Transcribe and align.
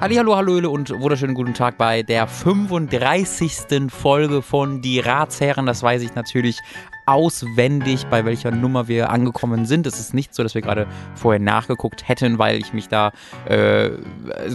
Hallo, 0.00 0.34
Hallöle 0.34 0.70
und 0.70 0.88
wunderschönen 0.98 1.34
guten 1.34 1.52
Tag 1.52 1.76
bei 1.76 2.02
der 2.02 2.26
35. 2.26 3.92
Folge 3.92 4.40
von 4.40 4.80
Die 4.80 4.98
Ratsherren. 4.98 5.66
Das 5.66 5.82
weiß 5.82 6.00
ich 6.00 6.14
natürlich 6.14 6.58
auswendig, 7.10 8.06
bei 8.06 8.24
welcher 8.24 8.52
Nummer 8.52 8.86
wir 8.86 9.10
angekommen 9.10 9.66
sind. 9.66 9.84
Es 9.84 9.98
ist 9.98 10.14
nicht 10.14 10.32
so, 10.32 10.44
dass 10.44 10.54
wir 10.54 10.62
gerade 10.62 10.86
vorher 11.16 11.40
nachgeguckt 11.40 12.08
hätten, 12.08 12.38
weil 12.38 12.58
ich 12.58 12.72
mich 12.72 12.86
da 12.86 13.10
äh, 13.46 13.90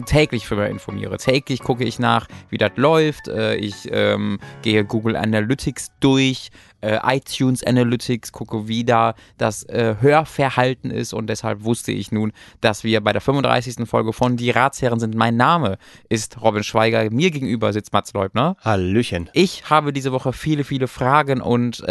täglich 0.05 0.47
für 0.47 0.65
informiere. 0.65 1.17
Täglich 1.17 1.59
gucke 1.59 1.83
ich 1.83 1.99
nach, 1.99 2.27
wie 2.49 2.57
das 2.57 2.71
läuft. 2.77 3.27
Äh, 3.27 3.55
ich 3.55 3.89
ähm, 3.91 4.39
gehe 4.61 4.85
Google 4.85 5.17
Analytics 5.17 5.91
durch, 5.99 6.49
äh, 6.85 6.99
iTunes 7.03 7.63
Analytics, 7.63 8.31
gucke, 8.31 8.67
wie 8.67 8.85
da 8.85 9.15
das 9.37 9.63
äh, 9.63 9.95
Hörverhalten 9.99 10.91
ist 10.91 11.13
und 11.13 11.27
deshalb 11.27 11.63
wusste 11.63 11.91
ich 11.91 12.11
nun, 12.11 12.31
dass 12.61 12.83
wir 12.83 13.01
bei 13.01 13.11
der 13.11 13.21
35. 13.21 13.87
Folge 13.87 14.13
von 14.13 14.37
Die 14.37 14.51
Ratsherren 14.51 14.99
sind. 14.99 15.15
Mein 15.15 15.35
Name 15.35 15.77
ist 16.09 16.41
Robin 16.41 16.63
Schweiger. 16.63 17.09
Mir 17.09 17.31
gegenüber 17.31 17.73
sitzt 17.73 17.91
Mats 17.91 18.13
Leubner. 18.13 18.55
Hallöchen. 18.61 19.29
Ich 19.33 19.69
habe 19.69 19.91
diese 19.93 20.11
Woche 20.11 20.31
viele, 20.31 20.63
viele 20.63 20.87
Fragen 20.87 21.41
und 21.41 21.83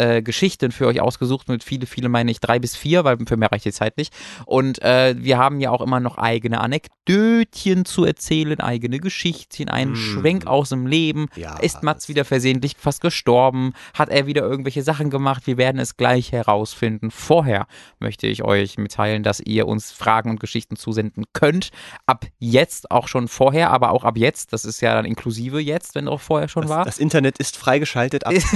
äh, 0.55 0.65
Geschichten 0.65 0.71
für 0.71 0.87
euch 0.87 1.01
ausgesucht. 1.01 1.49
Mit 1.49 1.63
viele, 1.63 1.85
viele 1.85 2.09
meine 2.09 2.31
ich 2.31 2.39
drei 2.39 2.59
bis 2.59 2.75
vier, 2.75 3.03
weil 3.03 3.17
für 3.25 3.37
mehr 3.37 3.51
reicht 3.51 3.65
die 3.65 3.71
Zeit 3.71 3.97
nicht. 3.97 4.13
Und 4.45 4.81
äh, 4.81 5.15
wir 5.17 5.37
haben 5.37 5.59
ja 5.59 5.71
auch 5.71 5.81
immer 5.81 5.99
noch 5.99 6.17
eigene 6.17 6.61
Anekdötchen 6.61 7.85
zu 7.85 8.05
erzählen, 8.05 8.59
eigene 8.59 8.99
Geschichtchen, 8.99 9.69
einen 9.69 9.93
mm. 9.93 9.95
Schwenk 9.95 10.47
aus 10.47 10.69
dem 10.69 10.87
Leben. 10.87 11.27
Ja, 11.35 11.57
ist 11.57 11.83
Mats 11.83 12.07
wieder 12.07 12.25
versehentlich 12.25 12.75
fast 12.77 13.01
gestorben? 13.01 13.73
Hat 13.93 14.09
er 14.09 14.27
wieder 14.27 14.43
irgendwelche 14.43 14.83
Sachen 14.83 15.09
gemacht. 15.09 15.47
Wir 15.47 15.57
werden 15.57 15.79
es 15.79 15.97
gleich 15.97 16.31
herausfinden. 16.31 17.11
Vorher 17.11 17.67
möchte 17.99 18.27
ich 18.27 18.43
euch 18.43 18.77
mitteilen, 18.77 19.23
dass 19.23 19.39
ihr 19.39 19.67
uns 19.67 19.91
Fragen 19.91 20.29
und 20.29 20.39
Geschichten 20.39 20.75
zusenden 20.75 21.25
könnt. 21.33 21.69
Ab 22.05 22.25
jetzt, 22.39 22.91
auch 22.91 23.07
schon 23.07 23.27
vorher, 23.27 23.71
aber 23.71 23.91
auch 23.91 24.03
ab 24.03 24.17
jetzt. 24.17 24.53
Das 24.53 24.65
ist 24.65 24.81
ja 24.81 24.93
dann 24.93 25.05
inklusive 25.05 25.59
jetzt, 25.59 25.95
wenn 25.95 26.07
auch 26.07 26.21
vorher 26.21 26.47
schon 26.47 26.63
das, 26.63 26.69
war. 26.69 26.85
Das 26.85 26.97
Internet 26.97 27.37
ist 27.39 27.57
freigeschaltet 27.57 28.25
ab 28.25 28.33
jetzt. 28.33 28.53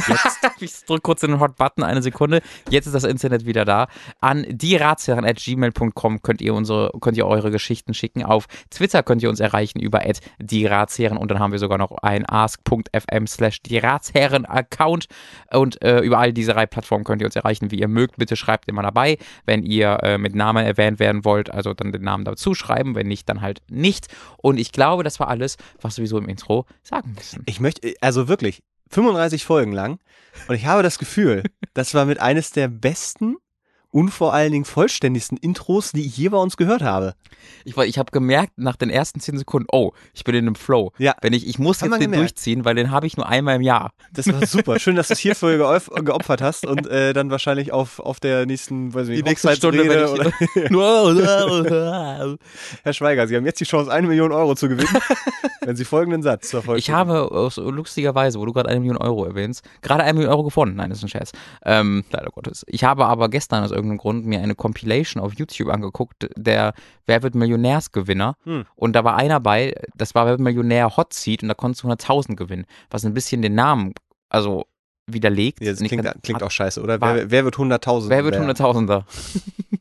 ich 0.59 0.85
drücke 0.85 1.01
kurz 1.01 1.21
den 1.21 1.39
Hot 1.39 1.55
Button, 1.55 1.78
eine 1.83 2.01
Sekunde. 2.01 2.41
Jetzt 2.69 2.85
ist 2.85 2.93
das 2.93 3.03
Internet 3.03 3.45
wieder 3.45 3.65
da. 3.65 3.87
An 4.21 4.45
dieratsherren.gmail.com 4.49 6.21
könnt 6.21 6.41
ihr 6.41 6.53
unsere, 6.53 6.91
könnt 6.99 7.17
ihr 7.17 7.27
eure 7.27 7.51
Geschichten 7.51 7.93
schicken. 7.93 8.23
Auf 8.23 8.47
Twitter 8.69 9.03
könnt 9.03 9.23
ihr 9.23 9.29
uns 9.29 9.39
erreichen 9.39 9.79
über 9.79 10.01
dieratsherren 10.39 11.17
und 11.17 11.29
dann 11.31 11.39
haben 11.39 11.51
wir 11.51 11.59
sogar 11.59 11.77
noch 11.77 11.91
ein 12.01 12.25
ask.fm 12.27 13.27
slash 13.27 13.61
dieratsherren 13.61 14.45
Account 14.45 15.07
und 15.51 15.81
äh, 15.83 15.99
über 15.99 16.19
all 16.19 16.33
diese 16.33 16.53
drei 16.53 16.65
Plattformen 16.65 17.03
könnt 17.03 17.21
ihr 17.21 17.25
uns 17.25 17.35
erreichen, 17.35 17.71
wie 17.71 17.79
ihr 17.79 17.87
mögt. 17.87 18.17
Bitte 18.17 18.35
schreibt 18.35 18.67
immer 18.67 18.81
dabei, 18.81 19.17
wenn 19.45 19.63
ihr 19.63 19.99
äh, 20.03 20.17
mit 20.17 20.35
Namen 20.35 20.65
erwähnt 20.65 20.99
werden 20.99 21.25
wollt, 21.25 21.51
also 21.51 21.73
dann 21.73 21.91
den 21.91 22.03
Namen 22.03 22.25
dazu 22.25 22.53
schreiben, 22.53 22.95
wenn 22.95 23.07
nicht, 23.07 23.29
dann 23.29 23.41
halt 23.41 23.61
nicht. 23.69 24.07
Und 24.37 24.59
ich 24.59 24.71
glaube, 24.71 25.03
das 25.03 25.19
war 25.19 25.27
alles, 25.27 25.57
was 25.81 25.97
wir 25.97 26.07
so 26.07 26.17
im 26.17 26.27
Intro 26.27 26.65
sagen 26.83 27.13
müssen. 27.15 27.43
Ich 27.45 27.59
möchte, 27.59 27.93
also 28.01 28.27
wirklich, 28.27 28.63
35 28.89 29.45
Folgen 29.45 29.71
lang. 29.71 29.99
Und 30.47 30.55
ich 30.55 30.65
habe 30.65 30.83
das 30.83 30.99
Gefühl, 30.99 31.43
das 31.73 31.93
war 31.93 32.05
mit 32.05 32.19
eines 32.19 32.51
der 32.51 32.67
besten 32.67 33.37
und 33.91 34.09
vor 34.09 34.33
allen 34.33 34.51
Dingen 34.51 34.65
vollständigsten 34.65 35.37
Intros, 35.37 35.91
die 35.91 36.05
ich 36.05 36.17
je 36.17 36.29
bei 36.29 36.37
uns 36.37 36.57
gehört 36.57 36.81
habe. 36.81 37.15
Ich, 37.65 37.75
ich 37.75 37.97
habe 37.97 38.11
gemerkt 38.11 38.53
nach 38.57 38.75
den 38.75 38.89
ersten 38.89 39.19
zehn 39.19 39.37
Sekunden, 39.37 39.67
oh, 39.71 39.91
ich 40.13 40.23
bin 40.23 40.35
in 40.35 40.45
einem 40.45 40.55
Flow. 40.55 40.91
Ja. 40.97 41.15
Wenn 41.21 41.33
ich, 41.33 41.47
ich 41.47 41.57
muss 41.59 41.81
jetzt 41.81 41.91
den 41.93 41.99
gemerkt. 41.99 42.21
durchziehen, 42.21 42.65
weil 42.65 42.75
den 42.75 42.91
habe 42.91 43.07
ich 43.07 43.17
nur 43.17 43.27
einmal 43.27 43.55
im 43.55 43.61
Jahr. 43.61 43.91
Das 44.13 44.27
war 44.27 44.45
super. 44.45 44.79
Schön, 44.79 44.95
dass 44.95 45.07
du 45.07 45.13
es 45.13 45.19
hierfür 45.19 45.57
geopfert 46.03 46.41
hast 46.41 46.65
und 46.65 46.87
äh, 46.87 47.13
dann 47.13 47.31
wahrscheinlich 47.31 47.71
auf, 47.71 47.99
auf 47.99 48.19
der 48.19 48.45
nächsten, 48.45 48.93
weiß 48.93 49.07
ich 49.07 49.15
nicht, 49.15 49.25
die 49.25 49.29
nächste 49.29 49.55
Stunde 49.55 50.11
oder 50.11 50.31
Herr 52.83 52.93
Schweiger, 52.93 53.27
Sie 53.27 53.35
haben 53.35 53.45
jetzt 53.45 53.59
die 53.59 53.65
Chance, 53.65 53.91
eine 53.91 54.07
Million 54.07 54.31
Euro 54.31 54.55
zu 54.55 54.69
gewinnen, 54.69 54.95
wenn 55.61 55.75
Sie 55.75 55.85
folgenden 55.85 56.21
Satz 56.21 56.49
zur 56.49 56.63
Ich 56.75 56.91
habe 56.91 57.29
lustigerweise, 57.57 58.39
wo 58.39 58.45
du 58.45 58.53
gerade 58.53 58.69
eine 58.69 58.79
Million 58.79 58.97
Euro 58.97 59.25
erwähnst, 59.25 59.63
gerade 59.81 60.03
eine 60.03 60.13
Million 60.13 60.31
Euro 60.31 60.43
gefunden. 60.43 60.75
Nein, 60.75 60.89
das 60.89 60.99
ist 60.99 61.05
ein 61.05 61.09
Scherz. 61.09 61.31
Ähm, 61.65 62.03
leider 62.11 62.29
Gottes. 62.29 62.63
Ich 62.67 62.83
habe 62.83 63.05
aber 63.05 63.29
gestern, 63.29 63.63
also 63.63 63.75
irgendeinem 63.79 63.97
Grund 63.97 64.25
mir 64.25 64.41
eine 64.41 64.55
Compilation 64.55 65.21
auf 65.21 65.33
YouTube 65.33 65.69
angeguckt, 65.69 66.29
der 66.35 66.73
Wer 67.05 67.23
wird 67.23 67.35
Millionärsgewinner. 67.35 68.35
Hm. 68.43 68.65
Und 68.75 68.95
da 68.95 69.03
war 69.03 69.15
einer 69.15 69.39
bei, 69.39 69.73
das 69.95 70.13
war 70.15 70.25
Wer 70.25 70.33
wird 70.33 70.41
Millionär 70.41 70.95
Hot 70.97 71.13
Seat 71.13 71.41
und 71.41 71.49
da 71.49 71.55
konntest 71.55 71.83
du 71.83 71.87
100.000 71.87 72.35
gewinnen, 72.35 72.65
was 72.89 73.05
ein 73.05 73.13
bisschen 73.13 73.41
den 73.41 73.55
Namen, 73.55 73.93
also 74.29 74.65
widerlegt. 75.07 75.61
Ja, 75.61 75.71
das 75.71 75.79
klingt, 75.79 76.07
klingt 76.21 76.43
auch 76.43 76.51
scheiße, 76.51 76.81
oder? 76.81 77.01
Wer, 77.01 77.31
wer 77.31 77.45
wird 77.45 77.55
100.000? 77.55 78.09
Wer 78.09 78.23
wird 78.23 78.35
100.000er? 78.35 79.03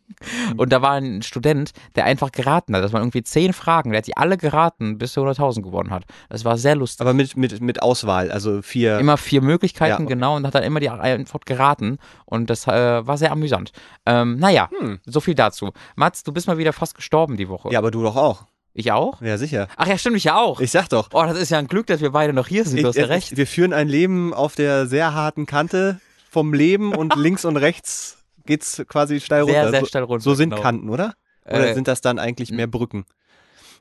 Und 0.56 0.72
da 0.72 0.82
war 0.82 0.92
ein 0.92 1.22
Student, 1.22 1.72
der 1.96 2.04
einfach 2.04 2.32
geraten 2.32 2.74
hat. 2.74 2.82
Das 2.82 2.92
waren 2.92 3.02
irgendwie 3.02 3.22
zehn 3.22 3.52
Fragen. 3.52 3.90
Der 3.90 3.98
hat 3.98 4.06
die 4.06 4.16
alle 4.16 4.36
geraten, 4.36 4.98
bis 4.98 5.16
er 5.16 5.22
100.000 5.22 5.62
gewonnen 5.62 5.90
hat. 5.90 6.04
Das 6.28 6.44
war 6.44 6.58
sehr 6.58 6.74
lustig. 6.74 7.00
Aber 7.00 7.14
mit, 7.14 7.36
mit, 7.36 7.60
mit 7.60 7.82
Auswahl, 7.82 8.30
also 8.30 8.62
vier. 8.62 8.98
Immer 8.98 9.16
vier 9.16 9.42
Möglichkeiten, 9.42 9.90
ja, 9.90 9.96
okay. 9.96 10.14
genau. 10.14 10.36
Und 10.36 10.46
hat 10.46 10.54
dann 10.54 10.62
immer 10.64 10.80
die 10.80 10.90
Antwort 10.90 11.46
geraten. 11.46 11.98
Und 12.24 12.50
das 12.50 12.66
äh, 12.66 13.06
war 13.06 13.18
sehr 13.18 13.32
amüsant. 13.32 13.72
Ähm, 14.06 14.38
naja, 14.38 14.70
hm. 14.78 15.00
so 15.06 15.20
viel 15.20 15.34
dazu. 15.34 15.72
Mats, 15.96 16.24
du 16.24 16.32
bist 16.32 16.46
mal 16.46 16.58
wieder 16.58 16.72
fast 16.72 16.94
gestorben 16.94 17.36
die 17.36 17.48
Woche. 17.48 17.70
Ja, 17.70 17.78
aber 17.78 17.90
du 17.90 18.02
doch 18.02 18.16
auch. 18.16 18.44
Ich 18.74 18.92
auch? 18.92 19.20
Ja, 19.22 19.38
sicher. 19.38 19.66
Ach 19.76 19.88
ja, 19.88 19.98
stimmt, 19.98 20.16
ich 20.18 20.24
ja 20.24 20.36
auch. 20.36 20.60
Ich 20.60 20.70
sag 20.70 20.88
doch. 20.88 21.08
Oh, 21.12 21.24
das 21.24 21.36
ist 21.36 21.50
ja 21.50 21.58
ein 21.58 21.66
Glück, 21.66 21.88
dass 21.88 22.00
wir 22.00 22.10
beide 22.12 22.32
noch 22.32 22.46
hier 22.46 22.64
sind. 22.64 22.82
Du 22.82 22.86
hast 22.86 22.96
ja 22.96 23.06
recht. 23.06 23.36
Wir 23.36 23.46
führen 23.46 23.72
ein 23.72 23.88
Leben 23.88 24.32
auf 24.32 24.54
der 24.54 24.86
sehr 24.86 25.14
harten 25.14 25.46
Kante 25.46 26.00
vom 26.30 26.54
Leben 26.54 26.94
und 26.94 27.14
links 27.16 27.44
und 27.44 27.56
rechts 27.56 28.17
geht's 28.48 28.82
quasi 28.88 29.20
steil 29.20 29.44
sehr, 29.44 29.62
runter. 29.62 29.78
Sehr 29.78 29.86
steil 29.86 30.02
runter. 30.02 30.24
So, 30.24 30.30
so 30.30 30.34
sind 30.34 30.50
genau. 30.50 30.62
Kanten, 30.62 30.88
oder? 30.88 31.14
Oder 31.44 31.70
äh, 31.70 31.74
sind 31.74 31.86
das 31.86 32.00
dann 32.00 32.18
eigentlich 32.18 32.50
mehr 32.50 32.66
Brücken? 32.66 33.04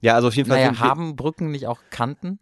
Ja, 0.01 0.13
also 0.13 0.28
auf 0.28 0.35
jeden 0.35 0.47
Fall. 0.47 0.63
Naja, 0.63 0.79
haben 0.79 1.16
Brücken 1.16 1.50
nicht 1.50 1.66
auch 1.66 1.79
Kanten? 1.89 2.39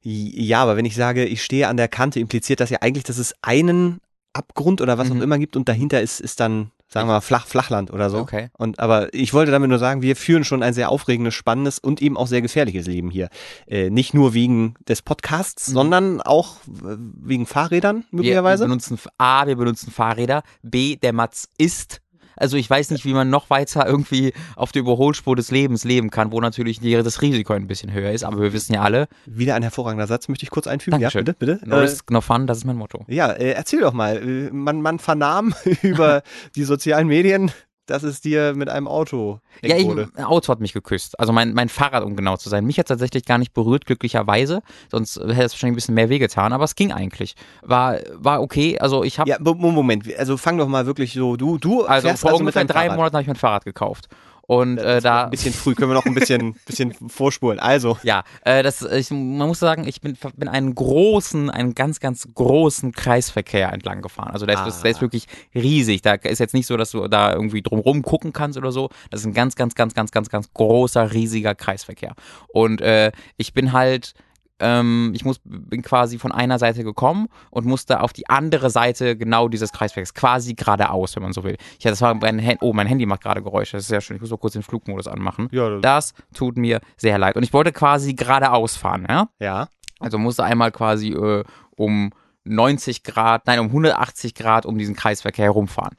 Ja, 0.00 0.62
aber 0.62 0.76
wenn 0.76 0.84
ich 0.84 0.94
sage, 0.94 1.24
ich 1.24 1.42
stehe 1.42 1.68
an 1.68 1.76
der 1.76 1.88
Kante, 1.88 2.20
impliziert 2.20 2.60
das 2.60 2.70
ja 2.70 2.78
eigentlich, 2.80 3.04
dass 3.04 3.18
es 3.18 3.34
einen 3.42 4.00
Abgrund 4.32 4.80
oder 4.80 4.96
was 4.96 5.10
mhm. 5.10 5.18
auch 5.18 5.22
immer 5.24 5.38
gibt 5.38 5.56
und 5.56 5.68
dahinter 5.68 6.00
ist, 6.00 6.20
ist 6.20 6.40
dann 6.40 6.70
sagen 6.88 7.08
wir 7.08 7.14
mal 7.14 7.20
Flach, 7.20 7.46
Flachland 7.46 7.92
oder 7.92 8.10
so. 8.10 8.18
Okay. 8.18 8.48
Und 8.56 8.78
aber 8.80 9.12
ich 9.12 9.34
wollte 9.34 9.52
damit 9.52 9.68
nur 9.68 9.78
sagen, 9.78 10.02
wir 10.02 10.16
führen 10.16 10.44
schon 10.44 10.62
ein 10.62 10.72
sehr 10.72 10.90
aufregendes, 10.90 11.34
spannendes 11.34 11.78
und 11.78 12.00
eben 12.00 12.16
auch 12.16 12.26
sehr 12.26 12.42
gefährliches 12.42 12.86
Leben 12.86 13.10
hier. 13.10 13.28
Äh, 13.66 13.90
nicht 13.90 14.14
nur 14.14 14.34
wegen 14.34 14.74
des 14.88 15.02
Podcasts, 15.02 15.68
mhm. 15.68 15.72
sondern 15.72 16.20
auch 16.22 16.56
wegen 16.64 17.46
Fahrrädern 17.46 18.04
möglicherweise. 18.10 18.64
Wir 18.64 18.68
benutzen 18.68 18.98
A, 19.18 19.46
wir 19.46 19.56
benutzen 19.56 19.90
Fahrräder. 19.90 20.42
B, 20.62 20.96
der 20.96 21.12
Matz 21.12 21.48
ist 21.58 22.00
also 22.38 22.56
ich 22.56 22.68
weiß 22.68 22.90
nicht, 22.90 23.04
wie 23.04 23.12
man 23.12 23.30
noch 23.30 23.50
weiter 23.50 23.86
irgendwie 23.86 24.32
auf 24.56 24.72
der 24.72 24.80
Überholspur 24.80 25.36
des 25.36 25.50
Lebens 25.50 25.84
leben 25.84 26.10
kann, 26.10 26.32
wo 26.32 26.40
natürlich 26.40 26.80
das 26.80 27.22
Risiko 27.22 27.52
ein 27.52 27.66
bisschen 27.66 27.92
höher 27.92 28.12
ist, 28.12 28.24
aber 28.24 28.40
wir 28.40 28.52
wissen 28.52 28.74
ja 28.74 28.82
alle. 28.82 29.08
Wieder 29.26 29.54
ein 29.54 29.62
hervorragender 29.62 30.06
Satz, 30.06 30.28
möchte 30.28 30.44
ich 30.44 30.50
kurz 30.50 30.66
einfügen. 30.66 30.92
Dankeschön. 30.92 31.26
Ja, 31.26 31.32
bitte, 31.32 31.58
bitte. 31.58 31.68
No 31.68 31.78
risk, 31.78 32.10
no 32.10 32.20
fun, 32.20 32.46
das 32.46 32.58
ist 32.58 32.64
mein 32.64 32.76
Motto. 32.76 33.04
Ja, 33.08 33.30
äh, 33.32 33.50
erzähl 33.52 33.80
doch 33.80 33.92
mal. 33.92 34.16
Äh, 34.16 34.50
man, 34.52 34.80
man 34.80 34.98
vernahm 34.98 35.54
über 35.82 36.22
die 36.54 36.64
sozialen 36.64 37.08
Medien, 37.08 37.50
dass 37.90 38.02
es 38.02 38.20
dir 38.20 38.54
mit 38.54 38.68
einem 38.68 38.86
Auto 38.86 39.40
ja, 39.62 39.76
ich, 39.76 39.88
ein 39.88 40.24
Auto 40.24 40.52
hat 40.52 40.60
mich 40.60 40.72
geküsst. 40.72 41.18
Also 41.18 41.32
mein, 41.32 41.52
mein 41.52 41.68
Fahrrad, 41.68 42.04
um 42.04 42.16
genau 42.16 42.36
zu 42.36 42.48
sein. 42.48 42.64
Mich 42.64 42.78
hat 42.78 42.88
tatsächlich 42.88 43.24
gar 43.24 43.38
nicht 43.38 43.52
berührt, 43.54 43.86
glücklicherweise. 43.86 44.62
Sonst 44.90 45.16
hätte 45.16 45.30
es 45.30 45.52
wahrscheinlich 45.52 45.72
ein 45.72 45.74
bisschen 45.74 45.94
mehr 45.94 46.08
wehgetan, 46.08 46.52
aber 46.52 46.64
es 46.64 46.74
ging 46.74 46.92
eigentlich. 46.92 47.34
War, 47.62 47.98
war 48.14 48.40
okay. 48.40 48.78
Also 48.78 49.04
ich 49.04 49.18
habe. 49.18 49.30
Ja, 49.30 49.38
Moment, 49.40 50.04
also 50.16 50.36
fang 50.36 50.58
doch 50.58 50.68
mal 50.68 50.86
wirklich 50.86 51.12
so. 51.12 51.36
Du, 51.36 51.58
du 51.58 51.84
also 51.84 52.08
vor 52.14 52.30
also 52.30 52.40
ungefähr 52.40 52.64
drei 52.64 52.88
Monaten 52.90 53.14
habe 53.14 53.22
ich 53.22 53.28
mein 53.28 53.36
Fahrrad 53.36 53.64
gekauft. 53.64 54.08
Und 54.48 54.78
äh, 54.78 55.02
da 55.02 55.24
ein 55.24 55.30
bisschen 55.30 55.52
früh 55.52 55.74
können 55.74 55.90
wir 55.90 55.94
noch 55.94 56.06
ein 56.06 56.14
bisschen 56.14 56.54
bisschen 56.66 56.94
vorspulen. 57.10 57.60
Also 57.60 57.98
ja, 58.02 58.24
äh, 58.46 58.62
das 58.62 58.80
ich, 58.80 59.10
man 59.10 59.46
muss 59.46 59.58
sagen, 59.58 59.86
ich 59.86 60.00
bin 60.00 60.16
bin 60.36 60.48
einen 60.48 60.74
großen, 60.74 61.50
einen 61.50 61.74
ganz 61.74 62.00
ganz 62.00 62.26
großen 62.34 62.92
Kreisverkehr 62.92 63.70
entlang 63.70 64.00
gefahren. 64.00 64.30
Also 64.30 64.46
der 64.46 64.54
ist, 64.54 64.78
ah. 64.78 64.82
der 64.82 64.90
ist 64.90 65.02
wirklich 65.02 65.26
riesig. 65.54 66.00
Da 66.00 66.14
ist 66.14 66.38
jetzt 66.38 66.54
nicht 66.54 66.66
so, 66.66 66.78
dass 66.78 66.92
du 66.92 67.08
da 67.08 67.30
irgendwie 67.30 67.60
drumrum 67.60 68.00
gucken 68.00 68.32
kannst 68.32 68.56
oder 68.56 68.72
so. 68.72 68.88
Das 69.10 69.20
ist 69.20 69.26
ein 69.26 69.34
ganz 69.34 69.54
ganz 69.54 69.74
ganz 69.74 69.92
ganz 69.92 70.12
ganz 70.12 70.30
ganz 70.30 70.50
großer 70.54 71.12
riesiger 71.12 71.54
Kreisverkehr. 71.54 72.14
Und 72.48 72.80
äh, 72.80 73.12
ich 73.36 73.52
bin 73.52 73.74
halt 73.74 74.14
ähm, 74.60 75.12
ich 75.14 75.24
muss, 75.24 75.40
bin 75.44 75.82
quasi 75.82 76.18
von 76.18 76.32
einer 76.32 76.58
Seite 76.58 76.84
gekommen 76.84 77.28
und 77.50 77.66
musste 77.66 78.00
auf 78.00 78.12
die 78.12 78.28
andere 78.28 78.70
Seite 78.70 79.16
genau 79.16 79.48
dieses 79.48 79.72
Kreisverkehrs, 79.72 80.14
quasi 80.14 80.54
geradeaus, 80.54 81.16
wenn 81.16 81.22
man 81.22 81.32
so 81.32 81.44
will. 81.44 81.56
Ich 81.78 81.86
hatte 81.86 81.92
das 81.92 82.02
war 82.02 82.14
mein 82.14 82.38
Handy, 82.38 82.58
oh, 82.60 82.72
mein 82.72 82.86
Handy 82.86 83.06
macht 83.06 83.22
gerade 83.22 83.42
Geräusche, 83.42 83.76
das 83.76 83.84
ist 83.84 83.88
sehr 83.88 84.00
schön. 84.00 84.16
Ich 84.16 84.20
muss 84.20 84.30
mal 84.30 84.36
kurz 84.36 84.54
den 84.54 84.62
Flugmodus 84.62 85.06
anmachen. 85.06 85.48
Ja, 85.52 85.78
das, 85.78 86.14
das 86.14 86.14
tut 86.34 86.56
mir 86.56 86.80
sehr 86.96 87.18
leid. 87.18 87.36
Und 87.36 87.42
ich 87.42 87.52
wollte 87.52 87.72
quasi 87.72 88.14
geradeaus 88.14 88.76
fahren, 88.76 89.06
ja? 89.08 89.28
Ja. 89.38 89.68
Also 90.00 90.18
musste 90.18 90.44
einmal 90.44 90.70
quasi 90.70 91.10
äh, 91.12 91.44
um 91.76 92.10
90 92.44 93.02
Grad, 93.02 93.46
nein, 93.46 93.60
um 93.60 93.66
180 93.66 94.34
Grad 94.34 94.66
um 94.66 94.78
diesen 94.78 94.94
Kreisverkehr 94.94 95.46
herumfahren. 95.46 95.96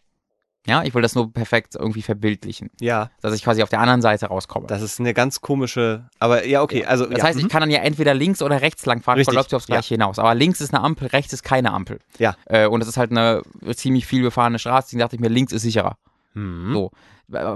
Ja, 0.69 0.83
ich 0.83 0.94
will 0.94 1.01
das 1.01 1.16
nur 1.16 1.31
perfekt 1.31 1.75
irgendwie 1.75 2.01
verbildlichen. 2.01 2.69
Ja. 2.80 3.10
Dass 3.21 3.33
ich 3.33 3.44
quasi 3.44 3.63
auf 3.63 3.69
der 3.69 3.80
anderen 3.80 4.01
Seite 4.01 4.27
rauskomme. 4.27 4.68
Das 4.68 4.81
ist 4.81 5.00
eine 5.00 5.13
ganz 5.13 5.42
komische, 5.42 6.06
aber 6.19 6.45
ja, 6.45 6.62
okay. 6.62 6.86
Also, 6.86 7.06
das 7.06 7.19
ja. 7.19 7.24
heißt, 7.25 7.38
ich 7.38 7.45
mhm. 7.45 7.50
kann 7.50 7.62
dann 7.62 7.71
ja 7.71 7.80
entweder 7.80 8.13
links 8.13 8.42
oder 8.42 8.62
rechts 8.62 8.86
lang 8.86 9.01
fahren, 9.01 9.18
Richtig. 9.18 9.36
läuft 9.36 9.54
aufs 9.54 9.68
Gleiche 9.68 9.95
ja. 9.95 9.98
hinaus. 9.98 10.19
Aber 10.19 10.36
links 10.36 10.62
ist 10.62 10.74
eine 10.74 10.83
Ampel, 10.83 11.07
rechts 11.07 11.33
ist 11.33 11.44
keine 11.44 11.71
Ampel. 11.71 12.00
Ja. 12.18 12.36
Äh, 12.45 12.68
und 12.68 12.80
das 12.80 12.88
ist 12.89 12.98
halt 12.98 13.12
eine 13.12 13.42
ziemlich 13.75 14.06
viel 14.06 14.24
befahrene 14.24 14.60
Straße. 14.60 14.88
Deswegen 14.88 15.00
dachte 15.00 15.16
ich 15.16 15.21
mir, 15.21 15.30
links 15.30 15.51
ist 15.54 15.63
sicherer. 15.63 15.98
Mhm. 16.33 16.74
So. 16.74 16.92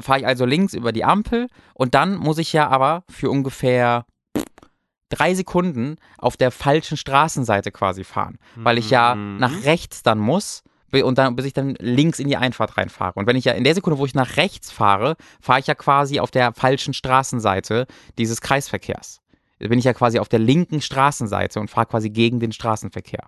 Fahre 0.01 0.19
ich 0.19 0.27
also 0.27 0.45
links 0.45 0.73
über 0.73 0.91
die 0.91 1.03
Ampel 1.03 1.47
und 1.73 1.95
dann 1.95 2.15
muss 2.15 2.37
ich 2.37 2.53
ja 2.53 2.67
aber 2.67 3.03
für 3.09 3.31
ungefähr 3.31 4.05
drei 5.09 5.33
Sekunden 5.33 5.97
auf 6.17 6.37
der 6.37 6.51
falschen 6.51 6.97
Straßenseite 6.97 7.71
quasi 7.71 8.03
fahren, 8.03 8.37
weil 8.55 8.77
ich 8.77 8.89
ja 8.89 9.15
Mhm. 9.15 9.37
nach 9.37 9.63
rechts 9.63 10.03
dann 10.03 10.19
muss 10.19 10.63
und 11.01 11.17
dann, 11.17 11.35
bis 11.35 11.45
ich 11.45 11.53
dann 11.53 11.75
links 11.79 12.19
in 12.19 12.27
die 12.27 12.37
Einfahrt 12.37 12.77
reinfahre. 12.77 13.13
Und 13.15 13.25
wenn 13.25 13.35
ich 13.35 13.45
ja 13.45 13.53
in 13.53 13.63
der 13.63 13.73
Sekunde, 13.73 13.97
wo 13.97 14.05
ich 14.05 14.13
nach 14.13 14.37
rechts 14.37 14.71
fahre, 14.71 15.15
fahre 15.41 15.59
ich 15.59 15.67
ja 15.67 15.75
quasi 15.75 16.19
auf 16.19 16.29
der 16.29 16.53
falschen 16.53 16.93
Straßenseite 16.93 17.87
dieses 18.17 18.41
Kreisverkehrs. 18.41 19.21
Bin 19.59 19.79
ich 19.79 19.85
ja 19.85 19.93
quasi 19.93 20.19
auf 20.19 20.27
der 20.27 20.39
linken 20.39 20.81
Straßenseite 20.81 21.59
und 21.59 21.69
fahre 21.69 21.87
quasi 21.87 22.09
gegen 22.09 22.39
den 22.39 22.51
Straßenverkehr. 22.51 23.27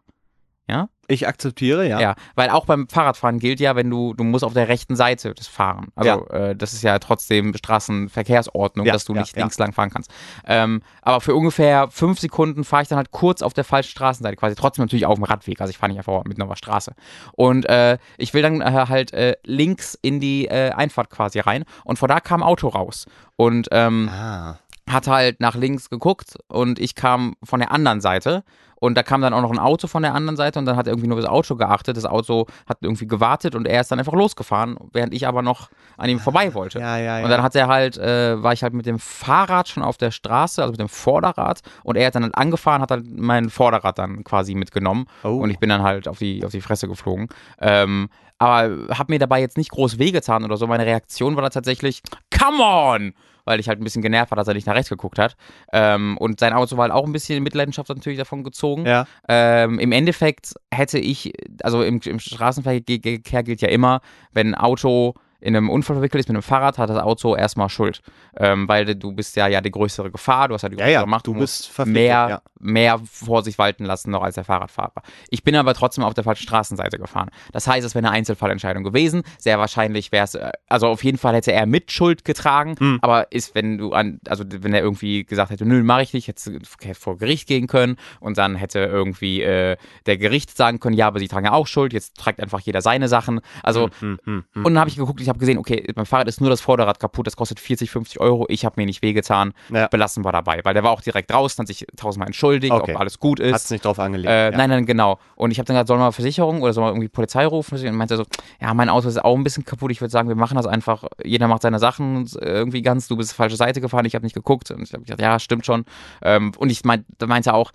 Ich 1.08 1.28
akzeptiere, 1.28 1.88
ja. 1.88 2.00
Ja. 2.00 2.16
weil 2.34 2.50
auch 2.50 2.66
beim 2.66 2.88
Fahrradfahren 2.90 3.38
gilt 3.38 3.60
ja, 3.60 3.76
wenn 3.76 3.88
du, 3.92 4.16
du 4.16 4.24
musst 4.24 4.44
auf 4.44 4.54
der 4.54 4.68
rechten 4.68 4.96
Seite 4.96 5.36
des 5.36 5.46
fahren. 5.48 5.90
Also 5.96 6.28
äh, 6.30 6.56
das 6.56 6.74
ist 6.74 6.82
ja 6.82 6.98
trotzdem 6.98 7.54
Straßenverkehrsordnung, 7.56 8.88
Ja, 8.88 8.94
dass 8.94 9.06
du 9.06 9.14
ja, 9.14 9.22
nicht 9.22 9.36
ja. 9.36 9.44
links 9.44 9.60
lang 9.60 9.72
fahren 9.72 9.92
kannst. 9.92 10.10
Ähm, 10.48 10.82
aber 11.04 11.22
für 11.22 11.36
ungefähr 11.36 11.90
fünf 11.92 12.20
Sekunden 12.20 12.64
fahre 12.64 12.82
ich 12.84 12.88
dann 12.90 12.98
halt 12.98 13.12
kurz 13.12 13.44
auf 13.44 13.54
der 13.54 13.64
falschen 13.64 13.92
Straßenseite, 13.92 14.36
quasi 14.36 14.56
trotzdem 14.56 14.84
natürlich 14.84 15.06
auf 15.06 15.16
dem 15.16 15.26
Radweg. 15.26 15.62
Also 15.62 15.70
ich 15.70 15.78
fahre 15.78 15.92
nicht 15.92 16.00
einfach 16.00 16.24
mitten 16.24 16.42
auf 16.42 16.50
der 16.50 16.56
Straße. 16.56 16.94
Und 17.34 17.68
äh, 17.70 18.00
ich 18.18 18.34
will 18.34 18.42
dann 18.42 18.62
äh, 18.62 18.86
halt 18.90 19.14
äh, 19.14 19.36
links 19.44 19.98
in 20.02 20.20
die 20.20 20.48
äh, 20.48 20.72
Einfahrt 20.72 21.12
quasi 21.12 21.40
rein 21.40 21.66
und 21.84 22.00
von 22.00 22.10
da 22.10 22.20
kam 22.20 22.42
ein 22.42 22.48
Auto 22.48 22.68
raus. 22.68 23.06
Und 23.36 23.68
ähm, 23.72 24.10
Ah. 24.12 24.58
Hat 24.90 25.08
halt 25.08 25.40
nach 25.40 25.56
links 25.56 25.90
geguckt 25.90 26.38
und 26.48 26.80
ich 26.80 26.96
kam 26.96 27.36
von 27.44 27.60
der 27.60 27.72
anderen 27.72 28.02
Seite 28.02 28.44
und 28.76 28.96
da 28.96 29.04
kam 29.04 29.22
dann 29.22 29.34
auch 29.34 29.42
noch 29.42 29.52
ein 29.52 29.60
Auto 29.60 29.88
von 29.88 30.04
der 30.04 30.14
anderen 30.14 30.38
Seite 30.38 30.60
und 30.60 30.66
dann 30.66 30.76
hat 30.76 30.86
er 30.86 30.94
irgendwie 30.94 31.08
nur 31.08 31.20
das 31.20 31.30
Auto 31.30 31.56
geachtet. 31.56 31.98
Das 31.98 32.06
Auto 32.06 32.46
hat 32.68 32.78
irgendwie 32.82 33.08
gewartet 33.08 33.56
und 33.56 33.68
er 33.68 33.82
ist 33.82 33.92
dann 33.92 34.00
einfach 34.00 34.14
losgefahren, 34.14 34.78
während 34.94 35.14
ich 35.14 35.28
aber 35.28 35.42
noch 35.42 35.70
an 35.98 36.10
ihm 36.10 36.20
vorbei 36.20 36.54
wollte. 36.54 36.80
Ja, 36.80 36.98
ja, 36.98 37.20
ja. 37.20 37.24
Und 37.24 37.32
dann 37.32 37.42
hat 37.42 37.56
er 37.56 37.68
halt, 37.68 37.98
äh, 37.98 38.42
war 38.44 38.54
ich 38.54 38.64
halt 38.64 38.74
mit 38.74 38.86
dem 38.86 39.00
Fahrrad 39.00 39.70
schon 39.70 39.82
auf 39.82 39.98
der 39.98 40.12
Straße, 40.12 40.62
also 40.62 40.72
mit 40.72 40.80
dem 40.80 40.90
Vorderrad 40.90 41.62
und 41.84 41.96
er 41.96 42.08
hat 42.08 42.16
dann 42.16 42.24
halt 42.24 42.36
angefahren, 42.36 42.82
hat 42.82 42.92
dann 42.92 43.08
mein 43.16 43.50
Vorderrad 43.50 43.98
dann 43.98 44.24
quasi 44.24 44.54
mitgenommen 44.54 45.06
oh. 45.24 45.30
und 45.30 45.50
ich 45.50 45.58
bin 45.58 45.70
dann 45.70 45.82
halt 45.82 46.08
auf 46.08 46.20
die, 46.20 46.44
auf 46.46 46.52
die 46.52 46.62
Fresse 46.62 46.88
geflogen. 46.88 47.30
Ähm, 47.60 48.10
aber 48.38 48.96
habe 48.98 49.14
mir 49.14 49.20
dabei 49.20 49.40
jetzt 49.40 49.58
nicht 49.58 49.72
groß 49.72 49.98
wehgetan 49.98 50.44
oder 50.44 50.58
so. 50.58 50.68
Meine 50.68 50.86
Reaktion 50.86 51.36
war 51.36 51.44
da 51.44 51.50
tatsächlich, 51.50 52.02
come 52.38 52.62
on! 52.62 53.14
Weil 53.46 53.60
ich 53.60 53.70
halt 53.70 53.80
ein 53.80 53.84
bisschen 53.84 54.02
genervt 54.02 54.32
war, 54.32 54.36
dass 54.36 54.48
er 54.48 54.54
nicht 54.54 54.68
nach 54.68 54.76
rechts 54.76 54.90
geguckt 54.90 55.20
hat. 55.20 55.36
Ähm, 55.72 56.18
und 56.18 56.40
sein 56.40 56.54
Auto 56.54 56.78
war 56.78 56.84
halt 56.84 56.94
auch 56.94 57.06
ein 57.06 57.12
bisschen 57.12 57.38
in 57.38 57.44
Mitleidenschaft 57.44 57.90
natürlich 57.90 58.20
davon 58.20 58.44
gezogen. 58.44 58.86
ja. 58.86 59.06
Ähm, 59.28 59.80
Im 59.80 59.92
Endeffekt 59.92 60.54
hätte 60.72 61.00
ich, 61.00 61.34
also 61.64 61.84
im, 61.84 62.00
im 62.04 62.20
Straßenverkehr 62.20 63.44
gilt 63.44 63.62
ja 63.62 63.70
immer, 63.70 64.02
wenn 64.34 64.54
ein 64.54 64.56
Auto 64.56 65.14
in 65.42 65.56
einem 65.56 65.70
Unfall 65.70 65.96
verwickelt 65.96 66.20
ist 66.22 66.28
mit 66.30 66.36
einem 66.36 66.42
Fahrrad, 66.44 66.78
hat 66.78 66.90
das 66.90 66.98
Auto 67.02 67.36
erstmal 67.36 67.70
Schuld. 67.70 68.02
Ähm, 68.38 68.68
weil 68.68 68.96
du 68.96 69.12
bist 69.14 69.36
ja 69.36 69.48
ja 69.48 69.62
die 69.62 69.72
größere 69.72 70.12
Gefahr, 70.12 70.48
du 70.48 70.54
hast 70.56 70.64
ja 70.64 70.70
die 70.70 70.76
Ja, 70.78 70.86
größere 70.86 71.02
ja, 71.02 71.06
Macht, 71.06 71.28
du 71.28 71.34
musst 71.34 71.86
mehr, 71.86 72.28
ja. 72.30 72.42
mehr 72.60 73.00
Vorsicht 73.10 73.58
walten 73.58 73.86
lassen 73.86 74.12
noch 74.12 74.24
als 74.24 74.36
der 74.36 74.44
Fahrradfahrer. 74.44 75.02
Ich 75.30 75.44
bin 75.44 75.56
aber 75.56 75.74
trotzdem 75.74 76.04
auf 76.04 76.14
der 76.14 76.24
falschen 76.24 76.44
Straßenseite 76.44 76.98
gefahren. 76.98 77.30
Das 77.52 77.68
heißt, 77.68 77.86
es 77.86 77.96
wäre 77.96 78.06
eine 78.06 78.16
Einzelfallentscheidung 78.16 78.84
gewesen. 78.84 79.24
Sehr 79.38 79.60
wahrscheinlich 79.60 80.12
wäre 80.12 80.24
es, 80.26 80.36
äh, 80.36 80.52
also 80.68 80.88
auf 80.88 81.04
jeden 81.04 81.18
Fall 81.18 81.36
hätte 81.36 81.52
er 81.52 81.66
mit 81.66 81.92
Schuld 81.92 82.26
getragen, 82.26 82.76
Hm. 82.80 83.00
aber 83.02 83.32
ist, 83.32 83.56
wenn 83.56 83.78
du 83.78 83.94
an, 83.94 84.20
also 84.28 84.44
wenn 84.48 84.74
er 84.74 84.82
irgendwie 84.82 85.26
gesagt 85.26 85.52
hätte, 85.52 85.66
nö, 85.66 85.84
mache 85.84 86.02
ich 86.04 86.14
nicht, 86.14 86.28
hätte 86.28 86.60
vor 86.94 87.18
Gericht 87.18 87.48
gehen 87.48 87.68
können 87.68 87.98
und 88.20 88.38
dann 88.38 88.56
hätte 88.56 88.80
irgendwie 88.80 89.42
äh, 89.42 89.78
der 90.06 90.18
Gericht 90.18 90.56
sagen 90.58 90.80
können, 90.80 90.96
ja, 90.96 91.08
aber 91.08 91.20
sie 91.20 91.28
tragen 91.28 91.46
ja 91.46 91.52
auch 91.54 91.68
Schuld, 91.68 91.94
jetzt 91.94 92.18
tragt 92.18 92.40
einfach 92.42 92.60
jeder 92.60 92.82
seine 92.82 93.08
Sachen. 93.08 93.42
Also 93.64 93.90
Hm, 94.00 94.20
hm, 94.24 94.44
hm. 94.54 94.66
und 94.66 94.74
dann 94.74 94.80
habe 94.80 94.90
ich 94.90 94.96
geguckt, 94.98 95.22
ich 95.22 95.30
habe 95.30 95.35
gesehen, 95.40 95.58
okay, 95.58 95.86
beim 95.96 96.06
Fahrrad 96.06 96.28
ist 96.28 96.42
nur 96.42 96.50
das 96.50 96.62
Vorderrad 96.62 97.00
kaputt, 97.00 97.28
das 97.28 97.36
kostet 97.36 97.60
40, 97.60 97.90
50 97.92 98.20
Euro. 98.20 98.46
Ich 98.50 98.66
habe 98.66 98.80
mir 98.80 98.86
nicht 98.86 99.02
wehgetan, 99.02 99.54
Ja. 99.72 99.88
belassen 99.88 100.24
wir 100.26 100.32
dabei. 100.32 100.62
Weil 100.64 100.74
der 100.74 100.84
war 100.84 100.92
auch 100.92 101.02
direkt 101.02 101.32
draußen, 101.32 101.62
hat 101.62 101.68
sich 101.68 101.86
tausendmal 101.96 102.28
entschuldigt, 102.28 102.72
Okay. 102.74 102.94
ob 102.94 103.00
alles 103.00 103.20
gut 103.20 103.40
ist. 103.40 103.54
Hat's 103.54 103.70
nicht 103.72 103.86
drauf 103.86 104.00
angelegt. 104.00 104.30
Äh, 104.30 104.52
ja. 104.52 104.58
Nein, 104.58 104.70
nein, 104.70 104.86
genau. 104.86 105.20
Und 105.36 105.52
ich 105.52 105.58
habe 105.60 105.66
dann 105.66 105.76
gesagt, 105.76 105.88
sollen 105.88 106.00
wir 106.00 106.12
Versicherung 106.12 106.62
oder 106.62 106.74
sollen 106.74 106.86
wir 106.88 106.92
irgendwie 106.92 107.08
Polizei 107.10 107.46
rufen? 107.46 107.78
Und 107.86 107.96
meinte 107.96 108.18
so, 108.18 108.24
ja, 108.62 108.74
mein 108.74 108.90
Auto 108.90 109.08
ist 109.08 109.24
auch 109.24 109.36
ein 109.36 109.44
bisschen 109.44 109.66
kaputt. 109.66 109.92
Ich 109.92 110.02
würde 110.02 110.12
sagen, 110.12 110.28
wir 110.30 110.36
machen 110.36 110.56
das 110.58 110.66
einfach. 110.66 111.04
Jeder 111.24 111.48
macht 111.48 111.62
seine 111.62 111.80
Sachen 111.80 112.28
irgendwie 112.40 112.82
ganz. 112.82 113.08
Du 113.08 113.18
bist 113.18 113.34
falsche 113.34 113.56
Seite 113.56 113.82
gefahren, 113.82 114.06
ich 114.06 114.16
habe 114.16 114.26
nicht 114.26 114.36
geguckt. 114.36 114.72
Und 114.72 114.84
ich 114.84 114.94
habe 114.94 115.04
gesagt, 115.04 115.22
ja, 115.22 115.40
stimmt 115.40 115.66
schon. 115.66 115.86
Ähm, 116.22 116.52
und 116.58 116.70
ich 116.72 116.84
mein, 116.86 117.06
da 117.18 117.28
meinte 117.28 117.54
auch, 117.54 117.72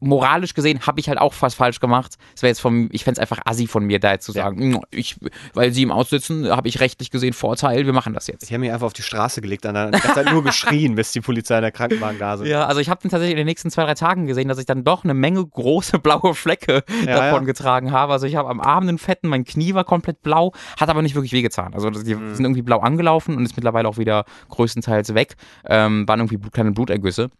moralisch 0.00 0.54
gesehen 0.54 0.80
habe 0.86 1.00
ich 1.00 1.08
halt 1.08 1.18
auch 1.18 1.32
fast 1.34 1.56
falsch 1.56 1.80
gemacht. 1.80 2.16
Es 2.36 2.42
wäre 2.42 2.50
jetzt 2.50 2.60
vom, 2.60 2.88
ich 2.92 3.04
fände 3.04 3.18
es 3.20 3.22
einfach 3.22 3.40
assi 3.44 3.66
von 3.66 3.84
mir, 3.84 3.98
da 3.98 4.12
jetzt 4.12 4.24
zu 4.26 4.32
Ja. 4.32 4.44
sagen, 4.44 4.70
"Mm, 4.70 4.80
ich, 4.90 5.16
weil 5.54 5.72
sie 5.72 5.82
im 5.82 5.90
Aussitzen, 5.90 6.48
habe 6.50 6.68
ich 6.68 6.80
rechtlich 6.80 7.10
gesehen 7.10 7.32
Vorteil, 7.32 7.84
wir 7.86 7.92
machen 7.92 8.14
das 8.14 8.26
jetzt. 8.26 8.44
Ich 8.44 8.50
habe 8.50 8.60
mich 8.60 8.70
einfach 8.72 8.86
auf 8.86 8.92
die 8.92 9.02
Straße 9.02 9.40
gelegt 9.40 9.66
und 9.66 9.74
dann 9.74 9.92
Zeit 9.92 10.30
nur 10.32 10.44
geschrien, 10.44 10.94
bis 10.94 11.12
die 11.12 11.20
Polizei 11.20 11.56
in 11.56 11.62
der 11.62 11.72
Krankenwagen 11.72 12.18
da 12.18 12.36
sind. 12.36 12.46
Ja, 12.46 12.66
also 12.66 12.80
ich 12.80 12.88
habe 12.88 13.00
dann 13.02 13.10
tatsächlich 13.10 13.32
in 13.32 13.38
den 13.38 13.46
nächsten 13.46 13.70
zwei, 13.70 13.84
drei 13.84 13.94
Tagen 13.94 14.26
gesehen, 14.26 14.48
dass 14.48 14.58
ich 14.58 14.66
dann 14.66 14.84
doch 14.84 15.04
eine 15.04 15.14
Menge 15.14 15.44
große 15.44 15.98
blaue 15.98 16.34
Flecke 16.34 16.84
Ja, 17.04 17.16
davon 17.16 17.42
ja. 17.42 17.46
getragen 17.46 17.92
habe. 17.92 18.12
Also 18.12 18.26
ich 18.26 18.36
habe 18.36 18.48
am 18.48 18.60
Arm 18.60 18.88
einen 18.88 18.98
fetten, 18.98 19.28
mein 19.28 19.44
Knie 19.44 19.74
war 19.74 19.84
komplett 19.84 20.22
blau, 20.22 20.52
hat 20.78 20.88
aber 20.88 21.02
nicht 21.02 21.14
wirklich 21.14 21.32
wehgetan. 21.32 21.74
Also 21.74 21.90
die 21.90 22.14
Mhm. 22.14 22.34
sind 22.34 22.44
irgendwie 22.44 22.62
blau 22.62 22.78
angelaufen 22.80 23.36
und 23.36 23.44
ist 23.44 23.56
mittlerweile 23.56 23.88
auch 23.88 23.98
wieder 23.98 24.24
größtenteils 24.50 25.14
weg. 25.14 25.36
Ähm, 25.66 26.06
waren 26.06 26.20
irgendwie 26.20 26.38
kleine 26.50 26.72
Blutergüsse. 26.72 27.30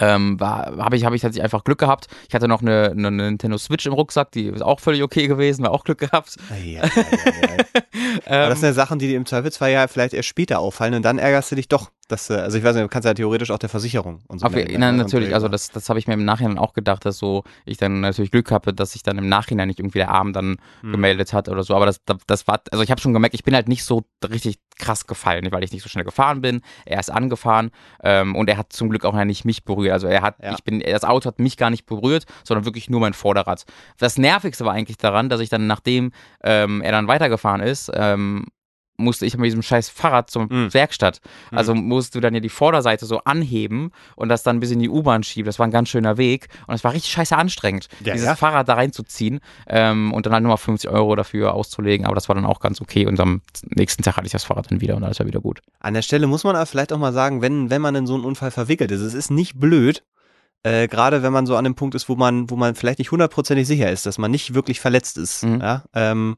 Ähm, 0.00 0.38
war, 0.40 0.76
habe 0.78 0.96
ich, 0.96 1.04
habe 1.04 1.16
ich 1.16 1.22
tatsächlich 1.22 1.44
einfach 1.44 1.64
Glück 1.64 1.78
gehabt. 1.78 2.08
Ich 2.28 2.34
hatte 2.34 2.48
noch 2.48 2.62
eine, 2.62 2.90
eine 2.90 3.10
Nintendo 3.10 3.58
Switch 3.58 3.86
im 3.86 3.92
Rucksack, 3.92 4.32
die 4.32 4.46
ist 4.46 4.62
auch 4.62 4.80
völlig 4.80 5.02
okay 5.02 5.26
gewesen, 5.26 5.62
war 5.64 5.70
auch 5.70 5.84
Glück 5.84 5.98
gehabt. 5.98 6.36
Ja, 6.50 6.56
ja, 6.56 6.82
ja, 6.84 7.64
ja. 8.26 8.42
Aber 8.42 8.48
das 8.48 8.60
sind 8.60 8.68
ja 8.68 8.72
Sachen, 8.72 8.98
die 8.98 9.08
dir 9.08 9.16
im 9.16 9.26
Zweifelsfall 9.26 9.70
ja 9.70 9.86
vielleicht 9.88 10.14
erst 10.14 10.28
später 10.28 10.58
auffallen 10.58 10.94
und 10.94 11.02
dann 11.02 11.18
ärgerst 11.18 11.52
du 11.52 11.56
dich 11.56 11.68
doch. 11.68 11.90
Dass, 12.08 12.28
äh, 12.30 12.34
also 12.34 12.58
ich 12.58 12.64
weiß 12.64 12.74
nicht, 12.74 12.84
du 12.84 12.88
kannst 12.88 13.06
ja 13.06 13.14
theoretisch 13.14 13.50
auch 13.50 13.58
der 13.58 13.68
Versicherung 13.68 14.20
und 14.28 14.38
so. 14.40 14.46
Auf, 14.46 14.52
ne? 14.54 14.92
natürlich, 14.92 15.28
Und, 15.28 15.32
äh, 15.32 15.34
also 15.34 15.48
das, 15.48 15.70
das 15.70 15.88
habe 15.88 15.98
ich 15.98 16.06
mir 16.06 16.14
im 16.14 16.24
Nachhinein 16.24 16.58
auch 16.58 16.72
gedacht, 16.74 17.04
dass 17.06 17.18
so 17.18 17.44
ich 17.64 17.76
dann 17.78 18.00
natürlich 18.00 18.30
Glück 18.30 18.50
habe, 18.50 18.72
dass 18.74 18.92
sich 18.92 19.02
dann 19.02 19.18
im 19.18 19.28
Nachhinein 19.28 19.68
nicht 19.68 19.78
irgendwie 19.80 19.98
der 19.98 20.10
Arm 20.10 20.32
dann 20.32 20.56
Hm. 20.80 20.92
gemeldet 20.92 21.32
hat 21.32 21.48
oder 21.48 21.62
so. 21.62 21.74
Aber 21.74 21.86
das, 21.86 22.04
das, 22.04 22.18
das 22.26 22.46
war, 22.48 22.60
also 22.70 22.82
ich 22.82 22.90
habe 22.90 23.00
schon 23.00 23.12
gemerkt, 23.12 23.34
ich 23.34 23.44
bin 23.44 23.54
halt 23.54 23.68
nicht 23.68 23.84
so 23.84 24.04
richtig 24.28 24.58
krass 24.78 25.06
gefallen, 25.06 25.46
weil 25.52 25.62
ich 25.64 25.72
nicht 25.72 25.82
so 25.82 25.88
schnell 25.88 26.04
gefahren 26.04 26.40
bin. 26.40 26.60
Er 26.84 26.98
ist 27.00 27.10
angefahren 27.10 27.70
ähm, 28.02 28.34
und 28.34 28.48
er 28.48 28.56
hat 28.56 28.72
zum 28.72 28.90
Glück 28.90 29.04
auch 29.04 29.14
nicht 29.24 29.44
mich 29.44 29.64
berührt. 29.64 29.92
Also 29.92 30.06
er 30.08 30.22
hat, 30.22 30.36
Ja. 30.42 30.52
ich 30.54 30.64
bin, 30.64 30.80
das 30.80 31.04
Auto 31.04 31.28
hat 31.28 31.38
mich 31.38 31.56
gar 31.56 31.70
nicht 31.70 31.86
berührt, 31.86 32.24
sondern 32.42 32.64
wirklich 32.64 32.90
nur 32.90 33.00
mein 33.00 33.14
Vorderrad. 33.14 33.64
Das 33.98 34.18
Nervigste 34.18 34.64
war 34.64 34.72
eigentlich 34.72 34.98
daran, 34.98 35.28
dass 35.28 35.40
ich 35.40 35.48
dann, 35.48 35.66
nachdem 35.66 36.12
ähm, 36.42 36.82
er 36.82 36.92
dann 36.92 37.06
weitergefahren 37.08 37.60
ist, 37.60 37.90
ähm, 37.94 38.46
musste 38.96 39.26
ich 39.26 39.36
mit 39.36 39.46
diesem 39.46 39.62
scheiß 39.62 39.88
Fahrrad 39.88 40.30
zur 40.30 40.42
Mhm. 40.44 40.72
Werkstatt. 40.72 41.20
Also 41.50 41.74
musst 41.74 42.14
du 42.14 42.20
dann 42.20 42.32
ja 42.34 42.40
die 42.40 42.48
Vorderseite 42.48 43.06
so 43.06 43.18
anheben 43.24 43.90
und 44.14 44.28
das 44.28 44.42
dann 44.44 44.60
bis 44.60 44.70
in 44.70 44.78
die 44.78 44.88
U-Bahn 44.88 45.22
schieben. 45.24 45.46
Das 45.46 45.58
war 45.58 45.66
ein 45.66 45.72
ganz 45.72 45.88
schöner 45.88 46.16
Weg 46.16 46.48
und 46.68 46.74
es 46.74 46.84
war 46.84 46.92
richtig 46.92 47.10
scheiße 47.12 47.36
anstrengend, 47.36 47.88
Ja, 48.04 48.12
dieses 48.12 48.26
ja. 48.28 48.36
Fahrrad 48.36 48.68
da 48.68 48.74
reinzuziehen 48.74 49.40
ähm, 49.66 50.12
und 50.12 50.26
dann 50.26 50.32
halt 50.32 50.42
nochmal 50.44 50.58
50 50.58 50.88
Euro 50.90 51.16
dafür 51.16 51.54
auszulegen. 51.54 52.06
Aber 52.06 52.14
das 52.14 52.28
war 52.28 52.36
dann 52.36 52.46
auch 52.46 52.60
ganz 52.60 52.80
okay 52.80 53.06
und 53.06 53.18
am 53.18 53.42
nächsten 53.70 54.02
Tag 54.02 54.16
hatte 54.16 54.26
ich 54.26 54.32
das 54.32 54.44
Fahrrad 54.44 54.70
dann 54.70 54.80
wieder 54.80 54.96
und 54.96 55.02
alles 55.04 55.18
war 55.18 55.26
wieder 55.26 55.40
gut. 55.40 55.60
An 55.80 55.94
der 55.94 56.02
Stelle 56.02 56.26
muss 56.28 56.44
man 56.44 56.54
aber 56.54 56.66
vielleicht 56.66 56.92
auch 56.92 56.98
mal 56.98 57.12
sagen, 57.12 57.42
wenn, 57.42 57.70
wenn 57.70 57.82
man 57.82 57.94
in 57.96 58.06
so 58.06 58.14
einen 58.14 58.24
Unfall 58.24 58.50
verwickelt 58.52 58.90
ist, 58.92 59.00
es 59.00 59.14
ist 59.14 59.30
nicht 59.30 59.58
blöd, 59.58 60.04
äh, 60.62 60.88
gerade 60.88 61.22
wenn 61.22 61.32
man 61.32 61.46
so 61.46 61.56
an 61.56 61.64
dem 61.64 61.74
Punkt 61.74 61.94
ist, 61.94 62.08
wo 62.08 62.14
man, 62.16 62.48
wo 62.48 62.56
man 62.56 62.74
vielleicht 62.74 62.98
nicht 63.00 63.10
hundertprozentig 63.10 63.66
sicher 63.66 63.90
ist, 63.90 64.06
dass 64.06 64.18
man 64.18 64.30
nicht 64.30 64.54
wirklich 64.54 64.80
verletzt 64.80 65.18
ist, 65.18 65.42
Mhm. 65.42 65.60
ja, 65.60 65.84
ähm, 65.94 66.36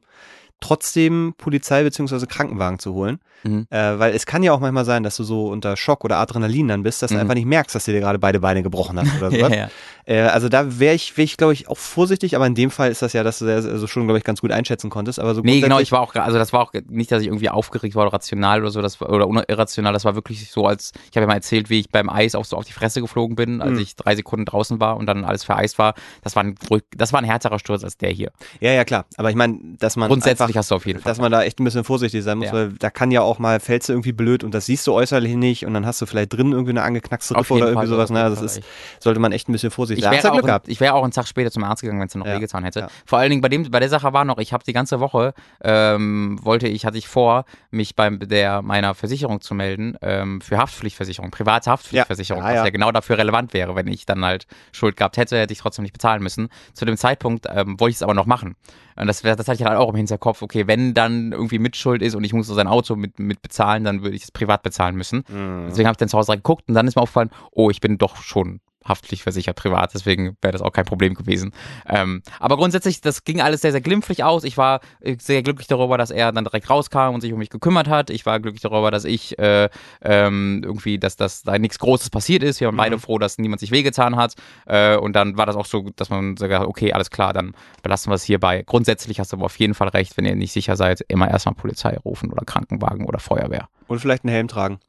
trotzdem 0.59 1.33
Polizei 1.37 1.83
bzw. 1.83 2.25
Krankenwagen 2.25 2.79
zu 2.79 2.93
holen. 2.93 3.19
Mhm. 3.43 3.67
Äh, 3.69 3.99
weil 3.99 4.15
es 4.15 4.25
kann 4.25 4.41
ja 4.41 4.51
auch 4.51 4.59
manchmal 4.59 4.83
sein, 4.85 5.03
dass 5.03 5.15
du 5.15 5.23
so 5.23 5.47
unter 5.49 5.77
Schock 5.77 6.03
oder 6.03 6.17
Adrenalin 6.17 6.67
dann 6.67 6.81
bist, 6.83 7.01
dass 7.03 7.09
du 7.09 7.15
Mhm. 7.15 7.21
einfach 7.21 7.35
nicht 7.35 7.45
merkst, 7.45 7.75
dass 7.75 7.85
du 7.85 7.91
dir 7.91 7.99
gerade 7.99 8.17
beide 8.17 8.39
Beine 8.39 8.63
gebrochen 8.63 8.99
hast 8.99 9.15
oder 9.17 9.29
sowas. 9.51 9.53
ja. 9.55 9.69
Äh, 10.05 10.21
also 10.21 10.49
da 10.49 10.79
wäre 10.79 10.95
ich, 10.95 11.15
wär 11.17 11.23
ich 11.23 11.37
glaube 11.37 11.53
ich, 11.53 11.67
auch 11.67 11.77
vorsichtig, 11.77 12.35
aber 12.35 12.47
in 12.47 12.55
dem 12.55 12.71
Fall 12.71 12.89
ist 12.89 13.01
das 13.03 13.13
ja, 13.13 13.23
dass 13.23 13.37
du 13.39 13.45
das 13.45 13.65
also 13.65 13.85
schon, 13.85 14.05
glaube 14.05 14.17
ich, 14.17 14.23
ganz 14.23 14.41
gut 14.41 14.51
einschätzen 14.51 14.89
konntest. 14.89 15.19
Aber 15.19 15.35
so 15.35 15.41
Nee, 15.41 15.61
genau, 15.61 15.79
ich 15.79 15.91
war 15.91 16.01
auch, 16.01 16.15
also 16.15 16.39
das 16.39 16.51
war 16.53 16.61
auch 16.61 16.73
nicht, 16.89 17.11
dass 17.11 17.21
ich 17.21 17.27
irgendwie 17.27 17.49
aufgeregt 17.49 17.93
war 17.93 18.03
oder 18.05 18.13
rational 18.13 18.61
oder 18.61 18.71
so, 18.71 18.81
das 18.81 18.99
war, 18.99 19.09
oder 19.11 19.27
irrational, 19.47 19.93
das 19.93 20.05
war 20.05 20.15
wirklich 20.15 20.49
so, 20.49 20.65
als, 20.65 20.91
ich 21.11 21.15
habe 21.15 21.21
ja 21.21 21.27
mal 21.27 21.33
erzählt, 21.35 21.69
wie 21.69 21.79
ich 21.79 21.89
beim 21.91 22.09
Eis 22.09 22.33
auch 22.33 22.45
so 22.45 22.57
auf 22.57 22.65
die 22.65 22.73
Fresse 22.73 23.01
geflogen 23.01 23.35
bin, 23.35 23.61
als 23.61 23.73
Mhm. 23.73 23.79
ich 23.79 23.95
drei 23.95 24.15
Sekunden 24.15 24.45
draußen 24.45 24.79
war 24.79 24.97
und 24.97 25.05
dann 25.05 25.23
alles 25.23 25.43
vereist 25.43 25.77
war. 25.77 25.93
Das 26.23 26.35
war 26.35 26.43
ein, 26.43 26.55
das 26.95 27.13
war 27.13 27.21
ein 27.21 27.25
härterer 27.25 27.59
Sturz 27.59 27.83
als 27.83 27.97
der 27.97 28.09
hier. 28.09 28.31
Ja, 28.59 28.71
ja, 28.71 28.83
klar. 28.85 29.05
Aber 29.17 29.29
ich 29.29 29.35
meine, 29.35 29.59
dass 29.77 29.95
man 29.97 30.07
Grundsätzlich 30.07 30.46
einfach, 30.49 30.59
hast 30.59 30.71
du 30.71 30.75
auf 30.75 30.85
jeden 30.85 30.99
Fall. 30.99 31.09
dass 31.11 31.19
man 31.19 31.31
da 31.31 31.43
echt 31.43 31.59
ein 31.59 31.63
bisschen 31.63 31.83
vorsichtig 31.83 32.23
sein 32.23 32.37
muss, 32.37 32.47
Ja. 32.47 32.53
weil 32.53 32.73
da 32.73 32.89
kann 32.89 33.11
ja 33.11 33.21
auch 33.21 33.39
mal 33.39 33.59
fällst 33.59 33.89
du 33.89 33.93
irgendwie 33.93 34.11
blöd 34.11 34.43
und 34.43 34.53
das 34.53 34.65
siehst 34.65 34.85
du 34.87 34.93
äußerlich 34.93 35.35
nicht 35.35 35.65
und 35.65 35.73
dann 35.73 35.85
hast 35.85 36.01
du 36.01 36.05
vielleicht 36.05 36.33
drin 36.33 36.51
irgendwie 36.51 36.71
eine 36.71 36.83
angeknackste 36.83 37.35
Rippe 37.37 37.53
oder 37.53 37.65
irgendwie 37.67 37.79
Fall, 37.79 37.87
sowas. 37.87 38.09
auf 38.11 38.15
Ne? 38.15 38.23
jeden 38.23 38.35
Das 38.35 38.57
ist, 38.57 38.63
sollte 38.99 39.19
man 39.19 39.31
echt 39.31 39.49
ein 39.49 39.51
bisschen 39.53 39.71
vorsichtig 39.71 40.03
Ich 40.03 40.09
sein. 40.09 40.17
Hast 40.17 40.23
wäre, 40.23 40.35
du 40.35 40.41
Glück 40.43 40.53
auch, 40.53 40.67
ich 40.67 40.79
wäre 40.79 40.93
auch 40.93 41.03
einen 41.03 41.11
Tag 41.11 41.27
später 41.27 41.51
zum 41.51 41.63
Arzt 41.63 41.81
gegangen, 41.81 41.99
wenn 41.99 42.07
es 42.07 42.15
noch 42.15 42.25
Ja. 42.25 42.35
wehgetan 42.35 42.63
hätte. 42.63 42.79
Ja. 42.81 42.87
Vor 43.05 43.19
allen 43.19 43.29
Dingen 43.29 43.41
bei, 43.41 43.49
dem, 43.49 43.69
bei 43.69 43.79
der 43.79 43.89
Sache 43.89 44.13
war 44.13 44.25
noch, 44.25 44.37
ich 44.37 44.53
habe 44.53 44.63
die 44.63 44.73
ganze 44.73 44.99
Woche, 44.99 45.33
ähm, 45.63 46.39
wollte 46.41 46.67
ich, 46.67 46.85
hatte 46.85 46.97
ich 46.97 47.07
vor, 47.07 47.45
mich 47.71 47.95
bei 47.95 48.09
der, 48.09 48.61
meiner 48.61 48.95
Versicherung 48.95 49.41
zu 49.41 49.53
melden, 49.53 49.97
ähm, 50.01 50.41
für 50.41 50.57
Haftpflichtversicherung, 50.57 51.31
private 51.31 51.69
Haftpflichtversicherung, 51.71 52.43
was 52.43 52.53
ja 52.53 52.69
genau 52.69 52.91
dafür 52.91 53.17
relevant 53.17 53.53
wäre. 53.53 53.75
Wenn 53.75 53.87
ich 53.87 54.05
dann 54.05 54.23
halt 54.23 54.47
Schuld 54.71 54.97
gehabt 54.97 55.17
hätte, 55.17 55.37
hätte 55.37 55.53
ich 55.53 55.59
trotzdem 55.59 55.83
nicht 55.83 55.93
bezahlen 55.93 56.23
müssen. 56.23 56.49
Zu 56.73 56.85
dem 56.85 56.97
Zeitpunkt 56.97 57.45
ähm, 57.49 57.79
wollte 57.79 57.91
ich 57.91 57.95
es 57.97 58.03
aber 58.03 58.13
noch 58.13 58.25
machen. 58.25 58.55
Und 58.95 59.05
das, 59.07 59.21
das 59.21 59.37
hatte 59.37 59.53
ich 59.53 59.63
halt 59.63 59.77
auch 59.77 59.89
im 59.89 59.95
Hinterkopf. 59.95 60.36
Kopf, 60.37 60.41
okay, 60.41 60.67
wenn 60.67 60.93
dann 60.93 61.31
irgendwie 61.31 61.59
Mitschuld 61.59 62.01
ist 62.01 62.15
und 62.15 62.23
ich 62.23 62.33
muss 62.33 62.47
so 62.47 62.53
sein 62.53 62.67
Auto 62.67 62.95
mit, 62.95 63.19
mit 63.19 63.41
bezahlen, 63.41 63.83
dann 63.83 64.03
würde 64.03 64.15
ich 64.15 64.23
es 64.23 64.31
privat 64.31 64.63
bezahlen 64.63 64.95
müssen. 64.95 65.23
Mhm. 65.27 65.65
Deswegen 65.69 65.87
habe 65.87 65.93
ich 65.93 65.97
dann 65.97 66.09
zu 66.09 66.17
Hause 66.17 66.33
geguckt 66.33 66.65
und 66.67 66.75
dann 66.75 66.87
ist 66.87 66.95
mir 66.95 67.01
aufgefallen, 67.01 67.31
oh, 67.51 67.69
ich 67.69 67.81
bin 67.81 67.97
doch 67.97 68.17
schon 68.17 68.59
haftpflichtversichert 68.87 69.55
privat, 69.55 69.93
deswegen 69.93 70.37
wäre 70.41 70.51
das 70.51 70.61
auch 70.61 70.71
kein 70.71 70.85
Problem 70.85 71.13
gewesen. 71.13 71.51
Ähm, 71.87 72.21
aber 72.39 72.57
grundsätzlich, 72.57 73.01
das 73.01 73.23
ging 73.23 73.41
alles 73.41 73.61
sehr, 73.61 73.71
sehr 73.71 73.81
glimpflich 73.81 74.23
aus. 74.23 74.43
Ich 74.43 74.57
war 74.57 74.79
äh, 75.01 75.15
sehr 75.19 75.43
glücklich 75.43 75.67
darüber, 75.67 75.97
dass 75.97 76.11
er 76.11 76.31
dann 76.31 76.43
direkt 76.43 76.69
rauskam 76.69 77.13
und 77.15 77.21
sich 77.21 77.33
um 77.33 77.39
mich 77.39 77.49
gekümmert 77.49 77.87
hat. 77.87 78.09
Ich 78.09 78.25
war 78.25 78.39
glücklich 78.39 78.61
darüber, 78.61 78.91
dass 78.91 79.05
ich 79.05 79.37
äh, 79.39 79.69
ähm, 80.01 80.61
irgendwie, 80.63 80.99
dass, 80.99 81.15
dass 81.15 81.43
da 81.43 81.57
nichts 81.57 81.79
Großes 81.79 82.09
passiert 82.09 82.43
ist. 82.43 82.59
Wir 82.59 82.67
waren 82.67 82.75
Mhm. 82.75 82.77
beide 82.77 82.99
froh, 82.99 83.17
dass 83.17 83.37
niemand 83.37 83.59
sich 83.59 83.71
wehgetan 83.71 84.15
hat. 84.15 84.35
Äh, 84.65 84.97
und 84.97 85.13
dann 85.13 85.37
war 85.37 85.45
das 85.45 85.55
auch 85.55 85.65
so, 85.65 85.89
dass 85.95 86.09
man 86.09 86.37
sagt, 86.37 86.53
okay, 86.65 86.93
alles 86.93 87.09
klar, 87.09 87.33
dann 87.33 87.53
belassen 87.83 88.11
wir 88.11 88.15
es 88.15 88.23
hierbei. 88.23 88.63
Grundsätzlich 88.65 89.19
hast 89.19 89.31
du 89.33 89.37
aber 89.37 89.45
auf 89.45 89.57
jeden 89.59 89.73
Fall 89.73 89.89
recht, 89.89 90.17
wenn 90.17 90.25
ihr 90.25 90.35
nicht 90.35 90.51
sicher 90.53 90.75
seid, 90.75 91.01
immer 91.07 91.29
erstmal 91.29 91.55
Polizei 91.55 91.97
rufen 92.05 92.31
oder 92.31 92.45
Krankenwagen 92.45 93.05
oder 93.05 93.19
Feuerwehr. 93.19 93.67
Und 93.87 93.99
vielleicht 93.99 94.23
einen 94.25 94.33
Helm 94.33 94.47
tragen. 94.47 94.79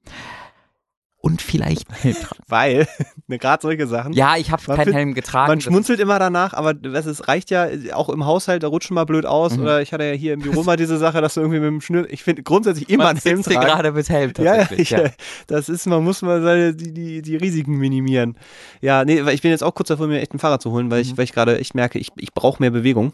Und 1.20 1.42
vielleicht 1.42 1.88
einen 1.90 1.98
Helm 2.00 2.14
tragen. 2.14 2.42
Weil, 2.46 2.88
ne, 3.26 3.38
gerade 3.38 3.60
solche 3.60 3.86
Sachen. 3.88 4.12
Ja, 4.12 4.36
ich 4.36 4.52
habe 4.52 4.62
keinen 4.64 4.84
find- 4.84 4.94
Helm 4.96 5.14
getragen. 5.14 5.48
Man 5.50 5.60
schmunzelt 5.60 5.98
immer 5.98 6.18
danach, 6.20 6.54
aber 6.54 6.74
das 6.74 7.06
ist, 7.06 7.26
reicht 7.26 7.50
ja 7.50 7.66
auch 7.92 8.08
im 8.08 8.24
Haushalt, 8.24 8.62
da 8.62 8.68
rutschen 8.68 8.94
mal 8.94 9.04
blöd 9.04 9.26
aus. 9.26 9.56
Mhm. 9.56 9.62
Oder 9.64 9.82
ich 9.82 9.92
hatte 9.92 10.04
ja 10.04 10.12
hier 10.12 10.34
im 10.34 10.40
Büro 10.40 10.62
mal 10.62 10.76
diese 10.76 10.96
Sache, 10.96 11.20
dass 11.20 11.34
du 11.34 11.40
irgendwie 11.40 11.58
mit 11.58 11.66
dem 11.68 11.80
Schnür. 11.80 12.06
Ich 12.10 12.22
finde 12.22 12.44
grundsätzlich 12.44 12.88
immer 12.88 13.04
man 13.04 13.16
einen 13.16 13.20
Helm 13.24 13.42
tragen. 13.42 13.60
gerade 13.60 13.90
mit 13.92 14.08
Helm 14.08 14.32
Ja, 14.38 14.44
ja, 14.44 14.56
tatsächlich. 14.58 14.92
ich, 14.92 14.96
äh, 14.98 15.10
das 15.48 15.68
ist, 15.68 15.86
man 15.86 16.04
muss 16.04 16.22
mal 16.22 16.40
seine, 16.40 16.74
die, 16.74 16.94
die, 16.94 17.20
die 17.22 17.36
Risiken 17.36 17.76
minimieren. 17.78 18.36
Ja, 18.80 19.04
nee, 19.04 19.24
weil 19.24 19.34
ich 19.34 19.42
bin 19.42 19.50
jetzt 19.50 19.64
auch 19.64 19.74
kurz 19.74 19.88
davor, 19.88 20.06
mir 20.06 20.20
echt 20.20 20.34
ein 20.34 20.38
Fahrrad 20.38 20.62
zu 20.62 20.70
holen, 20.70 20.88
weil 20.90 21.00
ich, 21.00 21.12
Mhm. 21.12 21.18
weil 21.18 21.24
ich 21.24 21.32
gerade 21.32 21.58
echt 21.58 21.74
merke, 21.74 21.98
ich, 21.98 22.10
ich 22.16 22.32
brauche 22.32 22.62
mehr 22.62 22.70
Bewegung, 22.70 23.12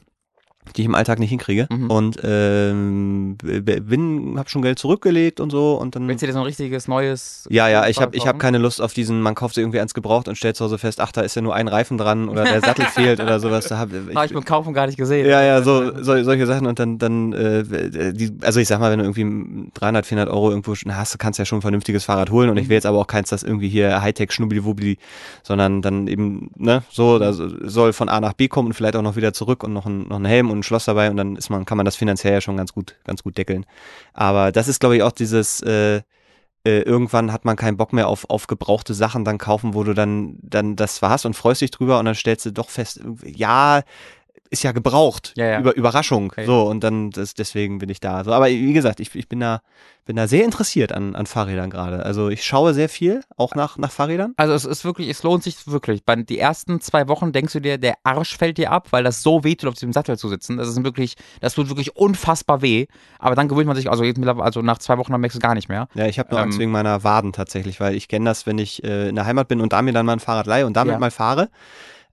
die 0.77 0.83
ich 0.83 0.87
im 0.87 0.95
Alltag 0.95 1.19
nicht 1.19 1.31
hinkriege. 1.31 1.67
Mhm. 1.71 1.91
Und 1.91 2.19
ähm, 2.23 3.37
bin, 3.37 4.35
habe 4.39 4.49
schon 4.49 4.63
Geld 4.63 4.79
zurückgelegt 4.79 5.41
und 5.41 5.51
so 5.51 5.75
und 5.75 5.95
dann. 5.95 6.09
Willst 6.09 6.23
du 6.23 6.27
dir 6.27 6.33
so 6.33 6.41
ein 6.41 6.45
richtiges 6.45 6.89
neues 6.89 7.47
Ja, 7.51 7.69
ja, 7.69 7.87
ich 7.87 8.01
habe 8.01 8.17
ich 8.17 8.27
hab 8.27 8.39
keine 8.39 8.59
Lust 8.59 8.81
auf 8.81 8.93
diesen, 8.93 9.21
man 9.21 9.35
kauft 9.35 9.55
sich 9.55 9.63
irgendwie 9.63 9.81
eins 9.81 9.95
gebraucht 9.95 10.29
und 10.29 10.37
stellt 10.37 10.57
zu 10.57 10.65
Hause 10.65 10.79
fest, 10.79 11.01
ach, 11.01 11.13
da 11.13 11.21
ist 11.21 11.37
ja 11.37 11.43
nur 11.43 11.55
ein 11.55 11.69
Reifen 11.69 11.99
dran 11.99 12.29
oder 12.29 12.45
der 12.45 12.61
Sattel 12.61 12.85
fehlt 12.95 13.21
oder 13.21 13.41
sowas. 13.41 13.67
Da 13.67 13.79
hab, 13.79 13.91
Habe 13.93 14.27
ich 14.27 14.33
beim 14.33 14.45
Kaufen 14.45 14.73
gar 14.75 14.87
nicht 14.87 14.97
gesehen. 14.97 15.27
ja, 15.27 15.43
ja, 15.43 15.63
so, 15.63 16.03
so 16.03 16.23
solche 16.23 16.47
Sachen 16.47 16.67
und 16.67 16.79
dann, 16.79 16.99
dann, 16.99 17.33
äh, 17.33 18.13
die, 18.13 18.33
also 18.43 18.61
ich 18.61 18.69
sag 18.69 18.81
mal, 18.81 18.91
wenn 18.91 18.99
du 18.99 19.05
irgendwie 19.05 19.71
300, 19.75 20.07
400 20.07 20.33
Euro 20.33 20.51
irgendwo 20.51 20.75
hast, 20.75 21.19
kannst 21.19 21.39
du 21.39 21.43
ja 21.43 21.47
schon 21.47 21.59
ein 21.59 21.63
vernünftiges 21.63 22.05
Fahrrad 22.05 22.31
holen 22.31 22.51
und 22.51 22.57
ich 22.57 22.69
will 22.69 22.75
jetzt 22.75 22.87
aber 22.87 22.99
auch 22.99 23.07
keins, 23.07 23.31
das 23.31 23.43
irgendwie 23.43 23.69
hier 23.69 24.01
Hightech 24.01 24.33
schnubbeli 24.33 24.99
sondern 25.43 25.83
dann 25.83 26.07
eben, 26.07 26.51
ne, 26.57 26.83
so, 26.91 27.19
da 27.19 27.33
soll 27.33 27.93
von 27.93 28.09
A 28.09 28.21
nach 28.21 28.33
B 28.33 28.49
kommen 28.49 28.69
und 28.69 28.75
vielleicht 28.75 28.97
auch 28.97 29.03
noch 29.03 29.17
wieder 29.17 29.33
zurück 29.33 29.63
und 29.63 29.73
noch 29.73 29.87
ein, 29.87 30.09
noch 30.09 30.19
ein 30.19 30.25
Helm 30.25 30.51
und 30.55 30.61
ein 30.61 30.63
Schloss 30.63 30.87
dabei 30.87 31.11
und 31.11 31.17
dann 31.17 31.37
ist 31.37 31.51
man, 31.51 31.65
kann 31.65 31.77
man 31.77 31.85
das 31.85 31.97
finanziell 31.97 32.33
ja 32.35 32.41
schon 32.41 32.57
ganz 32.57 32.73
gut, 32.73 32.97
ganz 33.05 33.23
gut 33.23 33.37
deckeln. 33.37 33.67
Aber 34.13 34.53
das 34.53 34.69
ist, 34.69 34.81
glaube 34.81 34.97
ich, 34.97 35.03
auch 35.03 35.13
dieses, 35.13 35.61
äh, 35.63 36.03
äh, 36.67 36.81
irgendwann 36.81 37.33
hat 37.33 37.45
man 37.45 37.57
keinen 37.57 37.77
Bock 37.77 37.93
mehr 37.93 38.09
auf, 38.09 38.29
auf 38.31 38.47
gebrauchte 38.47 38.95
Sachen 38.95 39.25
dann 39.25 39.39
kaufen, 39.39 39.75
wo 39.75 39.85
du 39.85 39.93
dann, 39.93 40.39
dann 40.41 40.77
das 40.77 41.03
hast 41.03 41.27
und 41.27 41.35
freust 41.35 41.61
dich 41.61 41.71
drüber 41.71 41.99
und 41.99 42.07
dann 42.07 42.15
stellst 42.15 42.47
du 42.47 42.53
doch 42.53 42.71
fest, 42.71 43.01
ja, 43.25 43.83
ist 44.51 44.63
ja 44.63 44.73
gebraucht. 44.73 45.33
Ja, 45.37 45.47
ja. 45.47 45.59
Über 45.61 45.75
Überraschung. 45.75 46.27
Okay. 46.27 46.47
So, 46.47 46.63
und 46.63 46.85
dann, 46.85 47.11
das, 47.11 47.35
deswegen 47.35 47.79
bin 47.79 47.89
ich 47.89 48.01
da. 48.01 48.25
So, 48.25 48.33
aber 48.33 48.47
wie 48.47 48.73
gesagt, 48.73 49.01
ich, 49.01 49.15
ich 49.15 49.29
bin 49.29 49.41
da, 49.41 49.63
bin 50.05 50.17
da 50.17 50.29
sehr 50.29 50.45
interessiert 50.45 50.93
an, 50.93 51.17
an 51.17 51.27
Fahrrädern 51.27 51.71
gerade. 51.71 52.05
Also 52.05 52.29
ich 52.29 52.45
schaue 52.45 52.75
sehr 52.75 52.89
viel, 52.89 53.23
auch 53.37 53.55
nach, 53.55 53.79
nach 53.79 53.91
Fahrrädern. 53.91 54.35
Also 54.37 54.53
es 54.55 54.65
ist 54.65 54.85
wirklich, 54.85 55.09
es 55.09 55.23
lohnt 55.23 55.43
sich 55.43 55.67
wirklich. 55.67 56.05
Bei 56.05 56.15
die 56.15 56.39
ersten 56.39 56.81
zwei 56.81 57.09
Wochen 57.09 57.33
denkst 57.33 57.55
du 57.55 57.61
dir, 57.61 57.79
der 57.79 57.95
Arsch 58.05 58.37
fällt 58.37 58.59
dir 58.59 58.71
ab, 58.71 58.89
weil 58.91 59.03
das 59.03 59.23
so 59.23 59.45
weh 59.45 59.55
tut, 59.55 59.69
auf 59.71 59.75
diesem 59.75 59.93
Sattel 59.93 60.19
zu 60.19 60.29
sitzen. 60.29 60.59
Das 60.59 60.69
ist 60.69 60.83
wirklich, 60.85 61.15
das 61.41 61.55
tut 61.55 61.69
wirklich 61.69 61.97
unfassbar 61.97 62.61
weh. 62.63 62.87
Aber 63.19 63.35
dann 63.35 63.49
gewöhnt 63.49 63.67
man 63.67 63.77
sich, 63.77 63.91
also, 63.91 64.05
jetzt 64.05 64.23
also 64.25 64.61
nach 64.63 64.79
zwei 64.79 64.99
Wochen 64.99 65.13
dann 65.13 65.21
merkst 65.21 65.37
du 65.37 65.41
gar 65.41 65.55
nicht 65.55 65.69
mehr. 65.69 65.89
Ja, 65.95 66.07
ich 66.07 66.19
habe 66.19 66.31
nur 66.31 66.41
Angst 66.41 66.57
Ähm, 66.57 66.61
wegen 66.61 66.71
meiner 66.71 67.03
Waden 67.03 67.33
tatsächlich, 67.33 67.81
weil 67.81 67.95
ich 67.95 68.09
kenne 68.09 68.27
das, 68.27 68.47
wenn 68.47 68.59
ich 68.59 68.85
äh, 68.85 69.09
in 69.09 69.15
der 69.15 69.25
Heimat 69.25 69.49
bin 69.49 69.61
und 69.61 69.73
da 69.73 69.81
mir 69.83 69.93
dann 69.93 70.07
mal 70.07 70.13
ein 70.13 70.21
Fahrrad 70.21 70.47
leihe 70.47 70.67
und 70.67 70.77
damit 70.77 70.93
Ja. 70.93 70.99
mal 70.99 71.11
fahre. 71.11 71.49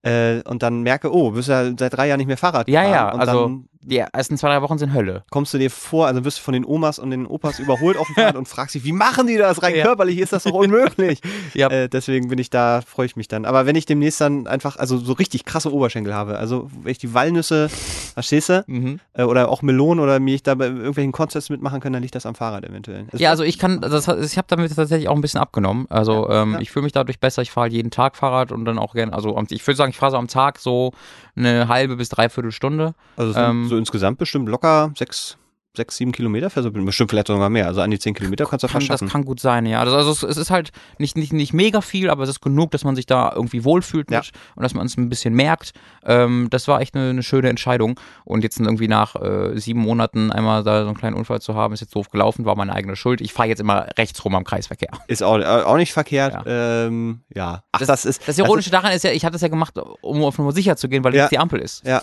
Äh, 0.03 0.41
und 0.47 0.63
dann 0.63 0.81
merke, 0.81 1.13
oh, 1.13 1.29
du 1.29 1.35
bist 1.37 1.49
ja 1.49 1.71
seit 1.77 1.93
drei 1.93 2.07
Jahren 2.07 2.17
nicht 2.17 2.27
mehr 2.27 2.37
Fahrrad 2.37 2.67
Ja, 2.67 2.81
gefahren. 2.83 2.93
ja, 2.93 3.13
und 3.13 3.19
also 3.19 3.43
dann 3.47 3.69
die 3.83 3.97
ersten 3.97 4.37
zwei, 4.37 4.49
drei 4.49 4.61
Wochen 4.61 4.77
sind 4.77 4.93
Hölle. 4.93 5.23
kommst 5.31 5.53
du 5.53 5.57
dir 5.57 5.71
vor, 5.71 6.07
also 6.07 6.23
wirst 6.23 6.39
du 6.39 6.43
von 6.43 6.53
den 6.53 6.65
Omas 6.65 6.99
und 6.99 7.11
den 7.11 7.25
Opas 7.25 7.59
überholt 7.59 7.97
auf 7.97 8.07
dem 8.07 8.15
Fahrrad 8.15 8.35
und 8.37 8.47
fragst 8.47 8.75
dich, 8.75 8.83
wie 8.83 8.91
machen 8.91 9.27
die 9.27 9.37
das? 9.37 9.61
Rein 9.63 9.75
Ja. 9.75 9.83
körperlich 9.85 10.19
ist 10.19 10.33
das 10.33 10.43
doch 10.43 10.53
unmöglich. 10.53 11.19
Ja. 11.53 11.67
äh, 11.69 11.89
deswegen 11.89 12.29
bin 12.29 12.39
ich 12.39 12.49
da, 12.49 12.81
freue 12.85 13.05
ich 13.07 13.15
mich 13.15 13.27
dann. 13.27 13.45
Aber 13.45 13.65
wenn 13.65 13.75
ich 13.75 13.85
demnächst 13.85 14.21
dann 14.21 14.47
einfach, 14.47 14.77
also 14.77 14.97
so 14.97 15.13
richtig 15.13 15.43
krasse 15.45 15.73
Oberschenkel 15.73 16.13
habe, 16.13 16.37
also 16.37 16.69
wenn 16.83 16.91
ich 16.91 16.97
die 16.97 17.13
Walnüsse, 17.13 17.67
verstehst 17.69 18.49
du? 18.49 18.63
Mhm. 18.67 18.99
Äh, 19.13 19.23
oder 19.23 19.49
auch 19.49 19.61
Melonen 19.61 20.01
oder 20.03 20.19
mir 20.19 20.35
ich 20.35 20.43
da 20.43 20.55
bei 20.55 20.67
irgendwelchen 20.67 21.11
Contests 21.11 21.49
mitmachen 21.49 21.79
kann, 21.81 21.91
dann 21.93 22.01
liegt 22.01 22.15
das 22.15 22.25
am 22.25 22.35
Fahrrad 22.35 22.63
eventuell. 22.63 23.05
Das- 23.11 23.19
Ja, 23.19 23.31
also 23.31 23.43
ich 23.43 23.57
kann, 23.59 23.81
das, 23.81 24.07
ich 24.07 24.37
habe 24.37 24.47
damit 24.49 24.73
tatsächlich 24.75 25.09
auch 25.09 25.15
ein 25.15 25.21
bisschen 25.21 25.39
abgenommen. 25.41 25.87
Also 25.89 26.29
ähm, 26.29 26.53
ja. 26.53 26.59
ich 26.59 26.71
fühle 26.71 26.83
mich 26.83 26.93
dadurch 26.93 27.19
besser. 27.19 27.41
Ich 27.41 27.51
fahre 27.51 27.63
halt 27.65 27.73
jeden 27.73 27.91
Tag 27.91 28.15
Fahrrad 28.15 28.51
und 28.51 28.65
dann 28.65 28.79
auch 28.79 28.93
gerne, 28.93 29.13
also 29.13 29.37
ich 29.49 29.65
würde 29.67 29.75
sagen, 29.77 29.89
ich 29.91 29.97
fahre 29.97 30.11
so 30.11 30.17
am 30.17 30.27
Tag 30.27 30.59
so 30.59 30.93
eine 31.35 31.67
halbe 31.67 31.95
bis 31.97 32.09
dreiviertel 32.09 32.51
Stunde. 32.51 32.93
Also 33.17 33.33
so, 33.33 33.39
ähm, 33.39 33.67
so 33.71 33.77
insgesamt 33.77 34.17
bestimmt 34.19 34.47
locker 34.49 34.91
sechs, 34.97 35.37
sechs, 35.77 35.95
sieben 35.95 36.11
Kilometer, 36.11 36.51
also 36.53 36.69
bestimmt 36.69 37.09
vielleicht 37.11 37.27
sogar 37.27 37.49
mehr. 37.49 37.65
Also 37.65 37.79
an 37.79 37.89
die 37.91 37.97
zehn 37.97 38.13
Kilometer 38.13 38.45
kannst 38.45 38.63
du 38.63 38.67
Kann, 38.67 38.81
fast 38.81 38.89
das 38.89 38.99
schaffen. 38.99 39.09
kann 39.09 39.23
gut 39.23 39.39
sein, 39.39 39.65
ja. 39.65 39.79
Also, 39.79 39.95
also 39.95 40.11
es, 40.11 40.21
es 40.23 40.35
ist 40.35 40.51
halt 40.51 40.71
nicht, 40.97 41.15
nicht, 41.15 41.31
nicht 41.31 41.53
mega 41.53 41.79
viel, 41.79 42.09
aber 42.09 42.23
es 42.23 42.29
ist 42.29 42.41
genug, 42.41 42.71
dass 42.71 42.83
man 42.83 42.97
sich 42.97 43.05
da 43.05 43.31
irgendwie 43.33 43.63
wohlfühlt 43.63 44.11
Ja. 44.11 44.17
mit 44.19 44.31
und 44.55 44.63
dass 44.63 44.73
man 44.73 44.85
es 44.87 44.97
ein 44.97 45.07
bisschen 45.07 45.33
merkt. 45.33 45.71
Ähm, 46.03 46.47
das 46.49 46.67
war 46.67 46.81
echt 46.81 46.93
eine, 46.93 47.11
eine 47.11 47.23
schöne 47.23 47.47
Entscheidung. 47.47 47.97
Und 48.25 48.43
jetzt 48.43 48.59
irgendwie 48.59 48.89
nach 48.89 49.15
äh, 49.15 49.57
sieben 49.57 49.79
Monaten 49.79 50.29
einmal 50.33 50.61
da 50.65 50.81
so 50.81 50.87
einen 50.89 50.97
kleinen 50.97 51.15
Unfall 51.15 51.39
zu 51.39 51.55
haben, 51.55 51.73
ist 51.73 51.79
jetzt 51.79 51.95
doof 51.95 52.09
gelaufen, 52.09 52.43
war 52.43 52.57
meine 52.57 52.73
eigene 52.73 52.97
Schuld. 52.97 53.21
Ich 53.21 53.31
fahre 53.31 53.47
jetzt 53.47 53.61
immer 53.61 53.87
rechts 53.97 54.25
rum 54.25 54.35
am 54.35 54.43
Kreisverkehr. 54.43 54.91
Ist 55.07 55.23
auch, 55.23 55.39
auch 55.39 55.77
nicht 55.77 55.93
verkehrt. 55.93 56.33
Ja. 56.45 56.85
Ähm, 56.87 57.21
ja. 57.33 57.63
Ach, 57.81 57.87
das, 57.87 58.05
ist. 58.05 58.27
Das 58.27 58.37
Ironische 58.37 58.69
daran 58.69 58.91
ist 58.93 59.03
ja, 59.03 59.11
ich 59.11 59.23
habe 59.25 59.33
das 59.33 59.41
ja 59.41 59.47
gemacht, 59.47 59.73
um 60.01 60.23
auf 60.23 60.37
Nummer 60.37 60.51
sicher 60.51 60.75
zu 60.75 60.87
gehen, 60.89 61.03
weil 61.03 61.13
Ja. 61.15 61.23
jetzt 61.23 61.31
die 61.31 61.39
Ampel 61.39 61.59
ist. 61.59 61.85
Ja, 61.85 62.01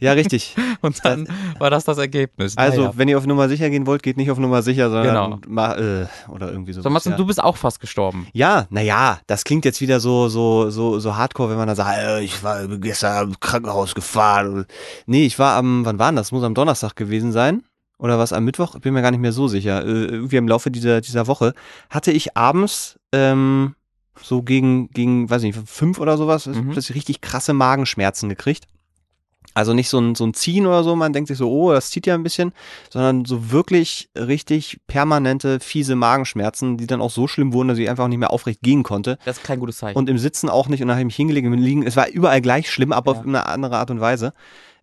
ja, 0.00 0.12
richtig. 0.12 0.54
Und 0.80 1.04
dann 1.04 1.28
war 1.58 1.70
das 1.70 1.84
das 1.84 1.98
Ergebnis. 1.98 2.56
Also, 2.56 2.82
Naja. 2.82 2.92
wenn 2.96 3.08
ihr 3.08 3.18
auf 3.18 3.26
Nummer 3.26 3.48
sicher 3.48 3.70
gehen 3.70 3.86
wollt, 3.86 4.02
geht 4.02 4.16
nicht 4.16 4.30
auf 4.30 4.38
Nummer 4.38 4.62
sicher, 4.62 4.90
sondern 4.90 5.30
Genau. 5.32 5.38
ma, 5.48 5.74
äh, 5.76 6.06
oder 6.28 6.50
irgendwie 6.50 6.72
so. 6.72 6.82
So, 6.82 6.90
Marcel, 6.90 7.12
ja. 7.12 7.16
du 7.18 7.26
bist 7.26 7.42
auch 7.42 7.56
fast 7.56 7.80
gestorben. 7.80 8.26
Ja, 8.32 8.66
naja, 8.70 9.20
das 9.26 9.44
klingt 9.44 9.64
jetzt 9.64 9.80
wieder 9.80 10.00
so, 10.00 10.28
so, 10.28 10.70
so, 10.70 10.98
so 10.98 11.16
hardcore, 11.16 11.50
wenn 11.50 11.56
man 11.58 11.68
da 11.68 11.74
sagt, 11.74 11.98
äh, 11.98 12.20
ich 12.20 12.42
war 12.42 12.66
gestern 12.68 13.28
im 13.30 13.40
Krankenhaus 13.40 13.94
gefahren. 13.94 14.66
Nee, 15.06 15.26
ich 15.26 15.38
war 15.38 15.56
am, 15.56 15.84
wann 15.84 15.98
war 15.98 16.10
denn 16.10 16.16
das? 16.16 16.32
Muss 16.32 16.42
am 16.44 16.54
Donnerstag 16.54 16.96
gewesen 16.96 17.32
sein. 17.32 17.62
Oder 17.98 18.18
was 18.18 18.32
am 18.32 18.44
Mittwoch? 18.46 18.78
Bin 18.78 18.94
mir 18.94 19.02
gar 19.02 19.10
nicht 19.10 19.20
mehr 19.20 19.32
so 19.32 19.46
sicher. 19.46 19.84
Äh, 19.84 20.06
irgendwie 20.06 20.36
im 20.36 20.48
Laufe 20.48 20.70
dieser, 20.70 21.02
dieser 21.02 21.26
Woche 21.26 21.52
hatte 21.90 22.12
ich 22.12 22.34
abends, 22.36 22.98
ähm, 23.12 23.74
so 24.22 24.42
gegen, 24.42 24.90
gegen, 24.90 25.28
weiß 25.30 25.42
ich 25.42 25.56
nicht, 25.56 25.68
fünf 25.68 25.98
oder 25.98 26.16
sowas, 26.16 26.46
Mhm. 26.46 26.70
plötzlich 26.70 26.96
richtig 26.96 27.20
krasse 27.20 27.52
Magenschmerzen 27.52 28.28
gekriegt. 28.28 28.66
Also 29.52 29.74
nicht 29.74 29.88
so 29.88 29.98
ein, 29.98 30.14
so 30.14 30.24
ein 30.24 30.32
Ziehen 30.34 30.64
oder 30.66 30.84
so, 30.84 30.94
man 30.94 31.12
denkt 31.12 31.26
sich 31.26 31.36
so, 31.38 31.50
oh, 31.50 31.72
das 31.72 31.90
zieht 31.90 32.06
ja 32.06 32.14
ein 32.14 32.22
bisschen, 32.22 32.52
sondern 32.88 33.24
so 33.24 33.50
wirklich 33.50 34.08
richtig 34.16 34.78
permanente, 34.86 35.58
fiese 35.58 35.96
Magenschmerzen, 35.96 36.76
die 36.76 36.86
dann 36.86 37.00
auch 37.00 37.10
so 37.10 37.26
schlimm 37.26 37.52
wurden, 37.52 37.66
dass 37.68 37.78
ich 37.78 37.90
einfach 37.90 38.06
nicht 38.06 38.18
mehr 38.18 38.30
aufrecht 38.30 38.60
gehen 38.62 38.84
konnte. 38.84 39.18
Das 39.24 39.38
ist 39.38 39.42
kein 39.44 39.58
gutes 39.58 39.78
Zeichen. 39.78 39.98
Und 39.98 40.08
im 40.08 40.18
Sitzen 40.18 40.48
auch 40.48 40.68
nicht 40.68 40.82
und 40.84 40.90
ich 40.90 41.04
mich 41.04 41.16
hingelegt 41.16 41.48
und 41.48 41.54
liegen. 41.58 41.84
Es 41.84 41.96
war 41.96 42.08
überall 42.08 42.40
gleich 42.40 42.70
schlimm, 42.70 42.92
aber 42.92 43.12
Ja. 43.12 43.18
auf 43.18 43.26
eine 43.26 43.46
andere 43.46 43.76
Art 43.78 43.90
und 43.90 44.00
Weise. 44.00 44.34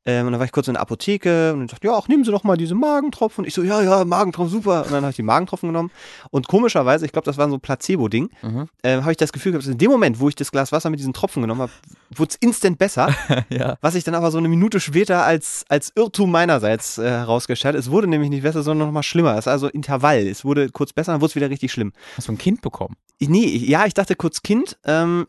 Ähm, 0.08 0.26
und 0.26 0.32
dann 0.32 0.40
war 0.40 0.46
ich 0.46 0.54
kurz 0.54 0.70
in 0.70 0.76
der 0.76 0.82
Apotheke 0.82 1.52
und 1.52 1.60
dann 1.60 1.68
sagte, 1.68 1.88
ja, 1.88 1.98
ach, 1.98 2.08
nehmen 2.08 2.24
Sie 2.24 2.32
doch 2.32 2.46
mal 2.46 2.56
diese 2.56 2.76
Magentropfen. 2.76 3.44
Ich 3.44 3.54
so, 3.54 3.62
ja, 3.62 3.82
ja, 3.82 4.06
Magentropfen, 4.06 4.50
super. 4.50 4.86
Und 4.86 4.92
dann 4.94 5.04
habe 5.04 5.10
ich 5.10 5.18
die 5.18 5.24
Magentropfen 5.24 5.68
genommen. 5.68 5.92
Und 6.32 6.48
komischerweise, 6.48 7.06
ich 7.06 7.12
glaube, 7.12 7.26
das 7.26 7.38
war 7.38 7.50
so 7.50 7.56
ein 7.56 7.60
Placebo-Ding, 7.60 8.30
mhm. 8.42 8.70
ähm, 8.84 9.02
habe 9.02 9.12
ich 9.12 9.18
das 9.18 9.34
Gefühl 9.34 9.52
gehabt, 9.52 9.66
dass 9.66 9.72
in 9.72 9.78
dem 9.78 9.92
Moment, 9.92 10.22
wo 10.22 10.30
ich 10.30 10.36
das 10.36 10.50
Glas 10.50 10.72
Wasser 10.72 10.90
mit 10.90 11.00
diesen 11.00 11.12
Tropfen 11.12 11.42
genommen 11.42 11.62
habe, 11.62 11.72
wurde 12.16 12.30
es 12.30 12.36
instant 12.38 12.78
besser. 12.78 13.14
ja. 13.50 13.78
Was 13.82 13.96
ich 13.96 14.06
dann 14.06 14.16
aber 14.16 14.32
so 14.32 14.38
eine 14.38 14.48
Minute 14.48 14.80
später 14.80 15.26
als, 15.26 15.66
als 15.68 15.92
Irrtum 15.96 16.32
meinerseits 16.32 16.98
äh, 16.98 17.04
herausgestellt. 17.04 17.76
Es 17.76 17.92
wurde 17.92 18.08
nämlich 18.08 18.30
nicht 18.30 18.44
besser, 18.44 18.64
sondern 18.64 18.88
noch 18.88 18.94
mal 18.94 19.04
schlimmer. 19.04 19.34
Es 19.34 19.40
ist 19.40 19.48
also 19.50 19.68
Intervall. 19.68 20.26
Es 20.26 20.46
wurde 20.46 20.70
kurz 20.70 20.94
besser, 20.94 21.12
dann 21.12 21.20
wurde 21.20 21.32
es 21.32 21.36
wieder 21.36 21.50
richtig 21.50 21.74
schlimm. 21.74 21.92
Hast 22.16 22.30
du 22.30 22.32
ein 22.32 22.38
Kind 22.38 22.62
bekommen? 22.62 22.96
Nee, 23.20 23.48
ja, 23.48 23.86
ich 23.88 23.96
dachte 23.96 24.16
kurz 24.16 24.44
Kind. 24.44 24.78
Ähm, 24.86 25.26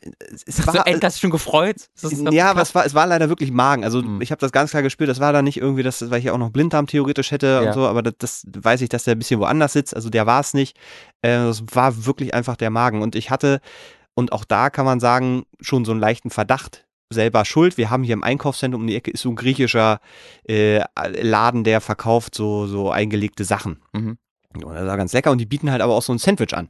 es 0.46 0.58
Hast 0.66 0.74
du 0.74 0.78
endlich 0.84 1.02
hast 1.04 1.16
du 1.16 1.20
schon 1.22 1.30
gefreut? 1.30 1.88
Das 2.02 2.12
ja, 2.32 2.50
aber 2.50 2.60
es 2.60 2.74
war, 2.74 2.84
es 2.84 2.94
war 2.94 3.06
leider 3.06 3.30
wirklich 3.30 3.50
Magen. 3.50 3.82
Also 3.82 4.02
Mhm. 4.02 4.20
ich 4.20 4.30
habe 4.30 4.40
das 4.40 4.52
ganz 4.52 4.70
klar 4.72 4.82
gespürt. 4.82 5.08
Das 5.08 5.20
war 5.20 5.32
da 5.32 5.40
nicht 5.40 5.56
irgendwie, 5.56 5.82
das, 5.82 6.10
weil 6.10 6.18
ich 6.18 6.26
ja 6.26 6.32
auch 6.34 6.38
noch 6.38 6.50
Blinddarm 6.50 6.86
theoretisch 6.86 7.30
hätte 7.30 7.46
Ja. 7.46 7.68
und 7.68 7.72
so, 7.72 7.86
aber 7.86 8.02
das, 8.02 8.14
das 8.18 8.44
weiß 8.64 8.82
ich, 8.82 8.90
dass 8.90 9.04
der 9.04 9.14
ein 9.14 9.18
bisschen 9.18 9.40
woanders 9.40 9.72
sitzt. 9.72 9.96
Also 9.96 10.10
der 10.10 10.26
war 10.26 10.40
es 10.40 10.52
nicht. 10.52 10.76
Äh, 11.22 11.48
Es 11.48 11.62
war 11.72 12.04
wirklich 12.04 12.34
einfach 12.34 12.56
der 12.56 12.68
Magen. 12.70 13.00
Und 13.00 13.14
ich 13.16 13.30
hatte, 13.30 13.60
und 14.14 14.32
auch 14.32 14.44
da 14.44 14.68
kann 14.68 14.84
man 14.84 15.00
sagen, 15.00 15.44
schon 15.60 15.84
so 15.86 15.92
einen 15.92 16.00
leichten 16.00 16.28
Verdacht. 16.30 16.84
Selber 17.10 17.46
schuld. 17.46 17.78
Wir 17.78 17.88
haben 17.88 18.02
hier 18.02 18.12
im 18.12 18.22
Einkaufszentrum 18.22 18.82
um 18.82 18.86
die 18.86 18.96
Ecke 18.96 19.10
ist 19.12 19.22
so 19.22 19.30
ein 19.30 19.34
griechischer 19.36 20.00
äh, 20.46 20.82
Laden, 21.22 21.64
der 21.64 21.80
verkauft 21.80 22.34
so, 22.34 22.66
so 22.66 22.90
eingelegte 22.90 23.44
Sachen. 23.44 23.80
Mhm. 23.94 24.18
Und 24.62 24.74
das 24.74 24.86
war 24.86 24.96
ganz 24.98 25.14
lecker 25.14 25.30
und 25.30 25.38
die 25.38 25.46
bieten 25.46 25.70
halt 25.70 25.80
aber 25.80 25.94
auch 25.94 26.02
so 26.02 26.12
ein 26.12 26.18
Sandwich 26.18 26.52
an. 26.54 26.68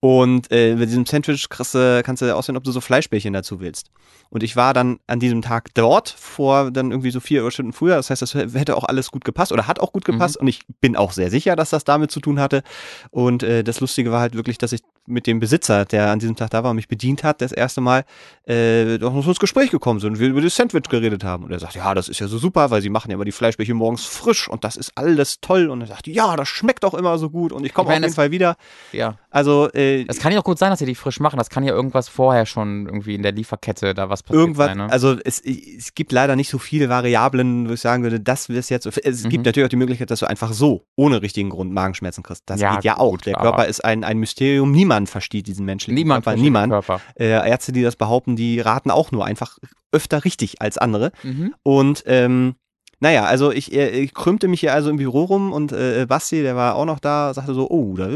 Und 0.00 0.50
äh, 0.52 0.76
mit 0.76 0.88
diesem 0.88 1.06
Sandwich 1.06 1.48
kriegst 1.48 1.74
du, 1.74 2.02
kannst 2.04 2.22
du 2.22 2.34
aussehen, 2.34 2.56
ob 2.56 2.62
du 2.62 2.70
so 2.70 2.80
Fleischbällchen 2.80 3.32
dazu 3.32 3.60
willst. 3.60 3.90
Und 4.30 4.42
ich 4.42 4.56
war 4.56 4.74
dann 4.74 5.00
an 5.06 5.20
diesem 5.20 5.42
Tag 5.42 5.74
dort 5.74 6.10
vor 6.10 6.70
dann 6.70 6.90
irgendwie 6.90 7.10
so 7.10 7.18
vier 7.18 7.50
Stunden 7.50 7.72
früher. 7.72 7.96
Das 7.96 8.10
heißt, 8.10 8.22
das 8.22 8.34
hätte 8.34 8.76
auch 8.76 8.84
alles 8.84 9.10
gut 9.10 9.24
gepasst 9.24 9.52
oder 9.52 9.66
hat 9.66 9.80
auch 9.80 9.92
gut 9.92 10.04
gepasst. 10.04 10.36
Mhm. 10.36 10.42
Und 10.42 10.48
ich 10.48 10.60
bin 10.80 10.96
auch 10.96 11.12
sehr 11.12 11.30
sicher, 11.30 11.56
dass 11.56 11.70
das 11.70 11.84
damit 11.84 12.10
zu 12.10 12.20
tun 12.20 12.38
hatte. 12.38 12.62
Und 13.10 13.42
äh, 13.42 13.64
das 13.64 13.80
Lustige 13.80 14.12
war 14.12 14.20
halt 14.20 14.34
wirklich, 14.34 14.58
dass 14.58 14.72
ich 14.72 14.82
mit 15.06 15.26
dem 15.26 15.40
Besitzer, 15.40 15.86
der 15.86 16.10
an 16.10 16.18
diesem 16.18 16.36
Tag 16.36 16.50
da 16.50 16.62
war 16.62 16.70
und 16.70 16.76
mich 16.76 16.88
bedient 16.88 17.24
hat, 17.24 17.40
das 17.40 17.52
erste 17.52 17.80
Mal 17.80 18.04
äh, 18.44 18.98
doch 18.98 19.14
noch 19.14 19.24
so 19.24 19.30
ins 19.30 19.40
Gespräch 19.40 19.70
gekommen 19.70 20.00
sind 20.00 20.12
und 20.12 20.18
wir 20.18 20.28
über 20.28 20.42
das 20.42 20.54
Sandwich 20.54 20.88
geredet 20.90 21.24
haben. 21.24 21.44
Und 21.44 21.50
er 21.50 21.58
sagt, 21.58 21.74
ja, 21.74 21.94
das 21.94 22.08
ist 22.08 22.20
ja 22.20 22.28
so 22.28 22.36
super, 22.36 22.70
weil 22.70 22.82
sie 22.82 22.90
machen 22.90 23.10
ja 23.10 23.14
immer 23.14 23.24
die 23.24 23.32
Fleischbällchen 23.32 23.76
morgens 23.76 24.04
frisch 24.04 24.48
und 24.48 24.64
das 24.64 24.76
ist 24.76 24.92
alles 24.94 25.40
toll. 25.40 25.70
Und 25.70 25.80
er 25.80 25.86
sagt, 25.86 26.06
ja, 26.06 26.36
das 26.36 26.48
schmeckt 26.48 26.84
auch 26.84 26.94
immer 26.94 27.16
so 27.16 27.30
gut 27.30 27.52
und 27.52 27.64
ich 27.64 27.72
komme 27.72 27.88
auf 27.88 27.94
jeden 27.94 28.12
Fall 28.12 28.30
wieder. 28.30 28.56
Ja. 28.92 29.16
Also 29.30 29.70
äh, 29.72 29.87
Das 30.06 30.18
kann 30.18 30.32
ja 30.32 30.38
auch 30.40 30.44
gut 30.44 30.58
sein, 30.58 30.70
dass 30.70 30.78
sie 30.78 30.86
die 30.86 30.94
frisch 30.94 31.20
machen. 31.20 31.36
Das 31.38 31.50
kann 31.50 31.64
ja 31.64 31.72
irgendwas 31.72 32.08
vorher 32.08 32.46
schon 32.46 32.86
irgendwie 32.86 33.14
in 33.14 33.22
der 33.22 33.32
Lieferkette 33.32 33.94
da 33.94 34.08
was 34.08 34.22
passiert 34.22 34.40
irgendwas, 34.40 34.66
sein. 34.66 34.76
Ne? 34.78 34.90
also 34.90 35.16
es, 35.24 35.40
es 35.40 35.94
gibt 35.94 36.12
leider 36.12 36.36
nicht 36.36 36.48
so 36.50 36.58
viele 36.58 36.88
Variablen, 36.88 37.68
wo 37.68 37.72
ich 37.72 37.80
sagen 37.80 38.02
würde, 38.02 38.20
das 38.20 38.48
ist 38.48 38.70
jetzt, 38.70 38.86
es 38.86 39.24
Mhm. 39.24 39.28
gibt 39.30 39.46
natürlich 39.46 39.66
auch 39.66 39.70
die 39.70 39.76
Möglichkeit, 39.76 40.10
dass 40.10 40.20
du 40.20 40.26
einfach 40.26 40.52
so, 40.52 40.84
ohne 40.96 41.22
richtigen 41.22 41.50
Grund 41.50 41.72
Magenschmerzen 41.72 42.22
kriegst. 42.22 42.42
Das 42.46 42.60
Ja, 42.60 42.74
geht 42.76 42.84
ja 42.84 42.98
auch. 42.98 43.10
gut, 43.12 43.26
Der 43.26 43.34
Körper 43.34 43.66
ist 43.66 43.84
ein, 43.84 44.04
ein 44.04 44.18
Mysterium. 44.18 44.70
Niemand 44.72 45.08
versteht 45.08 45.46
diesen 45.46 45.64
menschlichen 45.64 45.94
Niemand 45.94 46.24
Körper. 46.24 46.30
versteht 46.36 46.44
Niemand. 46.44 46.72
den 46.72 46.80
Körper. 46.82 47.00
Äh, 47.18 47.50
Ärzte, 47.50 47.72
die 47.72 47.82
das 47.82 47.96
behaupten, 47.96 48.36
die 48.36 48.60
raten 48.60 48.90
auch 48.90 49.10
nur 49.12 49.24
einfach 49.24 49.58
öfter 49.92 50.24
richtig 50.24 50.60
als 50.60 50.78
andere. 50.78 51.12
Mhm. 51.22 51.54
Und 51.62 52.02
ähm, 52.06 52.54
naja, 53.00 53.24
also 53.24 53.52
ich, 53.52 53.72
äh, 53.72 53.90
ich 53.90 54.12
krümmte 54.14 54.48
mich 54.48 54.60
hier 54.60 54.72
also 54.74 54.90
im 54.90 54.96
Büro 54.96 55.24
rum 55.24 55.52
und 55.52 55.72
äh, 55.72 56.04
Basti, 56.08 56.42
der 56.42 56.56
war 56.56 56.74
auch 56.74 56.84
noch 56.84 56.98
da, 56.98 57.32
sagte 57.34 57.54
so, 57.54 57.68
oh, 57.70 57.94
da, 57.96 58.08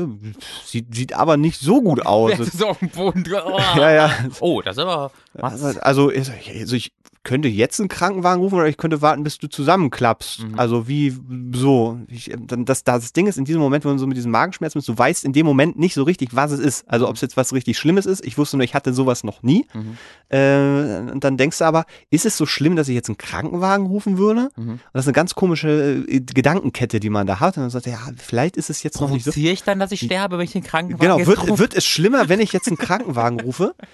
sieht, 0.64 0.94
sieht 0.94 1.12
aber 1.12 1.36
nicht 1.36 1.60
so 1.60 1.80
gut 1.82 2.04
aus. 2.06 2.36
So 2.38 2.68
auf 2.68 2.78
dem 2.78 2.88
Boden? 2.90 3.24
Oh. 3.44 3.58
ja, 3.76 3.90
ja. 3.92 4.10
Oh, 4.40 4.60
das 4.62 4.76
ist 4.76 4.82
aber. 4.82 5.10
Also, 5.40 5.66
also, 5.80 6.10
ich- 6.10 6.30
also 6.60 6.76
ich 6.76 6.92
könnte 7.24 7.48
jetzt 7.48 7.78
einen 7.78 7.88
Krankenwagen 7.88 8.42
rufen 8.42 8.56
oder 8.56 8.66
ich 8.66 8.76
könnte 8.76 9.00
warten, 9.00 9.22
bis 9.22 9.38
du 9.38 9.48
zusammenklappst. 9.48 10.44
Mhm. 10.44 10.58
Also 10.58 10.88
wie 10.88 11.16
so. 11.54 12.00
Ich, 12.08 12.34
das, 12.36 12.82
das 12.82 13.12
Ding 13.12 13.28
ist, 13.28 13.38
in 13.38 13.44
diesem 13.44 13.60
Moment, 13.60 13.84
wenn 13.84 13.92
du 13.92 13.98
so 13.98 14.06
mit 14.08 14.16
diesem 14.16 14.32
Magenschmerzen 14.32 14.78
bist, 14.78 14.88
du 14.88 14.98
weißt 14.98 15.24
in 15.24 15.32
dem 15.32 15.46
Moment 15.46 15.78
nicht 15.78 15.94
so 15.94 16.02
richtig, 16.02 16.34
was 16.34 16.50
es 16.50 16.58
ist. 16.58 16.88
Also 16.88 17.08
ob 17.08 17.14
es 17.14 17.20
jetzt 17.20 17.36
was 17.36 17.52
richtig 17.52 17.78
Schlimmes 17.78 18.06
ist. 18.06 18.24
Ich 18.26 18.38
wusste 18.38 18.56
nur, 18.56 18.64
ich 18.64 18.74
hatte 18.74 18.92
sowas 18.92 19.22
noch 19.22 19.42
nie. 19.42 19.66
Mhm. 19.72 19.96
Äh, 20.30 21.10
und 21.12 21.22
dann 21.22 21.36
denkst 21.36 21.58
du 21.58 21.64
aber, 21.64 21.84
ist 22.10 22.26
es 22.26 22.36
so 22.36 22.44
schlimm, 22.44 22.74
dass 22.74 22.88
ich 22.88 22.94
jetzt 22.94 23.08
einen 23.08 23.18
Krankenwagen 23.18 23.86
rufen 23.86 24.18
würde? 24.18 24.48
Mhm. 24.56 24.70
Und 24.70 24.80
das 24.92 25.04
ist 25.04 25.08
eine 25.08 25.14
ganz 25.14 25.34
komische 25.36 26.04
äh, 26.08 26.20
Gedankenkette, 26.20 26.98
die 26.98 27.10
man 27.10 27.28
da 27.28 27.38
hat. 27.38 27.56
Und 27.56 27.62
dann 27.62 27.70
sagt 27.70 27.86
er, 27.86 27.92
ja, 27.92 28.00
vielleicht 28.16 28.56
ist 28.56 28.68
es 28.68 28.82
jetzt 28.82 29.00
noch 29.00 29.10
nicht 29.10 29.24
so. 29.24 29.32
Ich 29.34 29.62
dann, 29.62 29.78
dass 29.78 29.92
ich 29.92 30.00
sterbe, 30.00 30.38
wenn 30.38 30.44
ich 30.44 30.52
den 30.52 30.64
Krankenwagen 30.64 31.24
Genau, 31.24 31.26
wird, 31.26 31.58
wird 31.58 31.74
es 31.74 31.84
schlimmer, 31.84 32.28
wenn 32.28 32.40
ich 32.40 32.52
jetzt 32.52 32.66
einen 32.66 32.78
Krankenwagen 32.78 33.40
rufe? 33.40 33.74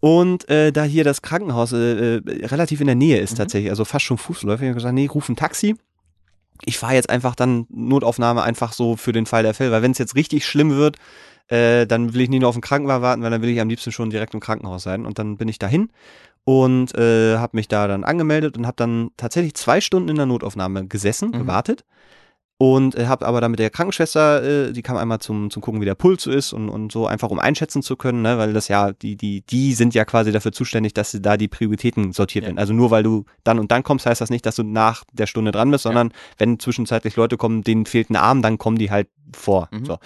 Und 0.00 0.48
äh, 0.48 0.70
da 0.72 0.84
hier 0.84 1.02
das 1.04 1.22
Krankenhaus 1.22 1.72
äh, 1.72 2.16
äh, 2.18 2.46
relativ 2.46 2.80
in 2.80 2.86
der 2.86 2.94
Nähe 2.96 3.18
ist 3.18 3.32
Mhm. 3.32 3.36
tatsächlich, 3.38 3.70
also 3.70 3.84
fast 3.84 4.04
schon 4.04 4.18
Fußläufig, 4.18 4.66
habe 4.66 4.70
ich 4.70 4.76
gesagt, 4.76 4.94
nee, 4.94 5.06
ruf 5.06 5.28
ein 5.28 5.36
Taxi. 5.36 5.74
Ich 6.64 6.78
fahre 6.78 6.94
jetzt 6.94 7.10
einfach 7.10 7.34
dann 7.34 7.66
Notaufnahme 7.68 8.42
einfach 8.42 8.72
so 8.72 8.96
für 8.96 9.12
den 9.12 9.26
Fall 9.26 9.42
der 9.42 9.54
Fälle, 9.54 9.70
weil 9.72 9.82
wenn 9.82 9.92
es 9.92 9.98
jetzt 9.98 10.14
richtig 10.16 10.44
schlimm 10.46 10.70
wird, 10.76 10.96
äh, 11.48 11.86
dann 11.86 12.14
will 12.14 12.20
ich 12.20 12.28
nicht 12.28 12.40
nur 12.40 12.48
auf 12.48 12.54
den 12.56 12.62
Krankenwagen 12.62 13.02
warten, 13.02 13.22
weil 13.22 13.30
dann 13.30 13.42
will 13.42 13.48
ich 13.48 13.60
am 13.60 13.68
liebsten 13.68 13.90
schon 13.92 14.10
direkt 14.10 14.34
im 14.34 14.40
Krankenhaus 14.40 14.82
sein. 14.82 15.06
Und 15.06 15.18
dann 15.18 15.36
bin 15.36 15.48
ich 15.48 15.58
dahin 15.58 15.90
und 16.44 16.94
äh, 16.96 17.36
habe 17.38 17.56
mich 17.56 17.68
da 17.68 17.86
dann 17.88 18.04
angemeldet 18.04 18.56
und 18.58 18.66
habe 18.66 18.76
dann 18.76 19.10
tatsächlich 19.16 19.54
zwei 19.54 19.80
Stunden 19.80 20.08
in 20.08 20.16
der 20.16 20.26
Notaufnahme 20.26 20.86
gesessen, 20.86 21.30
Mhm. 21.30 21.38
gewartet. 21.38 21.84
Und 22.60 22.96
äh, 22.96 23.06
habe 23.06 23.24
aber 23.24 23.40
dann 23.40 23.52
mit 23.52 23.60
der 23.60 23.70
Krankenschwester, 23.70 24.42
äh, 24.68 24.72
die 24.72 24.82
kam 24.82 24.96
einmal 24.96 25.20
zum, 25.20 25.48
zum 25.48 25.62
gucken, 25.62 25.80
wie 25.80 25.84
der 25.84 25.94
Puls 25.94 26.24
so 26.24 26.32
ist 26.32 26.52
und, 26.52 26.68
und 26.68 26.90
so 26.90 27.06
einfach 27.06 27.30
um 27.30 27.38
einschätzen 27.38 27.82
zu 27.82 27.94
können, 27.94 28.22
ne, 28.22 28.36
weil 28.36 28.52
das 28.52 28.66
ja, 28.66 28.90
die, 28.90 29.14
die, 29.14 29.42
die 29.42 29.74
sind 29.74 29.94
ja 29.94 30.04
quasi 30.04 30.32
dafür 30.32 30.50
zuständig, 30.50 30.92
dass 30.92 31.12
sie 31.12 31.22
da 31.22 31.36
die 31.36 31.46
Prioritäten 31.46 32.12
sortiert 32.12 32.42
Ja. 32.42 32.48
werden. 32.48 32.58
Also 32.58 32.72
nur 32.72 32.90
weil 32.90 33.04
du 33.04 33.26
dann 33.44 33.60
und 33.60 33.70
dann 33.70 33.84
kommst, 33.84 34.06
heißt 34.06 34.20
das 34.20 34.30
nicht, 34.30 34.44
dass 34.44 34.56
du 34.56 34.64
nach 34.64 35.04
der 35.12 35.26
Stunde 35.28 35.52
dran 35.52 35.70
bist, 35.70 35.84
sondern 35.84 36.12
wenn 36.36 36.58
zwischenzeitlich 36.58 37.14
Leute 37.14 37.36
kommen, 37.36 37.62
denen 37.62 37.86
fehlt 37.86 38.10
ein 38.10 38.16
Arm, 38.16 38.42
dann 38.42 38.58
kommen 38.58 38.76
die 38.76 38.90
halt 38.90 39.06
vor. 39.36 39.68
Mhm. 39.70 39.84
So. 39.84 39.98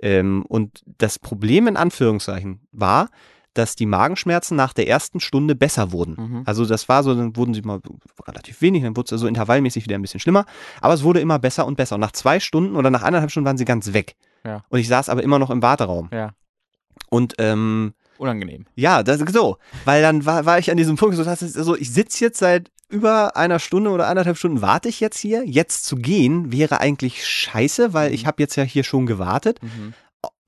Ähm, 0.00 0.44
und 0.48 0.82
das 0.98 1.20
Problem 1.20 1.68
in 1.68 1.76
Anführungszeichen 1.76 2.58
war, 2.72 3.08
dass 3.54 3.74
die 3.76 3.86
Magenschmerzen 3.86 4.56
nach 4.56 4.72
der 4.72 4.86
ersten 4.88 5.18
Stunde 5.20 5.54
besser 5.54 5.92
wurden. 5.92 6.16
Mhm. 6.18 6.42
Also 6.46 6.64
das 6.66 6.88
war 6.88 7.02
so, 7.02 7.14
dann 7.14 7.36
wurden 7.36 7.52
sie 7.54 7.62
mal 7.62 7.80
relativ 8.26 8.60
wenig, 8.62 8.82
dann 8.82 8.96
wurde 8.96 9.14
es 9.14 9.20
so 9.20 9.26
intervallmäßig 9.26 9.84
wieder 9.84 9.96
ein 9.96 10.02
bisschen 10.02 10.20
schlimmer, 10.20 10.46
aber 10.80 10.94
es 10.94 11.02
wurde 11.02 11.20
immer 11.20 11.38
besser 11.38 11.66
und 11.66 11.76
besser. 11.76 11.96
Und 11.96 12.00
nach 12.00 12.12
zwei 12.12 12.38
Stunden 12.40 12.76
oder 12.76 12.90
nach 12.90 13.02
eineinhalb 13.02 13.30
Stunden 13.30 13.46
waren 13.46 13.58
sie 13.58 13.64
ganz 13.64 13.92
weg. 13.92 14.14
Ja. 14.44 14.62
Und 14.68 14.78
ich 14.78 14.88
saß 14.88 15.08
aber 15.08 15.22
immer 15.22 15.38
noch 15.38 15.50
im 15.50 15.62
Warteraum. 15.62 16.08
Ja, 16.12 16.30
Und 17.08 17.34
ähm, 17.38 17.92
unangenehm. 18.18 18.66
ja, 18.76 19.02
das 19.02 19.18
so, 19.32 19.56
weil 19.84 20.02
dann 20.02 20.24
war, 20.26 20.46
war 20.46 20.58
ich 20.58 20.70
an 20.70 20.76
diesem 20.76 20.96
Punkt, 20.96 21.16
so, 21.16 21.24
dass 21.24 21.42
es- 21.42 21.56
also 21.56 21.76
ich 21.76 21.92
sitze 21.92 22.24
jetzt 22.24 22.38
seit 22.38 22.70
über 22.88 23.36
einer 23.36 23.58
Stunde 23.60 23.90
oder 23.90 24.08
eineinhalb 24.08 24.36
Stunden 24.36 24.62
warte 24.62 24.88
ich 24.88 24.98
jetzt 25.00 25.18
hier. 25.18 25.44
Jetzt 25.46 25.84
zu 25.86 25.96
gehen 25.96 26.50
wäre 26.52 26.80
eigentlich 26.80 27.24
scheiße, 27.26 27.92
weil 27.94 28.12
ich 28.12 28.26
habe 28.26 28.42
jetzt 28.42 28.56
ja 28.56 28.64
hier 28.64 28.82
schon 28.84 29.06
gewartet. 29.06 29.62
Mhm. 29.62 29.94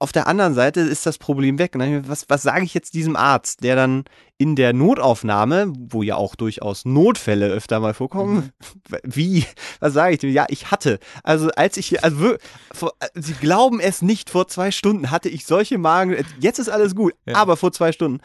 Auf 0.02 0.10
der 0.10 0.26
anderen 0.26 0.54
Seite 0.54 0.80
ist 0.80 1.06
das 1.06 1.16
Problem 1.16 1.60
weg. 1.60 1.74
Und 1.74 1.78
dann, 1.78 2.08
was, 2.08 2.24
was 2.28 2.42
sage 2.42 2.64
ich 2.64 2.74
jetzt 2.74 2.94
diesem 2.94 3.14
Arzt, 3.14 3.62
der 3.62 3.76
dann 3.76 4.02
in 4.36 4.56
der 4.56 4.72
Notaufnahme, 4.72 5.72
wo 5.78 6.02
ja 6.02 6.16
auch 6.16 6.34
durchaus 6.34 6.84
Notfälle 6.84 7.46
öfter 7.46 7.78
mal 7.78 7.94
vorkommen, 7.94 8.50
wie, 9.04 9.44
was 9.78 9.92
sage 9.92 10.14
ich 10.14 10.18
dem? 10.18 10.30
Ja, 10.30 10.46
ich 10.48 10.72
hatte. 10.72 10.98
Also 11.22 11.50
als 11.50 11.76
ich 11.76 11.86
hier, 11.86 12.02
also 12.02 12.34
vor, 12.72 12.94
Sie 13.14 13.34
glauben 13.34 13.78
es 13.78 14.02
nicht, 14.02 14.28
vor 14.28 14.48
zwei 14.48 14.72
Stunden 14.72 15.12
hatte 15.12 15.28
ich 15.28 15.46
solche 15.46 15.78
Magen, 15.78 16.16
jetzt 16.40 16.58
ist 16.58 16.68
alles 16.68 16.96
gut, 16.96 17.14
Ja. 17.24 17.36
aber 17.36 17.56
vor 17.56 17.70
zwei 17.70 17.92
Stunden. 17.92 18.18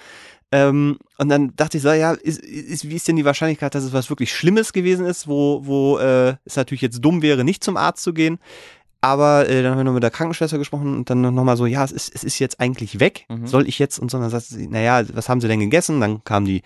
Ähm, 0.52 0.98
und 1.18 1.30
dann 1.30 1.56
dachte 1.58 1.78
ich 1.78 1.84
so, 1.84 1.92
ja, 1.92 2.14
ist, 2.14 2.40
ist, 2.40 2.90
wie 2.90 2.96
ist 2.96 3.08
denn 3.08 3.18
die 3.18 3.26
Wahrscheinlichkeit, 3.26 3.76
dass 3.76 3.84
es 3.84 3.92
was 3.94 4.10
wirklich 4.10 4.34
Schlimmes 4.34 4.72
gewesen 4.72 5.06
ist, 5.06 5.28
wo, 5.28 5.62
wo 5.66 5.98
äh, 6.00 6.36
es 6.46 6.56
natürlich 6.56 6.82
jetzt 6.82 7.02
dumm 7.02 7.22
wäre, 7.22 7.44
nicht 7.44 7.64
zum 7.64 7.76
Arzt 7.76 8.02
zu 8.02 8.14
gehen. 8.14 8.40
Aber 9.02 9.48
äh, 9.48 9.62
dann 9.62 9.72
haben 9.72 9.80
wir 9.80 9.84
noch 9.84 9.94
mit 9.94 10.04
der 10.04 10.12
Krankenschwester 10.12 10.58
gesprochen 10.58 10.96
und 10.96 11.10
dann 11.10 11.22
nochmal 11.22 11.58
so, 11.58 11.66
ja, 11.66 11.84
es 11.84 11.92
ist, 11.92 12.14
es 12.16 12.24
ist 12.24 12.40
jetzt 12.40 12.60
eigentlich 12.60 13.00
weg. 13.00 13.26
Mhm. 13.30 13.48
Soll 13.48 13.68
ich 13.68 13.80
jetzt? 13.80 14.00
Und 14.00 14.10
so, 14.10 14.20
dann 14.20 14.30
sagt 14.30 14.46
sie, 14.46 14.68
naja, 14.68 15.04
was 15.14 15.30
haben 15.30 15.42
sie 15.42 15.48
denn 15.48 15.60
gegessen? 15.60 16.02
Dann 16.02 16.24
kam 16.24 16.46
die, 16.46 16.64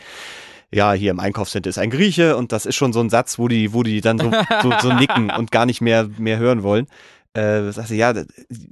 ja, 0.71 0.93
hier 0.93 1.11
im 1.11 1.19
Einkaufscenter 1.19 1.69
ist 1.69 1.77
ein 1.77 1.89
Grieche 1.89 2.37
und 2.37 2.51
das 2.51 2.65
ist 2.65 2.75
schon 2.75 2.93
so 2.93 3.01
ein 3.01 3.09
Satz, 3.09 3.37
wo 3.37 3.47
die, 3.47 3.73
wo 3.73 3.83
die 3.83 3.99
dann 4.01 4.17
so, 4.17 4.31
so, 4.61 4.73
so 4.81 4.93
nicken 4.93 5.29
und 5.29 5.51
gar 5.51 5.65
nicht 5.65 5.81
mehr, 5.81 6.09
mehr 6.17 6.37
hören 6.37 6.63
wollen. 6.63 6.87
Äh, 7.33 7.71
sagte, 7.71 7.95
ja, 7.95 8.13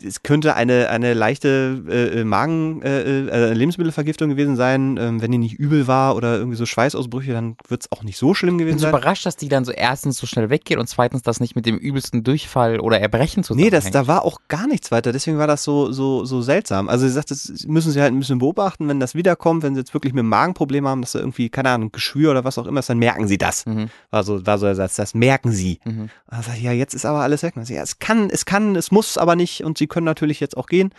es 0.06 0.22
könnte 0.22 0.54
eine, 0.56 0.90
eine 0.90 1.14
leichte 1.14 1.82
äh, 2.14 2.24
Magen, 2.26 2.82
äh, 2.82 3.28
äh, 3.28 3.54
Lebensmittelvergiftung 3.54 4.30
gewesen 4.30 4.58
sein. 4.58 4.98
Ähm, 5.00 5.22
wenn 5.22 5.32
die 5.32 5.38
nicht 5.38 5.54
übel 5.56 5.88
war 5.88 6.16
oder 6.18 6.38
irgendwie 6.38 6.58
so 6.58 6.66
Schweißausbrüche, 6.66 7.32
dann 7.32 7.56
wird 7.70 7.84
es 7.84 7.92
auch 7.94 8.04
nicht 8.04 8.18
so 8.18 8.34
schlimm 8.34 8.56
Ich 8.56 8.60
gewesen 8.60 8.76
bin 8.76 8.80
so 8.80 8.92
sein. 8.92 8.94
überrascht, 9.00 9.26
dass 9.26 9.38
die 9.38 9.48
dann 9.48 9.64
so 9.64 9.72
erstens 9.72 10.18
so 10.18 10.28
schnell 10.28 10.50
weggeht 10.50 10.78
und 10.78 10.88
zweitens 10.88 11.22
das 11.22 11.40
nicht 11.40 11.56
mit 11.56 11.66
dem 11.66 11.78
übelsten 11.78 12.24
Durchfall 12.24 12.82
oder 12.82 13.00
Erbrechen 13.00 13.44
Nee, 13.52 13.70
das, 13.70 13.86
zusammenhängt. 13.86 13.96
da 13.96 14.08
war 14.08 14.26
auch 14.26 14.40
gar 14.50 14.68
nichts 14.68 14.92
weiter, 14.92 15.14
deswegen 15.14 15.38
war 15.38 15.48
das 15.48 15.64
so, 15.64 15.94
so, 15.94 16.26
so 16.26 16.42
seltsam. 16.42 16.90
Also 16.90 17.08
sie 17.08 17.14
sagt, 17.14 17.32
das 17.32 17.66
müssen 17.66 17.94
sie 17.94 18.02
halt 18.02 18.12
ein 18.14 18.20
bisschen 18.20 18.40
beobachten, 18.40 18.90
wenn 18.90 19.00
das 19.00 19.16
wiederkommt, 19.16 19.64
wenn 19.64 19.74
sie 19.76 19.80
jetzt 19.80 19.94
wirklich 19.94 20.12
mit 20.14 20.24
dem 20.24 20.30
Magenproblem 20.30 20.86
haben, 20.86 21.02
dass 21.02 21.14
da 21.14 21.20
irgendwie, 21.20 21.50
keine 21.50 21.70
Ahnung, 21.70 21.94
Geschwür 21.94 22.32
oder 22.32 22.44
was 22.44 22.58
auch 22.58 22.66
immer 22.68 22.82
ist, 22.82 22.90
dann 22.90 23.00
merken 23.00 23.28
sie 23.28 23.38
das. 23.38 23.66
Mhm. 23.66 23.90
War 24.12 24.24
so, 24.26 24.46
war 24.46 24.58
so 24.58 24.66
der 24.66 24.76
Satz, 24.76 24.96
das 24.96 25.14
merken 25.14 25.52
sie. 25.54 25.80
Mhm. 25.86 26.02
Und 26.02 26.10
dann 26.30 26.44
ich, 26.58 26.64
ja, 26.64 26.72
jetzt 26.74 26.94
ist 26.94 27.06
aber 27.06 27.20
alles 27.20 27.42
weg. 27.44 27.56
Und 27.56 27.62
dann 27.62 27.66
sag 27.66 27.72
ich, 27.74 27.78
ja, 27.78 27.84
es 27.84 28.00
kann, 28.00 28.30
es 28.30 28.46
kann, 28.50 28.76
es 28.76 28.92
muss 28.92 29.18
aber 29.20 29.36
nicht 29.36 29.64
und 29.64 29.78
sie 29.78 29.86
können 29.86 30.06
natürlich 30.06 30.40
jetzt 30.40 30.58
auch 30.58 30.66
gehen. 30.66 30.92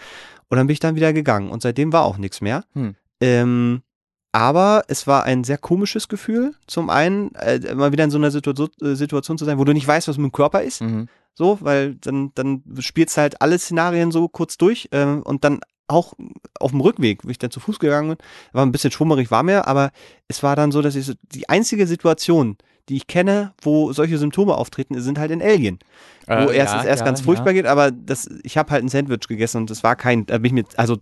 Und 0.48 0.56
dann 0.56 0.68
bin 0.68 0.72
ich 0.72 0.80
dann 0.80 0.94
wieder 0.94 1.12
gegangen 1.12 1.50
und 1.50 1.62
seitdem 1.62 1.92
war 1.92 2.04
auch 2.04 2.16
nichts 2.16 2.40
mehr. 2.40 2.64
Hm. 2.74 2.94
Ähm, 3.20 3.82
aber 4.30 4.84
es 4.86 5.08
war 5.08 5.24
ein 5.24 5.42
sehr 5.42 5.58
komisches 5.58 6.06
Gefühl. 6.06 6.54
Zum 6.68 6.90
einen, 6.90 7.34
äh, 7.34 7.74
mal 7.74 7.90
wieder 7.90 8.04
in 8.04 8.10
so 8.10 8.18
einer 8.18 8.30
Situation, 8.30 8.70
äh, 8.80 8.94
Situation 8.94 9.36
zu 9.36 9.44
sein, 9.44 9.58
wo 9.58 9.64
du 9.64 9.72
nicht 9.72 9.88
weißt, 9.88 10.06
was 10.06 10.16
mit 10.16 10.30
dem 10.30 10.32
Körper 10.32 10.62
ist. 10.62 10.80
Mhm. 10.80 11.08
So, 11.34 11.58
weil 11.60 11.96
dann, 11.96 12.30
dann 12.36 12.62
spielst 12.78 13.16
halt 13.16 13.42
alle 13.42 13.58
Szenarien 13.58 14.12
so 14.12 14.28
kurz 14.28 14.56
durch 14.56 14.88
ähm, 14.92 15.22
und 15.24 15.42
dann 15.42 15.60
auch 15.88 16.14
auf 16.60 16.70
dem 16.70 16.80
Rückweg, 16.80 17.24
wo 17.24 17.30
ich 17.30 17.38
dann 17.38 17.50
zu 17.50 17.58
Fuß 17.58 17.80
gegangen 17.80 18.10
bin, 18.10 18.18
war 18.52 18.64
ein 18.64 18.70
bisschen 18.70 18.92
schwummerig 18.92 19.32
war 19.32 19.42
mir, 19.42 19.66
aber 19.66 19.90
es 20.28 20.44
war 20.44 20.54
dann 20.54 20.70
so, 20.70 20.82
dass 20.82 20.94
ich 20.94 21.06
so, 21.06 21.14
die 21.32 21.48
einzige 21.48 21.88
Situation, 21.88 22.56
die 22.90 22.96
ich 22.96 23.06
kenne, 23.06 23.54
wo 23.62 23.92
solche 23.92 24.18
Symptome 24.18 24.54
auftreten, 24.54 25.00
sind 25.00 25.18
halt 25.18 25.30
in 25.30 25.40
Alien. 25.40 25.78
Wo 26.26 26.32
Äh, 26.50 26.56
erst 26.56 26.74
ja, 26.74 26.80
es 26.80 26.86
erst 26.86 27.00
ja, 27.00 27.06
ganz 27.06 27.20
furchtbar 27.22 27.52
geht, 27.54 27.66
aber 27.66 27.90
das, 27.90 28.28
ich 28.42 28.58
habe 28.58 28.70
halt 28.70 28.84
ein 28.84 28.88
Sandwich 28.88 29.26
gegessen 29.28 29.58
und 29.58 29.70
das 29.70 29.82
war 29.82 29.96
kein, 29.96 30.26
da 30.26 30.36
bin 30.36 30.46
ich 30.46 30.52
mit, 30.52 30.78
also 30.78 30.98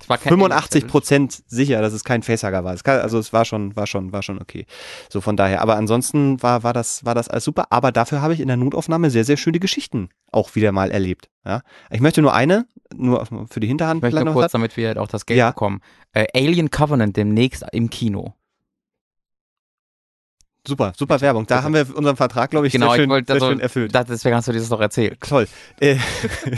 Es 0.00 0.08
war 0.08 0.18
kein 0.18 0.30
85 0.30 0.86
Prozent 0.86 1.42
sicher, 1.46 1.80
dass 1.82 1.92
es 1.92 2.04
kein 2.04 2.22
Facehager 2.22 2.64
war. 2.64 2.72
Es 2.74 2.82
kann, 2.84 3.00
also 3.00 3.18
es 3.18 3.32
war 3.32 3.44
schon, 3.44 3.74
war 3.76 3.86
schon, 3.86 4.12
war 4.12 4.22
schon 4.22 4.40
okay. 4.40 4.66
So 5.10 5.20
von 5.20 5.36
daher. 5.36 5.60
Aber 5.62 5.76
ansonsten 5.76 6.42
war, 6.42 6.62
war 6.62 6.72
das, 6.72 7.04
war 7.04 7.14
das 7.14 7.28
alles 7.28 7.44
super. 7.44 7.66
Aber 7.70 7.92
dafür 7.92 8.20
habe 8.22 8.34
ich 8.34 8.40
in 8.40 8.48
der 8.48 8.56
Notaufnahme 8.56 9.10
sehr, 9.10 9.24
sehr 9.24 9.36
schöne 9.36 9.58
Geschichten 9.60 10.08
auch 10.32 10.54
wieder 10.54 10.72
mal 10.72 10.90
erlebt. 10.90 11.28
Ja. 11.44 11.62
Ich 11.90 12.00
möchte 12.00 12.22
nur 12.22 12.34
eine, 12.34 12.66
nur 12.94 13.26
für 13.50 13.60
die 13.60 13.66
Hinterhand 13.68 13.98
Ich 13.98 14.02
möchte 14.02 14.24
nur 14.24 14.32
kurz, 14.34 14.52
sagen. 14.52 14.62
damit 14.62 14.76
wir 14.76 15.00
auch 15.00 15.08
das 15.08 15.26
Geld 15.26 15.38
Ja. 15.38 15.50
bekommen. 15.50 15.80
Äh, 16.14 16.26
Alien 16.34 16.70
Covenant 16.70 17.16
demnächst 17.16 17.64
im 17.72 17.88
Kino. 17.90 18.34
Super, 20.66 20.92
super 20.96 21.20
Werbung. 21.20 21.46
Da 21.46 21.56
Bitte. 21.56 21.64
haben 21.64 21.74
wir 21.74 21.96
unseren 21.96 22.16
Vertrag, 22.16 22.50
glaube 22.50 22.66
ich, 22.68 22.72
Genau, 22.72 22.86
sehr, 22.86 22.94
ich 22.96 23.00
schön, 23.02 23.10
wollte 23.10 23.26
sehr 23.26 23.34
also, 23.34 23.48
schön 23.48 23.60
erfüllt. 23.60 23.94
das, 23.94 24.06
deswegen 24.06 24.36
hast 24.36 24.46
du 24.48 24.52
dieses 24.52 24.70
noch 24.70 24.80
erzählt. 24.80 25.18
Toll. 25.20 25.48
Äh, 25.80 25.96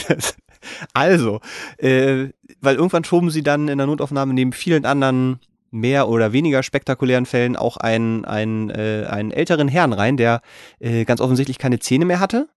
das, 0.09 0.35
Also, 0.95 1.41
äh, 1.79 2.29
weil 2.61 2.77
irgendwann 2.77 3.05
schoben 3.05 3.31
sie 3.31 3.43
dann 3.43 3.69
in 3.69 3.79
der 3.79 3.87
Notaufnahme 3.87 4.33
neben 4.35 4.53
vielen 4.53 4.85
anderen 4.87 5.41
mehr 5.71 6.09
oder 6.09 6.33
weniger 6.33 6.63
spektakulären 6.63 7.27
Fällen 7.27 7.57
auch 7.57 7.77
einen, 7.77 8.25
einen, 8.25 8.71
äh, 8.71 9.07
einen 9.11 9.31
älteren 9.31 9.69
Herrn 9.69 9.93
rein, 9.93 10.17
der 10.17 10.41
äh, 10.81 11.05
ganz 11.05 11.21
offensichtlich 11.21 11.59
keine 11.59 11.81
Zähne 11.81 12.05
mehr 12.05 12.21
hatte. 12.21 12.49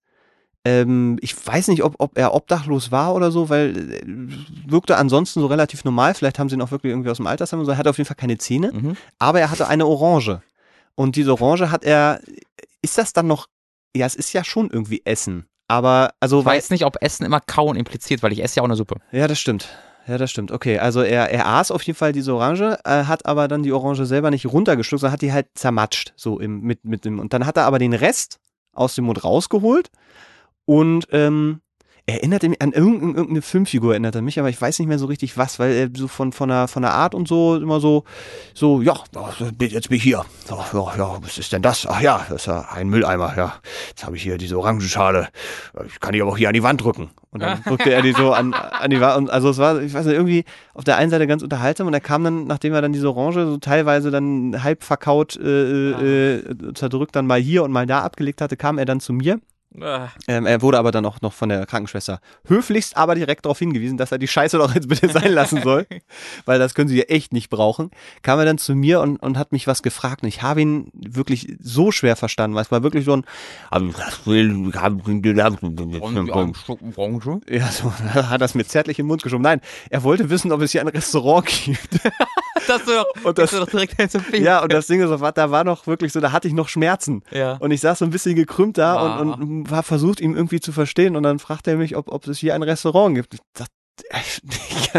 Ähm, 0.66 1.18
ich 1.22 1.36
weiß 1.48 1.68
nicht, 1.70 1.84
ob, 1.84 1.96
ob 2.00 2.18
er 2.18 2.34
obdachlos 2.34 2.92
war 2.92 3.14
oder 3.16 3.32
so, 3.32 3.50
weil 3.50 3.92
äh, 3.94 4.02
wirkte 4.70 4.98
ansonsten 4.98 5.40
so 5.42 5.48
relativ 5.48 5.84
normal. 5.84 6.14
Vielleicht 6.14 6.40
haben 6.40 6.50
sie 6.50 6.56
ihn 6.56 6.62
auch 6.62 6.72
wirklich 6.72 6.92
irgendwie 6.92 7.10
aus 7.10 7.18
dem 7.18 7.28
Altersheim 7.28 7.60
und 7.60 7.66
so. 7.66 7.72
Er 7.72 7.78
hatte 7.78 7.90
auf 7.90 7.98
jeden 7.98 8.08
Fall 8.08 8.16
keine 8.18 8.38
Zähne, 8.38 8.72
Mhm. 8.74 8.98
aber 9.20 9.40
er 9.40 9.50
hatte 9.52 9.68
eine 9.68 9.86
Orange. 9.86 10.42
Und 10.98 11.16
diese 11.16 11.32
Orange 11.32 11.70
hat 11.70 11.84
er, 11.84 12.20
ist 12.82 12.98
das 12.98 13.14
dann 13.14 13.28
noch, 13.28 13.48
ja, 13.96 14.06
es 14.06 14.16
ist 14.16 14.34
ja 14.34 14.44
schon 14.44 14.70
irgendwie 14.70 15.02
Essen. 15.06 15.46
Aber, 15.68 16.14
also, 16.20 16.40
Ich 16.40 16.46
weiß 16.46 16.70
nicht, 16.72 16.86
ob 16.86 16.98
Essen 17.02 17.26
immer 17.26 17.40
Kauen 17.40 17.76
impliziert, 17.76 18.24
weil 18.24 18.32
ich 18.34 18.44
esse 18.44 18.58
ja 18.58 18.64
auch 18.64 18.68
eine 18.68 18.76
Suppe. 18.76 18.96
ja, 19.12 19.28
das 19.28 19.40
stimmt. 19.40 19.70
Ja, 20.08 20.18
das 20.18 20.32
stimmt. 20.32 20.52
Okay, 20.52 20.80
also 20.80 21.02
er, 21.02 21.30
er 21.30 21.46
aß 21.48 21.70
auf 21.70 21.84
jeden 21.84 21.98
Fall 21.98 22.14
diese 22.14 22.34
Orange, 22.34 22.80
äh, 22.86 23.04
hat 23.04 23.26
aber 23.26 23.50
dann 23.50 23.62
die 23.62 23.74
Orange 23.74 24.06
selber 24.06 24.32
nicht 24.32 24.46
runtergeschluckt, 24.46 25.02
sondern 25.02 25.12
hat 25.12 25.22
die 25.22 25.34
halt 25.34 25.48
zermatscht, 25.56 26.14
so 26.16 26.40
im, 26.40 26.62
mit, 26.62 26.86
mit 26.86 27.04
dem, 27.04 27.20
und 27.20 27.34
dann 27.34 27.46
hat 27.46 27.58
er 27.58 27.66
aber 27.66 27.78
den 27.78 27.94
Rest 27.94 28.40
aus 28.72 28.96
dem 28.96 29.04
Mund 29.06 29.26
rausgeholt 29.26 29.90
und 30.64 31.08
ähm, 31.12 31.60
erinnerte 32.08 32.48
mich 32.48 32.62
an 32.62 32.72
irgendeine, 32.72 33.14
irgendeine 33.14 33.42
Filmfigur, 33.42 33.92
erinnert 33.92 34.16
er 34.16 34.22
mich, 34.22 34.40
aber 34.40 34.50
ich 34.50 34.60
weiß 34.60 34.80
nicht 34.80 34.88
mehr 34.88 34.98
so 34.98 35.08
richtig 35.08 35.38
was, 35.38 35.60
weil 35.60 35.74
er 35.74 35.90
so 35.94 36.08
von, 36.08 36.32
von, 36.32 36.48
der, 36.48 36.70
von 36.70 36.82
der 36.82 36.94
Art 36.94 37.14
und 37.14 37.28
so 37.28 37.58
immer 37.58 37.82
so, 37.82 38.06
so, 38.54 38.82
ja, 38.82 38.96
jetzt 39.60 39.90
bin 39.90 39.98
ich 39.98 40.04
hier. 40.04 40.26
Ja, 40.50 40.66
ja, 40.74 40.98
ja, 40.98 41.18
was 41.22 41.38
ist 41.38 41.52
denn 41.52 41.62
das? 41.62 41.86
Ach 41.86 42.00
ja, 42.00 42.26
das 42.30 42.44
ist 42.44 42.46
ja 42.48 42.66
ein 42.74 42.88
Mülleimer, 42.88 43.34
ja. 43.36 43.56
Jetzt 43.90 44.06
habe 44.06 44.16
ich 44.16 44.24
hier 44.24 44.38
diese 44.38 44.58
Orangenschale. 44.58 45.28
Ich 45.86 46.00
kann 46.00 46.14
die 46.14 46.22
aber 46.22 46.32
auch 46.32 46.38
hier 46.38 46.48
an 46.48 46.54
die 46.54 46.64
Wand 46.64 46.82
drücken. 46.82 47.10
Und 47.32 47.42
dann 47.42 47.62
drückte 47.66 47.92
er 47.92 48.02
die 48.02 48.14
so 48.14 48.32
an, 48.32 48.54
an 48.54 48.90
die 48.90 49.02
Wand. 49.02 49.30
Also 49.30 49.50
es 49.50 49.58
war, 49.58 49.82
ich 49.82 49.94
weiß 49.94 50.06
nicht, 50.06 50.16
irgendwie 50.16 50.46
auf 50.74 50.86
der 50.86 50.96
einen 50.96 51.12
Seite 51.12 51.28
ganz 51.28 51.44
unterhaltsam 51.44 51.88
und 51.88 51.94
er 51.94 52.00
kam 52.00 52.24
dann, 52.24 52.48
nachdem 52.48 52.74
er 52.74 52.82
dann 52.82 52.94
diese 52.94 53.10
Orange 53.10 53.46
so 53.46 53.58
teilweise 53.58 54.12
dann 54.12 54.64
halb 54.64 54.84
verkaut, 54.84 55.36
äh, 55.36 56.36
äh, 56.36 56.74
zerdrückt, 56.74 57.18
dann 57.18 57.28
mal 57.28 57.42
hier 57.42 57.64
und 57.64 57.72
mal 57.72 57.86
da 57.86 58.02
abgelegt 58.04 58.40
hatte, 58.40 58.56
kam 58.56 58.78
er 58.78 58.86
dann 58.86 59.02
zu 59.02 59.12
mir. 59.12 59.42
Ähm, 60.28 60.46
er 60.46 60.62
wurde 60.62 60.78
aber 60.80 60.92
dann 60.92 61.06
auch 61.06 61.22
noch 61.22 61.34
von 61.34 61.50
der 61.50 61.66
Krankenschwester 61.66 62.20
höflichst, 62.48 62.98
aber 62.98 63.16
direkt 63.16 63.46
darauf 63.46 63.60
hingewiesen, 63.60 63.98
dass 63.98 64.12
er 64.12 64.18
die 64.18 64.28
Scheiße 64.28 64.58
doch 64.58 64.74
jetzt 64.74 64.88
bitte 64.90 65.10
sein 65.10 65.32
lassen 65.34 65.62
soll, 65.62 65.86
weil 66.46 66.60
das 66.60 66.74
können 66.74 66.90
sie 66.90 66.98
ja 66.98 67.04
echt 67.06 67.34
nicht 67.34 67.50
brauchen. 67.50 67.92
Kam 68.22 68.40
er 68.40 68.46
dann 68.46 68.58
zu 68.58 68.76
mir 68.76 69.02
und, 69.02 69.18
und 69.18 69.38
hat 69.38 69.52
mich 69.52 69.68
was 69.68 69.84
gefragt 69.84 70.24
und 70.24 70.30
ich 70.30 70.42
habe 70.42 70.62
ihn 70.62 70.92
wirklich 70.94 71.56
so 71.62 71.92
schwer 71.92 72.16
verstanden, 72.16 72.56
weil 72.56 72.64
es 72.64 72.72
war 72.72 72.84
wirklich 72.84 73.06
so 73.06 73.16
ein, 73.16 73.24
ja, 77.50 77.68
so 77.72 77.94
hat 78.14 78.42
das 78.42 78.56
mir 78.56 78.66
zärtlich 78.66 79.00
in 79.00 79.06
den 79.06 79.08
Mund 79.10 79.24
geschoben. 79.24 79.44
Nein, 79.44 79.62
er 79.90 80.04
wollte 80.04 80.30
wissen, 80.30 80.52
ob 80.52 80.62
es 80.62 80.72
hier 80.72 80.82
ein 80.82 80.88
Restaurant 80.88 81.46
gibt. 81.46 82.00
Das 82.68 82.80
ist 82.82 82.88
doch, 82.90 83.06
Und 83.24 83.38
das- 83.38 83.54
ist 83.54 83.60
doch 83.62 83.70
direkt 83.70 83.98
ein 83.98 84.10
Empfehlung. 84.12 84.44
ja, 84.46 84.62
und 84.62 84.74
das 84.74 84.88
Ding 84.88 85.00
ist, 85.00 85.10
da 85.36 85.52
war 85.52 85.64
noch 85.64 85.86
wirklich 85.88 86.12
so, 86.12 86.20
da 86.20 86.32
hatte 86.34 86.48
ich 86.50 86.54
noch 86.56 86.68
Schmerzen. 86.68 87.22
Ja. 87.32 87.54
Und 87.58 87.72
ich 87.72 87.80
saß 87.80 88.00
so 88.00 88.04
ein 88.06 88.10
bisschen 88.10 88.36
gekrümmt 88.36 88.78
da 88.80 88.96
Ah. 88.98 89.20
und, 89.20 89.30
und 89.34 89.67
war 89.70 89.84
versucht, 89.84 90.20
ihm 90.22 90.36
irgendwie 90.36 90.60
zu 90.60 90.72
verstehen. 90.72 91.16
Und 91.16 91.24
dann 91.24 91.40
fragte 91.40 91.72
er 91.72 91.78
mich, 91.78 91.96
ob, 91.96 92.12
ob 92.12 92.28
es 92.28 92.38
hier 92.40 92.56
ein 92.56 92.64
Restaurant 92.64 93.16
gibt. 93.16 93.34
Ich 93.36 93.40
dachte, 93.54 93.72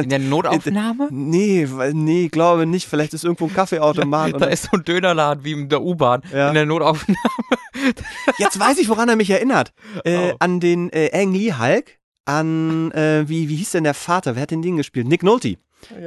In 0.02 0.08
der 0.08 0.18
Notaufnahme? 0.18 1.08
nee, 1.10 1.66
nee, 1.92 2.28
glaube 2.28 2.66
nicht. 2.66 2.86
Vielleicht 2.88 3.14
ist 3.14 3.24
irgendwo 3.24 3.46
ein 3.46 3.54
Kaffeeautomat. 3.54 4.34
Da 4.40 4.46
ist 4.46 4.64
so 4.64 4.76
ein 4.76 4.84
Dönerladen 4.84 5.44
wie 5.44 5.52
in 5.52 5.68
der 5.68 5.82
U-Bahn. 5.82 6.22
Ja. 6.32 6.48
In 6.48 6.54
der 6.54 6.66
Notaufnahme. 6.66 7.18
jetzt 8.38 8.58
weiß 8.58 8.78
ich, 8.78 8.88
woran 8.88 9.08
er 9.08 9.16
mich 9.16 9.30
erinnert. 9.30 9.72
Äh, 10.04 10.32
Oh. 10.32 10.36
An 10.40 10.60
den 10.60 10.90
äh, 10.90 11.10
Ang 11.12 11.32
Lee 11.32 11.52
Hulk. 11.54 11.98
An, 12.24 12.90
äh, 12.92 13.24
wie, 13.28 13.48
wie 13.48 13.56
hieß 13.56 13.70
denn 13.70 13.84
der 13.84 13.94
Vater? 13.94 14.34
Wer 14.34 14.42
hat 14.42 14.50
den 14.50 14.60
Ding 14.62 14.76
gespielt? 14.76 15.06
Nick 15.08 15.22
Nolte. 15.22 15.56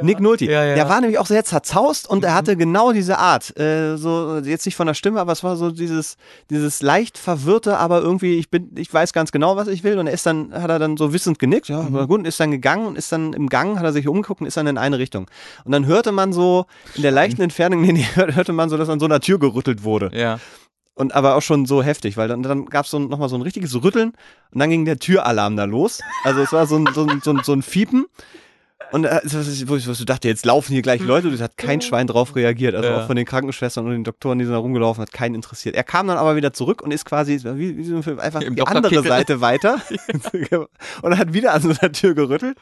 Nick 0.02 0.20
Nolte. 0.20 0.46
Ja, 0.46 0.64
ja. 0.64 0.76
Der 0.76 0.90
war 0.90 1.02
nämlich 1.02 1.18
auch 1.18 1.26
sehr 1.26 1.44
zerzaust 1.44 2.10
und 2.10 2.24
er 2.24 2.36
hatte 2.36 2.56
genau 2.56 2.92
diese 2.92 3.18
Art. 3.18 3.58
Äh, 3.58 3.98
so, 3.98 4.38
jetzt 4.38 4.66
nicht 4.66 4.76
von 4.76 4.88
der 4.88 4.94
Stimme, 4.94 5.20
aber 5.20 5.32
es 5.32 5.44
war 5.44 5.56
so 5.56 5.72
dieses, 5.72 6.18
dieses 6.50 6.82
leicht 6.82 7.18
verwirrte, 7.18 7.78
aber 7.78 8.02
irgendwie, 8.02 8.38
ich 8.38 8.50
bin, 8.50 8.72
ich 8.78 8.94
weiß 8.94 9.14
ganz 9.14 9.32
genau, 9.32 9.56
was 9.56 9.68
ich 9.68 9.84
will. 9.84 9.98
Und 9.98 10.08
er 10.08 10.14
ist 10.14 10.26
dann, 10.26 10.54
hat 10.54 10.70
er 10.70 10.80
dann 10.80 10.98
so 10.98 11.14
wissend 11.14 11.40
genickt, 11.40 11.70
ja, 11.70 11.80
aber 11.80 12.08
gut, 12.08 12.20
und 12.20 12.26
ist 12.26 12.40
dann 12.40 12.52
gegangen 12.52 12.86
und 12.86 12.98
ist 12.98 13.12
dann 13.12 13.34
im 13.34 13.50
Gang, 13.50 13.78
hat 13.78 13.86
er 13.86 13.94
sich 13.94 14.08
umgeguckt 14.08 14.42
und 14.42 14.48
ist 14.48 14.58
dann 14.58 14.68
in 14.68 14.78
eine 14.78 15.00
Richtung. 15.00 15.28
Und 15.64 15.72
dann 15.72 15.86
hörte 15.86 16.12
man 16.12 16.34
so 16.34 16.66
in 16.96 17.02
der 17.02 17.12
leichten 17.12 17.42
Entfernung, 17.42 17.82
nee, 17.84 17.94
nee, 17.94 18.06
hörte 18.16 18.54
man 18.54 18.70
so, 18.70 18.78
dass 18.78 18.90
an 18.90 19.00
so 19.00 19.06
einer 19.06 19.20
Tür 19.20 19.40
gerüttelt 19.40 19.84
wurde. 19.84 20.12
Ja. 20.14 20.40
Und 20.94 21.16
aber 21.16 21.36
auch 21.36 21.42
schon 21.42 21.66
so 21.66 21.82
heftig, 21.82 22.18
weil 22.18 22.28
dann, 22.28 22.44
dann 22.44 22.66
gab 22.66 22.86
es 22.86 22.92
so, 22.92 23.00
nochmal 23.00 23.30
so 23.30 23.36
ein 23.36 23.42
richtiges 23.42 23.74
Rütteln 23.82 24.12
und 24.52 24.60
dann 24.60 24.70
ging 24.70 24.86
der 24.86 25.00
Türalarm 25.00 25.56
da 25.56 25.64
los. 25.64 26.02
Also 26.24 26.42
es 26.42 26.52
war 26.52 26.68
so 26.68 26.76
ein, 26.76 26.88
so 26.94 27.08
ein, 27.08 27.22
so 27.24 27.32
ein, 27.32 27.42
so 27.44 27.54
ein 27.54 27.62
Fiepen. 27.62 28.06
Und 28.92 29.06
äh, 29.06 29.22
wo 29.68 29.76
ich 29.78 30.06
dachte, 30.06 30.28
jetzt 30.28 30.46
laufen 30.46 30.74
hier 30.74 30.82
gleich 30.82 31.02
Leute, 31.02 31.28
und 31.30 31.34
es 31.34 31.42
hat 31.42 31.56
kein 31.58 31.80
Schwein 31.82 32.08
drauf 32.08 32.36
reagiert. 32.36 32.76
Also 32.76 32.90
Ja. 32.90 32.98
auch 33.02 33.08
von 33.08 33.16
den 33.16 33.26
Krankenschwestern 33.26 33.86
und 33.86 33.92
den 33.92 34.04
Doktoren, 34.04 34.38
die 34.40 34.46
sind 34.46 34.54
da 34.54 34.60
rumgelaufen, 34.60 35.02
hat 35.02 35.14
keinen 35.14 35.36
interessiert. 35.36 35.76
Er 35.76 35.84
kam 35.84 36.08
dann 36.08 36.18
aber 36.18 36.36
wieder 36.36 36.52
zurück 36.54 36.82
und 36.82 36.92
ist 36.92 37.06
quasi 37.06 37.40
wie, 37.44 37.78
wie 37.78 37.84
so 37.86 37.96
ein 37.98 38.04
Film, 38.04 38.20
einfach 38.20 38.42
Im 38.42 38.56
die 38.56 38.62
andere. 38.68 39.02
Seite 39.04 39.40
weiter 39.42 39.78
und 41.02 41.18
hat 41.18 41.34
wieder 41.34 41.54
an 41.54 41.62
so 41.62 41.70
einer 41.70 41.92
Tür 41.92 42.14
gerüttelt. 42.14 42.58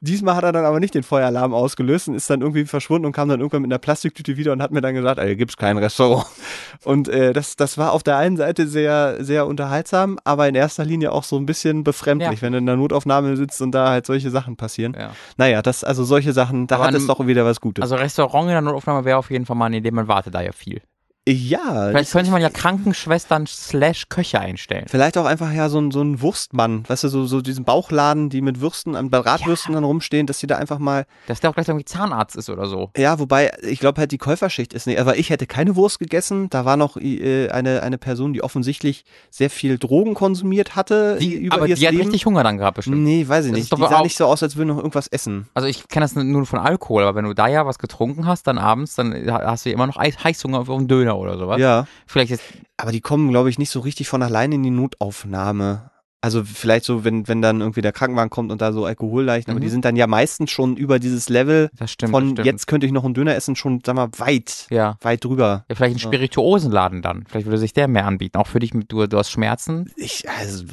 Diesmal 0.00 0.36
hat 0.36 0.44
er 0.44 0.52
dann 0.52 0.64
aber 0.64 0.80
nicht 0.80 0.94
den 0.94 1.02
Feueralarm 1.02 1.54
ausgelöst 1.54 2.08
und 2.08 2.14
ist 2.14 2.28
dann 2.30 2.40
irgendwie 2.40 2.64
verschwunden 2.66 3.06
und 3.06 3.12
kam 3.12 3.28
dann 3.28 3.40
irgendwann 3.40 3.62
mit 3.62 3.70
einer 3.70 3.78
Plastiktüte 3.78 4.36
wieder 4.36 4.52
und 4.52 4.62
hat 4.62 4.70
mir 4.70 4.80
dann 4.80 4.94
gesagt, 4.94 5.18
ey, 5.18 5.36
gibt's 5.36 5.56
kein 5.56 5.78
Restaurant. 5.78 6.26
Und 6.84 7.08
äh, 7.08 7.32
das, 7.32 7.56
das 7.56 7.78
war 7.78 7.92
auf 7.92 8.02
der 8.02 8.18
einen 8.18 8.36
Seite 8.36 8.66
sehr, 8.66 9.16
sehr 9.24 9.46
unterhaltsam, 9.46 10.18
aber 10.24 10.48
in 10.48 10.54
erster 10.54 10.84
Linie 10.84 11.12
auch 11.12 11.24
so 11.24 11.36
ein 11.38 11.46
bisschen 11.46 11.82
befremdlich, 11.82 12.40
Ja. 12.40 12.42
wenn 12.42 12.52
du 12.52 12.58
in 12.58 12.66
der 12.66 12.76
Notaufnahme 12.76 13.36
sitzt 13.36 13.62
und 13.62 13.72
da 13.72 13.88
halt 13.88 14.04
solche 14.04 14.30
Sachen 14.30 14.56
passieren. 14.56 14.94
ja. 14.98 15.12
Naja, 15.38 15.62
das, 15.66 15.84
also 15.84 16.04
solche 16.04 16.32
Sachen, 16.32 16.66
da 16.66 16.76
Aber 16.76 16.86
hat 16.86 16.94
es 16.94 17.06
doch 17.06 17.26
wieder 17.26 17.44
was 17.44 17.60
Gutes. 17.60 17.82
Also 17.82 17.96
Restaurant 17.96 18.44
in 18.44 18.52
der 18.52 18.60
Notaufnahme 18.60 19.04
wäre 19.04 19.18
auf 19.18 19.30
jeden 19.30 19.46
Fall 19.46 19.56
mal 19.56 19.66
eine 19.66 19.78
Idee, 19.78 19.90
man 19.90 20.08
wartet 20.08 20.34
da 20.34 20.40
ja 20.42 20.52
viel. 20.52 20.82
Ja, 21.26 21.88
Vielleicht 21.88 22.12
könnte 22.12 22.30
man 22.30 22.42
ja 22.42 22.50
Krankenschwestern 22.50 23.46
slash 23.46 24.10
Köche 24.10 24.40
einstellen. 24.40 24.84
Vielleicht 24.88 25.16
auch 25.16 25.24
einfach 25.24 25.50
ja 25.52 25.70
so 25.70 25.78
ein, 25.80 25.90
so 25.90 26.02
ein 26.02 26.20
Wurstmann, 26.20 26.84
weißt 26.86 27.04
du, 27.04 27.08
so, 27.08 27.24
so 27.24 27.40
diesen 27.40 27.64
Bauchladen, 27.64 28.28
die 28.28 28.42
mit 28.42 28.60
Würsten, 28.60 28.94
an 28.94 29.08
Bratwürsten 29.08 29.72
dann 29.72 29.84
rumstehen, 29.84 30.26
dass 30.26 30.38
die 30.40 30.46
da 30.46 30.56
einfach 30.58 30.78
mal, 30.78 31.06
Dass 31.26 31.40
der 31.40 31.48
auch 31.48 31.54
gleich 31.54 31.66
irgendwie 31.66 31.86
Zahnarzt 31.86 32.36
ist 32.36 32.50
oder 32.50 32.66
so. 32.66 32.90
ja, 32.94 33.18
wobei, 33.18 33.52
ich 33.62 33.80
glaube 33.80 34.00
halt 34.00 34.12
die 34.12 34.18
Käuferschicht 34.18 34.74
ist 34.74 34.86
nicht, 34.86 35.00
aber 35.00 35.16
ich 35.16 35.30
hätte 35.30 35.46
keine 35.46 35.76
Wurst 35.76 35.98
gegessen, 35.98 36.50
da 36.50 36.66
war 36.66 36.76
noch 36.76 36.98
äh, 36.98 37.48
eine, 37.48 37.82
eine 37.82 37.96
Person, 37.96 38.34
die 38.34 38.42
offensichtlich 38.44 39.06
sehr 39.30 39.48
viel 39.48 39.78
Drogen 39.78 40.12
konsumiert 40.12 40.76
hatte 40.76 41.16
Die, 41.18 41.36
über 41.36 41.56
aber 41.56 41.66
die 41.68 41.72
hat 41.72 41.80
Leben. 41.92 41.96
richtig 42.02 42.26
Hunger 42.26 42.42
dann 42.42 42.58
gehabt 42.58 42.76
bestimmt. 42.76 42.98
Nee, 42.98 43.26
weiß 43.26 43.46
ich 43.46 43.52
Das 43.52 43.58
nicht. 43.60 43.72
Die 43.72 43.80
sah 43.80 43.96
auch- 44.00 44.02
nicht 44.04 44.18
so 44.18 44.26
aus, 44.26 44.42
als 44.42 44.56
würde 44.56 44.68
noch 44.68 44.76
irgendwas 44.76 45.06
essen. 45.06 45.48
Also 45.54 45.68
ich 45.68 45.88
kenne 45.88 46.04
das 46.04 46.14
nur 46.16 46.44
von 46.44 46.58
Alkohol, 46.58 47.02
aber 47.04 47.14
wenn 47.14 47.24
du 47.24 47.32
da 47.34 47.46
ja 47.48 47.64
was 47.64 47.78
getrunken 47.78 48.26
hast, 48.26 48.46
dann 48.46 48.58
abends, 48.58 48.94
dann 48.94 49.14
hast 49.30 49.64
du 49.64 49.70
ja 49.70 49.74
immer 49.74 49.86
noch 49.86 49.96
Heißhunger 49.96 50.58
auf 50.60 50.68
einen 50.68 50.86
Döner 50.86 51.13
oder 51.18 51.38
sowas. 51.38 51.60
Ja. 51.60 51.86
Vielleicht 52.06 52.32
ist, 52.32 52.42
Aber 52.76 52.92
die 52.92 53.00
kommen, 53.00 53.30
glaube 53.30 53.50
ich, 53.50 53.58
nicht 53.58 53.70
so 53.70 53.80
richtig 53.80 54.08
von 54.08 54.22
alleine 54.22 54.56
in 54.56 54.62
die 54.62 54.70
Notaufnahme. 54.70 55.90
Also 56.24 56.42
vielleicht 56.42 56.86
so, 56.86 57.04
wenn, 57.04 57.28
wenn 57.28 57.42
dann 57.42 57.60
irgendwie 57.60 57.82
der 57.82 57.92
Krankenwagen 57.92 58.30
kommt 58.30 58.50
und 58.50 58.62
da 58.62 58.72
so 58.72 58.86
Alkoholleichen, 58.86 59.50
aber 59.50 59.58
Mhm. 59.60 59.64
die 59.64 59.68
sind 59.68 59.84
dann 59.84 59.94
ja 59.94 60.06
meistens 60.06 60.50
schon 60.50 60.74
über 60.74 60.98
dieses 60.98 61.28
Level 61.28 61.68
das 61.76 61.90
stimmt. 61.90 62.12
von 62.12 62.36
jetzt 62.36 62.66
könnte 62.66 62.86
ich 62.86 62.92
noch 62.92 63.04
einen 63.04 63.12
Döner 63.12 63.34
essen, 63.34 63.56
schon, 63.56 63.82
sag 63.84 63.94
mal, 63.94 64.08
weit, 64.16 64.66
Ja. 64.70 64.96
weit 65.02 65.22
drüber. 65.22 65.66
Ja, 65.68 65.74
vielleicht 65.74 65.96
ein 65.96 65.98
Ja. 65.98 66.04
Spirituosenladen 66.08 67.02
dann. 67.02 67.24
Vielleicht 67.28 67.44
würde 67.46 67.58
sich 67.58 67.74
der 67.74 67.88
mehr 67.88 68.06
anbieten. 68.06 68.38
Auch 68.38 68.46
für 68.46 68.58
dich, 68.58 68.72
mit, 68.72 68.90
du, 68.90 69.06
du 69.06 69.18
hast 69.18 69.30
Schmerzen. 69.30 69.90
Ich, 69.96 70.24
also, 70.30 70.64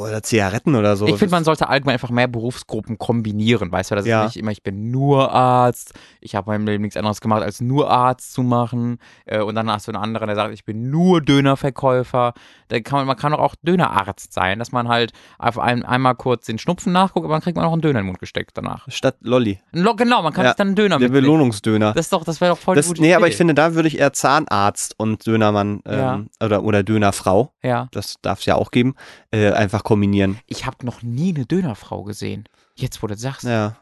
oder 0.00 0.22
Zigaretten 0.22 0.74
oder 0.74 0.96
so. 0.96 1.06
ich 1.06 1.16
finde, 1.16 1.32
man 1.32 1.44
sollte 1.44 1.68
allgemein 1.68 1.92
einfach 1.96 2.08
mehr 2.10 2.26
Berufsgruppen 2.26 2.96
kombinieren, 2.96 3.70
weißt 3.70 3.90
du? 3.90 3.94
Das 3.94 4.06
Ja. 4.06 4.22
ist 4.24 4.28
nicht 4.36 4.42
immer, 4.42 4.52
ich 4.52 4.62
bin 4.62 4.90
nur 4.90 5.32
Arzt, 5.32 5.92
ich 6.22 6.34
habe 6.34 6.50
meinem 6.50 6.66
Leben 6.66 6.80
nichts 6.82 6.96
anderes 6.96 7.20
gemacht, 7.20 7.42
als 7.42 7.60
nur 7.60 7.90
Arzt 7.90 8.32
zu 8.32 8.42
machen. 8.42 8.96
Äh, 9.26 9.42
und 9.42 9.54
dann 9.54 9.70
hast 9.70 9.86
du 9.86 9.92
einen 9.92 10.02
anderen, 10.02 10.28
der 10.28 10.36
sagt, 10.36 10.54
ich 10.54 10.64
bin 10.64 10.88
nur 10.88 11.20
Dönerverkäufer. 11.20 12.32
Da 12.68 12.80
kann 12.80 13.00
man, 13.00 13.06
man 13.06 13.16
kann 13.16 13.32
doch 13.32 13.38
auch 13.40 13.54
Dönerarzt 13.62 14.32
sein, 14.32 14.58
dass 14.58 14.72
man 14.72 14.77
halt 14.86 15.12
auf 15.38 15.58
ein, 15.58 15.82
einmal 15.84 16.14
kurz 16.14 16.46
den 16.46 16.58
Schnupfen 16.58 16.92
nachguckt, 16.92 17.24
aber 17.24 17.34
dann 17.34 17.40
kriegt 17.42 17.56
man 17.56 17.64
auch 17.66 17.72
einen 17.72 17.80
Döner 17.80 17.98
in 18.00 18.04
den 18.04 18.06
Mund 18.06 18.20
gesteckt 18.20 18.52
danach. 18.54 18.84
Statt 18.88 19.16
Lolli. 19.22 19.58
Lo- 19.72 19.96
Genau, 19.96 20.22
man 20.22 20.32
kann 20.32 20.44
Ja, 20.44 20.50
sich 20.50 20.56
dann 20.58 20.68
einen 20.68 20.76
Döner 20.76 20.98
Der. 20.98 21.08
Belohnungsdöner. 21.08 21.94
Das 21.94 22.06
ist 22.06 22.12
doch, 22.12 22.22
das 22.22 22.40
wäre 22.40 22.52
doch 22.52 22.58
voll 22.58 22.76
Das, 22.76 22.88
nee, 22.98 23.14
aber 23.14 23.24
Idee. 23.26 23.32
ich 23.32 23.36
finde, 23.38 23.54
da 23.54 23.74
würde 23.74 23.88
ich 23.88 23.98
eher 23.98 24.12
Zahnarzt 24.12 24.94
und 24.98 25.26
Dönermann 25.26 25.80
ähm, 25.86 26.28
oder, 26.40 26.62
oder 26.62 26.82
Dönerfrau, 26.82 27.52
Ja. 27.62 27.88
das 27.90 28.16
darf 28.22 28.40
es 28.40 28.44
ja 28.46 28.54
auch 28.56 28.70
geben, 28.70 28.94
äh, 29.32 29.50
einfach 29.52 29.82
kombinieren. 29.82 30.38
Ich 30.46 30.66
habe 30.66 30.84
noch 30.84 31.02
nie 31.02 31.34
eine 31.34 31.46
Dönerfrau 31.46 32.04
gesehen. 32.04 32.44
Jetzt, 32.76 33.02
wo 33.02 33.06
du 33.06 33.14
das 33.14 33.22
sagst. 33.22 33.44
Ja. 33.44 33.76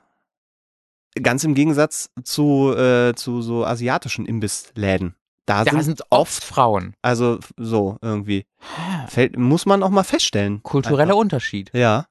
Ganz 1.23 1.45
im 1.45 1.55
Gegensatz 1.55 2.11
zu, 2.25 2.75
äh, 2.77 3.15
zu 3.15 3.41
so 3.43 3.65
asiatischen 3.65 4.27
Imbissläden. 4.27 5.15
Da, 5.47 5.65
Da 5.65 5.71
sind, 5.71 5.83
sind 5.83 6.03
oft 6.11 6.45
Frauen. 6.45 6.95
also 7.03 7.39
so 7.57 7.99
irgendwie. 8.03 8.47
Fällt, 9.09 9.39
muss 9.39 9.65
man 9.65 9.83
auch 9.83 9.91
mal 9.91 10.03
feststellen. 10.03 10.63
Kultureller 10.63 11.11
Einfach. 11.11 11.17
Unterschied. 11.17 11.71
Ja. 11.73 12.07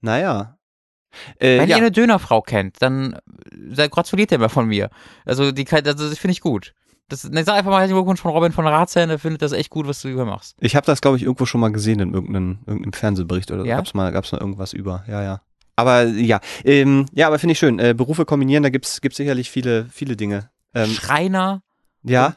Naja. 0.00 0.56
Äh, 1.38 1.58
Wenn 1.58 1.68
ja. 1.68 1.76
ihr 1.76 1.82
eine 1.82 1.90
Dönerfrau 1.90 2.42
kennt, 2.42 2.80
dann 2.80 3.18
äh, 3.76 3.88
gratuliert 3.88 4.30
ihr 4.30 4.38
mir 4.38 4.48
von 4.48 4.68
mir. 4.68 4.90
Also 5.24 5.50
die 5.50 5.66
also 5.68 6.08
das 6.08 6.18
finde 6.18 6.32
ich 6.32 6.40
gut. 6.40 6.74
Das, 7.08 7.24
ne, 7.24 7.44
sag 7.44 7.54
einfach 7.54 7.70
mal 7.70 7.78
herzlichen 7.78 7.96
Glückwunsch 7.96 8.20
von 8.20 8.32
Robin 8.32 8.52
von 8.52 8.66
Ratzern, 8.66 9.08
der 9.08 9.18
findet 9.18 9.42
das 9.42 9.52
echt 9.52 9.70
gut, 9.70 9.86
was 9.86 10.02
du 10.02 10.08
hier 10.08 10.24
machst. 10.24 10.56
Ich 10.60 10.74
habe 10.74 10.86
das, 10.86 11.00
glaube 11.00 11.16
ich, 11.16 11.22
irgendwo 11.22 11.46
schon 11.46 11.60
mal 11.60 11.70
gesehen 11.70 12.00
in 12.00 12.14
irgendeinem, 12.14 12.58
irgendeinem 12.66 12.92
Fernsehbericht 12.92 13.50
oder. 13.50 13.64
Ja? 13.64 13.76
Gab's 13.76 13.94
mal, 13.94 14.12
gab's 14.12 14.32
mal 14.32 14.40
irgendwas 14.40 14.72
über. 14.72 15.04
Ja, 15.08 15.22
ja. 15.22 15.40
Aber 15.76 16.04
ja, 16.04 16.40
ähm, 16.64 17.06
ja, 17.12 17.26
aber 17.26 17.38
finde 17.38 17.52
ich 17.52 17.58
schön. 17.58 17.78
Äh, 17.78 17.94
Berufe 17.94 18.24
kombinieren, 18.24 18.62
da 18.62 18.70
gibt's 18.70 19.00
gibt's 19.00 19.18
sicherlich 19.18 19.50
viele, 19.50 19.86
viele 19.86 20.16
Dinge. 20.16 20.50
Ähm, 20.74 20.90
Schreiner 20.90 21.62
ja. 22.02 22.36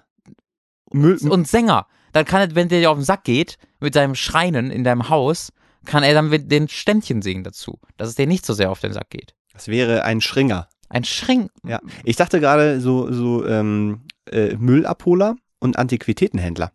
Müll, 0.92 1.18
und 1.30 1.48
Sänger. 1.48 1.88
Dann 2.14 2.26
kann 2.26 2.42
er, 2.42 2.56
wenn 2.56 2.70
der 2.70 2.80
dir 2.80 2.92
auf 2.92 2.98
den 2.98 3.04
Sack 3.04 3.24
geht, 3.24 3.58
mit 3.80 3.94
seinem 3.94 4.16
Schreinen 4.16 4.72
in 4.72 4.84
deinem 4.84 5.10
Haus, 5.10 5.52
kann 5.86 6.04
er 6.04 6.14
dann 6.14 6.30
mit 6.30 6.52
den 6.52 6.68
Ständchen 6.68 7.22
singen 7.22 7.44
dazu, 7.44 7.80
dass 7.98 8.10
es 8.10 8.16
dir 8.16 8.28
nicht 8.28 8.46
so 8.46 8.54
sehr 8.54 8.72
auf 8.72 8.80
den 8.80 8.94
Sack 8.94 9.10
geht. 9.10 9.34
das 9.54 9.68
wäre 9.68 10.04
ein 10.04 10.22
Schringer. 10.22 10.68
Ein 10.90 11.04
Schrink. 11.04 11.52
Ja. 11.66 11.80
Ich 12.04 12.16
dachte 12.16 12.40
gerade 12.40 12.82
so, 12.82 13.12
so 13.12 13.46
ähm, 13.46 14.02
äh, 14.32 14.56
Müllabholer 14.58 15.36
und 15.60 15.78
Antiquitätenhändler. 15.78 16.72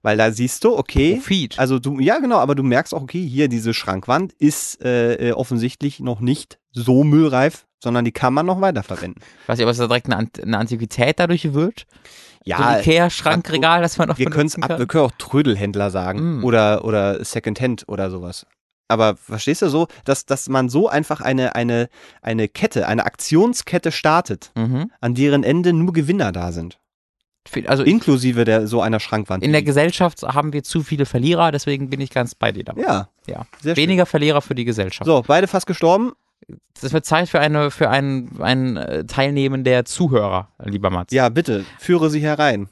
Weil 0.00 0.16
da 0.16 0.32
siehst 0.32 0.64
du, 0.64 0.78
okay, 0.78 1.16
Profit. 1.16 1.58
also 1.58 1.78
du, 1.78 2.00
ja 2.00 2.18
genau, 2.20 2.38
aber 2.38 2.54
du 2.54 2.62
merkst 2.62 2.94
auch, 2.94 3.02
okay, 3.02 3.26
hier 3.26 3.48
diese 3.48 3.74
Schrankwand 3.74 4.32
ist 4.32 4.82
äh, 4.82 5.28
äh, 5.28 5.32
offensichtlich 5.32 6.00
noch 6.00 6.20
nicht 6.20 6.58
so 6.72 7.04
müllreif, 7.04 7.66
sondern 7.82 8.06
die 8.06 8.12
kann 8.12 8.32
man 8.32 8.46
noch 8.46 8.62
weiterverwenden. 8.62 9.22
Weiß 9.46 9.58
ich, 9.58 9.64
ob 9.66 9.70
es 9.70 9.76
da 9.76 9.86
direkt 9.86 10.06
eine, 10.06 10.16
Ant- 10.16 10.42
eine 10.42 10.56
Antiquität 10.56 11.18
dadurch 11.20 11.52
wird? 11.52 11.86
So 12.56 12.62
Ja, 12.62 12.68
ein 12.68 12.80
Ikea-Schrankregal, 12.80 13.82
das 13.82 13.98
man 13.98 14.08
noch 14.08 14.18
wir 14.18 14.26
können 14.26 14.48
benutzen 14.48 14.62
ab, 14.62 14.78
wir 14.78 14.86
können 14.86 15.04
auch 15.04 15.12
Trödelhändler 15.18 15.90
sagen 15.90 16.38
Mm. 16.40 16.44
oder 16.44 16.84
oder 16.84 17.24
Secondhand 17.24 17.84
oder 17.88 18.10
sowas. 18.10 18.46
Aber 18.90 19.16
verstehst 19.16 19.60
du 19.62 19.68
so, 19.68 19.86
dass 20.06 20.24
dass 20.24 20.48
man 20.48 20.68
so 20.70 20.88
einfach 20.88 21.20
eine 21.20 21.54
eine 21.54 21.88
eine 22.22 22.48
Kette, 22.48 22.86
eine 22.88 23.04
Aktionskette 23.04 23.92
startet, 23.92 24.50
Mhm. 24.56 24.90
an 25.00 25.14
deren 25.14 25.44
Ende 25.44 25.72
nur 25.74 25.92
Gewinner 25.92 26.32
da 26.32 26.52
sind, 26.52 26.78
Also 27.66 27.82
in, 27.82 27.92
inklusive 27.92 28.44
der 28.44 28.66
so 28.66 28.80
einer 28.80 29.00
Schrankwand. 29.00 29.42
in 29.44 29.52
der 29.52 29.62
Gesellschaft 29.62 30.22
haben 30.22 30.52
wir 30.54 30.62
zu 30.62 30.82
viele 30.82 31.04
Verlierer, 31.06 31.50
deswegen 31.52 31.90
bin 31.90 32.00
ich 32.00 32.10
ganz 32.10 32.34
bei 32.34 32.50
dir 32.52 32.64
dabei. 32.64 32.80
ja, 32.82 33.08
Ja. 33.26 33.46
sehr 33.60 33.74
schön. 33.74 33.82
Weniger 33.82 34.06
Verlierer 34.06 34.40
für 34.40 34.54
die 34.54 34.64
Gesellschaft. 34.64 35.04
So, 35.06 35.22
beide 35.26 35.46
fast 35.48 35.66
gestorben. 35.66 36.12
Das 36.80 36.92
wird 36.92 37.04
Zeit 37.04 37.28
für 37.28 37.40
eine 37.40 37.70
für 37.70 37.90
ein, 37.90 38.30
ein 38.40 38.76
äh, 38.76 39.04
Teilnehmen 39.04 39.64
der 39.64 39.84
Zuhörer, 39.84 40.48
lieber 40.64 40.90
Mats. 40.90 41.12
Ja, 41.12 41.28
bitte, 41.28 41.64
führe 41.78 42.10
sie 42.10 42.20
herein. 42.20 42.68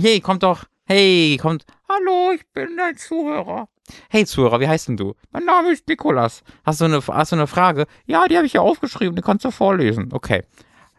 Hey, 0.00 0.20
kommt 0.20 0.42
doch. 0.42 0.64
Hey, 0.84 1.38
kommt. 1.40 1.64
Hallo, 1.88 2.32
ich 2.34 2.46
bin 2.52 2.76
dein 2.76 2.96
Zuhörer. 2.96 3.68
Hey 4.08 4.24
Zuhörer, 4.24 4.60
wie 4.60 4.68
heißt 4.68 4.88
denn 4.88 4.96
du? 4.96 5.14
Mein 5.30 5.44
Name 5.44 5.72
ist 5.72 5.86
Nikolas. 5.88 6.42
Hast 6.64 6.80
du 6.80 6.86
eine, 6.86 7.06
hast 7.06 7.32
du 7.32 7.36
eine 7.36 7.46
Frage? 7.46 7.86
Ja, 8.06 8.26
die 8.26 8.36
habe 8.36 8.46
ich 8.46 8.54
ja 8.54 8.60
aufgeschrieben, 8.60 9.14
die 9.14 9.22
kannst 9.22 9.44
du 9.44 9.50
vorlesen. 9.50 10.08
Okay. 10.12 10.42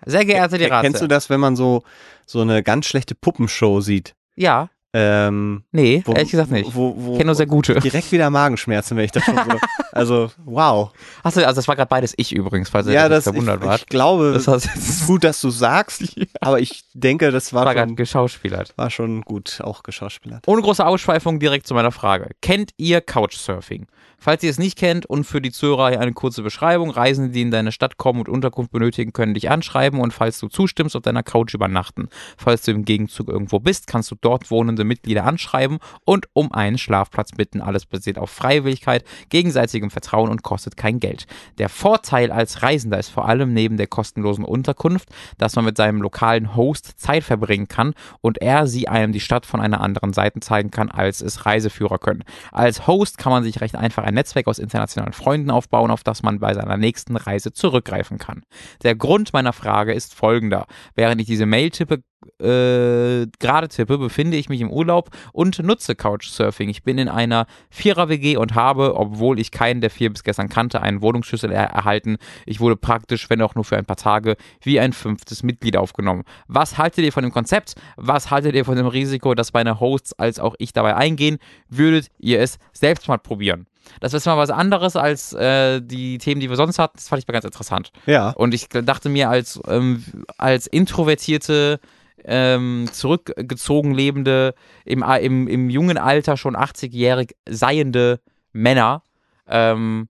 Sehr 0.05 0.25
geehrte 0.25 0.57
die 0.57 0.67
Kennst 0.67 1.01
du 1.01 1.07
das, 1.07 1.29
wenn 1.29 1.39
man 1.39 1.55
so 1.55 1.83
so 2.25 2.41
eine 2.41 2.61
ganz 2.63 2.85
schlechte 2.85 3.15
Puppenshow 3.15 3.81
sieht? 3.81 4.15
Ja. 4.35 4.69
Ähm, 4.97 5.63
Nee, 5.73 6.01
wo, 6.05 6.13
ehrlich 6.13 6.31
gesagt 6.31 6.51
nicht. 6.51 6.73
Wo, 6.73 6.95
wo, 6.97 7.11
Ich 7.11 7.17
kenne 7.17 7.25
nur 7.25 7.35
sehr 7.35 7.47
gute. 7.47 7.77
direkt 7.81 8.13
wieder 8.13 8.29
Magenschmerzen, 8.29 8.95
wenn 8.95 9.03
ich 9.03 9.11
das 9.11 9.23
schon 9.25 9.35
so. 9.35 9.41
Also, 9.91 10.29
wow. 10.43 10.91
Achso, 11.23 11.41
also 11.41 11.55
das 11.55 11.67
war 11.69 11.75
gerade 11.75 11.87
beides 11.89 12.13
ich 12.17 12.33
übrigens, 12.33 12.69
falls 12.69 12.87
ihr 12.87 12.93
Ja, 12.93 13.07
das 13.09 13.23
verwundert 13.25 13.61
wart. 13.63 13.81
ich 13.81 13.87
glaube, 13.87 14.33
Das 14.33 14.65
ist 14.65 15.07
gut, 15.07 15.23
dass 15.23 15.39
du 15.41 15.49
sagst, 15.49 16.15
aber 16.41 16.59
ich 16.59 16.83
denke, 16.93 17.31
das 17.31 17.53
war, 17.53 17.65
war 17.65 17.73
gerade 17.73 17.89
schon, 17.89 17.95
geschauspielert. 17.95 18.73
war 18.77 18.89
schon 18.89 19.21
gut 19.21 19.59
auch 19.61 19.83
geschauspielert. 19.83 20.47
Ohne 20.47 20.61
große 20.61 20.85
Ausschweifung 20.85 21.39
direkt 21.39 21.67
zu 21.67 21.73
meiner 21.73 21.91
Frage. 21.91 22.29
Kennt 22.41 22.71
ihr 22.77 22.99
Couchsurfing? 23.01 23.87
Falls 24.17 24.43
ihr 24.43 24.49
es 24.49 24.57
nicht 24.57 24.77
kennt 24.77 25.05
und 25.05 25.23
für 25.23 25.41
die 25.41 25.51
Zuhörer 25.51 25.85
eine 25.99 26.13
kurze 26.13 26.41
Beschreibung, 26.41 26.89
Reisende, 26.89 27.31
die 27.31 27.41
in 27.41 27.51
deine 27.51 27.71
Stadt 27.71 27.97
kommen 27.97 28.19
und 28.19 28.29
Unterkunft 28.29 28.71
benötigen, 28.71 29.13
können 29.13 29.33
dich 29.33 29.49
anschreiben 29.49 29.99
und 29.99 30.13
falls 30.13 30.39
du 30.39 30.47
zustimmst, 30.47 30.95
auf 30.95 31.03
deiner 31.03 31.23
Couch 31.23 31.53
übernachten. 31.53 32.09
Falls 32.37 32.63
du 32.63 32.71
im 32.71 32.85
Gegenzug 32.85 33.29
irgendwo 33.29 33.59
bist, 33.59 33.87
kannst 33.87 34.11
du 34.11 34.15
dort 34.19 34.49
wohnende 34.51 34.83
Mitglieder 34.83 35.25
anschreiben 35.25 35.79
und 36.05 36.27
um 36.33 36.51
einen 36.51 36.77
Schlafplatz 36.77 37.31
bitten. 37.31 37.61
Alles 37.61 37.85
basiert 37.85 38.17
auf 38.17 38.29
Freiwilligkeit, 38.29 39.03
gegenseitigem 39.29 39.91
Vertrauen 39.91 40.29
und 40.29 40.43
kostet 40.43 40.77
kein 40.77 40.99
Geld. 40.99 41.27
Der 41.57 41.69
Vorteil 41.69 42.31
als 42.31 42.63
Reisender 42.63 42.99
ist 42.99 43.09
vor 43.09 43.27
allem 43.27 43.53
neben 43.53 43.77
der 43.77 43.87
kostenlosen 43.87 44.45
Unterkunft, 44.45 45.09
dass 45.37 45.55
man 45.55 45.65
mit 45.65 45.77
seinem 45.77 46.01
lokalen 46.01 46.55
Host 46.55 46.99
Zeit 46.99 47.23
verbringen 47.23 47.67
kann 47.67 47.93
und 48.21 48.41
er 48.41 48.67
sie 48.67 48.87
einem 48.87 49.11
die 49.11 49.19
Stadt 49.19 49.45
von 49.45 49.59
einer 49.59 49.81
anderen 49.81 50.13
Seite 50.13 50.39
zeigen 50.39 50.71
kann, 50.71 50.89
als 50.89 51.21
es 51.21 51.45
Reiseführer 51.45 51.97
können. 51.97 52.23
Als 52.51 52.87
Host 52.87 53.17
kann 53.17 53.31
man 53.31 53.43
sich 53.43 53.61
recht 53.61 53.75
einfach 53.75 54.03
ein 54.05 54.13
Netzwerk 54.13 54.47
aus 54.47 54.59
internationalen 54.59 55.13
Freunden 55.13 55.49
aufbauen, 55.49 55.91
auf 55.91 56.03
das 56.03 56.23
man 56.23 56.39
bei 56.39 56.53
seiner 56.53 56.77
nächsten 56.77 57.15
Reise 57.15 57.51
zurückgreifen 57.51 58.17
kann. 58.17 58.43
Der 58.83 58.95
Grund 58.95 59.33
meiner 59.33 59.53
Frage 59.53 59.93
ist 59.93 60.13
folgender. 60.13 60.67
Während 60.93 61.19
ich 61.19 61.27
diese 61.27 61.45
Mail 61.45 61.71
tippe, 61.71 62.03
äh, 62.39 63.27
gerade 63.39 63.67
tippe, 63.67 63.97
befinde 63.97 64.37
ich 64.37 64.49
mich 64.49 64.61
im 64.61 64.69
Urlaub 64.69 65.09
und 65.33 65.59
nutze 65.59 65.95
Couchsurfing. 65.95 66.69
Ich 66.69 66.83
bin 66.83 66.97
in 66.97 67.09
einer 67.09 67.47
Vierer-WG 67.69 68.37
und 68.37 68.55
habe, 68.55 68.95
obwohl 68.95 69.39
ich 69.39 69.51
keinen 69.51 69.81
der 69.81 69.89
vier 69.89 70.11
bis 70.11 70.23
gestern 70.23 70.49
kannte, 70.49 70.81
einen 70.81 71.01
Wohnungsschlüssel 71.01 71.51
er 71.51 71.65
erhalten. 71.65 72.17
Ich 72.45 72.59
wurde 72.59 72.75
praktisch, 72.75 73.29
wenn 73.29 73.41
auch 73.41 73.55
nur 73.55 73.65
für 73.65 73.77
ein 73.77 73.85
paar 73.85 73.97
Tage, 73.97 74.37
wie 74.61 74.79
ein 74.79 74.93
fünftes 74.93 75.43
Mitglied 75.43 75.77
aufgenommen. 75.77 76.23
Was 76.47 76.77
haltet 76.77 77.05
ihr 77.05 77.11
von 77.11 77.23
dem 77.23 77.31
Konzept? 77.31 77.75
Was 77.95 78.31
haltet 78.31 78.55
ihr 78.55 78.65
von 78.65 78.75
dem 78.75 78.87
Risiko, 78.87 79.33
dass 79.33 79.53
meine 79.53 79.79
Hosts 79.79 80.13
als 80.13 80.39
auch 80.39 80.55
ich 80.59 80.73
dabei 80.73 80.95
eingehen? 80.95 81.37
Würdet 81.69 82.07
ihr 82.19 82.39
es 82.39 82.57
selbst 82.73 83.07
mal 83.07 83.17
probieren? 83.17 83.67
Das 83.99 84.13
ist 84.13 84.25
mal 84.25 84.37
was 84.37 84.49
anderes 84.49 84.95
als 84.95 85.33
äh, 85.33 85.81
die 85.81 86.17
Themen, 86.17 86.41
die 86.41 86.49
wir 86.49 86.55
sonst 86.55 86.79
hatten. 86.79 86.93
Das 86.97 87.07
fand 87.09 87.21
ich 87.21 87.27
mal 87.27 87.33
ganz 87.33 87.45
interessant. 87.45 87.91
Ja. 88.05 88.31
Und 88.31 88.53
ich 88.53 88.67
dachte 88.69 89.09
mir, 89.09 89.29
als, 89.29 89.59
ähm, 89.67 90.03
als 90.37 90.67
introvertierte, 90.67 91.79
ähm, 92.23 92.87
zurückgezogen 92.91 93.93
lebende, 93.93 94.55
im, 94.83 95.03
im, 95.03 95.47
im 95.47 95.69
jungen 95.69 95.97
Alter 95.97 96.37
schon 96.37 96.55
80-jährig 96.55 97.35
seiende 97.47 98.19
Männer, 98.51 99.03
ähm, 99.47 100.07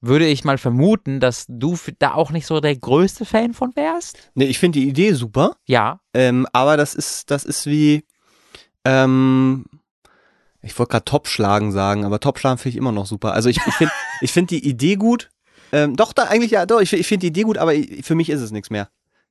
würde 0.00 0.26
ich 0.26 0.44
mal 0.44 0.58
vermuten, 0.58 1.18
dass 1.20 1.44
du 1.48 1.76
da 1.98 2.14
auch 2.14 2.30
nicht 2.30 2.46
so 2.46 2.60
der 2.60 2.76
größte 2.76 3.24
Fan 3.24 3.52
von 3.52 3.74
wärst. 3.74 4.30
Nee, 4.34 4.44
ich 4.46 4.58
finde 4.58 4.78
die 4.78 4.88
Idee 4.88 5.12
super, 5.12 5.56
Ja. 5.66 6.00
ähm, 6.14 6.46
aber 6.52 6.76
das 6.76 6.94
ist, 6.94 7.30
das 7.30 7.44
ist 7.44 7.66
wie, 7.66 8.04
ähm, 8.84 9.64
ich 10.62 10.78
wollte 10.78 10.90
gerade 10.92 11.04
Topschlagen 11.04 11.72
sagen, 11.72 12.04
aber 12.04 12.20
Topschlagen 12.20 12.58
finde 12.58 12.70
ich 12.70 12.76
immer 12.76 12.92
noch 12.92 13.06
super. 13.06 13.32
Also 13.32 13.48
ich, 13.48 13.58
ich 13.66 13.74
finde 13.74 13.92
ich 14.20 14.32
find 14.32 14.50
die 14.50 14.66
Idee 14.66 14.96
gut. 14.96 15.30
Ähm, 15.72 15.96
doch, 15.96 16.12
da 16.12 16.24
eigentlich 16.24 16.50
ja, 16.52 16.64
doch, 16.66 16.80
ich, 16.80 16.92
ich 16.92 17.06
finde 17.06 17.22
die 17.22 17.26
Idee 17.28 17.42
gut, 17.42 17.58
aber 17.58 17.74
ich, 17.74 18.04
für 18.04 18.14
mich 18.14 18.30
ist 18.30 18.40
es 18.40 18.50
nichts 18.50 18.70
mehr. 18.70 18.88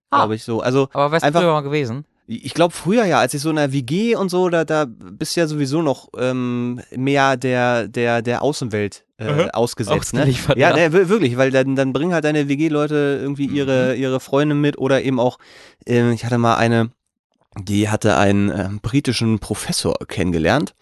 Ah. 0.10 0.20
Glaube 0.20 0.36
ich 0.36 0.44
so. 0.44 0.62
Also 0.62 0.88
Aber 0.94 1.12
wärst 1.12 1.24
du 1.24 1.28
Einfach- 1.28 1.42
früher 1.42 1.52
mal 1.54 1.62
gewesen? 1.62 2.06
Ich 2.30 2.54
glaube 2.54 2.74
früher 2.74 3.06
ja, 3.06 3.20
als 3.20 3.34
ich 3.34 3.42
so 3.42 3.50
in 3.52 3.56
der 3.56 3.72
WG 3.72 4.16
und 4.18 4.28
so, 4.28 4.50
da, 4.50 4.66
da 4.66 4.86
bist 4.86 5.36
du 5.36 5.40
ja 5.40 5.48
sowieso 5.48 5.82
noch 5.82 6.10
ähm, 6.18 6.82
mehr 6.94 7.38
der, 7.38 7.88
der, 7.88 8.22
der 8.22 8.42
Außenwelt 8.42 9.06
äh, 9.18 9.32
Mhm. 9.32 9.50
ausgesetzt. 9.52 10.14
Ne? 10.14 10.30
Ja, 10.56 10.72
ja. 10.72 10.76
ne, 10.76 10.92
wir- 10.92 11.08
wirklich, 11.08 11.38
weil 11.38 11.52
dann, 11.52 11.78
dann 11.78 11.94
bringen 11.94 12.14
halt 12.14 12.26
deine 12.26 12.50
WG-Leute 12.50 13.20
irgendwie 13.22 13.46
ihre, 13.46 13.94
Mhm. 13.96 14.02
ihre 14.02 14.20
Freunde 14.20 14.56
mit 14.56 14.78
oder 14.78 15.02
eben 15.04 15.22
auch, 15.22 15.40
ähm, 15.86 16.12
ich 16.12 16.26
hatte 16.26 16.38
mal 16.38 16.56
eine, 16.58 16.92
die 17.60 17.90
hatte 17.90 18.18
einen 18.18 18.52
ähm, 18.52 18.80
britischen 18.82 19.40
Professor 19.40 19.96
kennengelernt 20.08 20.76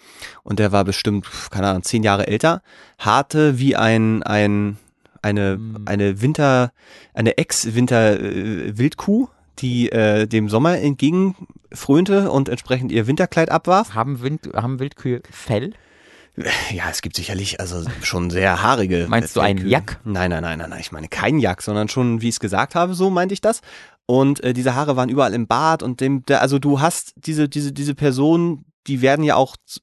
und 0.44 0.60
der 0.60 0.72
war 0.72 0.84
bestimmt, 0.84 1.26
keine 1.52 1.68
Ahnung, 1.70 1.84
zehn 1.84 2.04
Jahre 2.04 2.28
älter, 2.28 2.62
harte 3.00 3.60
wie 3.60 3.76
ein, 3.76 4.24
ein, 4.24 4.78
eine, 5.22 5.58
Mhm. 5.58 5.84
eine 5.86 6.22
Winter, 6.22 6.72
eine 7.14 7.38
Ex-Winter-Wildkuh, 7.38 9.30
die 9.60 9.90
äh, 9.92 10.28
dem 10.28 10.50
Sommer 10.50 10.78
entgegenfrönte 10.80 12.30
und 12.30 12.50
entsprechend 12.50 12.92
ihr 12.92 13.08
Winterkleid 13.08 13.50
abwarf. 13.52 13.94
Haben, 13.94 14.22
Wind, 14.22 14.50
haben 14.54 14.80
Wildkühe 14.80 15.22
Fell? 15.32 15.74
Ja, 16.70 16.90
es 16.92 17.02
gibt 17.02 17.16
sicherlich 17.16 17.62
also 17.62 17.86
schon 18.02 18.30
sehr 18.30 18.62
haarige. 18.62 19.06
Meinst 19.08 19.38
du 19.38 19.40
einen 19.40 19.60
Fellkühe. 19.60 19.72
Jack? 19.72 20.02
Nein, 20.04 20.32
nein, 20.32 20.42
nein, 20.44 20.60
nein, 20.60 20.70
nein. 20.70 20.82
Ich 20.82 20.92
meine 20.92 21.08
keinen 21.08 21.40
Jack, 21.40 21.62
sondern 21.62 21.88
schon, 21.88 22.22
wie 22.22 22.28
ich 22.28 22.36
es 22.36 22.40
gesagt 22.42 22.76
habe, 22.76 22.94
so 22.94 23.10
meinte 23.10 23.34
ich 23.34 23.40
das. 23.40 23.62
Und 24.08 24.44
äh, 24.44 24.54
diese 24.54 24.76
Haare 24.76 24.96
waren 24.96 25.10
überall 25.10 25.34
im 25.34 25.48
Bart 25.48 25.82
und 25.82 26.00
dem, 26.00 26.24
der, 26.26 26.42
also 26.42 26.60
du 26.60 26.80
hast 26.80 27.14
diese, 27.18 27.50
diese, 27.50 27.72
diese 27.72 27.96
Person, 27.96 28.66
die 28.88 29.02
werden 29.02 29.26
ja 29.26 29.36
auch 29.36 29.56
z- 29.66 29.82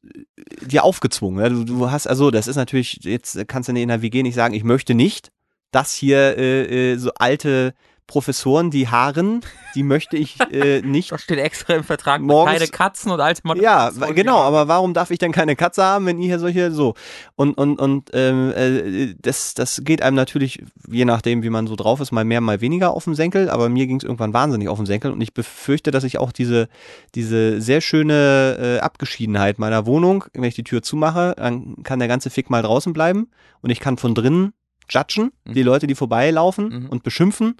dir 0.65 0.85
aufgezwungen. 0.85 1.41
Ja? 1.43 1.49
Du, 1.49 1.65
du 1.65 1.91
hast, 1.91 2.07
also 2.07 2.31
das 2.31 2.47
ist 2.47 2.57
natürlich, 2.57 3.01
jetzt 3.03 3.37
kannst 3.49 3.69
du 3.69 3.73
in 3.75 3.89
der 3.89 4.03
WG 4.03 4.23
nicht 4.23 4.37
sagen, 4.37 4.55
ich 4.55 4.63
möchte 4.63 4.95
nicht, 4.95 5.31
dass 5.73 5.93
hier 5.93 6.39
äh, 6.39 6.93
äh, 6.93 6.97
so 6.99 7.11
alte 7.15 7.75
Professoren, 8.07 8.71
die 8.71 8.89
Haaren, 8.89 9.41
die 9.75 9.83
möchte 9.83 10.17
ich 10.19 10.39
äh, 10.53 10.83
nicht 10.85 11.13
Da 11.13 11.19
steht 11.19 11.39
extra 11.39 11.75
im 11.75 11.85
Vertrag 11.85 12.21
Morgens- 12.21 12.53
keine 12.59 12.67
Katzen 12.71 13.11
und 13.11 13.21
alte 13.21 13.41
Mod 13.45 13.57
ja, 13.59 13.91
genau, 14.15 14.39
aber 14.41 14.69
warum 14.69 14.93
darf 14.93 15.11
ich 15.11 15.19
dann 15.19 15.33
keine 15.33 15.57
Katze 15.57 15.83
haben, 15.83 16.05
wenn 16.07 16.19
ihr 16.19 16.27
hier 16.27 16.39
solche 16.39 16.73
so. 16.73 16.95
Und 17.37 17.55
und 17.57 17.79
und 17.81 18.11
ähm, 18.13 18.53
äh, 18.55 19.15
das 19.21 19.55
das 19.55 19.81
geht 19.85 20.03
einem 20.03 20.17
natürlich 20.17 20.63
je 20.91 21.05
nachdem, 21.07 21.43
wie 21.43 21.49
man 21.51 21.67
so 21.67 21.75
drauf 21.77 22.01
ist, 22.01 22.13
mal 22.13 22.25
mehr, 22.25 22.41
mal 22.41 22.61
weniger 22.61 22.93
auf 22.93 23.05
den 23.05 23.15
Senkel, 23.15 23.49
aber 23.49 23.69
mir 23.69 23.87
ging 23.87 23.97
es 23.97 24.05
irgendwann 24.05 24.35
wahnsinnig 24.35 24.69
auf 24.69 24.77
den 24.79 24.87
Senkel. 24.87 25.11
Und 25.11 25.21
ich 25.21 25.33
befürchte, 25.33 25.91
dass 25.91 26.05
ich 26.05 26.19
auch 26.19 26.33
diese 26.33 26.69
diese 27.15 27.61
sehr 27.63 27.81
schöne 27.81 28.59
äh, 28.61 28.81
Abgeschiedenheit 28.81 29.59
meiner 29.59 29.87
Wohnung, 29.87 30.25
wenn 30.35 30.45
ich 30.45 30.55
die 30.55 30.65
Tür 30.65 30.83
zumache, 30.83 31.35
dann 31.39 31.77
kann 31.83 31.99
der 31.99 32.09
ganze 32.09 32.29
Fick 32.31 32.51
mal 32.51 32.63
draußen 32.63 32.93
bleiben. 32.93 33.31
Und 33.63 33.71
ich 33.71 33.81
kann 33.81 33.97
von 33.97 34.15
drinnen 34.15 34.53
judgen, 34.91 35.31
Mhm. 35.47 35.55
die 35.55 35.63
Leute, 35.63 35.87
die 35.87 35.95
vorbeilaufen 35.95 36.69
Mhm. 36.83 36.89
und 36.91 37.03
beschimpfen 37.03 37.57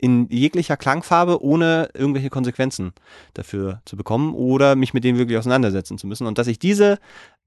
in 0.00 0.28
jeglicher 0.30 0.76
Klangfarbe, 0.76 1.42
ohne 1.42 1.90
irgendwelche 1.94 2.30
Konsequenzen 2.30 2.92
dafür 3.34 3.82
zu 3.84 3.96
bekommen 3.96 4.34
oder 4.34 4.76
mich 4.76 4.94
mit 4.94 5.04
denen 5.04 5.18
wirklich 5.18 5.38
auseinandersetzen 5.38 5.98
zu 5.98 6.06
müssen. 6.06 6.26
Und 6.26 6.38
dass 6.38 6.46
ich 6.46 6.58
diese, 6.58 6.98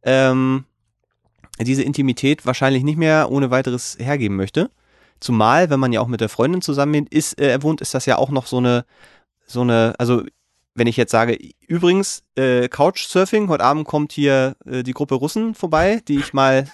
ähm, 0.04 0.66
diese 1.60 1.84
Intimität 1.84 2.46
wahrscheinlich 2.46 2.84
nicht 2.84 2.98
mehr 2.98 3.32
ohne 3.32 3.52
weiteres 3.52 3.98
hergeben 4.00 4.36
möchte. 4.36 4.70
zumal, 5.20 5.70
wenn 5.70 5.80
man 5.80 5.94
ja 5.94 6.02
auch 6.02 6.08
mit 6.08 6.22
der 6.22 6.30
Freundin 6.30 6.62
zusammen 6.62 7.08
ist, 7.10 7.40
äh, 7.40 7.62
wohnt, 7.64 7.80
ist 7.82 7.94
das 7.94 8.06
ja 8.06 8.18
auch 8.18 8.30
noch 8.30 8.46
so 8.46 8.58
eine, 8.58 8.86
so 9.46 9.62
eine, 9.62 9.94
also 9.98 10.24
wenn 10.76 10.88
ich 10.88 10.98
jetzt 10.98 11.12
sage, 11.12 11.38
übrigens, 11.68 12.24
äh, 12.36 12.68
Couchsurfing, 12.68 13.48
heute 13.48 13.64
Abend 13.64 13.88
kommt 13.88 14.12
hier 14.12 14.56
äh, 14.66 14.84
die 14.84 14.94
Gruppe 14.94 15.16
Russen 15.16 15.56
vorbei, 15.56 16.02
die 16.08 16.20
ich 16.20 16.34
mal, 16.34 16.68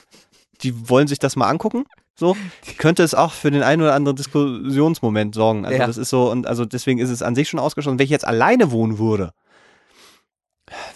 die 0.61 0.89
wollen 0.89 1.07
sich 1.07 1.19
das 1.19 1.35
mal 1.35 1.49
angucken. 1.49 1.85
So, 2.19 2.35
könnte 2.77 3.01
es 3.03 3.13
auch 3.15 3.31
für 3.31 3.49
den 3.49 3.63
einen 3.63 3.81
oder 3.81 3.93
anderen 3.95 4.15
Diskussionsmoment 4.17 5.33
sorgen. 5.33 5.65
Also 5.65 5.79
Ja. 5.79 5.87
das 5.87 5.97
ist 5.97 6.09
so, 6.09 6.29
und 6.29 6.45
also 6.47 6.65
deswegen 6.65 6.99
ist 6.99 7.09
es 7.09 7.21
an 7.21 7.33
sich 7.35 7.47
schon 7.49 7.59
ausgeschlossen. 7.59 7.97
Wenn 7.97 8.03
ich 8.03 8.09
jetzt 8.11 8.27
alleine 8.27 8.71
wohnen 8.71 8.99
würde, 8.99 9.31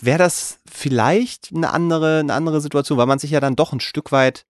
wäre 0.02 0.18
das 0.20 0.60
vielleicht 0.72 1.52
eine 1.56 1.72
andere, 1.72 2.20
eine 2.20 2.34
andere 2.34 2.62
Situation, 2.62 2.98
weil 2.98 3.08
man 3.08 3.20
sich 3.20 3.32
ja 3.32 3.40
dann 3.40 3.56
doch 3.56 3.74
ein 3.74 3.80
Stück 3.80 4.12
weit 4.12 4.46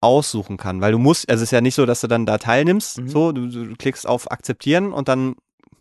aussuchen 0.00 0.56
kann. 0.58 0.80
Weil 0.80 0.92
du 0.92 0.98
musst, 0.98 1.28
also 1.28 1.42
es 1.42 1.48
ist 1.48 1.52
ja 1.52 1.60
nicht 1.60 1.74
so, 1.74 1.86
dass 1.86 2.00
du 2.02 2.06
dann 2.06 2.26
da 2.26 2.38
teilnimmst, 2.38 2.98
Mhm. 3.00 3.08
so, 3.08 3.32
du, 3.32 3.48
du 3.48 3.74
klickst 3.76 4.06
auf 4.06 4.30
akzeptieren 4.30 4.92
und 4.92 5.08
dann 5.08 5.34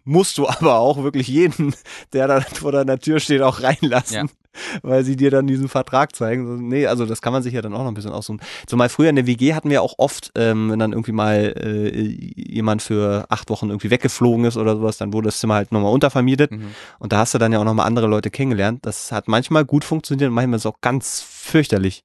musst 0.05 0.37
du 0.37 0.47
aber 0.47 0.79
auch 0.79 1.03
wirklich 1.03 1.27
jeden, 1.27 1.75
der 2.13 2.27
da 2.27 2.41
vor 2.41 2.71
deiner 2.71 2.97
Tür 2.99 3.19
steht, 3.19 3.41
auch 3.41 3.61
reinlassen. 3.61 4.15
Ja. 4.15 4.25
Weil 4.81 5.03
sie 5.03 5.15
dir 5.15 5.31
dann 5.31 5.47
diesen 5.47 5.67
Vertrag 5.67 6.15
zeigen. 6.15 6.67
Nee, 6.67 6.87
also 6.87 7.05
das 7.05 7.21
kann 7.21 7.33
man 7.33 7.43
sich 7.43 7.53
ja 7.53 7.61
dann 7.61 7.73
auch 7.73 7.79
noch 7.79 7.87
ein 7.87 7.93
bisschen 7.93 8.11
aussuchen. 8.11 8.41
Zumal 8.67 8.89
früher 8.89 9.09
in 9.09 9.15
der 9.15 9.27
WG 9.27 9.53
hatten 9.53 9.69
wir 9.69 9.81
auch 9.81 9.95
oft, 9.97 10.31
ähm, 10.35 10.71
wenn 10.71 10.79
dann 10.79 10.91
irgendwie 10.91 11.11
mal 11.11 11.53
äh, 11.57 11.89
jemand 12.35 12.81
für 12.81 13.25
acht 13.29 13.49
Wochen 13.49 13.69
irgendwie 13.69 13.89
weggeflogen 13.91 14.45
ist 14.45 14.57
oder 14.57 14.75
sowas, 14.75 14.97
dann 14.97 15.13
wurde 15.13 15.27
das 15.27 15.39
Zimmer 15.39 15.55
halt 15.55 15.71
nochmal 15.71 15.91
untervermietet. 15.91 16.51
Mhm. 16.51 16.67
Und 16.99 17.13
da 17.13 17.19
hast 17.19 17.33
du 17.33 17.37
dann 17.37 17.51
ja 17.51 17.59
auch 17.59 17.63
nochmal 17.63 17.87
andere 17.87 18.07
Leute 18.07 18.29
kennengelernt. 18.29 18.85
Das 18.85 19.11
hat 19.11 19.27
manchmal 19.27 19.65
gut 19.65 19.83
funktioniert 19.83 20.29
und 20.29 20.35
manchmal 20.35 20.57
ist 20.57 20.65
es 20.65 20.71
auch 20.71 20.81
ganz 20.81 21.21
fürchterlich. 21.27 22.03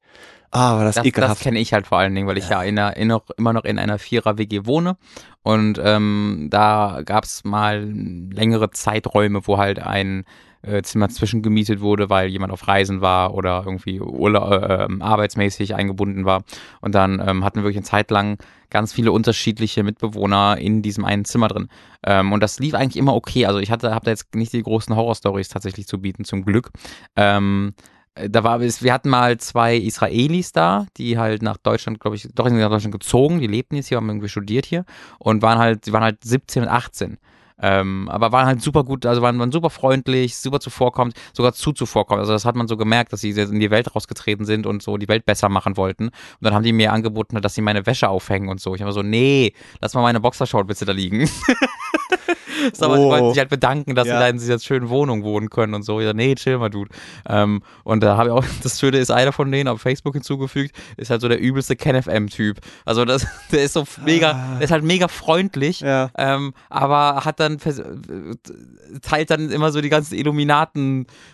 Ah, 0.51 0.77
war 0.77 0.85
das, 0.85 0.95
Das, 0.95 1.03
das 1.03 1.09
ekelhaft. 1.09 1.43
kenne 1.43 1.59
ich 1.59 1.75
halt 1.75 1.87
vor 1.87 1.99
allen 1.99 2.15
Dingen, 2.15 2.27
weil 2.27 2.39
ich 2.39 2.49
ja, 2.49 2.63
in 2.63 2.79
einer, 2.79 2.97
in 2.97 3.09
noch, 3.09 3.29
immer 3.37 3.53
noch 3.53 3.65
in 3.65 3.79
einer 3.79 3.99
Vierer-WG 3.99 4.65
wohne. 4.65 4.97
Und 5.43 5.79
ähm, 5.83 6.49
da 6.51 7.03
gab 7.05 7.25
es 7.25 7.45
mal 7.45 7.85
längere 7.85 8.71
Zeiträume, 8.71 9.47
wo 9.47 9.59
halt 9.59 9.79
ein 9.79 10.25
äh, 10.63 10.83
Zimmer 10.83 11.09
zwischengemietet 11.09 11.81
wurde, 11.81 12.11
weil 12.11 12.29
jemand 12.29 12.53
auf 12.53 12.67
Reisen 12.67 13.01
war 13.01 13.35
oder 13.35 13.63
irgendwie 13.65 14.01
Urla 14.01 14.87
äh, 14.87 14.89
arbeitsmäßig 15.01 15.75
eingebunden 15.75 16.25
war. 16.25 16.43
Und 16.81 16.95
dann 16.95 17.23
ähm, 17.25 17.45
hatten 17.45 17.59
wir 17.59 17.65
wirklich 17.65 17.79
eine 17.79 17.85
Zeit 17.85 18.11
lang 18.11 18.39
ganz 18.71 18.93
viele 18.93 19.13
unterschiedliche 19.13 19.83
Mitbewohner 19.83 20.59
in 20.59 20.83
diesem 20.83 21.05
einen 21.05 21.25
Zimmer 21.25 21.49
drin. 21.49 21.69
Ähm, 22.05 22.33
und 22.33 22.43
das 22.43 22.59
lief 22.59 22.75
eigentlich 22.75 22.97
immer 22.97 23.15
okay. 23.15 23.47
Also 23.47 23.61
ich 23.61 23.71
hatte, 23.71 23.95
habe 23.95 24.05
da 24.05 24.11
jetzt 24.11 24.35
nicht 24.35 24.53
die 24.53 24.63
großen 24.63 24.95
Horrorstories 24.95 25.49
tatsächlich 25.49 25.87
zu 25.87 26.01
bieten, 26.01 26.25
zum 26.25 26.45
Glück. 26.45 26.71
Ähm, 27.17 27.75
da 28.29 28.43
war 28.43 28.61
es, 28.61 28.83
wir 28.83 28.93
hatten 28.93 29.09
mal 29.09 29.39
zwei 29.39 29.77
Israelis 29.77 30.53
da, 30.53 30.87
die 30.97 31.19
halt 31.19 31.43
nach 31.43 31.57
Deutschland, 31.57 32.01
glaube 32.01 32.17
ich, 32.17 32.29
doch 32.35 32.49
sind 32.49 32.59
nach 32.59 32.69
Deutschland 32.69 32.93
gezogen, 32.93 33.39
die 33.39 33.47
lebten 33.47 33.77
jetzt 33.77 33.89
hier, 33.89 33.97
haben 33.97 34.09
irgendwie 34.09 34.29
studiert 34.29 34.67
hier 34.67 34.85
und 35.19 35.43
waren 35.43 35.59
halt, 35.59 35.87
die 35.87 35.93
waren 35.93 36.03
halt 36.03 36.25
17 36.25 36.65
und 36.65 36.69
18. 36.69 37.19
Ähm, 37.61 38.09
aber 38.09 38.33
waren 38.33 38.47
halt 38.47 38.63
super 38.63 38.85
gut, 38.85 39.07
also 39.07 39.23
waren, 39.23 39.39
waren 39.39 39.53
super 39.53 39.71
freundlich, 39.71 40.37
super 40.37 40.61
zuvorkommend, 40.61 41.15
sogar 41.33 41.53
zu 41.53 41.73
zuvorkommend. 41.73 42.21
Also 42.21 42.33
das 42.33 42.45
hat 42.45 42.57
man 42.57 42.69
so 42.69 42.77
gemerkt, 42.77 43.13
dass 43.13 43.21
sie 43.21 43.31
in 43.31 43.61
die 43.61 43.71
Welt 43.71 43.95
rausgetreten 43.95 44.45
sind 44.45 44.67
und 44.67 44.83
so 44.83 44.97
die 44.97 45.09
Welt 45.09 45.25
besser 45.25 45.49
machen 45.49 45.77
wollten. 45.77 46.05
Und 46.09 46.13
dann 46.41 46.55
haben 46.55 46.63
die 46.65 46.73
mir 46.73 46.93
angeboten, 46.93 47.41
dass 47.41 47.55
sie 47.55 47.63
meine 47.63 47.87
Wäsche 47.87 48.09
aufhängen 48.09 48.49
und 48.49 48.61
so. 48.61 48.75
Ich 48.75 48.83
habe 48.83 48.93
so, 48.93 49.03
nee, 49.03 49.53
lass 49.81 49.95
mal 49.95 50.03
meine 50.03 50.21
Boxershort 50.21 50.67
bitte 50.67 50.85
da 50.85 50.93
liegen. 50.93 51.29
so, 52.73 52.85
aber 52.87 52.97
sie 52.97 53.03
Oh. 53.05 53.09
wollten 53.11 53.29
sich 53.31 53.39
halt 53.39 53.49
bedanken, 53.51 53.95
dass 53.95 54.07
Ja. 54.09 54.15
sie 54.15 54.21
da 54.21 54.29
in 54.29 54.39
dieser 54.39 54.59
schönen 54.59 54.89
Wohnung 54.89 55.23
wohnen 55.25 55.51
können 55.51 55.75
und 55.75 55.83
so. 55.83 56.01
Ja, 56.01 56.13
nee, 56.13 56.35
chill 56.35 56.59
mal, 56.59 56.69
Dude. 56.71 56.91
Ähm, 57.29 57.63
und 57.85 58.03
da 58.03 58.17
habe 58.17 58.29
ich 58.29 58.33
auch, 58.35 58.45
das 58.63 58.79
Schöne 58.81 58.99
ist, 58.99 59.11
einer 59.11 59.33
von 59.33 59.51
denen 59.51 59.69
auf 59.69 59.81
Facebook 59.81 60.15
hinzugefügt, 60.15 60.75
ist 60.97 61.11
halt 61.11 61.21
so 61.21 61.29
der 61.29 61.41
übelste 61.41 61.77
KenFM-Typ. 61.77 62.59
Also 62.85 63.05
das, 63.05 63.27
der 63.53 63.63
ist 63.65 63.73
so 63.75 63.85
mega, 64.05 64.57
der 64.59 64.65
ist 64.65 64.71
halt 64.71 64.85
mega 64.85 65.09
freundlich, 65.09 65.81
Ja. 65.81 66.11
ähm, 66.17 66.53
aber 66.69 67.25
hat 67.25 67.41
dann, 67.41 67.55
äh, 67.65 68.35
teilt 69.03 69.31
dann 69.31 69.51
immer 69.51 69.71
so 69.73 69.81
die 69.81 69.89
ganzen 69.89 70.15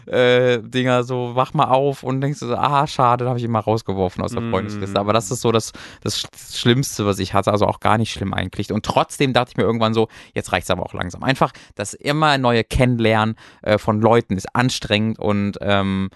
Illuminaten-Dinger, 0.06 1.04
so 1.04 1.32
wach 1.34 1.54
mal 1.54 1.64
auf 1.68 2.02
und 2.02 2.20
denkst 2.20 2.40
du 2.40 2.46
so, 2.48 2.56
ah, 2.56 2.86
schade, 2.86 3.24
da 3.24 3.30
habe 3.30 3.38
ich 3.38 3.44
ihn 3.44 3.50
mal 3.50 3.60
rausgeworfen 3.60 4.22
aus 4.22 4.32
der 4.32 4.40
Mm. 4.42 4.50
Freundesliste. 4.50 4.98
Aber 4.98 5.12
das 5.12 5.30
ist 5.30 5.40
so 5.40 5.52
das, 5.52 5.72
das 6.02 6.18
Sch- 6.22 6.56
Schlimmste, 6.58 7.06
was 7.06 7.18
ich 7.18 7.34
hatte, 7.34 7.52
also 7.52 7.66
auch 7.66 7.80
gar 7.80 7.98
nicht 7.98 8.12
schlimm 8.12 8.34
eigentlich. 8.34 8.72
Und 8.72 8.84
trotzdem 8.84 9.32
dachte 9.32 9.50
ich 9.52 9.56
mir 9.56 9.62
irgendwann 9.64 9.94
so, 9.94 10.08
jetzt 10.34 10.52
reicht's 10.52 10.70
aber 10.70 10.82
auch 10.84 10.94
langsam. 10.94 11.13
Einfach 11.22 11.52
das 11.74 11.94
immer 11.94 12.38
neue 12.38 12.64
Kennenlernen 12.64 13.36
äh, 13.62 13.78
von 13.78 14.00
Leuten 14.00 14.36
ist 14.36 14.54
anstrengend 14.54 15.18
und 15.18 15.58
ähm, 15.60 16.10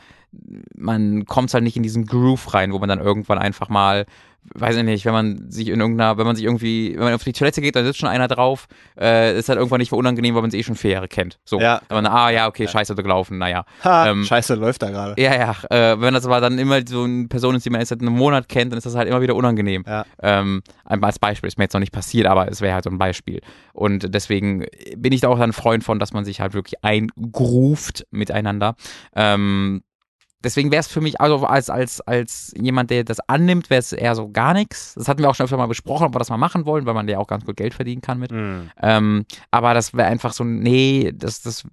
man 0.77 1.25
kommt 1.27 1.53
halt 1.55 1.65
nicht 1.65 1.77
in 1.77 1.83
diesen 1.83 2.07
Groove 2.07 2.55
rein, 2.55 2.73
wo 2.73 2.79
man 2.79 2.89
dann 2.89 3.01
irgendwann 3.01 3.39
einfach 3.39 3.69
mal, 3.69 4.07
weiß 4.55 4.77
ich 4.77 4.83
nicht, 4.85 5.05
wenn 5.05 5.13
man 5.13 5.51
sich 5.51 5.69
in 5.69 5.81
irgendeiner, 5.81 6.17
wenn 6.17 6.27
man 6.27 6.37
sich 6.37 6.45
irgendwie, 6.45 6.95
wenn 6.95 7.05
man 7.05 7.15
auf 7.15 7.25
die 7.25 7.33
Toilette 7.33 7.61
geht, 7.61 7.77
dann 7.77 7.85
sitzt 7.85 7.99
schon 7.99 8.09
einer 8.09 8.29
drauf, 8.29 8.67
äh, 8.99 9.39
ist 9.39 9.49
halt 9.49 9.59
irgendwann 9.59 9.79
nicht 9.79 9.91
mehr 9.93 9.99
unangenehm, 9.99 10.35
weil 10.35 10.43
man 10.43 10.51
sie 10.51 10.59
eh 10.59 10.63
schon 10.63 10.75
vier 10.77 10.93
Jahre 10.93 11.09
kennt. 11.09 11.39
So. 11.45 11.61
Ja. 11.61 11.83
Aber, 11.89 12.11
ah 12.11 12.31
ja, 12.31 12.47
okay, 12.47 12.67
scheiße, 12.67 12.95
du 12.95 13.03
gelaufen, 13.03 13.39
naja. 13.39 13.65
Ha, 13.85 14.09
Ähm, 14.11 14.25
Scheiße, 14.25 14.55
läuft 14.55 14.83
da 14.83 14.91
gerade. 14.91 15.21
Ja, 15.21 15.35
ja, 15.35 15.93
äh, 15.93 16.01
wenn 16.01 16.15
das 16.15 16.25
aber 16.25 16.41
dann 16.41 16.59
immer 16.59 16.81
so 16.87 17.03
eine 17.03 17.29
Person 17.29 17.57
ist, 17.57 17.67
die 17.67 17.71
man 17.71 17.81
erst 17.81 17.91
seit 17.91 18.01
einem 18.01 18.15
Monat 18.15 18.49
kennt, 18.49 18.73
dann 18.73 18.79
ist 18.79 18.87
das 18.87 18.95
halt 18.95 19.09
immer 19.09 19.21
wieder 19.21 19.35
unangenehm. 19.35 19.85
Ja. 19.87 20.07
Ähm, 20.23 20.63
als 20.85 21.19
Beispiel 21.19 21.49
ist 21.49 21.59
mir 21.59 21.65
jetzt 21.65 21.75
noch 21.75 21.81
nicht 21.81 21.93
passiert, 21.93 22.27
aber 22.27 22.49
es 22.49 22.61
wäre 22.61 22.75
halt 22.75 22.85
so 22.85 22.91
ein 22.91 22.99
Beispiel. 22.99 23.41
Und 23.75 24.15
deswegen 24.15 24.65
bin 24.97 25.13
ich 25.13 25.21
da 25.21 25.29
auch 25.29 25.39
ein 25.39 25.53
Freund 25.53 25.85
von, 25.85 25.99
dass 25.99 26.13
man 26.13 26.25
sich 26.25 26.41
halt 26.41 26.55
wirklich 26.55 26.83
eingruft 26.83 28.07
miteinander. 28.11 28.77
Ähm, 29.15 29.83
deswegen 30.45 30.71
wäre 30.71 30.81
es 30.81 30.87
für 30.87 31.01
mich, 31.01 31.21
also 31.21 31.45
als, 31.47 31.69
als, 31.71 32.01
als 32.03 32.53
jemand, 32.57 32.91
der 32.91 33.05
das 33.05 33.21
annimmt, 33.21 33.71
wäre 33.71 33.81
es 33.81 33.93
eher 33.93 34.15
so 34.15 34.31
gar 34.31 34.55
nichts. 34.55 34.95
Das 34.95 35.09
hatten 35.09 35.21
wir 35.21 35.29
auch 35.29 35.35
schon 35.35 35.45
öfter 35.45 35.57
mal 35.57 35.67
besprochen, 35.67 36.07
ob 36.07 36.15
wir 36.15 36.19
das 36.19 36.31
mal 36.31 36.37
machen 36.37 36.65
wollen, 36.65 36.87
weil 36.87 36.95
man 36.95 37.09
ja 37.09 37.19
auch 37.19 37.27
ganz 37.27 37.45
gut 37.45 37.57
Geld 37.57 37.75
verdienen 37.75 38.03
kann 38.03 38.19
mit. 38.19 38.31
Mhm. 38.31 38.71
Ähm, 38.81 39.25
aber 39.51 39.75
das 39.75 39.95
wäre 39.95 40.09
einfach 40.09 40.33
so, 40.33 40.45
nee, 40.45 41.13
das, 41.15 41.43
das 41.43 41.65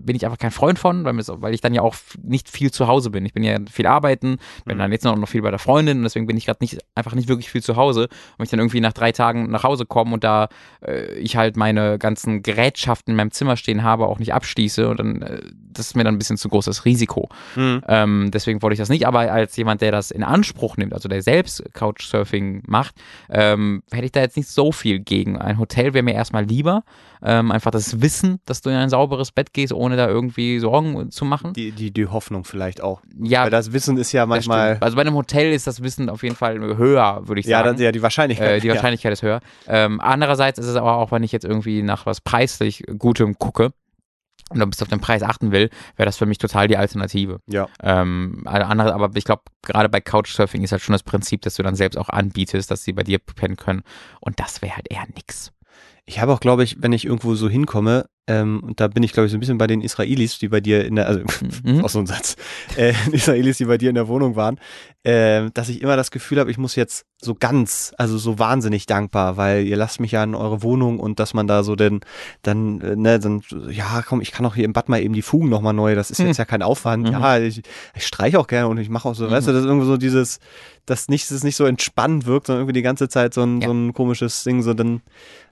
bin 0.00 0.16
ich 0.16 0.24
einfach 0.24 0.38
kein 0.38 0.50
Freund 0.50 0.78
von, 0.78 1.04
weil, 1.04 1.16
weil 1.16 1.54
ich 1.54 1.60
dann 1.60 1.74
ja 1.74 1.82
auch 1.82 1.94
nicht 2.22 2.48
viel 2.48 2.70
zu 2.70 2.88
Hause 2.88 3.10
bin. 3.10 3.26
Ich 3.26 3.34
bin 3.34 3.42
ja 3.42 3.58
viel 3.70 3.86
arbeiten, 3.86 4.38
bin 4.64 4.78
dann 4.78 4.92
jetzt 4.92 5.04
noch 5.04 5.16
noch 5.16 5.28
viel 5.28 5.42
bei 5.42 5.50
der 5.50 5.58
Freundin 5.58 5.98
und 5.98 6.04
deswegen 6.04 6.26
bin 6.26 6.36
ich 6.36 6.46
gerade 6.46 6.58
nicht, 6.62 6.78
einfach 6.94 7.14
nicht 7.14 7.28
wirklich 7.28 7.50
viel 7.50 7.62
zu 7.62 7.76
Hause. 7.76 8.08
Und 8.38 8.44
ich 8.44 8.50
dann 8.50 8.60
irgendwie 8.60 8.80
nach 8.80 8.92
drei 8.92 9.12
Tagen 9.12 9.50
nach 9.50 9.64
Hause 9.64 9.86
komme 9.86 10.14
und 10.14 10.24
da 10.24 10.48
äh, 10.80 11.14
ich 11.18 11.36
halt 11.36 11.56
meine 11.56 11.98
ganzen 11.98 12.42
Gerätschaften 12.42 13.12
in 13.12 13.16
meinem 13.16 13.30
Zimmer 13.30 13.56
stehen 13.56 13.82
habe, 13.82 14.06
auch 14.06 14.18
nicht 14.18 14.32
abschließe 14.32 14.88
und 14.88 14.98
dann, 14.98 15.22
äh, 15.22 15.40
das 15.72 15.88
ist 15.88 15.96
mir 15.96 16.04
dann 16.04 16.14
ein 16.14 16.18
bisschen 16.18 16.36
zu 16.36 16.48
großes 16.48 16.84
Risiko. 16.84 17.28
Mhm. 17.56 17.82
Ähm, 17.86 18.13
deswegen 18.32 18.62
wollte 18.62 18.74
ich 18.74 18.78
das 18.78 18.88
nicht, 18.88 19.06
aber 19.06 19.20
als 19.32 19.56
jemand, 19.56 19.80
der 19.80 19.92
das 19.92 20.10
in 20.10 20.22
Anspruch 20.22 20.76
nimmt, 20.76 20.92
also 20.92 21.08
der 21.08 21.22
selbst 21.22 21.62
Couchsurfing 21.74 22.62
macht, 22.66 22.94
ähm, 23.30 23.82
hätte 23.92 24.04
ich 24.06 24.12
da 24.12 24.20
jetzt 24.20 24.36
nicht 24.36 24.48
so 24.48 24.72
viel 24.72 24.98
gegen. 25.00 25.38
Ein 25.38 25.58
Hotel 25.58 25.94
wäre 25.94 26.02
mir 26.02 26.14
erstmal 26.14 26.44
lieber. 26.44 26.82
Ähm, 27.26 27.50
einfach 27.52 27.70
das 27.70 28.02
Wissen, 28.02 28.38
dass 28.44 28.60
du 28.60 28.68
in 28.70 28.76
ein 28.76 28.90
sauberes 28.90 29.32
Bett 29.32 29.54
gehst, 29.54 29.72
ohne 29.72 29.96
da 29.96 30.08
irgendwie 30.08 30.58
Sorgen 30.58 31.10
zu 31.10 31.24
machen. 31.24 31.54
Die, 31.54 31.72
die, 31.72 31.90
die 31.90 32.06
Hoffnung 32.06 32.44
vielleicht 32.44 32.82
auch. 32.82 33.00
ja, 33.22 33.44
Weil 33.44 33.50
das 33.50 33.72
Wissen 33.72 33.96
ist 33.96 34.12
ja 34.12 34.26
manchmal. 34.26 34.76
Also 34.80 34.96
bei 34.96 35.02
einem 35.02 35.14
Hotel 35.14 35.52
ist 35.52 35.66
das 35.66 35.82
Wissen 35.82 36.10
auf 36.10 36.22
jeden 36.22 36.36
Fall 36.36 36.58
höher, 36.76 37.22
würde 37.26 37.40
ich 37.40 37.46
Ja, 37.46 37.58
sagen. 37.62 37.76
dann, 37.76 37.82
ja, 37.84 37.92
die 37.92 38.02
Wahrscheinlichkeit. 38.02 38.58
Äh, 38.58 38.60
die 38.60 38.68
Wahrscheinlichkeit 38.68 39.12
ist 39.12 39.22
höher. 39.22 39.40
Ähm, 39.66 40.00
andererseits 40.00 40.58
ist 40.58 40.66
es 40.66 40.76
aber 40.76 40.98
auch, 40.98 41.12
wenn 41.12 41.22
ich 41.22 41.32
jetzt 41.32 41.44
irgendwie 41.44 41.82
nach 41.82 42.04
was 42.04 42.20
preislich 42.20 42.84
Gutem 42.98 43.38
gucke 43.38 43.72
und 44.54 44.60
dann 44.60 44.70
bis 44.70 44.82
auf 44.82 44.88
den 44.88 45.00
Preis 45.00 45.22
achten 45.22 45.52
will, 45.52 45.70
wäre 45.96 46.06
das 46.06 46.16
für 46.16 46.26
mich 46.26 46.38
total 46.38 46.68
die 46.68 46.76
Alternative. 46.76 47.40
Ja. 47.46 47.68
Ähm, 47.82 48.42
alle 48.46 48.66
andere, 48.66 48.94
aber 48.94 49.10
ich 49.14 49.24
glaube, 49.24 49.42
gerade 49.62 49.88
bei 49.88 50.00
Couchsurfing 50.00 50.62
ist 50.62 50.72
halt 50.72 50.82
schon 50.82 50.92
das 50.94 51.02
Prinzip, 51.02 51.42
dass 51.42 51.54
du 51.54 51.62
dann 51.62 51.74
selbst 51.74 51.96
auch 51.96 52.08
anbietest, 52.08 52.70
dass 52.70 52.84
sie 52.84 52.92
bei 52.92 53.02
dir 53.02 53.18
pennen 53.18 53.56
können. 53.56 53.82
Und 54.20 54.40
das 54.40 54.62
wäre 54.62 54.76
halt 54.76 54.90
eher 54.90 55.04
nix. 55.14 55.52
Ich 56.06 56.20
habe 56.20 56.32
auch, 56.32 56.40
glaube 56.40 56.64
ich, 56.64 56.76
wenn 56.82 56.92
ich 56.92 57.06
irgendwo 57.06 57.34
so 57.34 57.48
hinkomme, 57.48 58.06
ähm, 58.26 58.62
und 58.62 58.80
da 58.80 58.88
bin 58.88 59.02
ich, 59.02 59.12
glaube 59.12 59.26
ich, 59.26 59.32
so 59.32 59.36
ein 59.36 59.40
bisschen 59.40 59.58
bei 59.58 59.66
den 59.66 59.80
Israelis, 59.82 60.38
die 60.38 60.48
bei 60.48 60.60
dir 60.60 60.84
in 60.86 60.96
der, 60.96 61.06
also 61.08 61.20
Mhm. 61.64 61.82
auch 61.84 61.88
so 61.88 61.98
ein 61.98 62.06
Satz, 62.06 62.36
äh, 62.76 62.92
Israelis, 63.12 63.58
die 63.58 63.64
bei 63.66 63.78
dir 63.78 63.88
in 63.90 63.94
der 63.94 64.08
Wohnung 64.08 64.34
waren, 64.36 64.58
äh, 65.02 65.50
dass 65.54 65.68
ich 65.70 65.80
immer 65.82 65.96
das 65.96 66.10
Gefühl 66.10 66.38
habe, 66.40 66.50
ich 66.50 66.56
muss 66.58 66.74
jetzt 66.76 67.06
so 67.20 67.34
ganz, 67.34 67.94
also 67.96 68.16
so 68.18 68.38
wahnsinnig 68.38 68.84
dankbar, 68.86 69.36
weil 69.38 69.66
ihr 69.66 69.76
lasst 69.76 69.98
mich 70.00 70.12
ja 70.12 70.22
in 70.24 70.34
eure 70.34 70.62
Wohnung 70.62 71.00
und 71.00 71.20
dass 71.20 71.32
man 71.34 71.46
da 71.46 71.62
so 71.62 71.74
denn, 71.76 72.00
dann, 72.42 72.80
äh, 72.82 72.96
ne, 72.96 73.18
dann, 73.18 73.42
ja, 73.70 74.02
komm, 74.06 74.20
ich 74.20 74.32
kann 74.32 74.44
auch 74.44 74.54
hier 74.54 74.64
im 74.64 74.72
Bad 74.74 74.88
mal 74.90 75.00
eben 75.02 75.14
die 75.14 75.22
Fugen 75.22 75.48
nochmal 75.48 75.72
neu, 75.74 75.94
das 75.94 76.10
ist 76.10 76.18
jetzt 76.18 76.36
ja 76.38 76.44
kein 76.44 76.62
Aufwand, 76.62 77.04
Mhm. 77.06 77.12
ja, 77.12 77.38
ich, 77.38 77.62
ich 77.94 78.06
streiche 78.06 78.38
auch 78.38 78.46
gerne 78.46 78.68
und 78.68 78.76
ich 78.78 78.88
mache 78.90 79.08
auch 79.08 79.14
so, 79.14 79.30
weißt 79.30 79.48
du, 79.48 79.52
das 79.52 79.62
ist 79.62 79.66
irgendwie 79.66 79.86
so 79.86 79.96
dieses, 79.96 80.38
dass 80.86 81.08
nicht, 81.08 81.24
dass 81.30 81.36
es 81.38 81.44
nicht 81.44 81.56
so 81.56 81.64
entspannt 81.64 82.26
wirkt, 82.26 82.46
sondern 82.46 82.62
irgendwie 82.62 82.74
die 82.78 82.82
ganze 82.82 83.08
Zeit 83.08 83.32
so 83.34 83.42
ein, 83.42 83.60
Ja. 83.62 83.68
so 83.68 83.74
ein 83.74 83.92
komisches 83.94 84.44
Ding, 84.44 84.62
so 84.62 84.72
dann, 84.74 85.00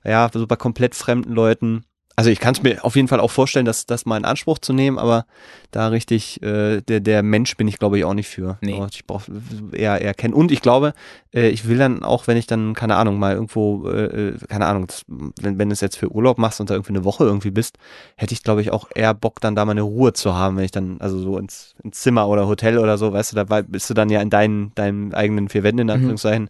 ja, 0.04 0.30
so 0.32 0.46
bei 0.46 0.56
komplett 0.56 0.94
fremden 0.94 1.32
Leuten. 1.32 1.84
Also 2.22 2.30
ich 2.30 2.38
kann 2.38 2.54
es 2.54 2.62
mir 2.62 2.84
auf 2.84 2.94
jeden 2.94 3.08
Fall 3.08 3.18
auch 3.18 3.32
vorstellen, 3.32 3.66
das, 3.66 3.84
das 3.84 4.06
mal 4.06 4.16
in 4.16 4.24
Anspruch 4.24 4.58
zu 4.60 4.72
nehmen, 4.72 4.96
aber 4.98 5.26
da 5.72 5.88
richtig, 5.88 6.40
äh, 6.42 6.80
der, 6.80 7.00
der 7.00 7.22
Mensch 7.24 7.56
bin 7.56 7.66
ich 7.66 7.78
glaube 7.80 7.98
ich 7.98 8.04
auch 8.04 8.14
nicht 8.14 8.28
für. 8.28 8.58
Nee. 8.60 8.74
Aber 8.76 8.86
Ich 8.92 9.04
brauche 9.06 9.24
eher, 9.72 10.00
eher 10.00 10.14
kennen. 10.14 10.32
Und 10.34 10.52
ich 10.52 10.62
glaube, 10.62 10.92
äh, 11.34 11.48
ich 11.48 11.66
will 11.66 11.78
dann 11.78 12.04
auch, 12.04 12.28
wenn 12.28 12.36
ich 12.36 12.46
dann, 12.46 12.74
keine 12.74 12.94
Ahnung, 12.96 13.18
mal 13.18 13.34
irgendwo, 13.34 13.88
äh, 13.88 14.04
äh, 14.28 14.38
keine 14.48 14.66
Ahnung, 14.66 14.86
das, 14.86 15.02
wenn, 15.08 15.58
wenn 15.58 15.68
du 15.68 15.72
es 15.72 15.80
jetzt 15.80 15.96
für 15.96 16.12
Urlaub 16.12 16.38
machst 16.38 16.60
und 16.60 16.70
da 16.70 16.74
irgendwie 16.74 16.92
eine 16.92 17.04
Woche 17.04 17.24
irgendwie 17.24 17.50
bist, 17.50 17.76
hätte 18.16 18.34
ich 18.34 18.42
glaube 18.44 18.60
ich 18.60 18.70
auch 18.70 18.88
eher 18.94 19.14
Bock, 19.14 19.40
dann 19.40 19.56
da 19.56 19.64
mal 19.64 19.72
eine 19.72 19.82
Ruhe 19.82 20.12
zu 20.12 20.34
haben, 20.34 20.56
wenn 20.56 20.64
ich 20.64 20.70
dann, 20.70 21.00
also 21.00 21.18
so 21.18 21.38
ins, 21.38 21.74
ins 21.82 22.00
Zimmer 22.02 22.28
oder 22.28 22.46
Hotel 22.46 22.78
oder 22.78 22.98
so, 22.98 23.12
weißt 23.12 23.32
du, 23.32 23.36
da 23.44 23.62
bist 23.62 23.90
du 23.90 23.94
dann 23.94 24.10
ja 24.10 24.20
in 24.22 24.30
deinen, 24.30 24.72
deinen 24.76 25.12
eigenen 25.12 25.48
vier 25.48 25.62
Wänden, 25.64 25.80
in 25.82 25.90
Anführungszeichen. 25.90 26.44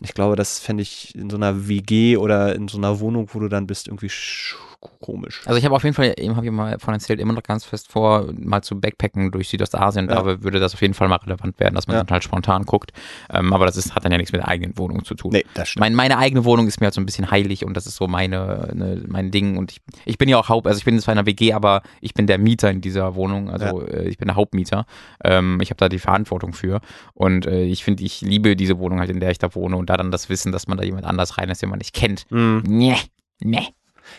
Und 0.00 0.04
ich 0.06 0.14
glaube, 0.14 0.36
das 0.36 0.58
fände 0.58 0.82
ich 0.82 1.14
in 1.14 1.28
so 1.28 1.36
einer 1.36 1.68
WG 1.68 2.16
oder 2.16 2.54
in 2.54 2.68
so 2.68 2.78
einer 2.78 3.00
Wohnung, 3.00 3.28
wo 3.32 3.40
du 3.40 3.48
dann 3.48 3.66
bist, 3.66 3.88
irgendwie 3.88 4.06
sch- 4.08 4.54
komisch. 5.00 5.42
Also 5.46 5.58
ich 5.58 5.64
habe 5.64 5.74
auf 5.74 5.82
jeden 5.82 5.94
Fall, 5.94 6.14
eben 6.18 6.36
habe 6.36 6.46
ich 6.46 6.52
mal 6.52 6.78
von 6.78 6.94
erzählt, 6.94 7.20
immer 7.20 7.32
noch 7.32 7.42
ganz 7.42 7.64
fest 7.64 7.90
vor, 7.90 8.28
mal 8.38 8.62
zu 8.62 8.80
Backpacken 8.80 9.30
durch 9.32 9.48
Südostasien. 9.48 10.08
Ja. 10.08 10.22
Da 10.22 10.42
würde 10.42 10.60
das 10.60 10.74
auf 10.74 10.80
jeden 10.82 10.94
Fall 10.94 11.08
mal 11.08 11.16
relevant 11.16 11.58
werden, 11.58 11.74
dass 11.74 11.86
man 11.86 11.96
Ja. 11.96 12.04
dann 12.04 12.12
halt 12.12 12.24
spontan 12.24 12.64
guckt. 12.64 12.92
Ähm, 13.32 13.52
aber 13.52 13.66
das 13.66 13.76
ist, 13.76 13.94
hat 13.94 14.04
dann 14.04 14.12
ja 14.12 14.18
nichts 14.18 14.32
mit 14.32 14.40
der 14.40 14.48
eigenen 14.48 14.76
Wohnung 14.78 15.04
zu 15.04 15.14
tun. 15.14 15.32
Nee, 15.32 15.44
das 15.54 15.70
stimmt. 15.70 15.80
Mein, 15.80 15.94
meine 15.94 16.18
eigene 16.18 16.44
Wohnung 16.44 16.66
ist 16.68 16.80
mir 16.80 16.86
halt 16.86 16.94
so 16.94 17.00
ein 17.00 17.06
bisschen 17.06 17.30
heilig 17.30 17.64
und 17.64 17.74
das 17.76 17.86
ist 17.86 17.96
so 17.96 18.06
meine, 18.06 18.70
ne, 18.74 19.02
mein 19.08 19.30
Ding. 19.30 19.56
Und 19.56 19.72
ich, 19.72 19.80
ich 20.04 20.18
bin 20.18 20.28
ja 20.28 20.38
auch 20.38 20.48
Haupt, 20.48 20.66
also 20.66 20.78
ich 20.78 20.84
bin 20.84 20.98
zwar 21.00 21.12
in 21.12 21.18
einer 21.18 21.26
WG, 21.26 21.52
aber 21.52 21.82
ich 22.00 22.14
bin 22.14 22.26
der 22.26 22.38
Mieter 22.38 22.70
in 22.70 22.80
dieser 22.80 23.14
Wohnung. 23.14 23.50
Also 23.50 23.84
äh, 23.86 24.08
ich 24.08 24.18
bin 24.18 24.26
der 24.28 24.36
Hauptmieter. 24.36 24.86
Ähm, 25.24 25.58
ich 25.60 25.70
habe 25.70 25.78
da 25.78 25.88
die 25.88 25.98
Verantwortung 25.98 26.52
für. 26.52 26.80
Und 27.14 27.46
äh, 27.46 27.62
ich 27.64 27.82
finde, 27.84 28.04
ich 28.04 28.20
liebe 28.20 28.54
diese 28.56 28.78
Wohnung 28.78 29.00
halt, 29.00 29.10
in 29.10 29.20
der 29.20 29.30
ich 29.30 29.38
da 29.38 29.54
wohne. 29.54 29.76
Und 29.76 29.90
da 29.90 29.96
dann 29.96 30.10
das 30.10 30.28
Wissen, 30.28 30.52
dass 30.52 30.66
man 30.68 30.78
da 30.78 30.84
jemand 30.84 31.04
anders 31.04 31.38
rein 31.38 31.48
ist, 31.48 31.62
den 31.62 31.68
man 31.70 31.78
nicht 31.78 31.94
kennt. 31.94 32.26
Mhm. 32.30 32.62
Nee, 32.66 32.96
nee. 33.40 33.66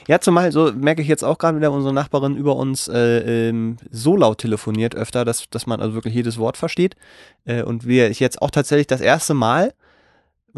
Ja, 0.08 0.20
zumal, 0.20 0.52
so 0.52 0.72
merke 0.74 1.02
ich 1.02 1.08
jetzt 1.08 1.24
auch 1.24 1.38
gerade 1.38 1.58
wieder, 1.58 1.72
unsere 1.72 1.94
Nachbarin 1.94 2.36
über 2.36 2.56
uns 2.56 2.88
äh, 2.88 3.50
ähm, 3.50 3.78
so 3.92 4.16
laut 4.16 4.40
telefoniert 4.40 4.96
öfter, 4.96 5.26
dass, 5.26 5.50
dass 5.50 5.68
man 5.68 5.82
also 5.82 5.94
wirklich 5.94 6.14
jedes 6.14 6.38
Wort 6.38 6.58
versteht. 6.58 6.96
Äh, 7.46 7.64
und 7.64 7.86
wir 7.88 8.10
ich 8.10 8.20
jetzt 8.20 8.42
auch 8.42 8.52
tatsächlich 8.52 8.88
das 8.88 9.02
erste 9.02 9.34
Mal, 9.34 9.74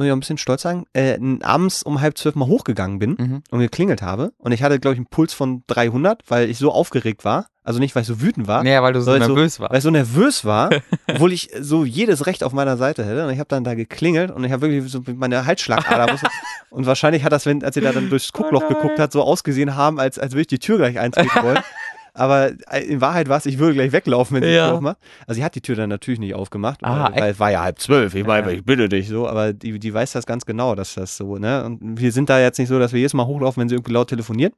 muss 0.01 0.05
ich 0.07 0.11
auch 0.11 0.15
ein 0.17 0.19
bisschen 0.21 0.37
stolz 0.37 0.61
sagen, 0.63 0.85
äh, 0.93 1.17
abends 1.43 1.83
um 1.83 2.01
halb 2.01 2.17
zwölf 2.17 2.35
mal 2.35 2.47
hochgegangen 2.47 2.99
bin 2.99 3.11
Mhm. 3.19 3.43
und 3.51 3.59
geklingelt 3.59 4.01
habe. 4.01 4.33
Und 4.37 4.51
ich 4.51 4.63
hatte, 4.63 4.79
glaube 4.79 4.93
ich, 4.95 4.99
einen 4.99 5.07
Puls 5.07 5.33
von 5.33 5.63
300, 5.67 6.23
weil 6.27 6.49
ich 6.49 6.57
so 6.57 6.71
aufgeregt 6.71 7.23
war. 7.25 7.47
Also 7.63 7.79
nicht, 7.79 7.93
weil 7.93 8.01
ich 8.01 8.07
so 8.07 8.19
wütend 8.21 8.47
war, 8.47 8.63
Nee, 8.63 8.81
weil 8.81 8.91
du 8.91 9.01
so 9.01 9.11
Weil 9.11 9.21
so- 9.21 9.27
nervös 9.27 9.59
warst. 9.59 9.71
weil 9.71 9.77
ich 9.77 9.83
so 9.83 9.91
nervös 9.91 10.45
war, 10.45 10.71
obwohl 11.07 11.31
ich 11.31 11.49
so 11.59 11.85
jedes 11.85 12.25
Recht 12.25 12.43
auf 12.43 12.53
meiner 12.53 12.75
Seite 12.75 13.05
hätte. 13.05 13.23
Und 13.25 13.31
ich 13.31 13.37
habe 13.37 13.47
dann 13.49 13.63
da 13.63 13.75
geklingelt 13.75 14.31
und 14.31 14.43
ich 14.43 14.51
habe 14.51 14.63
wirklich 14.63 14.91
so 14.91 15.03
meine 15.15 15.45
Halsschlagader. 15.45 16.15
und 16.71 16.87
wahrscheinlich 16.87 17.23
hat 17.23 17.31
das, 17.31 17.45
wenn, 17.45 17.63
als 17.63 17.75
sie 17.75 17.81
da 17.81 17.91
dann 17.91 18.09
durchs 18.09 18.31
Guckloch 18.33 18.63
nein. 18.63 18.73
geguckt 18.73 18.97
hat, 18.97 19.11
so 19.11 19.21
ausgesehen 19.21 19.75
haben, 19.75 19.99
als, 19.99 20.17
als 20.17 20.31
würde 20.33 20.41
ich 20.41 20.47
die 20.47 20.57
Tür 20.59 20.77
gleich 20.77 20.97
eintreten 20.99 21.29
wollen. 21.43 21.59
Aber 22.14 22.51
äh, 22.70 22.84
in 22.84 22.99
Wahrheit 23.01 23.30
war 23.30 23.38
es, 23.38 23.45
ich 23.45 23.57
würde 23.57 23.74
gleich 23.74 23.91
weglaufen, 23.93 24.36
wenn 24.38 24.43
sie 24.43 24.49
Ja. 24.49 24.68
die 24.68 24.74
aufmacht. 24.74 24.97
Also 25.28 25.39
sie 25.39 25.45
hat 25.45 25.55
die 25.55 25.62
Tür 25.62 25.76
dann 25.76 25.89
natürlich 25.89 26.20
nicht 26.20 26.34
aufgemacht, 26.36 26.80
Ah, 26.84 27.09
weil, 27.14 27.22
weil 27.22 27.32
es 27.32 27.39
war 27.39 27.51
ja 27.51 27.64
halb 27.64 27.80
zwölf. 27.80 28.14
Ich 28.16 28.26
meine, 28.26 28.47
Ja. 28.47 28.53
ich 28.53 28.66
bitte 28.66 28.89
dich 28.89 29.07
so, 29.07 29.28
aber 29.28 29.53
die, 29.53 29.80
die 29.80 29.93
weiß 29.93 30.12
das 30.12 30.26
ganz 30.26 30.45
genau, 30.45 30.76
dass 30.76 30.95
das 30.95 31.16
so, 31.16 31.38
ne? 31.38 31.64
Und 31.66 31.99
wir 31.99 32.12
sind 32.12 32.30
da 32.30 32.39
jetzt 32.39 32.57
nicht 32.59 32.68
so, 32.68 32.80
dass 32.80 32.91
wir 32.91 32.99
jedes 32.99 33.14
Mal 33.14 33.26
hochlaufen, 33.28 33.62
wenn 33.62 33.70
sie 33.70 33.76
irgendwie 33.76 33.93
laut 33.93 34.09
telefoniert. 34.09 34.53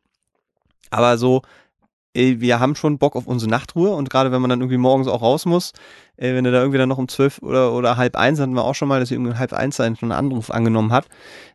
Aber 0.89 1.17
so, 1.17 1.41
wir 2.15 2.59
haben 2.59 2.75
schon 2.75 2.99
Bock 2.99 3.15
auf 3.15 3.25
unsere 3.25 3.49
Nachtruhe 3.49 3.89
und 3.95 4.09
gerade 4.11 4.31
wenn 4.31 4.39
man 4.41 4.49
dann 4.49 4.59
irgendwie 4.61 4.77
morgens 4.77 5.07
auch 5.07 5.21
raus 5.23 5.45
muss, 5.47 5.73
wenn 6.17 6.43
du 6.43 6.51
da 6.51 6.59
irgendwie 6.59 6.77
dann 6.77 6.89
noch 6.89 6.99
um 6.99 7.07
zwölf 7.07 7.39
oder, 7.41 7.73
oder 7.73 7.97
halb 7.97 8.15
eins, 8.15 8.39
hatten 8.39 8.53
wir 8.53 8.63
auch 8.63 8.75
schon 8.75 8.87
mal, 8.87 8.99
dass 8.99 9.09
sie 9.09 9.15
irgendwie 9.15 9.31
um 9.31 9.39
halb 9.39 9.51
eins 9.53 9.77
dann 9.77 9.95
schon 9.95 10.11
einen 10.11 10.25
Anruf 10.31 10.51
angenommen 10.51 10.91
hat, 10.91 11.07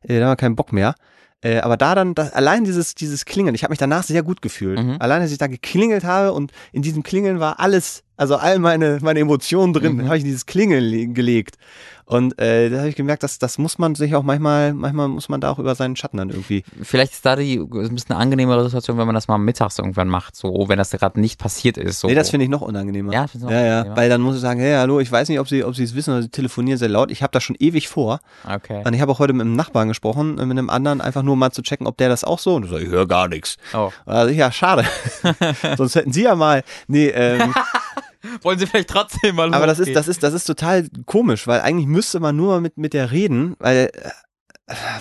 da 0.03 0.15
haben 0.15 0.21
wir 0.33 0.37
keinen 0.37 0.57
Bock 0.57 0.73
mehr. 0.73 0.95
Äh, 1.41 1.59
aber 1.59 1.77
da 1.77 1.95
dann, 1.95 2.15
das, 2.15 2.33
allein 2.33 2.65
dieses, 2.65 2.95
dieses 2.95 3.25
Klingeln, 3.25 3.55
ich 3.55 3.63
habe 3.63 3.73
mich 3.73 3.79
danach 3.79 4.03
sehr 4.03 4.23
gut 4.23 4.43
gefühlt. 4.43 4.83
Mhm. 4.83 4.97
Allein, 4.99 5.23
dass 5.23 5.31
ich 5.31 5.39
da 5.39 5.47
geklingelt 5.47 6.05
habe 6.05 6.33
und 6.33 6.53
in 6.73 6.83
diesem 6.83 7.03
Klingeln 7.03 7.39
war 7.39 7.61
alles, 7.61 8.03
also 8.19 8.37
all 8.37 8.59
meine, 8.59 8.99
meine 9.01 9.21
Emotionen 9.21 9.73
drin, 9.73 9.97
Mhm. 9.97 10.05
habe 10.07 10.17
ich 10.19 10.23
in 10.23 10.27
dieses 10.29 10.45
Klingeln 10.47 10.85
le- 10.85 11.07
gelegt. 11.09 11.57
Und 12.05 12.41
äh, 12.41 12.71
da 12.71 12.79
habe 12.79 12.89
ich 12.89 12.97
gemerkt, 12.97 13.23
dass 13.23 13.39
das 13.39 13.59
muss 13.59 13.77
man 13.77 13.95
sich 13.95 14.15
auch 14.15 14.23
manchmal, 14.23 14.73
manchmal 14.73 15.09
muss 15.09 15.29
man 15.29 15.43
da 15.43 15.51
auch 15.51 15.59
über 15.59 15.75
seinen 15.75 15.95
Schatten 15.95 16.17
dann 16.17 16.31
irgendwie. 16.31 16.65
Vielleicht 16.81 17.13
ist 17.13 17.27
da 17.27 17.37
die 17.37 17.57
ist 17.57 17.61
ein 17.71 17.95
bisschen 17.95 18.13
eine 18.13 18.17
angenehmere 18.17 18.65
Situation, 18.65 18.97
wenn 18.97 19.05
man 19.05 19.15
das 19.15 19.29
mal 19.29 19.37
mittags 19.37 19.79
irgendwann 19.79 20.09
macht, 20.09 20.35
so 20.35 20.65
wenn 20.69 20.79
das 20.79 20.91
gerade 20.91 21.21
nicht 21.21 21.39
passiert 21.39 21.77
ist. 21.77 22.01
So. 22.01 22.09
Nee, 22.09 22.15
das 22.15 22.31
finde 22.31 22.45
ich 22.45 22.51
noch 22.51 22.63
unangenehmer. 22.63 23.13
Ja, 23.13 23.27
noch 23.39 23.51
ja, 23.51 23.61
ja, 23.61 23.61
unangenehmer? 23.73 23.97
weil 23.99 24.09
dann 24.09 24.23
muss 24.23 24.37
ich 24.37 24.41
sagen, 24.41 24.59
hey, 24.59 24.73
hallo, 24.77 25.01
ich 25.01 25.13
weiß 25.13 25.29
nicht, 25.29 25.39
ob 25.39 25.49
sie, 25.51 25.63
ob 25.65 25.77
sie 25.77 25.83
es 25.85 25.95
wissen 25.95 26.13
oder 26.15 26.23
sie 26.23 26.31
telefonieren 26.31 26.79
sehr 26.79 26.89
laut. 26.89 27.11
Ich 27.11 27.23
habe 27.23 27.31
das 27.33 27.43
schon 27.45 27.57
ewig 27.61 27.89
vor. 27.89 28.21
Okay. 28.51 28.81
Und 28.87 28.95
ich 28.95 29.03
habe 29.03 29.13
auch 29.13 29.19
heute 29.19 29.35
mit 29.35 29.43
einem 29.45 29.57
Nachbarn 29.57 29.89
gesprochen, 29.89 30.39
äh, 30.39 30.47
mit 30.47 30.57
einem 30.57 30.71
anderen, 30.71 31.03
einfach 31.03 31.23
nur 31.23 31.37
mal 31.37 31.51
zu 31.51 31.61
checken, 31.61 31.87
ob 31.87 31.99
der 31.99 32.09
das 32.09 32.25
auch 32.25 32.39
so. 32.39 32.55
Und 32.55 32.65
ich 32.65 32.71
so, 32.71 32.79
ich 32.79 32.89
höre 32.89 33.07
gar 33.07 33.29
nichts. 33.29 33.59
Oh. 33.75 33.91
Also 34.07 34.33
ja, 34.33 34.51
schade. 34.51 34.87
Sonst 35.77 35.95
hätten 35.95 36.13
sie 36.13 36.23
ja 36.23 36.35
mal. 36.35 36.63
Nee, 36.87 37.09
ähm, 37.09 37.53
Wollen 38.43 38.59
Sie 38.59 38.67
vielleicht 38.67 38.91
trotzdem 38.91 39.37
mal 39.37 39.53
aber 39.55 39.67
das 39.67 39.79
ist, 39.79 39.95
das 39.95 40.09
ist, 40.09 40.23
das 40.23 40.35
ist 40.35 40.45
total 40.45 40.89
komisch, 41.07 41.47
weil 41.47 41.61
eigentlich 41.61 41.87
müsste 41.87 42.21
man 42.21 42.37
nur 42.37 42.61
mit, 42.61 42.77
mit 42.77 42.93
der 42.93 43.13
reden, 43.13 43.55
weil, 43.59 43.91
äh, 43.93 44.11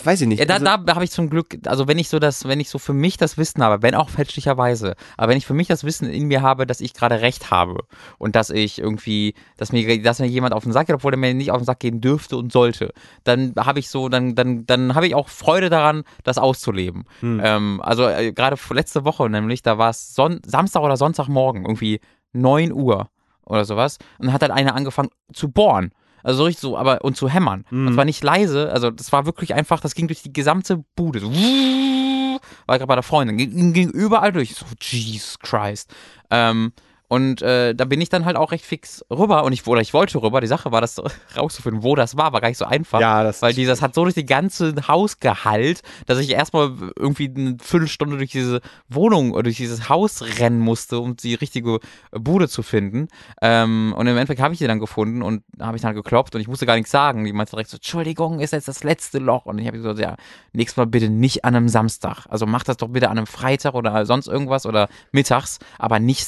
weiß 0.03 0.21
ich 0.21 0.27
nicht. 0.27 0.39
Ja, 0.39 0.45
da, 0.45 0.55
also, 0.55 0.85
da 0.85 0.95
habe 0.95 1.03
ich 1.03 1.11
zum 1.11 1.29
Glück, 1.29 1.57
also 1.65 1.87
wenn 1.87 1.99
ich 1.99 2.09
so 2.09 2.19
das, 2.19 2.47
wenn 2.47 2.59
ich 2.59 2.69
so 2.69 2.79
für 2.79 2.93
mich 2.93 3.17
das 3.17 3.37
Wissen 3.37 3.63
habe, 3.63 3.81
wenn 3.81 3.95
auch 3.95 4.09
fälschlicherweise, 4.09 4.95
aber 5.17 5.31
wenn 5.31 5.37
ich 5.37 5.45
für 5.45 5.53
mich 5.53 5.67
das 5.67 5.83
Wissen 5.83 6.09
in 6.09 6.27
mir 6.27 6.41
habe, 6.41 6.65
dass 6.65 6.79
ich 6.79 6.93
gerade 6.93 7.21
recht 7.21 7.51
habe 7.51 7.79
und 8.17 8.35
dass 8.35 8.49
ich 8.49 8.79
irgendwie, 8.79 9.33
dass 9.57 9.71
mir, 9.71 10.01
dass 10.01 10.19
mir 10.19 10.27
jemand 10.27 10.53
auf 10.53 10.63
den 10.63 10.71
Sack 10.71 10.87
geht, 10.87 10.95
obwohl 10.95 11.13
er 11.13 11.17
mir 11.17 11.33
nicht 11.33 11.51
auf 11.51 11.57
den 11.57 11.65
Sack 11.65 11.79
gehen 11.79 12.01
dürfte 12.01 12.37
und 12.37 12.51
sollte, 12.51 12.93
dann 13.23 13.53
habe 13.57 13.79
ich 13.79 13.89
so, 13.89 14.09
dann, 14.09 14.35
dann, 14.35 14.65
dann 14.65 14.95
habe 14.95 15.07
ich 15.07 15.15
auch 15.15 15.27
Freude 15.27 15.69
daran, 15.69 16.03
das 16.23 16.37
auszuleben. 16.37 17.05
Hm. 17.19 17.41
Ähm, 17.43 17.81
also 17.83 18.07
äh, 18.07 18.31
gerade 18.31 18.57
letzte 18.69 19.03
Woche 19.05 19.29
nämlich, 19.29 19.63
da 19.63 19.77
war 19.77 19.89
es 19.89 20.15
Son 20.15 20.39
Samstag 20.45 20.81
oder 20.81 20.97
Sonntagmorgen, 20.97 21.65
irgendwie 21.65 21.99
9 22.41 22.71
Uhr 22.71 23.09
oder 23.45 23.65
sowas, 23.65 23.97
und 24.19 24.33
hat 24.33 24.41
dann 24.41 24.51
einer 24.51 24.75
angefangen 24.75 25.09
zu 25.33 25.49
bohren. 25.49 25.91
Also 26.23 26.39
so 26.39 26.43
richtig 26.45 26.61
so, 26.61 26.77
aber 26.77 27.03
und 27.05 27.15
zu 27.15 27.29
hämmern. 27.29 27.65
Mhm. 27.69 27.87
Und 27.87 27.93
zwar 27.93 28.05
nicht 28.05 28.23
leise, 28.23 28.71
also 28.71 28.91
das 28.91 29.11
war 29.11 29.25
wirklich 29.25 29.53
einfach, 29.53 29.79
das 29.79 29.95
ging 29.95 30.07
durch 30.07 30.23
die 30.23 30.33
gesamte 30.33 30.83
Bude. 30.95 31.19
So, 31.19 31.31
war 31.31 32.77
gerade 32.77 32.87
bei 32.87 32.95
der 32.95 33.03
Freundin, 33.03 33.37
ging, 33.37 33.73
ging 33.73 33.89
überall 33.89 34.31
durch. 34.31 34.55
So, 34.55 34.65
Jesus 34.79 35.39
Christ. 35.39 35.93
Ähm, 36.29 36.73
und 37.09 37.41
äh, 37.41 37.73
da 37.73 37.85
bin 37.85 38.01
ich 38.01 38.09
dann 38.09 38.25
halt 38.25 38.35
auch 38.35 38.51
recht 38.51 38.65
fix 38.65 39.05
rüber 39.09 39.45
und 39.45 39.53
ich, 39.53 39.65
oder 39.65 39.79
ich 39.79 39.93
wollte 39.93 40.21
rüber. 40.21 40.41
Die 40.41 40.47
Sache 40.47 40.71
war, 40.71 40.81
das 40.81 41.01
rauszufinden, 41.37 41.83
wo 41.83 41.95
das 41.95 42.17
war, 42.17 42.33
war 42.33 42.41
gar 42.41 42.49
nicht 42.49 42.57
so 42.57 42.65
einfach. 42.65 42.99
ja, 42.99 43.23
das 43.23 43.41
Weil 43.41 43.53
dieses 43.53 43.81
hat 43.81 43.93
so 43.93 44.03
durch 44.03 44.15
die 44.15 44.25
ganze 44.25 44.75
Haus 44.87 45.19
geheilt, 45.19 45.81
dass 46.05 46.19
ich 46.19 46.31
erstmal 46.31 46.73
irgendwie 46.97 47.31
eine 47.33 47.57
Viertelstunde 47.61 48.17
durch 48.17 48.31
diese 48.31 48.61
Wohnung 48.89 49.31
oder 49.31 49.43
durch 49.43 49.57
dieses 49.57 49.87
Haus 49.87 50.21
rennen 50.39 50.59
musste, 50.59 50.99
um 50.99 51.15
die 51.15 51.35
richtige 51.35 51.79
Bude 52.11 52.49
zu 52.49 52.61
finden. 52.61 53.07
Ähm, 53.41 53.93
und 53.95 54.07
im 54.07 54.17
Endeffekt 54.17 54.41
habe 54.41 54.53
ich 54.53 54.59
die 54.59 54.67
dann 54.67 54.79
gefunden 54.79 55.21
und 55.21 55.43
habe 55.61 55.77
ich 55.77 55.81
dann 55.81 55.95
geklopft 55.95 56.35
und 56.35 56.41
ich 56.41 56.47
musste 56.49 56.65
gar 56.65 56.75
nichts 56.75 56.91
sagen. 56.91 57.23
Die 57.23 57.31
meinte 57.31 57.51
direkt 57.51 57.69
so, 57.69 57.77
Entschuldigung, 57.77 58.41
ist 58.41 58.51
jetzt 58.51 58.67
das 58.67 58.83
letzte 58.83 59.19
Loch. 59.19 59.45
Und 59.45 59.59
ich 59.59 59.67
habe 59.67 59.77
gesagt, 59.77 59.99
ja, 59.99 60.17
nächstes 60.51 60.75
Mal 60.75 60.87
bitte 60.87 61.09
nicht 61.09 61.45
an 61.45 61.55
einem 61.55 61.69
Samstag. 61.69 62.25
Also 62.27 62.45
mach 62.45 62.63
das 62.63 62.77
doch 62.77 62.89
bitte 62.89 63.09
an 63.09 63.17
einem 63.17 63.27
Freitag 63.27 63.75
oder 63.75 64.05
sonst 64.05 64.27
irgendwas 64.27 64.65
oder 64.65 64.89
mittags, 65.13 65.59
aber 65.79 65.99
nicht 65.99 66.25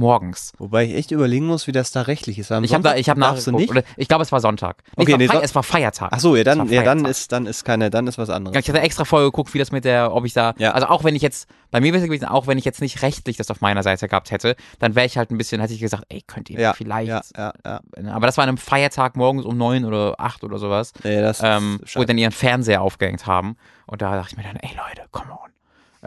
Samstagmorgens. 0.00 0.52
Wobei 0.58 0.84
ich 0.84 0.94
echt 0.94 1.10
überlegen 1.10 1.46
muss, 1.46 1.66
wie 1.66 1.72
das 1.72 1.92
da 1.92 2.02
rechtlich 2.02 2.38
ist. 2.38 2.50
am 2.52 2.64
Ich 2.64 2.72
habe 2.74 2.98
ich 2.98 3.06
du 3.06 3.14
nachgeguckt. 3.14 3.56
nicht. 3.60 3.70
Oder, 3.70 3.82
ich 3.96 4.08
glaube, 4.08 4.22
es 4.22 4.32
war 4.32 4.40
Sonntag. 4.40 4.82
Nee, 4.96 5.02
Okay, 5.02 5.12
es, 5.12 5.12
war 5.12 5.18
nee, 5.18 5.26
so- 5.40 5.44
es 5.44 5.54
war 5.54 5.62
Feiertag. 5.62 6.08
Ach 6.12 6.20
so, 6.20 6.36
ja, 6.36 6.44
dann, 6.44 6.68
ja, 6.68 6.82
dann 6.82 7.04
ist, 7.04 7.32
dann 7.32 7.46
ist 7.46 7.64
keine, 7.64 7.90
dann 7.90 8.06
ist 8.06 8.18
was 8.18 8.30
anderes. 8.30 8.54
Ja, 8.54 8.60
ich 8.60 8.68
hatte 8.68 8.80
extra 8.80 9.04
vorher 9.04 9.28
geguckt, 9.28 9.52
wie 9.54 9.58
das 9.58 9.72
mit 9.72 9.84
der, 9.84 10.12
ob 10.14 10.24
ich 10.24 10.32
da, 10.32 10.54
Ja. 10.58 10.72
also 10.72 10.86
auch 10.88 11.04
wenn 11.04 11.14
ich 11.14 11.22
jetzt, 11.22 11.48
bei 11.70 11.80
mir 11.80 11.92
wäre 11.92 11.98
es 12.02 12.04
gewesen, 12.08 12.24
auch 12.26 12.46
wenn 12.46 12.58
ich 12.58 12.64
jetzt 12.64 12.80
nicht 12.80 13.02
rechtlich 13.02 13.36
das 13.36 13.50
auf 13.50 13.60
meiner 13.60 13.82
Seite 13.82 14.08
gehabt 14.08 14.30
hätte, 14.30 14.56
dann 14.78 14.94
wäre 14.94 15.06
ich 15.06 15.16
halt 15.18 15.30
ein 15.30 15.38
bisschen, 15.38 15.60
hätte 15.60 15.74
ich 15.74 15.80
gesagt, 15.80 16.04
ey, 16.08 16.22
könnt 16.26 16.50
ihr 16.50 16.60
ja, 16.60 16.72
vielleicht, 16.72 17.08
Ja, 17.08 17.22
ja, 17.36 17.52
ja. 17.64 18.12
aber 18.12 18.26
das 18.26 18.36
war 18.36 18.44
an 18.44 18.48
einem 18.48 18.58
Feiertag 18.58 19.16
morgens 19.16 19.44
um 19.44 19.56
neun 19.56 19.84
oder 19.84 20.14
acht 20.18 20.42
oder 20.44 20.58
sowas, 20.58 20.92
Nee, 21.04 21.20
das 21.20 21.40
ähm, 21.42 21.80
wo 21.94 22.04
dann 22.04 22.18
ihren 22.18 22.32
Fernseher 22.32 22.82
aufgehängt 22.82 23.26
haben 23.26 23.56
und 23.86 24.02
da 24.02 24.14
dachte 24.16 24.30
ich 24.32 24.36
mir 24.36 24.44
dann, 24.44 24.56
ey 24.56 24.70
Leute, 24.76 25.08
come 25.10 25.30
on. 25.32 25.49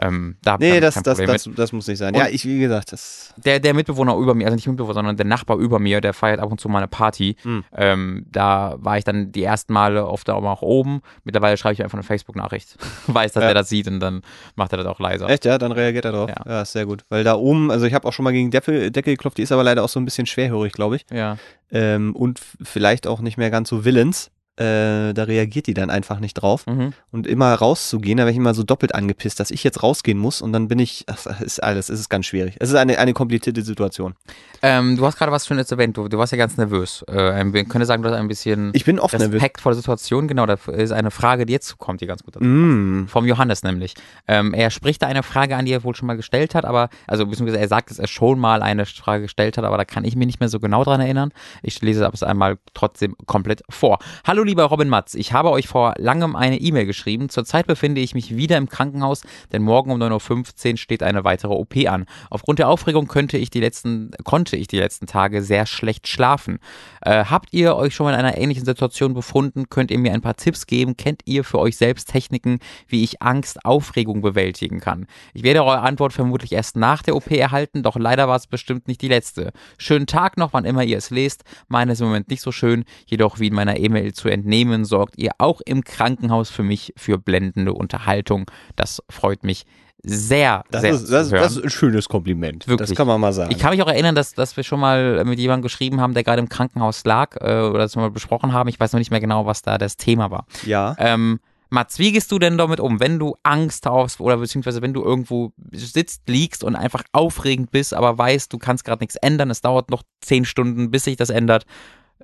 Ähm, 0.00 0.36
da 0.42 0.56
Nee, 0.58 0.80
das, 0.80 0.94
das, 1.02 1.18
das, 1.18 1.48
das 1.54 1.72
muss 1.72 1.86
nicht 1.86 1.98
sein. 1.98 2.14
Und- 2.14 2.20
ja, 2.20 2.26
ich, 2.28 2.44
wie 2.44 2.58
gesagt, 2.58 2.90
das. 2.92 3.32
Der, 3.36 3.60
der 3.60 3.74
Mitbewohner 3.74 4.16
über 4.16 4.34
mir, 4.34 4.46
also 4.46 4.56
nicht 4.56 4.66
Mitbewohner, 4.66 4.94
sondern 4.94 5.16
der 5.16 5.26
Nachbar 5.26 5.56
über 5.58 5.78
mir, 5.78 6.00
der 6.00 6.12
feiert 6.14 6.40
ab 6.40 6.50
und 6.50 6.60
zu 6.60 6.68
mal 6.68 6.78
eine 6.78 6.88
Party. 6.88 7.36
Hm. 7.42 7.64
Ähm, 7.76 8.26
da 8.30 8.74
war 8.78 8.98
ich 8.98 9.04
dann 9.04 9.30
die 9.30 9.44
ersten 9.44 9.72
Male 9.72 10.06
oft 10.06 10.28
auch 10.30 10.62
oben. 10.62 11.00
Mittlerweile 11.22 11.56
schreibe 11.56 11.74
ich 11.74 11.82
einfach 11.82 11.96
eine 11.96 12.02
Facebook-Nachricht. 12.02 12.76
Weiß, 13.06 13.32
dass 13.32 13.42
Ja. 13.42 13.48
er 13.48 13.54
das 13.54 13.68
sieht 13.68 13.86
und 13.86 14.00
dann 14.00 14.22
macht 14.56 14.72
er 14.72 14.78
das 14.78 14.86
auch 14.86 14.98
leiser. 14.98 15.28
Echt, 15.28 15.44
ja, 15.44 15.58
dann 15.58 15.70
reagiert 15.72 16.04
er 16.04 16.12
drauf. 16.12 16.28
Ja. 16.30 16.42
Ja, 16.44 16.62
ist 16.62 16.72
sehr 16.72 16.86
gut. 16.86 17.04
Weil 17.08 17.22
da 17.22 17.34
oben, 17.36 17.70
also 17.70 17.86
ich 17.86 17.94
habe 17.94 18.08
auch 18.08 18.12
schon 18.12 18.24
mal 18.24 18.32
gegen 18.32 18.50
Decke, 18.50 18.90
Decke 18.90 19.12
geklopft, 19.12 19.38
die 19.38 19.42
ist 19.42 19.52
aber 19.52 19.62
leider 19.62 19.84
auch 19.84 19.88
so 19.88 20.00
ein 20.00 20.04
bisschen 20.04 20.26
schwerhörig, 20.26 20.72
glaube 20.72 20.96
ich. 20.96 21.06
Ja. 21.12 21.36
Ähm, 21.70 22.16
und 22.16 22.40
vielleicht 22.62 23.06
auch 23.06 23.20
nicht 23.20 23.36
mehr 23.36 23.50
ganz 23.50 23.68
so 23.68 23.84
willens. 23.84 24.30
Äh, 24.56 25.12
da 25.12 25.24
reagiert 25.24 25.66
die 25.66 25.74
dann 25.74 25.90
einfach 25.90 26.20
nicht 26.20 26.34
drauf. 26.34 26.66
Mhm. 26.66 26.92
Und 27.10 27.26
immer 27.26 27.52
rauszugehen, 27.54 28.18
da 28.18 28.24
wäre 28.24 28.30
ich 28.30 28.36
immer 28.36 28.54
so 28.54 28.62
doppelt 28.62 28.94
angepisst, 28.94 29.40
dass 29.40 29.50
ich 29.50 29.64
jetzt 29.64 29.82
rausgehen 29.82 30.18
muss 30.18 30.40
und 30.40 30.52
dann 30.52 30.68
bin 30.68 30.78
ich, 30.78 31.04
ach, 31.08 31.24
das 31.24 31.40
ist 31.40 31.62
alles, 31.62 31.88
es 31.88 32.00
ist 32.00 32.08
ganz 32.08 32.26
schwierig. 32.26 32.56
Es 32.60 32.70
ist 32.70 32.76
eine, 32.76 32.98
eine 32.98 33.12
komplizierte 33.12 33.62
Situation. 33.62 34.14
Ähm, 34.62 34.96
du 34.96 35.04
hast 35.04 35.18
gerade 35.18 35.32
was 35.32 35.46
Schönes 35.46 35.70
erwähnt, 35.70 35.96
du, 35.96 36.08
du 36.08 36.18
warst 36.18 36.32
ja 36.32 36.38
ganz 36.38 36.56
nervös. 36.56 37.04
Äh, 37.08 37.42
man 37.44 37.68
könnte 37.68 37.84
sagen, 37.86 38.02
du 38.02 38.08
hast 38.08 38.16
ein 38.16 38.28
bisschen 38.28 38.70
Ich 38.74 38.84
bin 38.84 38.98
oft 39.00 39.18
nervös. 39.18 39.34
Respekt 39.34 39.60
vor 39.60 39.72
der 39.72 39.76
Situation. 39.76 40.28
Genau, 40.28 40.46
da 40.46 40.54
ist 40.72 40.92
eine 40.92 41.10
Frage, 41.10 41.46
die 41.46 41.52
jetzt 41.52 41.76
kommt, 41.78 42.00
die 42.00 42.06
ganz 42.06 42.22
gut 42.22 42.36
dazu 42.36 42.44
Mm. 42.44 43.06
Vom 43.08 43.26
Johannes 43.26 43.62
nämlich. 43.62 43.94
Ähm, 44.28 44.54
er 44.54 44.70
spricht 44.70 45.02
da 45.02 45.06
eine 45.06 45.22
Frage 45.22 45.56
an, 45.56 45.64
die 45.64 45.72
er 45.72 45.82
wohl 45.84 45.94
schon 45.94 46.06
mal 46.06 46.16
gestellt 46.16 46.54
hat, 46.54 46.64
aber, 46.64 46.88
also 47.06 47.26
beziehungsweise 47.26 47.58
er 47.58 47.68
sagt, 47.68 47.90
dass 47.90 47.98
er 47.98 48.06
schon 48.06 48.38
mal 48.38 48.62
eine 48.62 48.86
Frage 48.86 49.22
gestellt 49.22 49.58
hat, 49.58 49.64
aber 49.64 49.76
da 49.76 49.84
kann 49.84 50.04
ich 50.04 50.14
mich 50.16 50.26
nicht 50.26 50.40
mehr 50.40 50.48
so 50.48 50.60
genau 50.60 50.84
dran 50.84 51.00
erinnern. 51.00 51.32
Ich 51.62 51.80
lese 51.82 52.08
es 52.12 52.22
einmal 52.22 52.58
trotzdem 52.74 53.16
komplett 53.26 53.62
vor. 53.68 53.98
Hallo 54.24 54.43
lieber 54.44 54.64
Robin 54.64 54.88
Matz, 54.88 55.14
ich 55.14 55.32
habe 55.32 55.50
euch 55.50 55.68
vor 55.68 55.94
langem 55.96 56.36
eine 56.36 56.60
E-Mail 56.60 56.86
geschrieben. 56.86 57.28
Zurzeit 57.28 57.66
befinde 57.66 58.00
ich 58.00 58.14
mich 58.14 58.36
wieder 58.36 58.56
im 58.56 58.68
Krankenhaus, 58.68 59.22
denn 59.52 59.62
morgen 59.62 59.90
um 59.90 60.00
9.15 60.00 60.72
Uhr 60.72 60.76
steht 60.76 61.02
eine 61.02 61.24
weitere 61.24 61.52
OP 61.52 61.76
an. 61.86 62.06
Aufgrund 62.30 62.58
der 62.58 62.68
Aufregung 62.68 63.06
könnte 63.06 63.38
ich 63.38 63.50
die 63.50 63.60
letzten, 63.60 64.10
konnte 64.24 64.56
ich 64.56 64.68
die 64.68 64.78
letzten 64.78 65.06
Tage 65.06 65.42
sehr 65.42 65.66
schlecht 65.66 66.08
schlafen. 66.08 66.58
Äh, 67.00 67.24
habt 67.24 67.52
ihr 67.52 67.76
euch 67.76 67.94
schon 67.94 68.04
mal 68.04 68.12
in 68.12 68.18
einer 68.18 68.36
ähnlichen 68.36 68.64
Situation 68.64 69.14
befunden? 69.14 69.68
Könnt 69.70 69.90
ihr 69.90 69.98
mir 69.98 70.12
ein 70.12 70.20
paar 70.20 70.36
Tipps 70.36 70.66
geben? 70.66 70.96
Kennt 70.96 71.22
ihr 71.24 71.44
für 71.44 71.58
euch 71.58 71.76
selbst 71.76 72.10
Techniken, 72.10 72.58
wie 72.86 73.02
ich 73.02 73.22
Angst, 73.22 73.64
Aufregung 73.64 74.20
bewältigen 74.20 74.80
kann? 74.80 75.06
Ich 75.32 75.42
werde 75.42 75.64
eure 75.64 75.80
Antwort 75.80 76.12
vermutlich 76.12 76.52
erst 76.52 76.76
nach 76.76 77.02
der 77.02 77.16
OP 77.16 77.30
erhalten, 77.30 77.82
doch 77.82 77.96
leider 77.96 78.28
war 78.28 78.36
es 78.36 78.46
bestimmt 78.46 78.88
nicht 78.88 79.00
die 79.00 79.08
letzte. 79.08 79.52
Schönen 79.78 80.06
Tag 80.06 80.36
noch, 80.36 80.52
wann 80.52 80.64
immer 80.64 80.84
ihr 80.84 80.98
es 80.98 81.10
lest. 81.10 81.44
Meine 81.68 81.92
ist 81.92 82.00
im 82.00 82.08
Moment 82.08 82.28
nicht 82.28 82.42
so 82.42 82.52
schön, 82.52 82.84
jedoch 83.06 83.38
wie 83.38 83.46
in 83.46 83.54
meiner 83.54 83.78
E-Mail 83.78 84.12
zu 84.12 84.28
entnehmen, 84.34 84.84
sorgt 84.84 85.18
ihr 85.18 85.30
auch 85.38 85.60
im 85.64 85.82
Krankenhaus 85.84 86.50
für 86.50 86.62
mich 86.62 86.92
für 86.96 87.18
blendende 87.18 87.72
Unterhaltung. 87.72 88.50
Das 88.76 89.02
freut 89.08 89.44
mich 89.44 89.64
sehr, 90.06 90.64
Das, 90.70 90.82
sehr 90.82 90.92
ist, 90.92 91.10
das, 91.10 91.30
das 91.30 91.56
ist 91.56 91.64
ein 91.64 91.70
schönes 91.70 92.08
Kompliment. 92.10 92.68
Wirklich. 92.68 92.90
Das 92.90 92.96
kann 92.96 93.06
man 93.06 93.18
mal 93.20 93.32
sagen. 93.32 93.50
Ich 93.50 93.58
kann 93.58 93.70
mich 93.70 93.82
auch 93.82 93.88
erinnern, 93.88 94.14
dass, 94.14 94.34
dass 94.34 94.54
wir 94.56 94.62
schon 94.62 94.78
mal 94.78 95.24
mit 95.24 95.38
jemandem 95.38 95.62
geschrieben 95.62 96.00
haben, 96.00 96.12
der 96.12 96.24
gerade 96.24 96.40
im 96.40 96.50
Krankenhaus 96.50 97.04
lag 97.04 97.36
äh, 97.40 97.62
oder 97.62 97.78
das 97.78 97.96
mal 97.96 98.10
besprochen 98.10 98.52
haben. 98.52 98.68
Ich 98.68 98.78
weiß 98.78 98.92
noch 98.92 98.98
nicht 98.98 99.10
mehr 99.10 99.20
genau, 99.20 99.46
was 99.46 99.62
da 99.62 99.78
das 99.78 99.96
Thema 99.96 100.30
war. 100.30 100.46
ja. 100.66 100.94
Ähm, 100.98 101.40
Mats, 101.70 101.98
wie 101.98 102.12
gehst 102.12 102.30
du 102.30 102.38
denn 102.38 102.56
damit 102.56 102.78
um, 102.78 103.00
wenn 103.00 103.18
du 103.18 103.34
Angst 103.42 103.84
hast 103.86 104.20
oder 104.20 104.36
beziehungsweise 104.36 104.80
wenn 104.80 104.92
du 104.94 105.02
irgendwo 105.02 105.52
sitzt, 105.72 106.28
liegst 106.28 106.62
und 106.62 106.76
einfach 106.76 107.02
aufregend 107.12 107.72
bist, 107.72 107.94
aber 107.94 108.16
weißt, 108.16 108.52
du 108.52 108.58
kannst 108.58 108.84
gerade 108.84 109.02
nichts 109.02 109.16
ändern, 109.16 109.50
es 109.50 109.60
dauert 109.60 109.90
noch 109.90 110.02
zehn 110.20 110.44
Stunden, 110.44 110.92
bis 110.92 111.04
sich 111.04 111.16
das 111.16 111.30
ändert. 111.30 111.64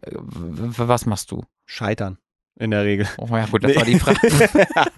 Äh, 0.02 0.10
Was 0.14 1.06
machst 1.06 1.30
du? 1.30 1.44
Scheitern. 1.66 2.18
In 2.58 2.72
der 2.72 2.84
Regel. 2.84 3.08
Oh 3.16 3.26
ja, 3.30 3.46
gut, 3.46 3.64
das 3.64 3.70
Nee. 3.70 3.76
war 3.76 3.84
die 3.84 3.98
Frage. 3.98 4.18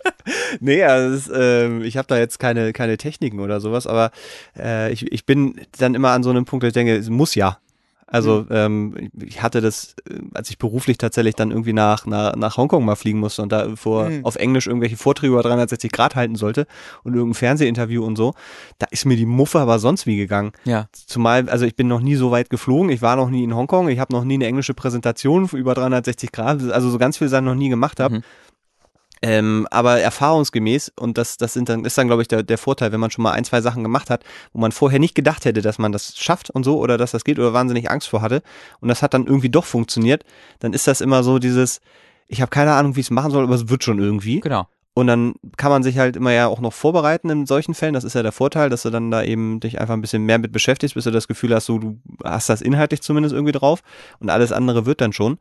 nee, 0.61 0.83
also 0.83 1.15
ist, 1.17 1.31
ähm, 1.35 1.83
ich 1.83 1.97
habe 1.97 2.09
da 2.09 2.19
jetzt 2.19 2.39
keine, 2.39 2.73
keine 2.73 2.97
Techniken 2.97 3.39
oder 3.41 3.61
sowas, 3.61 3.87
aber 3.87 4.11
äh, 4.59 4.93
ich, 4.93 5.11
ich 5.13 5.27
bin 5.27 5.61
dann 5.79 5.95
immer 5.95 6.11
an 6.11 6.23
so 6.25 6.31
einem 6.31 6.45
Punkt, 6.45 6.65
wo 6.65 6.67
ich 6.67 6.73
denke, 6.73 6.97
es 6.97 7.09
muss 7.09 7.35
ja. 7.35 7.59
Also 8.13 8.47
ähm, 8.51 9.11
ich 9.21 9.43
hatte 9.43 9.61
das, 9.61 9.97
äh, 10.09 10.19
als 10.35 10.51
ich 10.51 10.59
beruflich 10.59 10.99
tatsächlich 10.99 11.35
dann 11.35 11.51
irgendwie 11.51 11.73
nach, 11.73 12.07
nach, 12.07 12.37
nach 12.37 12.57
Hongkong 12.57 12.85
mal 12.85 12.95
fliegen 12.95 13.19
musste 13.19 13.43
und 13.43 13.51
da 13.51 13.75
vor 13.75 14.09
Mhm. 14.09 14.25
auf 14.25 14.37
Englisch 14.37 14.67
irgendwelche 14.67 14.97
Vorträge 14.97 15.33
über 15.33 15.43
360 15.43 15.91
Grad 15.91 16.15
halten 16.15 16.37
sollte 16.37 16.67
und 17.05 17.15
irgendein 17.15 17.35
Fernsehinterview 17.35 18.05
und 18.05 18.17
so, 18.17 18.35
da 18.79 18.87
ist 18.91 19.05
mir 19.07 19.17
die 19.17 19.27
Muffe 19.27 19.59
aber 19.61 19.79
sonst 19.79 20.07
wie 20.07 20.17
gegangen. 20.17 20.53
ja. 20.65 20.87
Zumal, 20.93 21.49
also 21.49 21.65
ich 21.65 21.75
bin 21.77 21.89
noch 21.89 22.01
nie 22.01 22.15
so 22.17 22.31
weit 22.31 22.51
geflogen, 22.51 22.91
ich 22.91 23.03
war 23.03 23.17
noch 23.17 23.31
nie 23.31 23.45
in 23.45 23.55
Hongkong, 23.55 23.89
ich 23.89 23.99
habe 23.99 24.13
noch 24.13 24.25
nie 24.25 24.35
eine 24.35 24.47
englische 24.47 24.75
Präsentation 24.75 25.49
über 25.53 25.75
360 25.75 26.33
Grad, 26.33 26.63
also 26.71 26.91
so 26.91 26.99
ganz 26.99 27.17
viele 27.19 27.31
Sachen 27.31 27.47
noch 27.47 27.55
nie 27.55 27.69
gemacht 27.69 27.99
habe. 28.01 28.17
Mhm. 28.17 28.23
Ähm, 29.25 29.69
aber 29.71 30.01
erfahrungsgemäß, 30.01 30.93
und 30.99 31.17
das, 31.17 31.37
das 31.37 31.53
sind 31.53 31.69
dann, 31.69 31.85
ist 31.85 31.97
dann, 31.97 32.09
glaube 32.09 32.23
ich, 32.23 32.29
der, 32.29 32.43
der 32.43 32.59
Vorteil, 32.59 32.91
wenn 32.91 32.99
man 32.99 33.13
schon 33.13 33.23
mal 33.23 33.33
ein, 33.33 33.45
zwei 33.45 33.61
Sachen 33.61 33.85
gemacht 33.85 34.11
hat, 34.11 34.25
wo 34.53 34.61
man 34.61 34.73
vorher 34.73 34.99
nicht 34.99 35.15
gedacht 35.15 35.45
hätte, 35.45 35.63
dass 35.63 35.79
man 35.79 35.93
das 35.93 36.19
schafft 36.19 36.51
und 36.51 36.65
so, 36.65 36.79
oder 36.79 36.99
dass 36.99 37.13
das 37.13 37.23
geht, 37.23 37.39
oder 37.39 37.53
wahnsinnig 37.53 37.89
Angst 37.89 38.09
vor 38.09 38.21
hatte, 38.21 38.43
und 38.81 38.89
das 38.89 39.01
hat 39.01 39.15
dann 39.15 39.27
irgendwie 39.27 39.49
doch 39.49 39.65
funktioniert, 39.65 40.25
dann 40.59 40.73
ist 40.73 40.89
das 40.89 41.01
immer 41.01 41.23
so 41.23 41.39
dieses, 41.39 41.81
ich 42.27 42.41
habe 42.41 42.51
keine 42.51 42.73
Ahnung, 42.73 42.97
wie 42.97 43.01
ich 43.01 43.07
es 43.07 43.11
machen 43.11 43.31
soll, 43.31 43.45
aber 43.45 43.55
es 43.55 43.69
wird 43.69 43.85
schon 43.85 44.01
irgendwie. 44.01 44.41
Genau. 44.41 44.67
Und 44.95 45.07
dann 45.07 45.35
kann 45.57 45.71
man 45.71 45.83
sich 45.83 45.99
halt 45.99 46.17
immer 46.17 46.33
ja 46.33 46.49
auch 46.49 46.61
noch 46.61 46.73
vorbereiten 46.73 47.31
in 47.31 47.47
solchen 47.47 47.73
Fällen. 47.73 47.95
Das 47.95 48.05
ist 48.05 48.15
ja 48.15 48.23
der 48.23 48.33
Vorteil, 48.33 48.69
dass 48.69 48.83
du 48.83 48.91
dann 48.91 49.11
da 49.11 49.23
eben 49.23 49.59
dich 49.59 49.81
einfach 49.81 49.95
ein 49.95 50.03
bisschen 50.03 50.25
mehr 50.25 50.39
mit 50.39 50.53
beschäftigst, 50.53 50.95
bis 50.95 51.05
du 51.05 51.11
das 51.11 51.29
Gefühl 51.29 51.55
hast, 51.55 51.67
so, 51.67 51.79
du 51.79 51.99
hast 52.23 52.51
das 52.51 52.61
inhaltlich 52.61 53.01
zumindest 53.01 53.35
irgendwie 53.35 53.53
drauf 53.53 53.83
und 54.21 54.29
alles 54.29 54.53
andere 54.53 54.85
wird 54.85 55.01
dann 55.01 55.15
schon. 55.15 55.39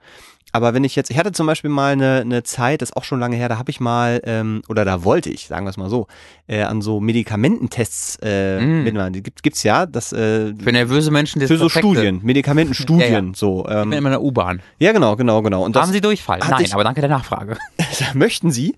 Aber 0.54 0.74
wenn 0.74 0.84
ich 0.84 0.96
jetzt, 0.96 1.10
ich 1.10 1.18
hatte 1.18 1.32
zum 1.32 1.48
Beispiel 1.48 1.70
mal 1.70 1.94
eine, 1.94 2.22
eine 2.22 2.44
Zeit, 2.44 2.82
das 2.82 2.90
ist 2.90 2.98
auch 2.98 3.04
schon 3.06 3.20
lange 3.20 3.36
her, 3.38 3.48
da 3.50 3.58
habe 3.58 3.72
ich 3.72 3.80
mal, 3.80 4.22
ähm, 4.26 4.62
oder 4.68 4.84
da 4.84 5.04
wollte 5.06 5.30
ich, 5.30 5.48
sagen 5.48 5.66
wir 5.66 5.70
es 5.70 5.78
mal 5.78 5.90
so, 5.90 6.08
äh, 6.48 6.64
an 6.64 6.82
so 6.82 7.00
Medikamententests 7.00 8.18
äh, 8.22 8.60
Mm. 8.60 8.84
mitmachen. 8.84 9.14
Die 9.14 9.24
gibt, 9.24 9.44
gibt's 9.44 9.64
ja, 9.64 9.86
das 9.86 10.12
äh, 10.12 10.54
Für 10.56 10.72
nervöse 10.72 11.10
Menschen 11.12 11.40
das 11.40 11.48
für 11.48 11.58
so 11.58 11.66
Perfekte. 11.68 11.88
Studien, 11.96 12.20
Medikamentenstudien, 12.24 13.28
Ja, 13.28 13.32
so. 13.36 13.62
Ich 13.62 13.68
bin 13.70 13.78
Ähm, 13.84 13.92
immer 13.94 14.10
in 14.10 14.14
der 14.14 14.22
U-Bahn. 14.24 14.62
ja, 14.80 14.92
genau, 14.92 15.16
genau, 15.16 15.42
genau. 15.42 15.64
Und 15.64 15.76
Haben 15.78 15.92
Sie 15.94 16.02
Durchfall? 16.02 16.40
Nein, 16.40 16.64
ich- 16.66 16.74
aber 16.74 16.84
danke 16.84 17.02
der 17.02 17.10
Nachfrage. 17.10 17.58
möchten 18.14 18.52
sie. 18.52 18.76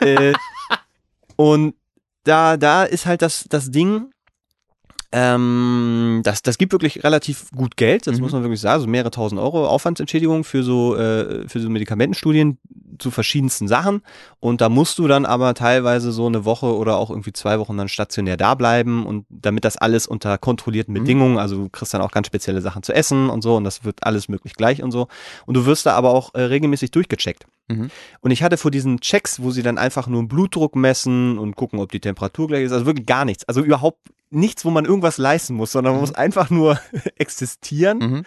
äh, 0.00 0.32
und 1.36 1.74
da, 2.24 2.56
da 2.56 2.84
ist 2.84 3.06
halt 3.06 3.22
das, 3.22 3.46
das 3.48 3.70
Ding, 3.70 4.10
ähm, 5.12 6.20
das, 6.24 6.42
das 6.42 6.58
gibt 6.58 6.72
wirklich 6.72 7.04
relativ 7.04 7.50
gut 7.52 7.76
Geld, 7.76 8.06
das 8.06 8.16
Mhm. 8.16 8.22
muss 8.22 8.32
man 8.32 8.42
wirklich 8.42 8.60
sagen, 8.60 8.74
also 8.74 8.86
mehrere 8.86 9.10
tausend 9.10 9.40
Euro 9.40 9.66
Aufwandsentschädigung 9.66 10.44
für 10.44 10.62
so, 10.62 10.96
äh, 10.96 11.48
für 11.48 11.60
so 11.60 11.68
Medikamentenstudien 11.70 12.58
zu 12.98 13.10
verschiedensten 13.10 13.68
Sachen. 13.68 14.02
Und 14.40 14.60
da 14.60 14.68
musst 14.68 14.98
du 14.98 15.06
dann 15.06 15.26
aber 15.26 15.54
teilweise 15.54 16.12
so 16.12 16.26
eine 16.26 16.44
Woche 16.44 16.74
oder 16.74 16.96
auch 16.96 17.10
irgendwie 17.10 17.32
zwei 17.32 17.58
Wochen 17.58 17.76
dann 17.76 17.88
stationär 17.88 18.36
da 18.36 18.54
bleiben 18.54 19.04
und 19.06 19.26
damit 19.28 19.64
das 19.64 19.76
alles 19.76 20.06
unter 20.06 20.38
kontrollierten 20.38 20.92
Mhm. 20.94 20.98
Bedingungen, 20.98 21.38
also 21.38 21.56
du 21.56 21.68
kriegst 21.68 21.92
dann 21.94 22.00
auch 22.00 22.10
ganz 22.12 22.26
spezielle 22.26 22.60
Sachen 22.60 22.82
zu 22.82 22.94
essen 22.94 23.28
und 23.28 23.42
so 23.42 23.56
und 23.56 23.64
das 23.64 23.84
wird 23.84 24.02
alles 24.04 24.28
möglich 24.28 24.54
gleich 24.54 24.82
und 24.82 24.92
so. 24.92 25.08
Und 25.46 25.54
du 25.54 25.66
wirst 25.66 25.86
da 25.86 25.92
aber 25.94 26.10
auch 26.10 26.34
äh, 26.34 26.42
regelmäßig 26.42 26.90
durchgecheckt. 26.90 27.46
Mhm. 27.68 27.90
Und 28.20 28.30
ich 28.30 28.42
hatte 28.42 28.56
vor 28.56 28.70
diesen 28.70 29.00
Checks, 29.00 29.42
wo 29.42 29.50
sie 29.50 29.62
dann 29.62 29.76
einfach 29.78 30.06
nur 30.06 30.20
einen 30.20 30.28
Blutdruck 30.28 30.74
messen 30.76 31.38
und 31.38 31.56
gucken, 31.56 31.80
ob 31.80 31.92
die 31.92 32.00
Temperatur 32.00 32.46
gleich 32.48 32.64
ist, 32.64 32.72
also 32.72 32.86
wirklich 32.86 33.06
gar 33.06 33.24
nichts. 33.24 33.44
Also 33.48 33.62
überhaupt 33.62 33.98
nichts, 34.36 34.64
wo 34.64 34.70
man 34.70 34.84
irgendwas 34.84 35.18
leisten 35.18 35.54
muss, 35.54 35.72
sondern 35.72 35.94
man 35.94 36.00
Mhm. 36.00 36.08
muss 36.08 36.14
einfach 36.14 36.50
nur 36.50 36.78
existieren 37.16 37.98
Mhm. 37.98 38.22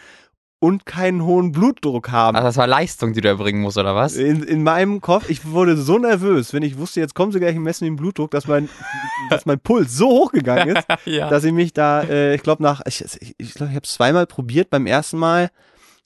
und 0.59 0.85
keinen 0.85 1.23
hohen 1.23 1.51
Blutdruck 1.53 2.11
haben. 2.11 2.35
Also 2.35 2.47
das 2.49 2.57
war 2.57 2.67
Leistung, 2.67 3.13
die 3.13 3.21
du 3.21 3.27
erbringen 3.29 3.61
musst, 3.61 3.77
oder 3.77 3.95
was? 3.95 4.15
In, 4.15 4.43
in 4.43 4.63
meinem 4.63 4.99
Kopf, 4.99 5.29
ich 5.29 5.49
wurde 5.51 5.77
so 5.77 5.97
nervös, 5.97 6.51
wenn 6.53 6.63
ich 6.63 6.77
wusste, 6.77 6.99
jetzt 6.99 7.15
kommen 7.15 7.31
sie 7.31 7.39
gleich 7.39 7.55
und 7.55 7.63
messen 7.63 7.85
den 7.85 7.95
Blutdruck, 7.95 8.31
dass 8.31 8.47
mein, 8.47 8.67
dass 9.29 9.45
mein 9.45 9.59
Puls 9.59 9.95
so 9.95 10.09
hochgegangen 10.09 10.75
ist, 10.75 10.85
ja. 11.05 11.29
dass 11.29 11.43
ich 11.45 11.53
mich 11.53 11.71
da, 11.73 12.01
äh, 12.03 12.35
ich 12.35 12.43
glaube, 12.43 12.61
nach, 12.63 12.81
ich 12.85 12.97
glaube, 12.97 13.33
ich, 13.37 13.53
glaub, 13.53 13.69
ich 13.69 13.75
habe 13.75 13.85
es 13.85 13.93
zweimal 13.93 14.27
probiert. 14.27 14.69
Beim 14.69 14.85
ersten 14.85 15.17
Mal 15.17 15.49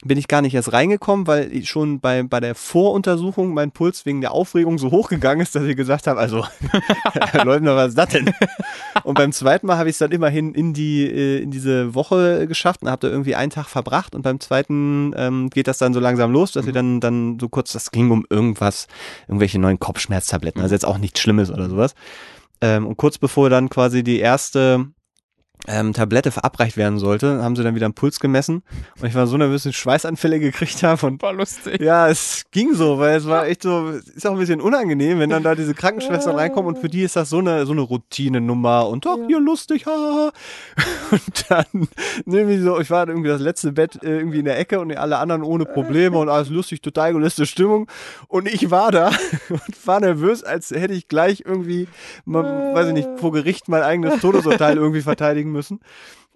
bin 0.04 0.18
ich 0.18 0.28
gar 0.28 0.41
nicht 0.41 0.54
erst 0.54 0.74
reingekommen, 0.74 1.28
weil 1.28 1.54
ich 1.54 1.70
schon 1.70 1.99
bei, 1.99 2.24
bei 2.24 2.39
der 2.39 2.56
Voruntersuchung 2.56 3.54
mein 3.54 3.72
Puls 3.72 4.06
wegen 4.06 4.22
der 4.22 4.32
Aufregung 4.32 4.78
so 4.78 4.91
hochgegangen 4.91 5.41
ist, 5.41 5.56
dass 5.56 5.64
ich 5.64 5.76
gesagt 5.76 6.08
habe, 6.08 6.20
also, 6.20 6.45
Leutner, 7.43 7.76
was 7.76 7.89
ist 7.89 7.97
das 7.97 8.10
denn? 8.10 8.34
Und 9.04 9.16
beim 9.16 9.32
zweiten 9.32 9.68
Mal 9.68 9.78
habe 9.78 9.89
ich 9.89 9.95
es 9.95 9.99
dann 9.99 10.12
immerhin 10.12 10.54
in 10.54 10.74
die 10.74 11.06
äh, 11.06 11.41
in 11.41 11.51
diese 11.51 11.95
Woche 11.95 12.47
geschafft 12.47 12.82
und 12.82 12.89
habe 12.89 13.08
da 13.08 13.14
irgendwie 13.14 13.36
einen 13.36 13.51
Tag 13.51 13.68
verbracht 13.68 14.16
und 14.16 14.22
beim 14.22 14.39
zweiten 14.39 15.14
ähm, 15.16 15.49
geht 15.49 15.68
das 15.68 15.78
dann 15.78 15.93
so 15.93 15.99
langsam 15.99 16.32
los, 16.32 16.51
dass 16.51 16.66
wir 16.66 16.74
dann 16.74 16.99
dann 16.99 17.38
so 17.39 17.49
kurz, 17.49 17.74
das 17.74 17.91
ging 17.91 18.12
um 18.12 18.26
irgendwas, 18.30 18.88
irgendwelche 19.28 19.60
neuen 19.60 19.80
Kopfschmerztabletten, 19.80 20.62
also 20.62 20.76
jetzt 20.76 20.86
auch 20.86 20.97
nichts 20.97 21.20
Schlimmes 21.20 21.51
oder 21.51 21.70
sowas. 21.70 21.95
Ähm, 22.62 22.88
und 22.88 22.97
kurz 22.97 23.18
bevor 23.18 23.49
dann 23.49 23.70
quasi 23.70 24.04
die 24.04 24.20
erste 24.20 24.88
ähm, 25.68 25.93
Tablette 25.93 26.32
verabreicht 26.32 26.78
werden 26.78 26.99
sollte, 26.99 27.41
haben 27.41 27.55
sie 27.55 27.64
dann 27.64 27.76
wieder 27.76 27.86
einen 27.86 27.93
Puls 27.93 28.20
gemessen. 28.20 28.64
Und 28.99 29.07
ich 29.07 29.16
war 29.16 29.28
so 29.28 29.38
nervös, 29.38 29.64
dass 29.64 29.72
ich 29.72 29.78
Schweißanfälle 29.78 30.39
gekriegt 30.39 30.84
habe 30.84 31.05
und 31.05 31.22
war 31.22 31.34
lustig. 31.34 31.82
ja, 31.82 32.09
es 32.09 32.43
ging 32.51 32.74
so, 32.74 32.99
weil 32.99 33.18
es 33.18 33.28
war 33.28 33.47
echt 33.47 33.64
so, 33.64 33.89
ist 33.89 34.26
auch 34.28 34.34
ein 34.34 34.39
bisschen 34.39 34.61
unangenehm, 34.61 35.20
wenn 35.20 35.30
dann 35.30 35.43
da 35.43 35.55
diese 35.55 35.74
Krankenschwestern 35.74 36.36
reinkommen 36.36 36.76
und 36.76 36.82
für 36.82 36.89
die 36.89 37.03
ist 37.03 37.16
das 37.16 37.30
so 37.30 37.39
eine, 37.39 37.66
so 37.66 37.72
eine 37.72 37.82
Routine-Nummer 37.82 38.88
und 38.88 39.05
doch, 39.05 39.20
hier 39.28 39.39
lustig, 39.39 39.86
haha. 39.86 40.32
Und 41.11 41.45
dann, 41.49 41.88
irgendwie 42.26 42.57
so, 42.57 42.80
ich 42.80 42.89
war 42.89 43.07
irgendwie 43.07 43.30
das 43.30 43.39
letzte 43.39 43.72
Bett 43.72 44.01
äh, 44.01 44.18
irgendwie 44.18 44.39
in 44.39 44.45
der 44.45 44.57
Ecke 44.57 44.80
und 44.80 44.95
alle 44.97 45.20
anderen 45.20 45.43
ohne 45.43 45.66
Probleme 45.66 46.18
und 46.18 46.28
alles 46.28 46.49
lustig, 46.49 46.82
total 46.82 47.14
gelöste 47.14 47.45
Stimmung. 47.45 47.88
Und 48.28 48.47
ich 48.47 48.72
war 48.72 48.91
da 48.91 49.11
und 49.49 49.88
war 49.88 49.99
nervös, 49.99 50.43
als 50.43 50.72
hätte 50.72 50.95
ich 50.95 51.07
gleich 51.07 51.43
irgendwie, 51.45 51.88
mal, 52.26 52.74
weiß 52.74 52.88
ich 52.88 52.93
nicht, 52.93 53.09
vor 53.18 53.32
Gericht 53.32 53.70
mein 53.70 53.84
eigenes 53.84 54.22
Todesurteil 54.22 54.78
irgendwie 54.78 55.01
verteidigen 55.01 55.53
müssen. 55.54 55.80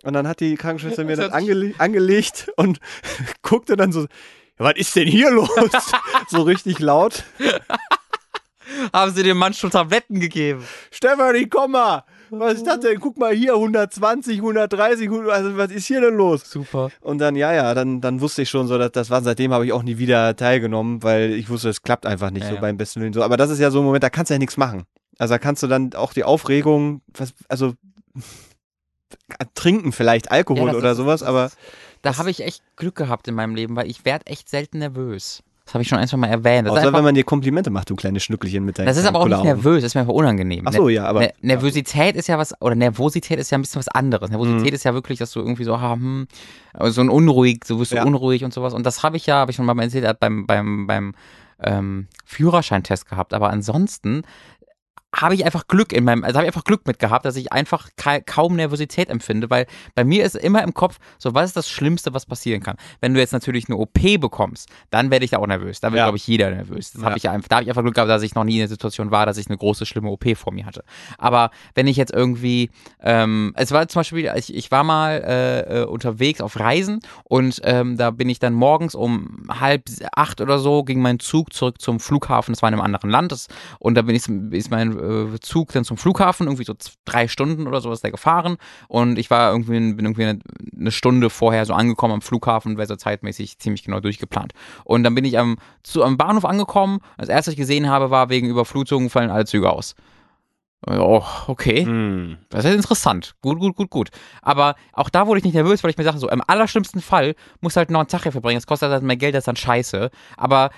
Und 0.04 0.14
dann 0.14 0.28
hat 0.28 0.40
die 0.40 0.56
Krankenschwester 0.56 1.04
mir 1.04 1.16
das 1.16 1.32
angele 1.32 1.74
angelegt 1.80 2.50
und 2.56 2.80
guckte 3.42 3.76
dann 3.76 3.92
so, 3.92 4.02
ja, 4.02 4.08
was 4.58 4.76
ist 4.76 4.96
denn 4.96 5.08
hier 5.08 5.32
los? 5.32 5.50
so 6.30 6.44
richtig 6.44 6.80
laut. 6.80 7.24
Haben 8.94 9.12
sie 9.12 9.24
dem 9.24 9.38
Mann 9.38 9.54
schon 9.54 9.72
Tabletten 9.72 10.20
gegeben? 10.20 10.64
Stefanie, 10.92 11.48
komm 11.48 11.72
mal! 11.72 12.04
Was 12.30 12.56
ist 12.56 12.68
das 12.68 12.82
denn? 12.82 13.00
Guck 13.00 13.18
mal 13.18 13.34
hier, 13.34 13.54
120, 13.54 14.38
130, 14.40 15.06
100, 15.06 15.32
also 15.32 15.58
was 15.58 15.72
ist 15.72 15.88
hier 15.88 16.02
denn 16.02 16.16
los? 16.16 16.50
Super. 16.50 16.90
Und 17.00 17.20
dann, 17.20 17.38
ja, 17.38 17.54
ja, 17.54 17.74
dann, 17.74 18.02
dann 18.02 18.20
wusste 18.20 18.42
ich 18.42 18.50
schon 18.50 18.68
so, 18.68 18.78
dass 18.78 18.92
das 18.92 19.10
war, 19.10 19.22
seitdem 19.22 19.54
habe 19.54 19.66
ich 19.66 19.72
auch 19.72 19.84
nie 19.84 19.98
wieder 19.98 20.36
teilgenommen, 20.36 21.04
weil 21.04 21.32
ich 21.32 21.50
wusste, 21.50 21.70
es 21.70 21.82
klappt 21.82 22.06
einfach 22.06 22.30
nicht 22.30 22.44
Ja, 22.44 22.50
so 22.50 22.56
ja. 22.56 22.62
beim 22.62 22.76
besten 22.78 23.02
Willen 23.02 23.14
so. 23.14 23.24
Aber 23.24 23.38
das 23.38 23.50
ist 23.50 23.60
ja 23.60 23.72
so 23.72 23.80
ein 23.80 23.86
Moment, 23.86 24.04
da 24.04 24.10
kannst 24.10 24.30
du 24.30 24.34
ja 24.34 24.40
nichts 24.40 24.58
machen. 24.58 24.84
Also 25.18 25.34
da 25.34 25.40
kannst 25.40 25.64
du 25.64 25.68
dann 25.68 25.94
auch 25.94 26.14
die 26.14 26.24
Aufregung, 26.26 27.02
was, 27.14 27.34
also 27.48 27.74
trinken 29.56 29.92
vielleicht, 29.92 30.32
Alkohol 30.32 30.70
Ja, 30.72 30.76
oder 30.76 30.92
ist- 30.92 30.98
sowas, 30.98 31.24
aber 31.24 31.52
Da 32.04 32.18
habe 32.18 32.30
ich 32.30 32.44
echt 32.44 32.62
Glück 32.76 32.96
gehabt 32.96 33.28
in 33.28 33.36
meinem 33.36 33.56
Leben, 33.56 33.76
weil 33.76 33.90
ich 33.90 34.06
werde 34.06 34.28
echt 34.28 34.50
selten 34.50 34.78
nervös. 34.80 35.42
Das 35.66 35.74
habe 35.74 35.82
ich 35.82 35.90
schon 35.90 35.98
ein, 35.98 36.08
zwei 36.08 36.16
Mal 36.16 36.28
erwähnt. 36.28 36.66
Das 36.68 36.72
außer 36.74 36.82
einfach 36.84 37.00
wenn 37.00 37.04
man 37.04 37.16
dir 37.16 37.26
Komplimente 37.26 37.70
macht, 37.70 37.90
du 37.90 37.96
kleine 37.98 38.22
Schnückelchen 38.22 38.64
mit 38.64 38.80
deinen 38.80 38.86
Das 38.86 38.96
ist 38.96 39.06
aber 39.06 39.20
auch 39.20 39.28
nicht 39.28 39.44
nervös, 39.44 39.82
das 39.82 39.92
ist 39.92 39.96
mir 39.96 40.02
einfach 40.02 40.14
unangenehm. 40.14 40.64
Ach 40.66 40.72
so, 40.72 40.88
ja, 40.88 41.06
aber- 41.06 41.20
Ne- 41.22 41.34
Nervosität 41.42 42.16
ist 42.16 42.28
ja 42.28 42.38
was, 42.38 42.54
oder 42.62 42.76
Nervosität 42.76 43.38
ist 43.40 43.50
ja 43.52 43.58
ein 43.58 43.62
bisschen 43.64 43.80
was 43.80 43.90
anderes. 43.90 44.30
Nervosität 44.30 44.62
Mhm. 44.70 44.76
ist 44.76 44.86
ja 44.86 44.94
wirklich, 44.94 45.20
dass 45.20 45.32
du 45.32 45.40
irgendwie 45.42 45.66
so, 45.66 45.74
ah, 45.76 45.94
hm, 45.94 46.28
so 46.86 47.02
ein 47.02 47.10
unruhig, 47.10 47.66
so 47.66 47.80
wirst 47.80 47.92
du 47.92 47.98
Ja. 47.98 48.06
unruhig 48.06 48.46
und 48.46 48.54
sowas. 48.54 48.74
Und 48.74 48.86
das 48.86 49.04
habe 49.04 49.18
ich 49.18 49.26
ja, 49.26 49.36
habe 49.36 49.52
ich 49.52 49.58
schon 49.58 49.66
mal 49.66 49.78
erzählt, 49.78 50.06
er 50.06 50.14
beim, 50.14 50.46
beim, 50.48 50.88
beim 50.88 51.14
ähm, 51.62 52.08
Führerscheintest 52.24 53.10
gehabt. 53.10 53.34
Aber 53.34 53.50
ansonsten 53.50 54.22
habe 55.16 55.36
ich 55.36 55.46
einfach 55.46 55.68
Glück 55.68 55.94
in 55.94 56.04
meinem, 56.04 56.24
also 56.24 56.36
habe 56.38 56.46
ich 56.46 56.50
einfach 56.50 56.66
Glück 56.66 56.86
mit 56.86 57.00
gehabt, 57.00 57.26
dass 57.26 57.36
ich 57.38 57.52
einfach 57.54 57.90
ka 57.96 58.20
kaum 58.20 58.56
Nervosität 58.58 59.10
empfinde, 59.10 59.50
weil 59.50 59.66
bei 59.96 60.04
mir 60.04 60.26
ist 60.26 60.36
immer 60.36 60.62
im 60.64 60.74
Kopf, 60.74 60.98
so 61.18 61.34
was 61.34 61.46
ist 61.50 61.56
das 61.58 61.70
Schlimmste, 61.70 62.14
was 62.14 62.26
passieren 62.26 62.62
kann. 62.62 62.76
Wenn 63.00 63.14
du 63.14 63.20
jetzt 63.20 63.32
natürlich 63.32 63.68
eine 63.70 63.78
OP 63.78 63.98
bekommst, 64.20 64.70
dann 64.92 65.10
werde 65.10 65.24
ich 65.24 65.32
da 65.32 65.38
auch 65.38 65.48
nervös. 65.48 65.80
Da 65.80 65.92
wird, 65.92 66.00
Ja. 66.00 66.06
glaube 66.06 66.18
ich, 66.18 66.28
jeder 66.28 66.50
nervös. 66.52 66.92
Das 66.92 67.02
Ja. 67.02 67.08
habe 67.08 67.18
ich 67.18 67.30
einfach, 67.30 67.48
da 67.48 67.56
habe 67.56 67.64
ich 67.64 67.70
einfach 67.70 67.84
Glück 67.84 67.96
gehabt, 67.96 68.10
dass 68.10 68.22
ich 68.22 68.36
noch 68.36 68.44
nie 68.44 68.56
in 68.56 68.60
der 68.60 68.68
Situation 68.68 69.10
war, 69.10 69.26
dass 69.26 69.38
ich 69.38 69.48
eine 69.48 69.58
große, 69.58 69.86
schlimme 69.86 70.10
OP 70.10 70.26
vor 70.36 70.52
mir 70.52 70.66
hatte. 70.66 70.84
Aber 71.18 71.52
wenn 71.74 71.88
ich 71.88 71.96
jetzt 71.96 72.14
irgendwie, 72.14 72.70
ähm, 73.02 73.54
es 73.56 73.72
war 73.72 73.88
zum 73.88 74.02
Beispiel, 74.02 74.30
ich, 74.36 74.54
ich 74.54 74.72
war 74.72 74.84
mal 74.84 75.24
äh, 75.26 75.82
äh, 75.82 75.86
unterwegs 75.86 76.42
auf 76.42 76.60
Reisen 76.60 77.00
und 77.24 77.62
ähm, 77.64 77.96
da 77.98 78.12
bin 78.12 78.28
ich 78.28 78.40
dann 78.40 78.54
morgens 78.54 78.94
um 78.94 79.48
halb 79.50 79.84
acht 80.16 80.42
oder 80.42 80.60
so, 80.60 80.84
ging 80.84 81.02
mein 81.02 81.20
Zug 81.20 81.54
zurück 81.54 81.80
zum 81.82 82.00
Flughafen, 82.02 82.54
das 82.54 82.62
war 82.62 82.68
in 82.70 82.74
einem 82.76 82.84
anderen 82.84 83.10
Land, 83.10 83.32
das, 83.32 83.48
und 83.80 83.96
da 83.96 84.02
bin 84.02 84.14
ich, 84.16 84.28
ist 84.28 84.70
mein 84.70 84.97
äh, 84.98 85.40
Zug 85.40 85.72
dann 85.74 85.84
zum 85.84 85.98
Flughafen, 85.98 86.48
irgendwie 86.48 86.64
so 86.64 86.74
drei 87.06 87.28
Stunden 87.28 87.68
oder 87.68 87.82
so 87.82 87.92
ist 87.92 88.04
der 88.04 88.12
gefahren 88.12 88.58
und 88.88 89.20
ich 89.20 89.30
war 89.30 89.52
irgendwie, 89.52 89.94
bin 89.94 90.06
irgendwie 90.06 90.26
eine, 90.26 90.40
eine 90.80 90.92
Stunde 90.92 91.30
vorher 91.30 91.66
so 91.66 91.74
angekommen 91.74 92.16
am 92.16 92.22
Flughafen, 92.22 92.78
wäre 92.78 92.88
so 92.88 92.96
zeitmäßig 92.96 93.60
ziemlich 93.60 93.84
genau 93.84 94.00
durchgeplant. 94.00 94.54
Und 94.84 95.04
dann 95.04 95.16
bin 95.16 95.26
ich 95.26 95.38
am, 95.38 95.58
zu, 95.84 96.04
am 96.04 96.18
Bahnhof 96.18 96.46
angekommen, 96.46 97.00
das 97.18 97.30
erste, 97.30 97.50
was 97.50 97.54
ich 97.54 97.60
gesehen 97.60 97.90
habe, 97.90 98.12
war 98.12 98.30
wegen 98.30 98.48
Überflutung 98.50 99.10
fallen 99.10 99.30
alle 99.30 99.46
Züge 99.46 99.72
aus. 99.72 99.96
Oh, 100.86 101.24
okay. 101.48 101.86
Hm. 101.86 102.38
Das 102.50 102.64
ist 102.64 102.76
interessant. 102.76 103.34
Gut, 103.42 103.60
gut, 103.60 103.76
gut, 103.76 103.90
gut. 103.90 104.10
Aber 104.44 104.76
auch 104.94 105.10
da 105.10 105.26
wurde 105.26 105.40
ich 105.40 105.44
nicht 105.44 105.56
nervös, 105.56 105.84
weil 105.84 105.90
ich 105.90 105.98
mir 105.98 106.04
dachte, 106.04 106.20
so 106.20 106.30
im 106.30 106.44
allerschlimmsten 106.46 107.02
Fall 107.02 107.36
muss 107.62 107.76
halt 107.76 107.90
noch 107.90 108.00
einen 108.00 108.08
Tag 108.08 108.24
hier 108.24 108.32
verbringen. 108.32 108.58
Das 108.58 108.68
kostet 108.68 108.92
halt 108.92 109.02
mehr 109.02 109.18
Geld, 109.18 109.34
das 109.34 109.42
ist 109.42 109.48
dann 109.48 109.56
scheiße. 109.56 110.12
Aber 110.38 110.70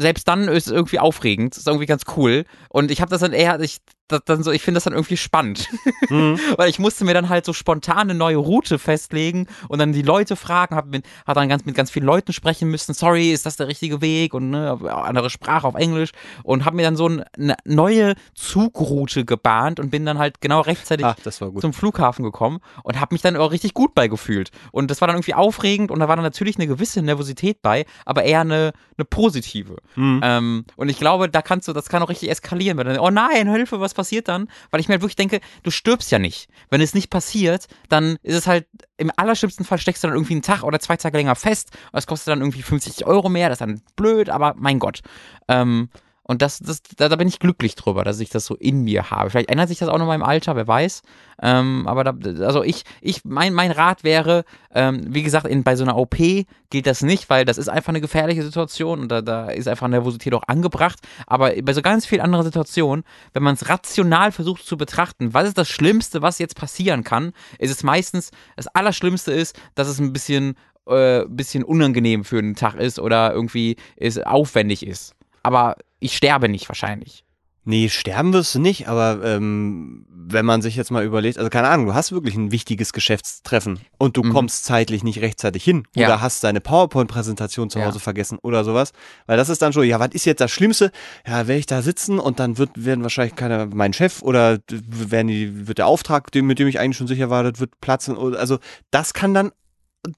selbst 0.00 0.26
dann 0.28 0.48
ist 0.48 0.66
es 0.66 0.72
irgendwie 0.72 0.98
aufregend. 0.98 1.56
Ist 1.56 1.66
irgendwie 1.66 1.86
ganz 1.86 2.02
cool. 2.16 2.44
Und 2.68 2.90
ich 2.90 3.00
habe 3.00 3.10
das 3.10 3.20
dann 3.20 3.32
eher, 3.32 3.60
ich, 3.60 3.78
das 4.12 4.20
dann 4.24 4.42
so, 4.42 4.50
ich 4.52 4.62
finde 4.62 4.76
das 4.76 4.84
dann 4.84 4.92
irgendwie 4.94 5.16
spannend. 5.16 5.68
Hm. 6.08 6.38
weil 6.56 6.68
ich 6.68 6.78
musste 6.80 7.04
mir 7.04 7.14
dann 7.14 7.28
halt 7.28 7.44
so 7.44 7.52
spontan 7.52 7.98
eine 8.10 8.14
neue 8.14 8.36
Route 8.36 8.78
festlegen 8.80 9.46
und 9.68 9.78
dann 9.78 9.92
die 9.92 10.02
Leute 10.02 10.34
fragen, 10.34 10.74
hab, 10.74 10.86
mit, 10.86 11.04
hab 11.26 11.36
dann 11.36 11.48
ganz, 11.48 11.64
mit 11.64 11.76
ganz 11.76 11.90
vielen 11.90 12.04
Leuten 12.06 12.32
sprechen 12.32 12.68
müssen. 12.68 12.94
Sorry, 12.94 13.30
ist 13.30 13.46
das 13.46 13.56
der 13.56 13.68
richtige 13.68 14.00
Weg? 14.00 14.34
Und 14.34 14.50
ne, 14.50 14.76
andere 14.90 15.30
Sprache 15.30 15.66
auf 15.68 15.76
Englisch. 15.76 16.10
Und 16.42 16.64
habe 16.64 16.76
mir 16.76 16.82
dann 16.82 16.96
so 16.96 17.08
ein- 17.08 17.22
eine 17.38 17.54
neue 17.64 18.14
Zugroute 18.34 19.24
gebahnt 19.24 19.78
und 19.78 19.90
bin 19.90 20.04
dann 20.04 20.18
halt 20.18 20.40
genau 20.40 20.60
rechtzeitig 20.60 21.06
Ach, 21.06 21.14
zum 21.60 21.72
Flughafen 21.72 22.24
gekommen 22.24 22.58
und 22.82 22.98
habe 23.00 23.14
mich 23.14 23.22
dann 23.22 23.36
auch 23.36 23.52
richtig 23.52 23.74
gut 23.74 23.94
beigefühlt. 23.94 24.50
Und 24.72 24.90
das 24.90 25.00
war 25.00 25.06
dann 25.08 25.16
irgendwie 25.16 25.34
aufregend 25.34 25.90
und 25.92 26.00
da 26.00 26.08
war 26.08 26.16
dann 26.16 26.24
natürlich 26.24 26.56
eine 26.56 26.66
gewisse 26.66 27.02
Nervosität 27.02 27.62
bei, 27.62 27.86
aber 28.04 28.24
eher 28.24 28.40
eine, 28.40 28.72
eine 28.98 29.04
positive. 29.04 29.76
Hm. 29.94 30.20
Ähm, 30.24 30.64
und 30.76 30.88
ich 30.88 30.98
glaube, 30.98 31.28
da 31.28 31.42
kannst 31.42 31.68
du, 31.68 31.72
das 31.72 31.88
kann 31.88 32.02
auch 32.02 32.08
richtig 32.08 32.30
eskalieren, 32.30 32.76
wenn 32.78 32.86
dann, 32.88 32.98
oh 32.98 33.10
nein, 33.10 33.48
Hilfe, 33.48 33.78
was 33.80 33.92
passiert 34.00 34.28
dann? 34.28 34.48
Weil 34.70 34.80
ich 34.80 34.88
mir 34.88 34.94
halt 34.94 35.02
wirklich 35.02 35.16
denke, 35.16 35.40
du 35.62 35.70
stirbst 35.70 36.10
ja 36.10 36.18
nicht. 36.18 36.48
Wenn 36.70 36.80
es 36.80 36.94
nicht 36.94 37.10
passiert, 37.10 37.66
dann 37.90 38.16
ist 38.22 38.34
es 38.34 38.46
halt, 38.46 38.66
im 38.96 39.12
allerschlimmsten 39.14 39.66
Fall 39.66 39.78
steckst 39.78 40.02
du 40.02 40.08
dann 40.08 40.16
irgendwie 40.16 40.34
einen 40.34 40.42
Tag 40.42 40.62
oder 40.62 40.80
zwei 40.80 40.96
Tage 40.96 41.18
länger 41.18 41.36
fest. 41.36 41.70
Das 41.92 42.06
kostet 42.06 42.28
dann 42.28 42.40
irgendwie 42.40 42.62
50 42.62 43.06
Euro 43.06 43.28
mehr, 43.28 43.48
das 43.48 43.56
ist 43.56 43.60
dann 43.60 43.82
blöd, 43.96 44.30
aber 44.30 44.54
mein 44.56 44.78
Gott. 44.78 45.00
Ähm, 45.48 45.90
und 46.30 46.42
das, 46.42 46.60
das, 46.60 46.80
da, 46.96 47.08
da 47.08 47.16
bin 47.16 47.26
ich 47.26 47.40
glücklich 47.40 47.74
drüber, 47.74 48.04
dass 48.04 48.20
ich 48.20 48.30
das 48.30 48.46
so 48.46 48.54
in 48.54 48.84
mir 48.84 49.10
habe. 49.10 49.30
Vielleicht 49.30 49.50
ändert 49.50 49.68
sich 49.68 49.78
das 49.78 49.88
auch 49.88 49.98
noch 49.98 50.06
mal 50.06 50.14
im 50.14 50.22
Alter, 50.22 50.54
wer 50.54 50.68
weiß. 50.68 51.02
Ähm, 51.42 51.88
aber 51.88 52.04
da, 52.04 52.14
also 52.46 52.62
ich, 52.62 52.84
ich, 53.00 53.24
mein, 53.24 53.52
mein 53.52 53.72
Rat 53.72 54.04
wäre, 54.04 54.44
ähm, 54.72 55.02
wie 55.08 55.24
gesagt, 55.24 55.48
in, 55.48 55.64
bei 55.64 55.74
so 55.74 55.82
einer 55.82 55.96
OP 55.96 56.14
gilt 56.14 56.86
das 56.86 57.02
nicht, 57.02 57.30
weil 57.30 57.44
das 57.44 57.58
ist 57.58 57.68
einfach 57.68 57.88
eine 57.88 58.00
gefährliche 58.00 58.44
Situation 58.44 59.00
und 59.00 59.08
da, 59.08 59.22
da 59.22 59.50
ist 59.50 59.66
einfach 59.66 59.88
Nervosität 59.88 60.32
auch 60.32 60.44
angebracht. 60.46 61.00
Aber 61.26 61.50
bei 61.50 61.72
so 61.72 61.82
ganz 61.82 62.06
vielen 62.06 62.20
anderen 62.20 62.44
Situationen, 62.44 63.04
wenn 63.32 63.42
man 63.42 63.54
es 63.54 63.68
rational 63.68 64.30
versucht 64.30 64.64
zu 64.64 64.76
betrachten, 64.76 65.34
was 65.34 65.48
ist 65.48 65.58
das 65.58 65.68
Schlimmste, 65.68 66.22
was 66.22 66.38
jetzt 66.38 66.54
passieren 66.54 67.02
kann, 67.02 67.32
ist 67.58 67.72
es 67.72 67.82
meistens, 67.82 68.30
das 68.54 68.68
Allerschlimmste 68.68 69.32
ist, 69.32 69.58
dass 69.74 69.88
es 69.88 69.98
ein 69.98 70.12
bisschen, 70.12 70.54
äh, 70.86 71.24
bisschen 71.26 71.64
unangenehm 71.64 72.22
für 72.22 72.38
einen 72.38 72.54
Tag 72.54 72.76
ist 72.76 73.00
oder 73.00 73.32
irgendwie 73.32 73.74
ist, 73.96 74.24
aufwendig 74.24 74.86
ist. 74.86 75.16
Aber 75.42 75.74
ich 76.00 76.16
sterbe 76.16 76.48
nicht 76.48 76.68
wahrscheinlich. 76.68 77.24
Nee, 77.64 77.90
sterben 77.90 78.32
wirst 78.32 78.54
du 78.54 78.58
nicht, 78.58 78.88
aber 78.88 79.20
ähm, 79.22 80.06
wenn 80.10 80.46
man 80.46 80.62
sich 80.62 80.76
jetzt 80.76 80.90
mal 80.90 81.04
überlegt, 81.04 81.36
also 81.36 81.50
keine 81.50 81.68
Ahnung, 81.68 81.86
du 81.86 81.94
hast 81.94 82.10
wirklich 82.10 82.34
ein 82.34 82.52
wichtiges 82.52 82.94
Geschäftstreffen 82.94 83.80
und 83.98 84.16
du 84.16 84.22
Mhm. 84.22 84.32
kommst 84.32 84.64
zeitlich 84.64 85.04
nicht 85.04 85.20
rechtzeitig 85.20 85.62
hin 85.62 85.82
Ja. 85.94 86.06
oder 86.06 86.20
hast 86.22 86.42
deine 86.42 86.62
PowerPoint-Präsentation 86.62 87.68
zu 87.68 87.78
Ja. 87.78 87.86
Hause 87.86 88.00
vergessen 88.00 88.38
oder 88.40 88.64
sowas, 88.64 88.92
weil 89.26 89.36
das 89.36 89.50
ist 89.50 89.60
dann 89.60 89.74
schon, 89.74 89.84
ja, 89.84 90.00
was 90.00 90.08
ist 90.12 90.24
jetzt 90.24 90.40
das 90.40 90.50
Schlimmste? 90.50 90.90
Ja, 91.26 91.46
werde 91.48 91.58
ich 91.58 91.66
da 91.66 91.82
sitzen 91.82 92.18
und 92.18 92.40
dann 92.40 92.56
wird, 92.56 92.70
werden 92.82 93.02
wahrscheinlich 93.02 93.36
keiner, 93.36 93.66
mein 93.66 93.92
Chef 93.92 94.22
oder 94.22 94.58
werden 94.70 95.28
die, 95.28 95.68
wird 95.68 95.78
der 95.78 95.86
Auftrag, 95.86 96.34
mit 96.34 96.58
dem 96.58 96.66
ich 96.66 96.80
eigentlich 96.80 96.96
schon 96.96 97.08
sicher 97.08 97.28
war, 97.28 97.42
das 97.42 97.60
wird 97.60 97.78
platzen 97.82 98.16
also 98.16 98.58
das 98.90 99.12
kann 99.12 99.34
dann 99.34 99.52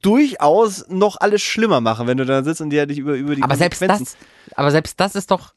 durchaus 0.01 0.85
noch 0.89 1.17
alles 1.21 1.43
schlimmer 1.43 1.81
machen, 1.81 2.07
wenn 2.07 2.17
du 2.19 2.25
da 2.25 2.45
sitzt 2.45 2.61
und 2.61 2.71
dir 2.71 2.87
dich 2.87 2.99
über, 2.99 3.15
über 3.15 3.35
die 3.35 3.43
Aber 3.43 3.57
selbst 3.57 3.83
das, 3.83 4.17
aber 4.55 4.71
selbst 4.71 5.01
das 5.01 5.17
ist 5.17 5.31
doch, 5.33 5.55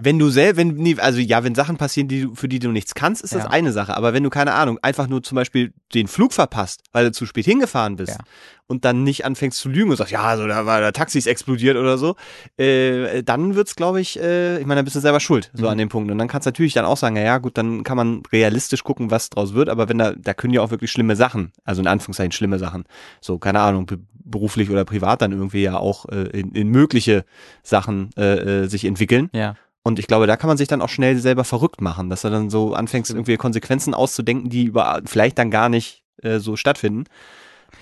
wenn 0.00 0.18
du 0.18 0.30
selber, 0.30 0.58
wenn, 0.58 0.74
nee, 0.74 0.96
also 0.98 1.18
ja, 1.18 1.42
wenn 1.42 1.54
Sachen 1.54 1.76
passieren, 1.76 2.06
die, 2.08 2.22
du- 2.22 2.34
für 2.34 2.48
die 2.48 2.58
du 2.60 2.70
nichts 2.70 2.94
kannst, 2.94 3.22
ist 3.22 3.34
das 3.34 3.44
Ja. 3.44 3.50
eine 3.50 3.72
Sache. 3.72 3.96
Aber 3.96 4.12
wenn 4.14 4.22
du, 4.22 4.30
keine 4.30 4.52
Ahnung, 4.54 4.78
einfach 4.82 5.08
nur 5.08 5.22
zum 5.22 5.34
Beispiel 5.36 5.72
den 5.94 6.06
Flug 6.06 6.32
verpasst, 6.32 6.82
weil 6.92 7.06
du 7.06 7.12
zu 7.12 7.26
spät 7.26 7.44
hingefahren 7.44 7.96
bist 7.96 8.12
Ja. 8.12 8.24
und 8.68 8.84
dann 8.84 9.02
nicht 9.02 9.24
anfängst 9.24 9.58
zu 9.58 9.68
lügen 9.68 9.90
und 9.90 9.96
sagst, 9.96 10.12
ja, 10.12 10.36
so, 10.36 10.46
da 10.46 10.64
war 10.64 10.80
der 10.80 10.92
Taxi 10.92 11.18
ist 11.18 11.26
explodiert 11.26 11.76
oder 11.76 11.98
so, 11.98 12.14
äh, 12.56 13.22
dann 13.24 13.56
wird's, 13.56 13.74
glaube 13.74 14.00
ich, 14.00 14.18
äh, 14.20 14.58
ich 14.60 14.66
meine, 14.66 14.78
dann 14.78 14.84
bist 14.84 14.94
du 14.96 15.00
selber 15.00 15.18
schuld, 15.20 15.50
so 15.54 15.64
Mhm. 15.64 15.68
an 15.70 15.78
dem 15.78 15.88
Punkt. 15.88 16.10
Und 16.10 16.18
dann 16.18 16.28
kannst 16.28 16.46
du 16.46 16.50
natürlich 16.50 16.72
dann 16.72 16.84
auch 16.84 16.96
sagen, 16.96 17.16
ja, 17.16 17.38
gut, 17.38 17.58
dann 17.58 17.82
kann 17.82 17.96
man 17.96 18.22
realistisch 18.32 18.84
gucken, 18.84 19.10
was 19.10 19.28
draus 19.30 19.54
wird, 19.54 19.68
aber 19.68 19.88
wenn 19.88 19.98
da, 19.98 20.12
da 20.12 20.34
können 20.34 20.54
ja 20.54 20.62
auch 20.62 20.70
wirklich 20.70 20.92
schlimme 20.92 21.16
Sachen, 21.16 21.52
also 21.64 21.82
in 21.82 21.88
Anführungszeichen 21.88 22.32
schlimme 22.32 22.58
Sachen, 22.60 22.84
so, 23.20 23.38
keine 23.38 23.60
Ahnung, 23.60 23.86
be- 23.86 23.98
beruflich 24.22 24.70
oder 24.70 24.84
privat 24.84 25.20
dann 25.22 25.32
irgendwie 25.32 25.62
ja 25.62 25.76
auch 25.76 26.06
äh, 26.08 26.28
in, 26.38 26.52
in 26.52 26.68
mögliche 26.68 27.24
Sachen 27.64 28.10
äh, 28.16 28.62
äh, 28.62 28.66
sich 28.68 28.84
entwickeln. 28.84 29.30
ja. 29.32 29.56
Und 29.82 29.98
ich 29.98 30.06
glaube, 30.06 30.26
da 30.26 30.36
kann 30.36 30.48
man 30.48 30.56
sich 30.56 30.68
dann 30.68 30.82
auch 30.82 30.88
schnell 30.88 31.16
selber 31.16 31.44
verrückt 31.44 31.80
machen, 31.80 32.10
dass 32.10 32.22
du 32.22 32.30
dann 32.30 32.50
so 32.50 32.74
anfängst, 32.74 33.10
irgendwie 33.10 33.36
Konsequenzen 33.36 33.94
auszudenken, 33.94 34.50
die 34.50 34.64
über, 34.64 35.00
vielleicht 35.06 35.38
dann 35.38 35.50
gar 35.50 35.68
nicht 35.68 36.02
äh, 36.22 36.38
so 36.38 36.56
stattfinden. 36.56 37.04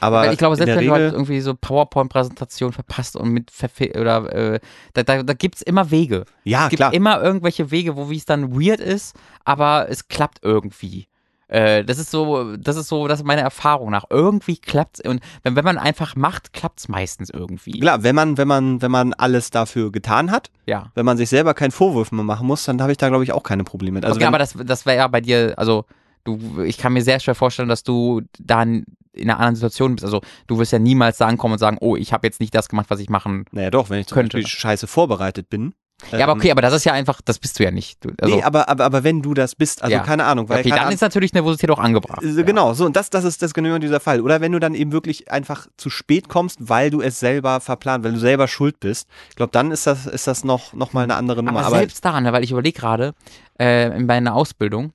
Aber 0.01 0.30
ich 0.30 0.38
glaube, 0.38 0.57
selbst 0.57 0.76
wenn 0.76 0.86
du 0.86 0.92
halt 0.92 1.12
irgendwie 1.12 1.40
so 1.40 1.55
PowerPoint-Präsentationen 1.55 2.72
verpasst 2.72 3.16
und 3.16 3.30
mit 3.30 3.51
oder 3.96 4.32
äh, 4.32 4.61
da, 4.92 5.03
da, 5.03 5.22
da 5.22 5.32
gibt 5.32 5.57
es 5.57 5.62
immer 5.62 5.90
Wege. 5.90 6.24
ja 6.44 6.64
es 6.64 6.70
gibt 6.70 6.78
klar, 6.80 6.94
immer 6.94 7.22
irgendwelche 7.22 7.70
Wege, 7.70 7.96
wo 7.96 8.11
wie 8.11 8.16
es 8.16 8.24
dann 8.24 8.53
weird 8.53 8.80
ist, 8.80 9.16
aber 9.44 9.86
es 9.88 10.09
klappt 10.09 10.40
irgendwie. 10.42 11.09
Äh, 11.49 11.82
das 11.84 11.99
ist 11.99 12.11
so, 12.11 12.57
das 12.57 12.76
ist 12.76 12.88
so, 12.88 13.09
das 13.09 13.20
ist 13.20 13.26
meine 13.26 13.40
Erfahrung 13.40 13.90
nach. 13.90 14.05
Irgendwie 14.11 14.59
klappt's 14.59 15.01
und 15.01 15.20
wenn, 15.42 15.57
wenn 15.57 15.64
man 15.64 15.78
einfach 15.78 16.14
macht, 16.14 16.53
klappt's 16.53 16.88
meistens 16.88 17.30
irgendwie. 17.30 17.80
klar, 17.80 18.03
wenn 18.03 18.14
man, 18.14 18.36
wenn 18.36 18.49
man, 18.49 18.82
wenn 18.82 18.90
man 18.90 19.14
alles 19.14 19.51
dafür 19.51 19.90
getan 19.90 20.30
hat, 20.30 20.51
Ja. 20.66 20.92
wenn 20.94 21.07
man 21.07 21.16
sich 21.16 21.28
selber 21.30 21.55
keinen 21.55 21.70
Vorwurf 21.70 22.12
mehr 22.12 22.24
machen 22.24 22.46
muss, 22.46 22.64
dann 22.64 22.80
habe 22.82 22.92
ich 22.92 22.99
da 22.99 23.09
glaube 23.09 23.24
ich 23.24 23.32
auch 23.32 23.42
keine 23.42 23.64
Probleme 23.64 23.94
mit. 23.96 24.05
Also 24.05 24.16
okay, 24.16 24.26
aber 24.26 24.38
das, 24.38 24.55
das 24.62 24.84
wäre 24.86 24.99
ja 24.99 25.09
bei 25.09 25.20
dir, 25.22 25.55
also 25.57 25.86
du, 26.24 26.62
ich 26.62 26.76
kann 26.76 26.92
mir 26.92 27.03
sehr 27.03 27.18
schwer 27.20 27.34
vorstellen, 27.34 27.68
dass 27.70 27.82
du 27.82 28.20
dann 28.38 28.84
in 29.14 29.30
einer 29.30 29.38
anderen 29.38 29.57
Situation 29.57 29.94
bist. 29.94 30.05
Also 30.05 30.20
du 30.46 30.59
wirst 30.59 30.72
ja 30.72 30.78
niemals 30.78 31.16
da 31.18 31.26
ankommen 31.26 31.53
und 31.55 31.59
sagen, 31.59 31.78
oh, 31.80 31.96
ich 31.96 32.12
habe 32.12 32.26
jetzt 32.26 32.40
nicht 32.40 32.55
das 32.55 32.68
gemacht, 32.68 32.86
was 32.90 33.01
ich 33.01 33.09
machen. 33.09 33.46
naja 33.53 33.70
doch, 33.70 33.88
wenn 33.90 34.01
ich 34.01 34.07
zum 34.07 34.16
könnte. 34.16 34.36
Beispiel 34.36 34.46
scheiße 34.46 34.86
vorbereitet 34.86 35.49
bin. 35.49 35.74
Ja, 36.12 36.24
aber 36.24 36.32
ähm, 36.32 36.38
okay, 36.38 36.51
aber 36.53 36.62
das 36.62 36.72
ist 36.74 36.84
ja 36.84 36.92
einfach, 36.92 37.20
das 37.22 37.38
bist 37.38 37.59
du 37.59 37.64
ja 37.64 37.70
nicht. 37.70 38.05
Du, 38.05 38.11
also, 38.20 38.36
nee, 38.36 38.42
aber, 38.42 38.68
aber, 38.68 38.84
aber 38.84 39.05
wenn 39.05 39.20
du 39.20 39.34
das 39.34 39.55
bist, 39.55 39.82
also 39.82 39.96
Ja. 39.96 40.03
keine 40.03 40.24
Ahnung, 40.24 40.49
weil 40.49 40.61
okay, 40.61 40.70
dann 40.70 40.78
Ahnung, 40.80 40.92
ist 40.92 41.01
natürlich 41.01 41.32
Nervosität 41.32 41.70
auch 41.70 41.78
angebracht. 41.78 42.22
Äh, 42.22 42.42
Genau, 42.44 42.72
so 42.72 42.86
und 42.86 42.94
das, 42.96 43.11
das 43.11 43.24
ist 43.24 43.42
das 43.42 43.53
genau 43.53 43.78
dieser 43.78 44.01
Fall. 44.01 44.20
Oder 44.20 44.40
wenn 44.40 44.53
du 44.53 44.61
dann 44.61 44.74
eben 44.74 44.92
wirklich 44.92 45.30
einfach 45.30 45.66
zu 45.76 45.90
spät 45.90 46.28
kommst, 46.28 46.68
weil 46.68 46.90
du 46.90 47.01
es 47.01 47.18
selber 47.20 47.61
verplant, 47.61 48.05
weil 48.05 48.12
du 48.12 48.18
selber 48.18 48.49
schuld 48.49 48.80
bist. 48.80 49.09
Ich 49.30 49.36
glaube, 49.36 49.51
dann 49.53 49.70
ist 49.70 49.86
das, 49.86 50.07
ist 50.07 50.26
das 50.26 50.44
noch, 50.44 50.72
noch 50.72 50.92
mal 50.92 51.03
eine 51.03 51.16
andere 51.16 51.42
Nummer. 51.42 51.59
Aber, 51.61 51.68
Aber, 51.68 51.78
selbst 51.78 52.05
da, 52.05 52.20
ne, 52.20 52.32
weil 52.32 52.44
ich 52.44 52.53
überlege 52.53 52.78
gerade, 52.78 53.14
äh, 53.59 53.94
in 53.96 54.07
meiner 54.07 54.34
Ausbildung, 54.34 54.92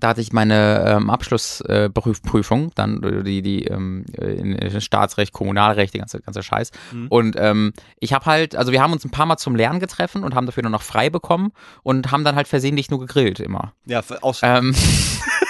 da 0.00 0.08
hatte 0.08 0.20
ich 0.20 0.32
meine 0.32 0.84
ähm, 0.86 1.10
Abschlussprüfung, 1.10 2.68
äh, 2.68 2.70
dann 2.74 3.02
äh, 3.02 3.22
die, 3.22 3.42
die 3.42 3.64
ähm, 3.64 4.04
in 4.18 4.80
Staatsrecht, 4.80 5.32
Kommunalrecht, 5.32 5.94
die 5.94 5.98
ganze, 5.98 6.20
ganze 6.20 6.42
Scheiß. 6.42 6.70
Mhm. 6.92 7.06
Und 7.08 7.36
ähm, 7.38 7.72
ich 7.98 8.12
habe 8.12 8.26
halt, 8.26 8.56
also 8.56 8.72
wir 8.72 8.82
haben 8.82 8.92
uns 8.92 9.04
ein 9.04 9.10
paar 9.10 9.26
Mal 9.26 9.36
zum 9.36 9.56
Lernen 9.56 9.80
getreffen 9.80 10.22
und 10.22 10.34
haben 10.34 10.46
dafür 10.46 10.62
nur 10.62 10.72
noch 10.72 10.82
frei 10.82 11.10
bekommen 11.10 11.52
und 11.82 12.10
haben 12.10 12.24
dann 12.24 12.36
halt 12.36 12.48
versehentlich 12.48 12.90
nur 12.90 13.00
gegrillt 13.00 13.40
immer. 13.40 13.72
Ja, 13.86 14.02
aus. 14.20 14.40
Ähm, 14.42 14.74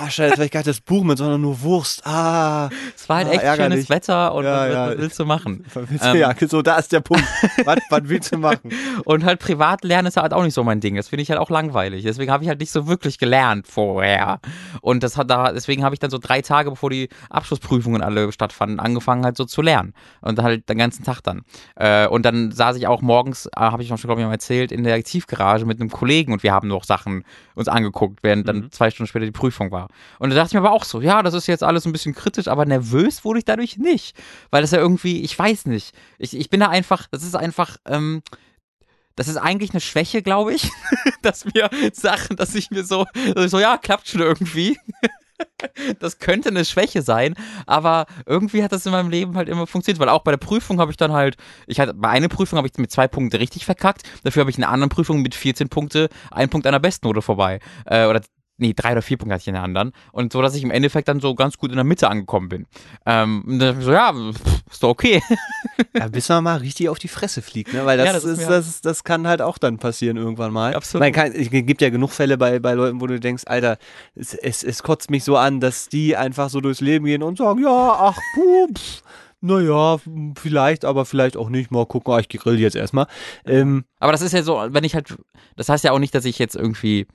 ah, 0.00 0.10
scheiße, 0.10 0.34
vielleicht 0.34 0.52
gar 0.52 0.62
das 0.62 0.80
Buch 0.80 1.04
mit, 1.04 1.18
sondern 1.18 1.40
nur 1.40 1.60
Wurst. 1.62 2.06
Ah. 2.06 2.68
Es 2.96 3.08
war 3.08 3.18
halt 3.18 3.28
ah, 3.28 3.32
echt 3.32 3.42
ärgerlich. 3.42 3.74
schönes 3.86 3.90
Wetter 3.90 4.34
und 4.34 4.44
Ja, 4.44 4.52
was, 4.66 4.72
ja. 4.72 4.90
was 4.90 4.98
willst 4.98 5.18
du 5.18 5.24
machen? 5.26 5.64
Willst 5.74 6.04
Ähm. 6.04 6.12
du, 6.12 6.18
ja, 6.18 6.34
so, 6.48 6.62
da 6.62 6.76
ist 6.78 6.92
der 6.92 7.00
Punkt. 7.00 7.24
was, 7.64 7.78
was 7.90 8.00
willst 8.04 8.32
du 8.32 8.38
machen? 8.38 8.70
Und 9.04 9.24
halt 9.24 9.40
privat 9.40 9.84
lernen 9.84 10.08
ist 10.08 10.16
halt 10.16 10.32
auch 10.32 10.42
nicht 10.42 10.54
so 10.54 10.64
mein 10.64 10.80
Ding. 10.80 10.96
Das 10.96 11.08
finde 11.08 11.22
ich 11.22 11.30
halt 11.30 11.40
auch 11.40 11.50
langweilig. 11.50 12.02
Deswegen 12.04 12.30
habe 12.30 12.42
ich 12.44 12.48
halt 12.48 12.60
nicht 12.60 12.70
so 12.72 12.86
wirklich 12.86 13.18
gelernt 13.18 13.66
vorher. 13.66 14.40
Und 14.80 15.02
das 15.02 15.16
hat 15.16 15.30
da, 15.30 15.52
deswegen 15.52 15.84
habe 15.84 15.94
ich 15.94 15.98
dann 15.98 16.10
so 16.10 16.18
drei 16.18 16.40
Tage, 16.42 16.70
bevor 16.70 16.90
die 16.90 17.08
Abschlussprüfungen 17.28 18.02
alle 18.02 18.32
stattfanden, 18.32 18.80
angefangen 18.80 19.24
halt 19.24 19.36
so 19.36 19.44
zu 19.44 19.62
lernen. 19.62 19.94
Und 20.20 20.40
halt 20.42 20.68
den 20.68 20.78
ganzen 20.78 21.04
Tag 21.04 21.20
dann. 21.22 21.42
Äh, 21.76 22.06
und 22.06 22.24
dann 22.24 22.52
saß 22.52 22.76
ich 22.76 22.86
auch 22.86 23.02
morgens, 23.02 23.46
äh, 23.46 23.50
habe 23.60 23.82
ich 23.82 23.92
auch 23.92 23.98
schon, 23.98 24.08
glaube 24.08 24.20
ich, 24.20 24.26
mal 24.26 24.32
erzählt, 24.32 24.72
in 24.72 24.84
der 24.84 25.02
Tiefgarage 25.02 25.66
mit 25.66 25.80
einem 25.80 25.90
Kollegen 25.90 26.32
und 26.32 26.42
wir 26.42 26.52
haben 26.52 26.68
noch 26.68 26.84
Sachen 26.84 27.24
uns 27.54 27.68
angeguckt, 27.68 28.20
während 28.22 28.48
dann 28.48 28.56
Mhm. 28.60 28.72
zwei 28.72 28.90
Stunden 28.90 29.08
später 29.08 29.24
die 29.24 29.30
Prüfung 29.32 29.70
war. 29.70 29.88
Und 30.18 30.30
da 30.30 30.36
dachte 30.36 30.48
ich 30.48 30.54
mir 30.54 30.66
aber 30.66 30.72
auch 30.72 30.84
so, 30.84 31.00
ja, 31.00 31.22
das 31.22 31.34
ist 31.34 31.46
jetzt 31.46 31.62
alles 31.62 31.86
ein 31.86 31.92
bisschen 31.92 32.14
kritisch, 32.14 32.48
aber 32.48 32.64
nervös 32.64 33.24
wurde 33.24 33.40
ich 33.40 33.44
dadurch 33.44 33.76
nicht. 33.76 34.16
Weil 34.50 34.62
das 34.62 34.70
ja 34.70 34.78
irgendwie, 34.78 35.22
ich 35.22 35.38
weiß 35.38 35.66
nicht. 35.66 35.94
Ich, 36.18 36.36
ich 36.36 36.50
bin 36.50 36.60
da 36.60 36.68
einfach, 36.68 37.06
das 37.10 37.22
ist 37.22 37.36
einfach, 37.36 37.76
ähm, 37.86 38.22
das 39.16 39.28
ist 39.28 39.36
eigentlich 39.36 39.72
eine 39.72 39.80
Schwäche, 39.80 40.22
glaube 40.22 40.54
ich, 40.54 40.70
dass 41.22 41.44
mir 41.44 41.68
Sachen, 41.92 42.36
dass 42.36 42.54
ich 42.54 42.70
mir 42.70 42.84
so, 42.84 43.06
ich 43.36 43.50
so, 43.50 43.58
ja, 43.58 43.76
klappt 43.76 44.08
schon 44.08 44.22
irgendwie. 44.22 44.78
Das 46.00 46.18
könnte 46.18 46.50
eine 46.50 46.66
Schwäche 46.66 47.00
sein, 47.00 47.34
aber 47.66 48.06
irgendwie 48.26 48.62
hat 48.62 48.72
das 48.72 48.84
in 48.84 48.92
meinem 48.92 49.08
Leben 49.08 49.36
halt 49.36 49.48
immer 49.48 49.66
funktioniert, 49.66 49.98
weil 49.98 50.10
auch 50.10 50.22
bei 50.22 50.32
der 50.32 50.38
Prüfung 50.38 50.80
habe 50.80 50.90
ich 50.90 50.98
dann 50.98 51.12
halt, 51.12 51.36
ich 51.66 51.80
hatte, 51.80 51.94
bei 51.94 52.08
einer 52.08 52.28
Prüfung 52.28 52.58
habe 52.58 52.68
ich 52.68 52.76
mit 52.76 52.90
zwei 52.90 53.08
Punkten 53.08 53.36
richtig 53.36 53.64
verkackt, 53.64 54.02
dafür 54.22 54.40
habe 54.40 54.50
ich 54.50 54.58
in 54.58 54.64
einer 54.64 54.72
anderen 54.72 54.90
Prüfung 54.90 55.22
mit 55.22 55.34
14 55.34 55.70
Punkte, 55.70 56.10
ein 56.30 56.50
Punkt 56.50 56.66
der 56.66 56.78
Bestnote 56.78 57.22
vorbei. 57.22 57.60
Äh, 57.86 58.06
oder 58.06 58.20
nee, 58.60 58.72
drei 58.74 58.92
oder 58.92 59.02
vier 59.02 59.16
Punkte 59.16 59.34
hatte 59.34 59.42
ich 59.42 59.48
in 59.48 59.54
der 59.54 59.62
anderen. 59.62 59.92
Und 60.12 60.32
so, 60.32 60.42
dass 60.42 60.54
ich 60.54 60.62
im 60.62 60.70
Endeffekt 60.70 61.08
dann 61.08 61.20
so 61.20 61.34
ganz 61.34 61.58
gut 61.58 61.70
in 61.70 61.76
der 61.76 61.84
Mitte 61.84 62.08
angekommen 62.08 62.48
bin. 62.48 62.66
Ähm, 63.06 63.42
und 63.46 63.58
dann 63.58 63.68
dachte 63.68 63.78
ich 63.80 63.84
so, 63.86 63.92
ja, 63.92 64.12
pff, 64.12 64.62
ist 64.70 64.82
doch 64.82 64.90
okay. 64.90 65.22
Ja, 65.96 66.06
bis 66.08 66.28
man 66.28 66.44
mal 66.44 66.58
richtig 66.58 66.88
auf 66.88 66.98
die 66.98 67.08
Fresse 67.08 67.42
fliegt, 67.42 67.72
ne? 67.72 67.84
Weil 67.84 67.98
das, 67.98 68.06
Ja, 68.06 68.12
das 68.12 68.24
ist 68.24 68.48
das, 68.48 68.80
das 68.80 69.02
kann 69.02 69.26
halt 69.26 69.42
auch 69.42 69.58
dann 69.58 69.78
passieren 69.78 70.16
irgendwann 70.16 70.52
mal. 70.52 70.74
Absolut. 70.74 71.00
Man 71.00 71.12
kann, 71.12 71.32
es 71.32 71.50
gibt 71.50 71.82
ja 71.82 71.90
genug 71.90 72.10
Fälle 72.12 72.38
bei, 72.38 72.60
bei 72.60 72.74
Leuten, 72.74 73.00
wo 73.00 73.06
du 73.06 73.18
denkst, 73.18 73.44
Alter, 73.46 73.76
es, 74.14 74.34
es, 74.34 74.62
es 74.62 74.82
kotzt 74.82 75.10
mich 75.10 75.24
so 75.24 75.36
an, 75.36 75.58
dass 75.58 75.88
die 75.88 76.16
einfach 76.16 76.48
so 76.50 76.60
durchs 76.60 76.80
Leben 76.80 77.06
gehen 77.06 77.22
und 77.22 77.38
sagen, 77.38 77.62
ja, 77.62 77.96
ach, 77.98 78.18
puh, 78.34 78.68
pff, 78.72 79.02
naja, 79.40 79.98
vielleicht, 80.38 80.84
aber 80.84 81.04
vielleicht 81.06 81.36
auch 81.36 81.48
nicht. 81.48 81.70
Mal 81.70 81.86
gucken, 81.86 82.12
ah, 82.12 82.18
ich 82.18 82.28
grill 82.28 82.60
jetzt 82.60 82.76
erstmal. 82.76 83.06
Ähm, 83.46 83.84
Aber 83.98 84.12
das 84.12 84.20
ist 84.20 84.32
ja 84.32 84.42
so, 84.42 84.62
wenn 84.68 84.84
ich 84.84 84.94
halt, 84.94 85.16
das 85.56 85.68
heißt 85.68 85.82
ja 85.84 85.92
auch 85.92 85.98
nicht, 85.98 86.14
dass 86.14 86.26
ich 86.26 86.38
jetzt 86.38 86.56
irgendwie, 86.56 87.06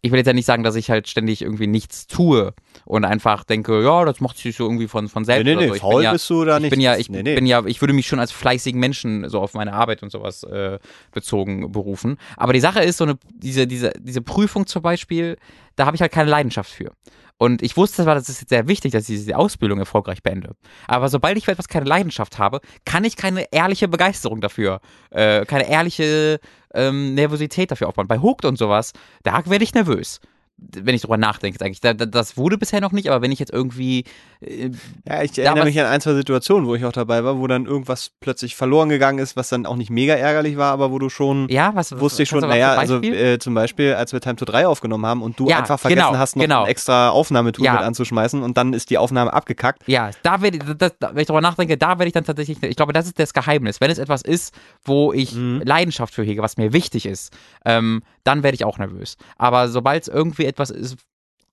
ich 0.00 0.12
will 0.12 0.18
jetzt 0.18 0.26
ja 0.26 0.32
nicht 0.32 0.46
sagen, 0.46 0.62
dass 0.62 0.76
ich 0.76 0.90
halt 0.90 1.08
ständig 1.08 1.42
irgendwie 1.42 1.66
nichts 1.66 2.06
tue 2.06 2.54
und 2.84 3.04
einfach 3.04 3.44
denke, 3.44 3.82
ja, 3.82 4.04
das 4.04 4.20
macht 4.20 4.38
sich 4.38 4.56
so 4.56 4.64
irgendwie 4.64 4.86
von, 4.86 5.08
von 5.08 5.22
nee, 5.22 5.26
selbst 5.26 5.44
nee, 5.44 5.52
oder 5.52 5.60
nee, 5.62 5.68
so. 5.68 5.74
Ich 5.74 5.80
faul 5.80 6.02
ja, 6.02 6.12
bist 6.12 6.30
du 6.30 6.44
da 6.44 6.56
ich 6.56 6.62
nicht. 6.62 6.70
bin 6.70 6.80
ja, 6.80 6.96
ich 6.96 7.10
nee, 7.10 7.22
nee. 7.22 7.34
bin 7.34 7.46
ja, 7.46 7.64
ich 7.66 7.80
würde 7.82 7.94
mich 7.94 8.06
schon 8.06 8.20
als 8.20 8.30
fleißigen 8.30 8.78
Menschen 8.78 9.28
so 9.28 9.40
auf 9.40 9.54
meine 9.54 9.72
Arbeit 9.72 10.02
und 10.02 10.10
sowas 10.10 10.44
äh, 10.44 10.78
bezogen 11.12 11.72
berufen. 11.72 12.18
Aber 12.36 12.52
die 12.52 12.60
Sache 12.60 12.80
ist 12.80 12.98
so 12.98 13.04
eine, 13.04 13.18
diese, 13.34 13.66
diese, 13.66 13.92
diese 13.98 14.22
Prüfung 14.22 14.66
zum 14.66 14.82
Beispiel, 14.82 15.36
da 15.74 15.86
habe 15.86 15.96
ich 15.96 16.00
halt 16.00 16.12
keine 16.12 16.30
Leidenschaft 16.30 16.70
für. 16.70 16.92
Und 17.38 17.62
ich 17.62 17.76
wusste 17.76 18.02
zwar, 18.02 18.16
das 18.16 18.28
ist 18.28 18.48
sehr 18.48 18.66
wichtig, 18.66 18.92
dass 18.92 19.08
ich 19.08 19.16
diese 19.16 19.36
Ausbildung 19.36 19.78
erfolgreich 19.78 20.22
beende. 20.22 20.56
Aber 20.88 21.08
sobald 21.08 21.38
ich 21.38 21.44
für 21.44 21.52
etwas 21.52 21.68
keine 21.68 21.86
Leidenschaft 21.86 22.38
habe, 22.38 22.60
kann 22.84 23.04
ich 23.04 23.16
keine 23.16 23.52
ehrliche 23.52 23.86
Begeisterung 23.86 24.40
dafür, 24.40 24.80
äh, 25.10 25.46
keine 25.46 25.68
ehrliche 25.70 26.40
ähm, 26.74 27.14
Nervosität 27.14 27.70
dafür 27.70 27.88
aufbauen. 27.88 28.08
Bei 28.08 28.18
Hooked 28.18 28.44
und 28.44 28.58
sowas, 28.58 28.92
da 29.22 29.40
werde 29.46 29.64
ich 29.64 29.72
nervös. 29.72 30.20
Wenn 30.60 30.94
ich 30.94 31.02
drüber 31.02 31.16
nachdenke, 31.16 31.64
eigentlich. 31.64 31.80
Da, 31.80 31.94
da, 31.94 32.04
das 32.04 32.36
wurde 32.36 32.58
bisher 32.58 32.80
noch 32.80 32.90
nicht, 32.92 33.08
aber 33.08 33.22
wenn 33.22 33.30
ich 33.30 33.38
jetzt 33.38 33.52
irgendwie 33.52 34.04
äh, 34.40 34.70
Ja, 35.08 35.22
ich 35.22 35.38
erinnere 35.38 35.64
mich 35.66 35.78
an 35.78 35.86
ein, 35.86 36.00
zwei 36.00 36.14
Situationen, 36.14 36.66
wo 36.66 36.74
ich 36.74 36.84
auch 36.84 36.92
dabei 36.92 37.22
war, 37.22 37.38
wo 37.38 37.46
dann 37.46 37.66
irgendwas 37.66 38.10
plötzlich 38.20 38.56
verloren 38.56 38.88
gegangen 38.88 39.20
ist, 39.20 39.36
was 39.36 39.48
dann 39.50 39.66
auch 39.66 39.76
nicht 39.76 39.90
mega 39.90 40.14
ärgerlich 40.14 40.56
war, 40.56 40.72
aber 40.72 40.90
wo 40.90 40.98
du 40.98 41.08
schon 41.10 41.48
ja, 41.48 41.70
was 41.74 41.92
was- 41.92 42.00
wusste 42.00 42.24
ich 42.24 42.28
schon, 42.28 42.40
naja, 42.40 42.74
also 42.74 43.00
äh, 43.02 43.38
zum 43.38 43.54
Beispiel, 43.54 43.94
als 43.94 44.12
wir 44.12 44.20
Time 44.20 44.34
to 44.36 44.44
3 44.44 44.66
aufgenommen 44.66 45.06
haben 45.06 45.22
und 45.22 45.38
du 45.38 45.48
Ja, 45.48 45.58
einfach 45.58 45.78
vergessen 45.78 46.06
genau, 46.08 46.18
hast, 46.18 46.34
noch 46.36 46.42
genau. 46.42 46.62
ein 46.64 46.70
extra 46.70 47.10
Aufnahmetool 47.10 47.64
Ja. 47.64 47.74
mit 47.74 47.82
anzuschmeißen 47.82 48.42
und 48.42 48.56
dann 48.56 48.72
ist 48.72 48.90
die 48.90 48.98
Aufnahme 48.98 49.32
abgekackt. 49.32 49.82
Ja, 49.86 50.10
da 50.24 50.42
werde 50.42 50.56
ich, 50.58 50.66
wenn 50.66 51.18
ich 51.18 51.26
darüber 51.26 51.40
nachdenke, 51.40 51.76
da 51.76 51.90
werde 52.00 52.06
ich 52.06 52.12
dann 52.14 52.24
tatsächlich, 52.24 52.60
ich 52.62 52.76
glaube, 52.76 52.92
das 52.92 53.06
ist 53.06 53.18
das 53.18 53.32
Geheimnis. 53.32 53.80
Wenn 53.80 53.90
es 53.92 53.98
etwas 53.98 54.22
ist, 54.22 54.52
wo 54.84 55.12
ich 55.12 55.34
Mhm. 55.34 55.62
Leidenschaft 55.64 56.12
für 56.14 56.24
hege, 56.24 56.42
was 56.42 56.56
mir 56.56 56.72
wichtig 56.72 57.06
ist, 57.06 57.32
ähm, 57.64 58.02
dann 58.24 58.42
werde 58.42 58.56
ich 58.56 58.64
auch 58.64 58.78
nervös. 58.78 59.16
Aber 59.36 59.68
sobald 59.68 60.02
es 60.02 60.08
irgendwie 60.08 60.47
etwas 60.48 60.70
ist, 60.70 60.96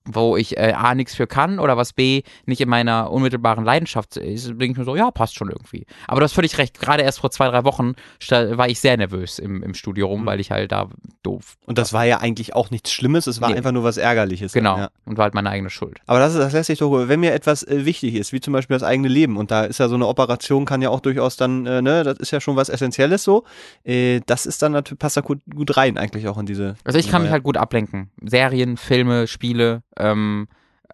wo 0.06 0.36
ich 0.36 0.56
äh, 0.56 0.72
A 0.76 0.94
nichts 0.94 1.14
für 1.14 1.26
kann 1.26 1.58
oder 1.58 1.76
was 1.76 1.92
B 1.92 2.22
nicht 2.46 2.60
in 2.60 2.68
meiner 2.68 3.10
unmittelbaren 3.10 3.64
Leidenschaft 3.64 4.16
ist, 4.16 4.48
denke 4.48 4.66
ich 4.66 4.76
mir 4.76 4.84
so, 4.84 4.96
ja, 4.96 5.10
passt 5.10 5.34
schon 5.36 5.48
irgendwie. 5.50 5.86
Aber 6.06 6.20
du 6.20 6.24
hast 6.24 6.32
völlig 6.32 6.56
recht, 6.58 6.78
gerade 6.80 7.02
erst 7.02 7.20
vor 7.20 7.30
zwei, 7.30 7.48
drei 7.48 7.64
Wochen 7.64 7.94
war 8.30 8.68
ich 8.68 8.80
sehr 8.80 8.96
nervös 8.96 9.38
im, 9.38 9.62
im 9.62 9.74
Studio 9.74 10.06
rum, 10.06 10.22
Mhm. 10.22 10.26
weil 10.26 10.40
ich 10.40 10.50
halt 10.50 10.72
da 10.72 10.88
doof. 11.22 11.56
Und 11.66 11.78
das 11.78 11.92
war 11.92 12.04
ja 12.04 12.18
eigentlich 12.18 12.54
auch 12.54 12.70
nichts 12.70 12.92
Schlimmes, 12.92 13.26
es 13.26 13.40
war 13.40 13.50
Nee. 13.50 13.56
einfach 13.56 13.72
nur 13.72 13.84
was 13.84 13.96
Ärgerliches. 13.96 14.52
Genau. 14.52 14.76
Ja. 14.78 14.90
Und 15.04 15.16
war 15.18 15.24
halt 15.24 15.34
meine 15.34 15.50
eigene 15.50 15.70
Schuld. 15.70 15.98
Aber 16.06 16.18
das, 16.18 16.32
ist- 16.34 16.40
das 16.40 16.52
lässt 16.52 16.68
sich 16.68 16.78
doch, 16.78 16.90
wenn 17.08 17.20
mir 17.20 17.32
etwas 17.34 17.62
äh, 17.64 17.84
wichtig 17.84 18.14
ist, 18.14 18.32
wie 18.32 18.40
zum 18.40 18.52
Beispiel 18.52 18.74
das 18.76 18.82
eigene 18.82 19.08
Leben, 19.08 19.36
und 19.36 19.50
da 19.50 19.64
ist 19.64 19.78
ja 19.78 19.88
so 19.88 19.94
eine 19.96 20.06
Operation, 20.06 20.64
kann 20.64 20.82
ja 20.82 20.90
auch 20.90 21.00
durchaus 21.00 21.36
dann, 21.36 21.66
äh, 21.66 21.82
ne, 21.82 22.02
das 22.04 22.18
ist 22.18 22.30
ja 22.30 22.40
schon 22.40 22.56
was 22.56 22.68
Essentielles 22.68 23.24
so, 23.24 23.44
äh, 23.84 24.20
das 24.26 24.46
ist 24.46 24.62
dann 24.62 24.72
natürlich, 24.72 24.98
passt 24.98 25.16
da 25.16 25.20
gut, 25.20 25.40
gut 25.54 25.76
rein 25.76 25.98
eigentlich 25.98 26.28
auch 26.28 26.38
in 26.38 26.46
diese. 26.46 26.76
Also 26.84 26.98
ich 26.98 27.10
kann 27.10 27.22
mich 27.22 27.30
halt 27.30 27.42
gut 27.42 27.56
ablenken. 27.56 28.10
Serien, 28.22 28.76
Filme, 28.76 29.26
Spiele, 29.26 29.82
ähm, 29.98 30.48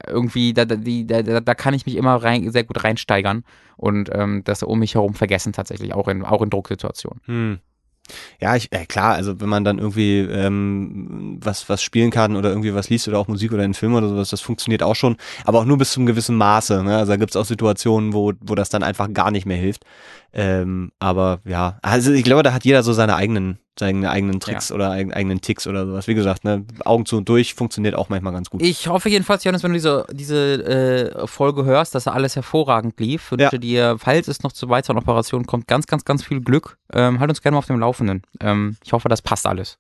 irgendwie, 0.07 0.53
da, 0.53 0.65
die, 0.65 1.07
da 1.07 1.23
da 1.23 1.55
kann 1.55 1.75
ich 1.75 1.87
mich 1.87 1.97
immer 1.97 2.17
rein, 2.17 2.51
sehr 2.51 2.65
gut 2.65 2.83
reinsteigern 2.83 3.45
und 3.77 4.11
ähm, 4.13 4.43
das 4.45 4.63
um 4.63 4.79
mich 4.79 4.95
herum 4.95 5.15
vergessen 5.15 5.53
tatsächlich, 5.53 5.95
auch 5.95 6.09
in, 6.09 6.25
auch 6.25 6.43
in 6.43 6.51
Drucksituationen. 6.51 7.21
Hm. 7.27 7.59
Ja, 8.41 8.57
ich, 8.57 8.73
äh, 8.73 8.85
klar, 8.87 9.15
also 9.15 9.41
wenn 9.41 9.49
man 9.49 9.65
dann 9.65 9.79
irgendwie 9.79 10.19
ähm, 10.19 11.39
was, 11.41 11.69
was 11.69 11.83
spielen 11.83 12.11
kann 12.11 12.35
oder 12.35 12.49
irgendwie 12.51 12.75
was 12.75 12.91
liest 12.91 13.07
oder 13.07 13.19
auch 13.19 13.29
Musik 13.29 13.53
oder 13.53 13.63
einen 13.63 13.75
Film 13.75 13.95
oder 13.95 14.09
sowas, 14.09 14.31
das 14.31 14.41
funktioniert 14.41 14.83
auch 14.83 14.97
schon, 14.97 15.17
aber 15.45 15.61
auch 15.61 15.65
nur 15.65 15.79
bis 15.79 15.93
zu 15.93 16.01
einem 16.01 16.07
gewissen 16.07 16.37
Maße. 16.37 16.83
Ne? 16.83 16.97
Also 16.97 17.13
da 17.13 17.17
gibt's 17.17 17.37
auch 17.37 17.45
Situationen, 17.45 18.13
wo, 18.13 18.33
wo 18.41 18.55
das 18.57 18.71
dann 18.71 18.83
einfach 18.83 19.13
gar 19.13 19.31
nicht 19.31 19.47
mehr 19.47 19.57
hilft. 19.57 19.85
Ähm, 20.35 20.93
aber 20.99 21.41
ja, 21.45 21.79
also 21.83 22.13
ich 22.13 22.25
glaube, 22.25 22.43
da 22.43 22.53
hat 22.53 22.65
jeder 22.65 22.83
so 22.83 22.93
seine 22.93 23.17
eigenen, 23.17 23.59
seine 23.79 24.11
eigenen 24.11 24.41
Tricks 24.41 24.73
oder 24.73 24.91
eig 24.91 25.15
eigenen 25.15 25.41
Ticks 25.41 25.67
oder 25.67 25.87
sowas. 25.87 26.07
Wie 26.07 26.15
gesagt, 26.15 26.45
ne, 26.45 26.65
Augen 26.85 27.05
zu 27.05 27.19
und 27.19 27.29
durch 27.29 27.55
funktioniert 27.55 27.95
auch 27.95 28.09
manchmal 28.09 28.33
ganz 28.33 28.49
gut. 28.49 28.63
Ich 28.63 28.89
hoffe 28.89 29.09
jedenfalls, 29.09 29.45
Johannes, 29.45 29.63
wenn 29.63 29.73
du 29.73 29.77
diese, 29.77 30.07
diese 30.11 30.65
äh, 30.65 31.27
Folge 31.27 31.65
hörst, 31.65 31.95
dass 31.95 32.05
da 32.05 32.13
alles 32.13 32.37
hervorragend 32.37 32.99
lief. 32.99 33.31
Wünsche 33.31 33.45
Ja. 33.53 33.59
dir, 33.59 33.97
falls 33.99 34.29
es 34.29 34.43
noch 34.43 34.53
zu 34.53 34.69
weiteren 34.69 34.99
Operationen 34.99 35.47
kommt, 35.47 35.67
ganz, 35.67 35.87
ganz, 35.87 36.05
ganz 36.05 36.25
viel 36.25 36.41
Glück. 36.41 36.79
Ähm, 36.93 37.21
halt 37.21 37.29
uns 37.29 37.43
gerne 37.43 37.57
mal 37.57 37.59
auf 37.59 37.67
dem 37.67 37.79
Laufenden. 37.79 38.23
Ähm, 38.41 38.77
ich 38.85 38.93
hoffe, 38.93 39.09
das 39.09 39.21
passt 39.21 39.47
alles. 39.47 39.79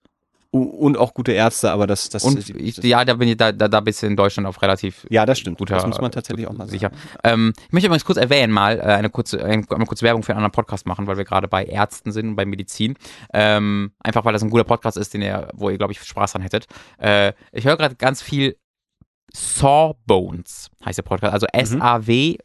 Und 0.54 0.98
auch 0.98 1.14
gute 1.14 1.32
Ärzte, 1.32 1.70
aber 1.70 1.86
das, 1.86 2.10
das, 2.10 2.24
Und 2.24 2.50
ich, 2.60 2.76
ja, 2.84 3.06
da 3.06 3.14
bin 3.14 3.26
ich, 3.26 3.38
da, 3.38 3.52
da, 3.52 3.68
da 3.68 3.80
bist 3.80 4.02
du 4.02 4.06
in 4.06 4.16
Deutschland 4.16 4.46
auf 4.46 4.60
relativ 4.60 5.06
ja, 5.08 5.24
das 5.24 5.38
stimmt. 5.38 5.56
guter. 5.56 5.76
das 5.76 5.86
muss 5.86 5.98
man 5.98 6.12
tatsächlich 6.12 6.46
auch 6.46 6.52
mal 6.52 6.68
sicher. 6.68 6.90
sagen. 6.90 7.18
Ähm, 7.24 7.52
ich 7.56 7.72
möchte 7.72 7.86
übrigens 7.86 8.04
kurz 8.04 8.18
erwähnen, 8.18 8.52
mal 8.52 8.78
äh, 8.78 8.82
eine 8.82 9.08
kurze, 9.08 9.42
eine, 9.42 9.64
eine 9.70 9.86
kurze 9.86 10.04
Werbung 10.04 10.22
für 10.22 10.32
einen 10.32 10.44
anderen 10.44 10.52
Podcast 10.52 10.84
machen, 10.84 11.06
weil 11.06 11.16
wir 11.16 11.24
gerade 11.24 11.48
bei 11.48 11.64
Ärzten 11.64 12.12
sind 12.12 12.28
und 12.28 12.36
bei 12.36 12.44
Medizin. 12.44 12.96
Ähm, 13.32 13.92
einfach 14.00 14.26
weil 14.26 14.34
das 14.34 14.42
ein 14.42 14.50
guter 14.50 14.64
Podcast 14.64 14.98
ist, 14.98 15.14
den 15.14 15.22
ihr, 15.22 15.48
wo 15.54 15.70
ihr, 15.70 15.78
glaube 15.78 15.94
ich, 15.94 16.02
Spaß 16.02 16.32
dran 16.32 16.42
hättet. 16.42 16.66
Äh, 16.98 17.32
ich 17.52 17.64
höre 17.64 17.78
gerade 17.78 17.94
ganz 17.94 18.20
viel 18.20 18.58
Sawbones 19.34 20.70
heißt 20.84 20.98
der 20.98 21.04
Podcast, 21.04 21.32
also 21.32 21.46
S-A-W-B-O-N-E-S, 21.52 22.40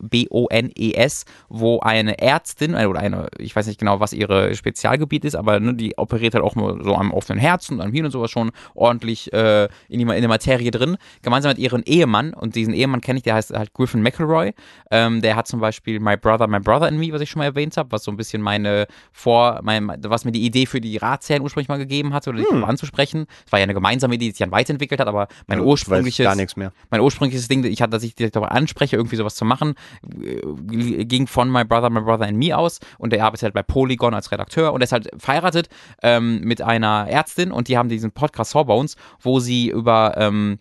E 1.25 1.31
wo 1.49 1.79
eine 1.79 2.19
Ärztin 2.19 2.75
äh, 2.75 2.85
oder 2.85 2.99
eine, 2.99 3.27
ich 3.39 3.55
weiß 3.55 3.67
nicht 3.67 3.79
genau, 3.79 3.99
was 3.99 4.13
ihre 4.13 4.55
Spezialgebiet 4.55 5.25
ist, 5.25 5.35
aber 5.35 5.59
ne, 5.59 5.73
die 5.73 5.97
operiert 5.97 6.35
halt 6.35 6.43
auch 6.43 6.55
nur 6.55 6.83
so 6.83 6.95
am 6.95 7.11
offenen 7.11 7.39
Herzen 7.39 7.73
und 7.75 7.81
am 7.81 7.91
Hirn 7.91 8.05
und 8.05 8.11
sowas 8.11 8.31
schon 8.31 8.51
ordentlich 8.75 9.33
äh, 9.33 9.67
in, 9.89 9.99
die, 9.99 10.03
in 10.03 10.07
der 10.07 10.27
Materie 10.27 10.71
drin, 10.71 10.97
gemeinsam 11.21 11.49
mit 11.49 11.57
ihrem 11.59 11.83
Ehemann 11.85 12.33
und 12.33 12.55
diesen 12.55 12.73
Ehemann 12.73 13.01
kenne 13.01 13.17
ich, 13.17 13.23
der 13.23 13.35
heißt 13.35 13.51
halt 13.51 13.73
Griffin 13.73 14.01
McElroy, 14.01 14.53
ähm, 14.91 15.21
der 15.21 15.35
hat 15.35 15.47
zum 15.47 15.59
Beispiel 15.59 15.99
My 15.99 16.15
Brother, 16.15 16.47
My 16.47 16.59
Brother 16.59 16.87
and 16.87 16.97
Me, 16.99 17.11
was 17.11 17.21
ich 17.21 17.29
schon 17.29 17.39
mal 17.39 17.45
erwähnt 17.45 17.75
habe, 17.77 17.91
was 17.91 18.03
so 18.03 18.11
ein 18.11 18.17
bisschen 18.17 18.41
meine 18.41 18.87
vor, 19.11 19.59
mein, 19.63 19.87
was 20.03 20.25
mir 20.25 20.31
die 20.31 20.45
Idee 20.45 20.65
für 20.65 20.79
die 20.79 20.97
Ratsherren 20.97 21.43
ursprünglich 21.43 21.69
mal 21.69 21.77
gegeben 21.77 22.13
hatte 22.13 22.29
oder 22.29 22.39
dich 22.39 22.51
anzusprechen. 22.51 23.25
Es 23.45 23.51
war 23.51 23.59
ja 23.59 23.63
eine 23.63 23.73
gemeinsame 23.73 24.15
Idee, 24.15 24.25
die 24.25 24.31
sich 24.31 24.39
dann 24.39 24.51
weiterentwickelt 24.51 24.99
hat, 24.99 25.07
aber 25.07 25.27
mein 25.47 25.59
Ich 25.59 25.63
weiß 25.63 25.69
ursprüngliches 25.69 26.23
gar 26.23 26.35
nichts 26.35 26.55
mehr. 26.55 26.71
Mein 26.89 27.01
ursprüngliches 27.01 27.47
Ding, 27.47 27.63
ich 27.63 27.81
hatte, 27.81 27.91
dass 27.91 28.03
ich 28.03 28.15
direkt 28.15 28.35
darüber 28.35 28.51
anspreche, 28.51 28.95
irgendwie 28.95 29.15
sowas 29.15 29.35
zu 29.35 29.45
machen, 29.45 29.75
äh, 30.21 31.05
ging 31.05 31.27
von 31.27 31.51
My 31.51 31.65
Brother, 31.65 31.89
My 31.89 32.01
Brother 32.01 32.25
and 32.25 32.37
Me 32.37 32.57
aus 32.57 32.79
und 32.97 33.11
der 33.11 33.23
arbeitet 33.23 33.43
halt 33.43 33.53
bei 33.53 33.63
Polygon 33.63 34.13
als 34.13 34.31
Redakteur 34.31 34.73
und 34.73 34.81
er 34.81 34.85
ist 34.85 34.91
halt 34.91 35.09
verheiratet 35.17 35.69
ähm, 36.01 36.41
mit 36.41 36.61
einer 36.61 37.07
Ärztin 37.09 37.51
und 37.51 37.67
die 37.67 37.77
haben 37.77 37.89
diesen 37.89 38.11
Podcast 38.11 38.51
Sawbones, 38.51 38.95
wo 39.19 39.39
sie 39.39 39.69
über 39.69 40.15
ähm, 40.17 40.59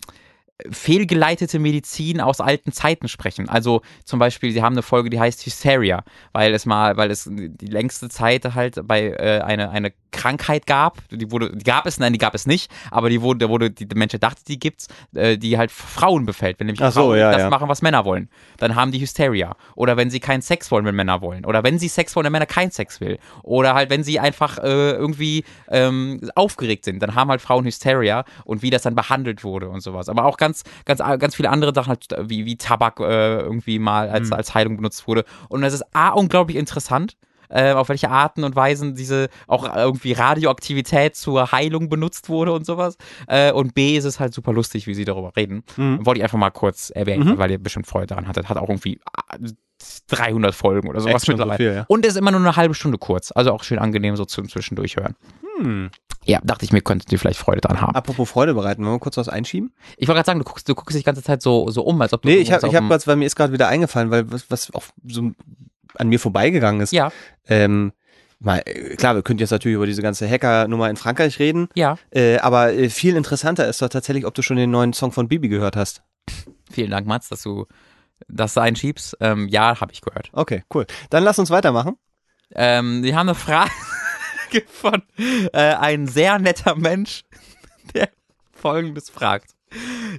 fehlgeleitete 0.70 1.58
Medizin 1.58 2.20
aus 2.20 2.40
alten 2.40 2.72
Zeiten 2.72 3.08
sprechen. 3.08 3.48
Also 3.48 3.82
zum 4.04 4.18
Beispiel, 4.18 4.52
sie 4.52 4.62
haben 4.62 4.72
eine 4.72 4.82
Folge, 4.82 5.10
die 5.10 5.20
heißt 5.20 5.44
Hysteria, 5.44 6.02
weil 6.32 6.54
es 6.54 6.64
mal, 6.64 6.96
weil 6.96 7.10
es 7.10 7.28
die 7.30 7.66
längste 7.66 8.08
Zeit 8.08 8.44
halt 8.54 8.86
bei 8.86 9.10
äh, 9.10 9.42
eine, 9.42 9.70
eine 9.70 9.92
Krankheit 10.12 10.66
gab, 10.66 10.98
die 11.10 11.30
wurde, 11.30 11.54
die 11.54 11.64
gab 11.64 11.86
es, 11.86 11.98
nein, 11.98 12.12
die 12.12 12.18
gab 12.18 12.34
es 12.34 12.46
nicht, 12.46 12.70
aber 12.90 13.10
die 13.10 13.20
wurde, 13.20 13.48
wurde, 13.48 13.70
die 13.70 13.86
Mensch 13.94 14.14
dachte, 14.18 14.42
die 14.48 14.58
gibt's, 14.58 14.88
äh, 15.14 15.36
die 15.36 15.58
halt 15.58 15.70
Frauen 15.70 16.24
befällt, 16.24 16.58
wenn 16.58 16.68
nämlich 16.68 16.80
so, 16.80 17.02
Frauen 17.02 17.18
ja, 17.18 17.30
das 17.32 17.42
ja. 17.42 17.50
machen, 17.50 17.68
was 17.68 17.82
Männer 17.82 18.04
wollen. 18.04 18.30
Dann 18.56 18.74
haben 18.74 18.92
die 18.92 19.00
Hysteria. 19.00 19.56
Oder 19.74 19.96
wenn 19.98 20.08
sie 20.08 20.20
keinen 20.20 20.40
Sex 20.40 20.70
wollen, 20.70 20.86
wenn 20.86 20.94
Männer 20.94 21.20
wollen. 21.20 21.44
Oder 21.44 21.62
wenn 21.64 21.78
sie 21.78 21.88
Sex 21.88 22.16
wollen, 22.16 22.24
wenn 22.24 22.32
Männer 22.32 22.46
keinen 22.46 22.70
Sex 22.70 23.00
will. 23.00 23.18
Oder 23.42 23.74
halt, 23.74 23.90
wenn 23.90 24.04
sie 24.04 24.18
einfach 24.18 24.58
äh, 24.58 24.92
irgendwie 24.92 25.44
ähm, 25.68 26.30
aufgeregt 26.34 26.86
sind, 26.86 27.02
dann 27.02 27.14
haben 27.14 27.28
halt 27.30 27.42
Frauen 27.42 27.66
Hysteria 27.66 28.24
und 28.44 28.62
wie 28.62 28.70
das 28.70 28.82
dann 28.82 28.94
behandelt 28.94 29.44
wurde 29.44 29.68
und 29.68 29.80
sowas. 29.80 30.08
Aber 30.08 30.24
auch 30.24 30.38
ganz, 30.38 30.45
ganz, 30.84 30.98
ganz 30.98 31.34
viele 31.34 31.50
andere 31.50 31.74
Sachen, 31.74 31.90
halt, 31.90 32.06
wie, 32.28 32.44
wie 32.44 32.56
Tabak 32.56 33.00
äh, 33.00 33.40
irgendwie 33.40 33.78
mal 33.78 34.08
als, 34.08 34.32
als 34.32 34.54
Heilung 34.54 34.76
benutzt 34.76 35.06
wurde. 35.06 35.24
Und 35.48 35.62
das 35.62 35.74
ist 35.74 35.84
A, 35.92 36.10
unglaublich 36.10 36.56
interessant. 36.56 37.16
Äh, 37.48 37.72
auf 37.72 37.88
welche 37.88 38.10
Arten 38.10 38.42
und 38.42 38.56
Weisen 38.56 38.96
diese 38.96 39.28
auch 39.46 39.72
irgendwie 39.76 40.12
Radioaktivität 40.12 41.14
zur 41.14 41.52
Heilung 41.52 41.88
benutzt 41.88 42.28
wurde 42.28 42.52
und 42.52 42.66
sowas. 42.66 42.96
Äh, 43.28 43.52
und 43.52 43.72
B 43.72 43.96
ist 43.96 44.04
es 44.04 44.18
halt 44.18 44.34
super 44.34 44.52
lustig, 44.52 44.88
wie 44.88 44.94
sie 44.94 45.04
darüber 45.04 45.32
reden. 45.36 45.62
Wollte 46.04 46.18
ich 46.18 46.24
einfach 46.24 46.38
mal 46.38 46.50
kurz 46.50 46.90
erwähnen, 46.90 47.38
weil 47.38 47.52
ihr 47.52 47.58
bestimmt 47.58 47.86
Freude 47.86 48.08
daran 48.08 48.26
hattet. 48.26 48.48
Hat 48.48 48.56
auch 48.56 48.68
irgendwie 48.68 48.98
ah, 49.16 49.36
300 50.08 50.54
Folgen 50.54 50.88
oder 50.88 51.00
sowas 51.00 51.24
schon 51.24 51.36
so 51.36 51.44
mittlerweile. 51.44 51.56
viel, 51.56 51.74
ja. 51.76 51.84
Und 51.88 52.06
ist 52.06 52.16
immer 52.16 52.30
nur 52.30 52.40
eine 52.40 52.56
halbe 52.56 52.74
Stunde 52.74 52.98
kurz. 52.98 53.32
Also 53.32 53.52
auch 53.52 53.62
schön 53.62 53.78
angenehm 53.78 54.16
so 54.16 54.24
zum 54.24 54.48
Zwischendurch 54.48 54.96
hören. 54.96 55.14
Hm. 55.58 55.90
Ja, 56.24 56.40
dachte 56.42 56.64
ich 56.64 56.72
mir, 56.72 56.80
könntet 56.80 57.10
ihr 57.12 57.18
vielleicht 57.18 57.38
Freude 57.38 57.60
dran 57.60 57.80
haben. 57.80 57.94
Apropos 57.94 58.28
Freude 58.28 58.54
bereiten, 58.54 58.84
wollen 58.84 58.94
wir 58.94 58.98
kurz 58.98 59.16
was 59.16 59.28
einschieben? 59.28 59.72
Ich 59.96 60.08
wollte 60.08 60.18
gerade 60.18 60.26
sagen, 60.26 60.38
du 60.40 60.44
guckst, 60.44 60.68
du 60.68 60.74
guckst 60.74 60.94
dich 60.94 61.02
die 61.02 61.06
ganze 61.06 61.22
Zeit 61.22 61.40
so, 61.40 61.70
so 61.70 61.82
um, 61.82 62.00
als 62.00 62.12
ob 62.12 62.22
du. 62.22 62.28
Nee, 62.28 62.36
ich 62.36 62.50
habe 62.50 62.66
ich 62.66 62.74
was, 62.74 63.06
weil 63.06 63.16
mir 63.16 63.26
ist 63.26 63.36
gerade 63.36 63.52
wieder 63.52 63.68
eingefallen, 63.68 64.10
weil 64.10 64.30
was, 64.30 64.50
was 64.50 64.74
auch 64.74 64.84
so 65.06 65.30
an 65.94 66.08
mir 66.08 66.18
vorbeigegangen 66.18 66.80
ist. 66.80 66.92
Ja, 66.92 67.12
Ähm, 67.46 67.92
mal, 68.40 68.62
äh, 68.66 68.96
klar, 68.96 69.14
wir 69.14 69.22
könnten 69.22 69.40
jetzt 69.40 69.50
natürlich 69.50 69.76
über 69.76 69.86
diese 69.86 70.02
ganze 70.02 70.28
Hacker-Nummer 70.28 70.90
in 70.90 70.96
Frankreich 70.96 71.38
reden, 71.38 71.68
ja. 71.74 71.96
äh, 72.10 72.38
aber 72.38 72.72
äh, 72.74 72.90
viel 72.90 73.16
interessanter 73.16 73.66
ist 73.68 73.80
doch 73.80 73.88
tatsächlich, 73.88 74.26
ob 74.26 74.34
du 74.34 74.42
schon 74.42 74.56
den 74.56 74.70
neuen 74.70 74.92
Song 74.92 75.12
von 75.12 75.28
Bibi 75.28 75.48
gehört 75.48 75.76
hast. 75.76 76.02
Vielen 76.70 76.90
Dank, 76.90 77.06
Mats, 77.06 77.28
dass 77.28 77.42
du 77.42 77.66
das 78.28 78.58
einschiebst. 78.58 79.16
Ähm, 79.20 79.48
ja, 79.48 79.80
habe 79.80 79.92
ich 79.92 80.00
gehört. 80.00 80.30
Okay, 80.32 80.64
cool. 80.74 80.86
Dann 81.10 81.22
lass 81.22 81.38
uns 81.38 81.50
weitermachen. 81.50 81.96
Ähm, 82.54 83.02
wir 83.02 83.16
haben 83.16 83.28
eine 83.28 83.34
Frage 83.34 83.70
von 84.68 85.02
äh, 85.18 85.74
ein 85.74 86.06
sehr 86.06 86.38
netter 86.38 86.74
Mensch, 86.74 87.22
der 87.94 88.08
folgendes 88.52 89.10
fragt. 89.10 89.56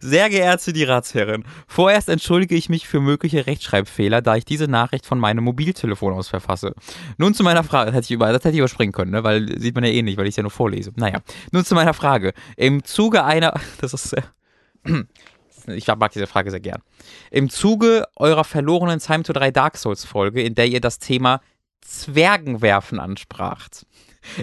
Sehr 0.02 0.30
geehrte 0.30 0.74
die 0.74 0.84
Ratsherrin, 0.84 1.44
vorerst 1.68 2.10
entschuldige 2.10 2.56
ich 2.56 2.70
mich 2.70 2.88
für 2.88 3.00
mögliche 3.00 3.48
Rechtschreibfehler, 3.48 4.22
da 4.22 4.36
ich 4.36 4.46
diese 4.46 4.68
Nachricht 4.68 5.06
von 5.06 5.20
meinem 5.20 5.44
Mobiltelefon 5.44 6.14
aus 6.14 6.28
verfasse. 6.28 6.74
Nun 7.18 7.34
zu 7.34 7.44
meiner 7.44 7.64
Frage, 7.64 7.88
das 7.88 7.96
hätte 7.96 8.06
ich, 8.06 8.12
über, 8.12 8.32
das 8.32 8.44
hätte 8.44 8.52
ich 8.52 8.60
überspringen 8.60 8.92
können, 8.92 9.12
ne? 9.12 9.24
weil 9.24 9.60
sieht 9.60 9.74
man 9.74 9.84
ja 9.84 9.90
eh 9.90 10.02
nicht, 10.02 10.18
weil 10.18 10.26
ich 10.26 10.32
es 10.32 10.36
ja 10.36 10.44
nur 10.44 10.52
vorlese. 10.52 10.92
Naja, 10.96 11.20
nun 11.52 11.66
zu 11.66 11.76
meiner 11.76 11.94
Frage. 11.94 12.34
Im 12.58 12.84
Zuge 12.84 13.24
einer, 13.24 13.54
das 13.82 13.94
ist 13.94 14.10
sehr, 14.10 14.24
ich 15.68 15.88
mag 15.88 16.12
diese 16.12 16.28
Frage 16.28 16.52
sehr 16.52 16.60
gern. 16.60 16.82
Im 17.32 17.50
Zuge 17.50 18.06
eurer 18.16 18.44
verlorenen 18.44 19.00
Time 19.00 19.24
to 19.24 19.34
3 19.34 19.52
Dark 19.52 19.78
Souls 19.78 20.06
Folge, 20.06 20.42
in 20.42 20.56
der 20.56 20.68
ihr 20.68 20.82
das 20.82 21.00
Thema 21.00 21.42
Zwergenwerfen 21.82 23.00
anspracht, 23.00 23.86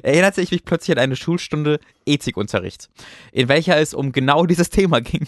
erinnerte 0.03 0.41
ich 0.41 0.51
mich 0.51 0.64
plötzlich 0.64 0.97
an 0.97 1.03
eine 1.03 1.16
Schulstunde 1.16 1.80
Ethikunterricht, 2.07 2.89
in 3.32 3.49
welcher 3.49 3.78
es 3.78 3.95
um 3.95 4.12
genau 4.12 4.47
dieses 4.47 4.70
Thema 4.70 5.01
ging. 5.01 5.26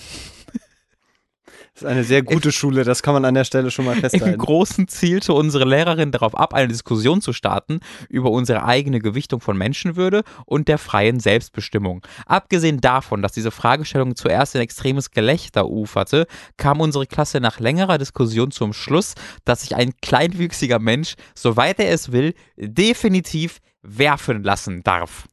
Das 1.77 1.83
ist 1.83 1.89
eine 1.89 2.05
sehr 2.05 2.23
gute 2.23 2.53
Schule, 2.53 2.85
das 2.85 3.03
kann 3.03 3.13
man 3.13 3.27
an 3.27 3.35
der 3.35 3.45
Stelle 3.45 3.71
schon 3.71 3.85
mal 3.85 3.97
Im 3.97 4.01
festhalten. 4.01 4.39
Großen 4.39 4.89
zielte 4.89 5.35
unsere 5.35 5.67
Lehrerin 5.67 6.11
darauf 6.11 6.35
ab, 6.35 6.55
eine 6.55 6.69
Diskussion 6.69 7.21
zu 7.21 7.35
starten 7.35 7.81
über 8.09 8.31
unsere 8.31 8.65
eigene 8.65 8.99
Gewichtung 8.99 9.43
von 9.43 9.59
Menschenwürde 9.59 10.23
und 10.47 10.69
der 10.69 10.79
freien 10.79 11.21
Selbstbestimmung. 11.21 12.01
Abgesehen 12.25 12.81
davon, 12.81 13.21
dass 13.21 13.33
diese 13.33 13.51
Fragestellung 13.51 14.17
zuerst 14.17 14.55
in 14.55 14.63
extremes 14.63 15.11
Gelächter 15.11 15.69
uferte, 15.69 16.27
kam 16.57 16.81
unsere 16.81 17.07
Klasse 17.07 17.41
nach 17.41 17.61
längerer 17.61 17.99
Diskussion 17.99 18.53
zum 18.53 18.73
Schluss, 18.73 19.13
dass 19.45 19.61
sich 19.61 19.77
ein 19.77 19.93
kleinwüchsiger 20.01 20.79
Mensch, 20.79 21.17
soweit 21.35 21.79
er 21.79 21.91
es 21.91 22.11
will, 22.11 22.33
definitiv 22.57 23.59
werfen 23.87 24.43
lassen 24.43 24.83
darf. 24.83 25.27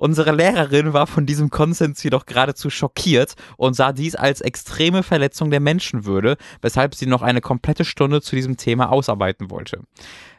Unsere 0.00 0.32
Lehrerin 0.32 0.94
war 0.94 1.06
von 1.06 1.26
diesem 1.26 1.50
Konsens 1.50 2.02
jedoch 2.02 2.24
geradezu 2.24 2.70
schockiert 2.70 3.34
und 3.58 3.74
sah 3.74 3.92
dies 3.92 4.14
als 4.14 4.40
extreme 4.40 5.02
Verletzung 5.02 5.50
der 5.50 5.60
Menschenwürde, 5.60 6.38
weshalb 6.62 6.94
sie 6.94 7.04
noch 7.04 7.20
eine 7.20 7.42
komplette 7.42 7.84
Stunde 7.84 8.22
zu 8.22 8.34
diesem 8.34 8.56
Thema 8.56 8.90
ausarbeiten 8.90 9.50
wollte. 9.50 9.82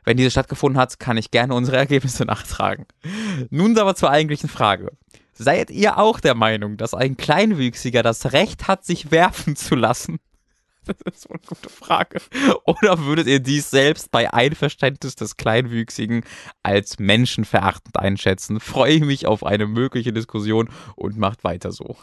Wenn 0.03 0.17
diese 0.17 0.31
stattgefunden 0.31 0.81
hat, 0.81 0.99
kann 0.99 1.17
ich 1.17 1.29
gerne 1.29 1.53
unsere 1.53 1.77
Ergebnisse 1.77 2.25
nachtragen. 2.25 2.87
Nun 3.51 3.77
aber 3.77 3.93
zur 3.93 4.09
eigentlichen 4.09 4.49
Frage. 4.49 4.93
Seid 5.33 5.69
ihr 5.69 5.99
auch 5.99 6.19
der 6.19 6.33
Meinung, 6.33 6.77
dass 6.77 6.95
ein 6.95 7.15
Kleinwüchsiger 7.15 8.01
das 8.01 8.33
Recht 8.33 8.67
hat, 8.67 8.83
sich 8.83 9.11
werfen 9.11 9.55
zu 9.55 9.75
lassen? 9.75 10.17
Das 11.03 11.15
ist 11.15 11.21
so 11.23 11.29
eine 11.29 11.39
gute 11.45 11.69
Frage. 11.69 12.21
Oder 12.65 12.99
würdet 12.99 13.27
ihr 13.27 13.39
dies 13.39 13.69
selbst 13.69 14.11
bei 14.11 14.33
Einverständnis 14.33 15.15
des 15.15 15.37
Kleinwüchsigen 15.37 16.23
als 16.63 16.99
menschenverachtend 16.99 17.97
einschätzen? 17.97 18.59
Freue 18.59 18.93
ich 18.93 19.01
mich 19.01 19.27
auf 19.27 19.45
eine 19.45 19.67
mögliche 19.67 20.13
Diskussion 20.13 20.69
und 20.95 21.17
macht 21.17 21.43
weiter 21.43 21.71
so. 21.71 21.95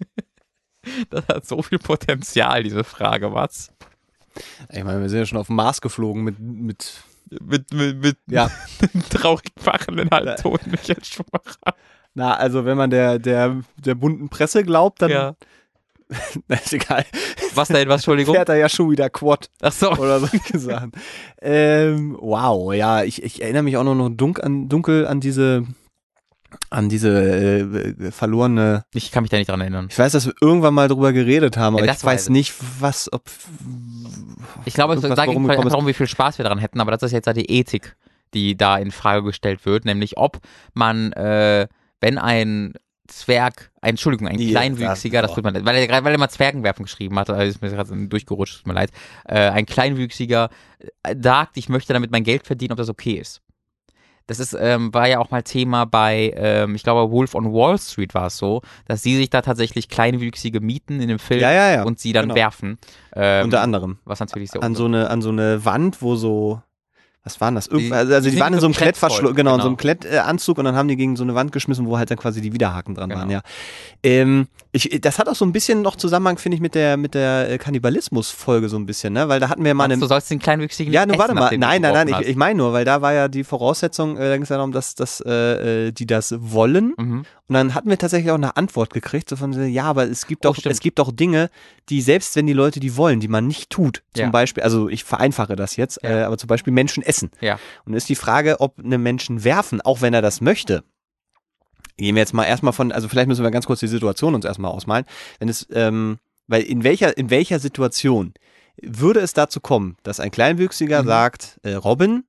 Das 1.10 1.28
hat 1.28 1.46
so 1.46 1.60
viel 1.60 1.78
Potenzial, 1.78 2.62
diese 2.62 2.84
Frage, 2.84 3.34
was? 3.34 3.70
Ich 4.70 4.82
meine, 4.82 5.02
wir 5.02 5.10
sind 5.10 5.18
ja 5.18 5.26
schon 5.26 5.36
auf 5.36 5.48
dem 5.48 5.56
Mars 5.56 5.82
geflogen 5.82 6.24
mit, 6.24 6.38
mit 6.38 7.02
Mit, 7.28 7.72
mit, 7.74 8.00
mit 8.00 8.16
ja. 8.28 8.50
traurig 9.10 9.52
machenden 9.62 10.10
Halbtoten 10.10 10.70
Michael 10.70 11.04
Schumacher. 11.04 11.76
Na, 12.14 12.34
also 12.34 12.64
wenn 12.64 12.78
man 12.78 12.88
der, 12.88 13.18
der, 13.18 13.60
der 13.76 13.94
bunten 13.94 14.30
Presse 14.30 14.64
glaubt, 14.64 15.02
dann 15.02 15.10
Ja. 15.10 15.36
Na, 16.48 16.56
ist 16.56 16.72
egal. 16.72 17.04
Was 17.54 17.68
denn, 17.68 17.88
was, 17.88 18.00
Entschuldigung? 18.00 18.34
Fährt 18.34 18.48
er 18.48 18.56
ja 18.56 18.68
schon 18.68 18.90
wieder 18.90 19.10
Quad 19.10 19.48
Ach 19.60 19.72
so. 19.72 19.90
oder 19.92 20.20
solche 20.20 20.58
Sachen. 20.58 20.92
Ähm, 21.40 22.16
wow, 22.20 22.72
ja, 22.74 23.02
ich, 23.02 23.22
ich 23.22 23.42
erinnere 23.42 23.62
mich 23.62 23.76
auch 23.76 23.84
noch 23.84 24.08
dunkel 24.10 24.44
an, 24.44 24.68
dunkel 24.68 25.06
an 25.06 25.20
diese 25.20 25.64
an 26.68 26.88
diese 26.88 27.10
äh, 27.10 28.10
verlorene. 28.10 28.84
Ich 28.92 29.12
kann 29.12 29.22
mich 29.22 29.30
da 29.30 29.36
nicht 29.36 29.48
dran 29.48 29.60
erinnern. 29.60 29.86
Ich 29.90 29.98
weiß, 29.98 30.12
dass 30.12 30.26
wir 30.26 30.34
irgendwann 30.40 30.74
mal 30.74 30.88
drüber 30.88 31.12
geredet 31.12 31.56
haben, 31.56 31.74
aber 31.76 31.84
Ja, 31.84 31.92
ich 31.92 31.98
das 31.98 32.04
weiß 32.04 32.28
nicht, 32.28 32.54
was, 32.80 33.12
ob. 33.12 33.22
Ich 34.64 34.74
glaube, 34.74 34.94
es 34.94 35.00
da 35.00 35.26
ging 35.26 35.48
es 35.48 35.68
darum, 35.68 35.86
wie 35.86 35.92
viel 35.92 36.08
Spaß 36.08 36.38
wir 36.38 36.42
daran 36.42 36.58
hätten, 36.58 36.80
aber 36.80 36.90
das 36.90 37.02
ist 37.02 37.12
jetzt 37.12 37.28
die 37.36 37.50
Ethik, 37.50 37.96
die 38.34 38.56
da 38.56 38.78
in 38.78 38.90
Frage 38.90 39.22
gestellt 39.22 39.64
wird, 39.64 39.84
nämlich 39.84 40.16
ob 40.16 40.38
man, 40.74 41.12
äh, 41.12 41.68
wenn 42.00 42.18
ein 42.18 42.74
Zwerg, 43.10 43.70
Entschuldigung, 43.82 44.28
ein 44.28 44.38
Ja, 44.38 44.50
Kleinwüchsiger, 44.50 45.22
das 45.22 45.30
das- 45.30 45.34
tut 45.36 45.44
man, 45.44 45.54
weil 45.66 45.76
er 45.76 46.04
weil 46.04 46.12
er 46.12 46.18
mal 46.18 46.28
Zwergenwerfen 46.30 46.84
geschrieben 46.84 47.18
hat, 47.18 47.28
also 47.30 47.42
ist 47.42 47.60
mir 47.62 47.70
gerade 47.70 47.94
durchgerutscht, 48.08 48.58
tut 48.58 48.66
mir 48.66 48.72
leid, 48.74 48.90
äh, 49.28 49.50
ein 49.50 49.66
Kleinwüchsiger 49.66 50.48
äh, 51.02 51.14
sagt, 51.20 51.56
ich 51.56 51.68
möchte 51.68 51.92
damit 51.92 52.10
mein 52.10 52.24
Geld 52.24 52.46
verdienen, 52.46 52.72
ob 52.72 52.78
das 52.78 52.88
okay 52.88 53.14
ist. 53.14 53.42
Das 54.26 54.38
ist, 54.38 54.56
ähm, 54.58 54.94
war 54.94 55.08
ja 55.08 55.18
auch 55.18 55.32
mal 55.32 55.42
Thema 55.42 55.86
bei, 55.86 56.32
ähm, 56.36 56.76
ich 56.76 56.84
glaube, 56.84 57.10
Wolf 57.10 57.34
on 57.34 57.52
Wall 57.52 57.76
Street 57.78 58.14
war 58.14 58.26
es 58.28 58.36
so, 58.36 58.62
dass 58.86 59.02
sie 59.02 59.16
sich 59.16 59.28
da 59.28 59.42
tatsächlich 59.42 59.88
Kleinwüchsige 59.88 60.60
mieten 60.60 61.00
in 61.00 61.08
dem 61.08 61.18
Film 61.18 61.40
Ja, 61.40 61.50
ja, 61.50 61.72
ja. 61.72 61.82
und 61.82 61.98
sie 61.98 62.12
dann 62.12 62.26
genau. 62.26 62.34
werfen. 62.36 62.78
Ähm, 63.16 63.46
Unter 63.46 63.60
anderem. 63.60 63.98
was 64.04 64.20
natürlich 64.20 64.52
sehr 64.52 64.62
An 64.62 64.76
so 64.76 64.84
eine, 64.84 65.10
an 65.10 65.20
so 65.20 65.30
eine 65.30 65.64
Wand, 65.64 66.00
wo 66.00 66.14
so. 66.14 66.62
Was 67.22 67.38
waren 67.40 67.54
das? 67.54 67.66
Irgend, 67.66 67.92
also, 67.92 68.14
also 68.14 68.30
die 68.30 68.40
waren 68.40 68.54
in 68.54 68.60
so 68.60 68.66
einem 68.66 68.74
Klettverschluss, 68.74 69.34
genau, 69.34 69.54
in 69.56 69.60
so 69.60 69.66
einem 69.68 69.76
genau. 69.76 69.94
Klettanzug 69.94 70.56
und 70.56 70.64
dann 70.64 70.74
haben 70.74 70.88
die 70.88 70.96
gegen 70.96 71.16
so 71.16 71.22
eine 71.22 71.34
Wand 71.34 71.52
geschmissen, 71.52 71.86
wo 71.86 71.98
halt 71.98 72.10
dann 72.10 72.16
quasi 72.18 72.40
die 72.40 72.52
Widerhaken 72.54 72.94
dran 72.94 73.10
Genau. 73.10 73.20
waren, 73.20 73.30
ja. 73.30 73.42
Ähm, 74.02 74.46
ich, 74.72 75.00
das 75.02 75.18
hat 75.18 75.28
auch 75.28 75.34
so 75.34 75.44
ein 75.44 75.52
bisschen 75.52 75.82
noch 75.82 75.96
Zusammenhang, 75.96 76.38
finde 76.38 76.54
ich, 76.54 76.62
mit 76.62 76.74
der, 76.74 76.96
mit 76.96 77.12
der 77.14 77.50
äh, 77.50 77.58
Kannibalismus-Folge 77.58 78.68
so 78.68 78.76
ein 78.78 78.86
bisschen, 78.86 79.12
ne? 79.12 79.28
Weil 79.28 79.40
da 79.40 79.48
hatten 79.48 79.64
wir 79.64 79.74
mal 79.74 79.84
eine. 79.84 79.98
du 79.98 80.06
sollst 80.06 80.30
den 80.30 80.38
Kleinwüchsigen 80.38 80.92
Ja, 80.92 81.04
nur 81.06 81.18
warte 81.18 81.34
mal. 81.34 81.50
Nein, 81.58 81.82
nein, 81.82 81.92
nein, 81.92 82.08
ich, 82.22 82.28
ich 82.28 82.36
meine 82.36 82.56
nur, 82.56 82.72
weil 82.72 82.84
da 82.84 83.02
war 83.02 83.12
ja 83.12 83.28
die 83.28 83.44
Voraussetzung, 83.44 84.16
äh, 84.16 84.28
da 84.28 84.34
ging 84.34 84.42
es 84.44 84.48
ja 84.48 84.56
darum, 84.56 84.72
dass, 84.72 84.94
dass 84.94 85.20
äh, 85.26 85.88
äh, 85.88 85.92
die 85.92 86.06
das 86.06 86.34
wollen. 86.38 86.94
Mhm. 86.96 87.24
Und 87.48 87.54
dann 87.54 87.74
hatten 87.74 87.90
wir 87.90 87.98
tatsächlich 87.98 88.30
auch 88.30 88.36
eine 88.36 88.56
Antwort 88.56 88.92
gekriegt, 88.94 89.28
so 89.28 89.34
von, 89.34 89.52
ja, 89.68 89.84
aber 89.84 90.04
es 90.08 90.26
gibt 90.28 90.46
Oh, 90.46 90.50
doch, 90.50 90.56
stimmt. 90.56 90.72
es 90.72 90.80
gibt 90.80 91.00
doch 91.00 91.10
Dinge, 91.10 91.50
die 91.88 92.00
selbst 92.00 92.36
wenn 92.36 92.46
die 92.46 92.52
Leute 92.52 92.78
die 92.78 92.96
wollen, 92.96 93.18
die 93.18 93.26
man 93.26 93.48
nicht 93.48 93.70
tut, 93.70 94.02
zum 94.14 94.26
Ja. 94.26 94.30
Beispiel, 94.30 94.62
also 94.62 94.88
ich 94.88 95.02
vereinfache 95.02 95.56
das 95.56 95.74
jetzt, 95.74 95.98
Ja. 96.04 96.10
äh, 96.10 96.22
aber 96.22 96.38
zum 96.38 96.46
Beispiel 96.46 96.72
Menschen 96.72 97.02
essen. 97.10 97.30
Ja. 97.40 97.58
Und 97.84 97.94
ist 97.94 98.08
die 98.08 98.14
Frage, 98.14 98.60
ob 98.60 98.78
eine 98.78 98.98
Menschen 98.98 99.44
werfen, 99.44 99.80
auch 99.80 100.00
wenn 100.00 100.14
er 100.14 100.22
das 100.22 100.40
möchte. 100.40 100.84
Gehen 101.96 102.14
wir 102.14 102.20
jetzt 102.20 102.32
mal 102.32 102.44
erstmal 102.46 102.72
von, 102.72 102.92
also 102.92 103.08
vielleicht 103.08 103.28
müssen 103.28 103.44
wir 103.44 103.50
ganz 103.50 103.66
kurz 103.66 103.80
die 103.80 103.88
Situation 103.88 104.34
uns 104.34 104.44
erstmal 104.44 104.70
ausmalen. 104.70 105.04
Wenn 105.38 105.48
es, 105.48 105.66
ähm, 105.72 106.18
weil 106.46 106.62
in 106.62 106.82
welcher, 106.84 107.16
in 107.16 107.30
welcher 107.30 107.58
Situation 107.58 108.32
würde 108.80 109.20
es 109.20 109.34
dazu 109.34 109.60
kommen, 109.60 109.96
dass 110.02 110.20
ein 110.20 110.30
Kleinwüchsiger 110.30 111.02
Mhm. 111.02 111.06
sagt, 111.06 111.60
äh, 111.62 111.74
Robin, 111.74 112.24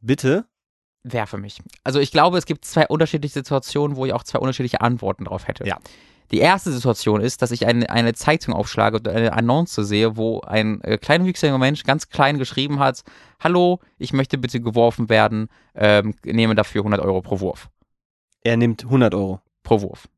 bitte, 0.00 0.44
Werfe 1.04 1.38
mich. 1.38 1.62
Also 1.84 2.00
ich 2.00 2.10
glaube, 2.10 2.38
es 2.38 2.44
gibt 2.44 2.64
zwei 2.64 2.86
unterschiedliche 2.86 3.34
Situationen, 3.34 3.96
wo 3.96 4.04
ich 4.04 4.12
auch 4.12 4.24
zwei 4.24 4.40
unterschiedliche 4.40 4.80
Antworten 4.80 5.24
drauf 5.24 5.46
hätte. 5.48 5.66
Ja. 5.66 5.78
Die 6.30 6.38
erste 6.38 6.70
Situation 6.70 7.20
ist, 7.20 7.40
dass 7.40 7.50
ich 7.50 7.66
eine, 7.66 7.88
eine 7.88 8.12
Zeitung 8.12 8.54
aufschlage 8.54 8.98
und 8.98 9.08
eine 9.08 9.32
Annonce 9.32 9.76
sehe, 9.76 10.16
wo 10.16 10.40
ein 10.40 10.80
äh, 10.82 10.98
kleinwüchsiger 10.98 11.56
Mensch 11.56 11.84
ganz 11.84 12.10
klein 12.10 12.38
geschrieben 12.38 12.80
hat, 12.80 13.02
hallo, 13.40 13.80
ich 13.98 14.12
möchte 14.12 14.36
bitte 14.36 14.60
geworfen 14.60 15.08
werden, 15.08 15.48
ähm, 15.74 16.14
nehme 16.24 16.54
dafür 16.54 16.82
100 16.82 17.00
Euro 17.00 17.22
pro 17.22 17.40
Wurf. 17.40 17.70
Er 18.42 18.56
nimmt 18.56 18.84
100 18.84 19.14
Euro. 19.14 19.40
Pro 19.62 19.80
Wurf. 19.80 20.08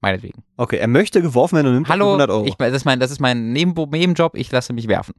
Meinetwegen. 0.00 0.42
Okay, 0.56 0.78
er 0.78 0.88
möchte 0.88 1.22
geworfen 1.22 1.56
werden 1.56 1.68
und 1.68 1.74
nimmt 1.74 1.88
Hallo, 1.88 2.06
100 2.06 2.30
Euro. 2.30 2.44
Ich, 2.46 2.56
das, 2.56 2.72
ist 2.72 2.84
mein, 2.84 2.98
das 2.98 3.12
ist 3.12 3.20
mein 3.20 3.52
Nebenjob, 3.52 4.36
ich 4.36 4.50
lasse 4.50 4.72
mich 4.72 4.88
werfen. 4.88 5.14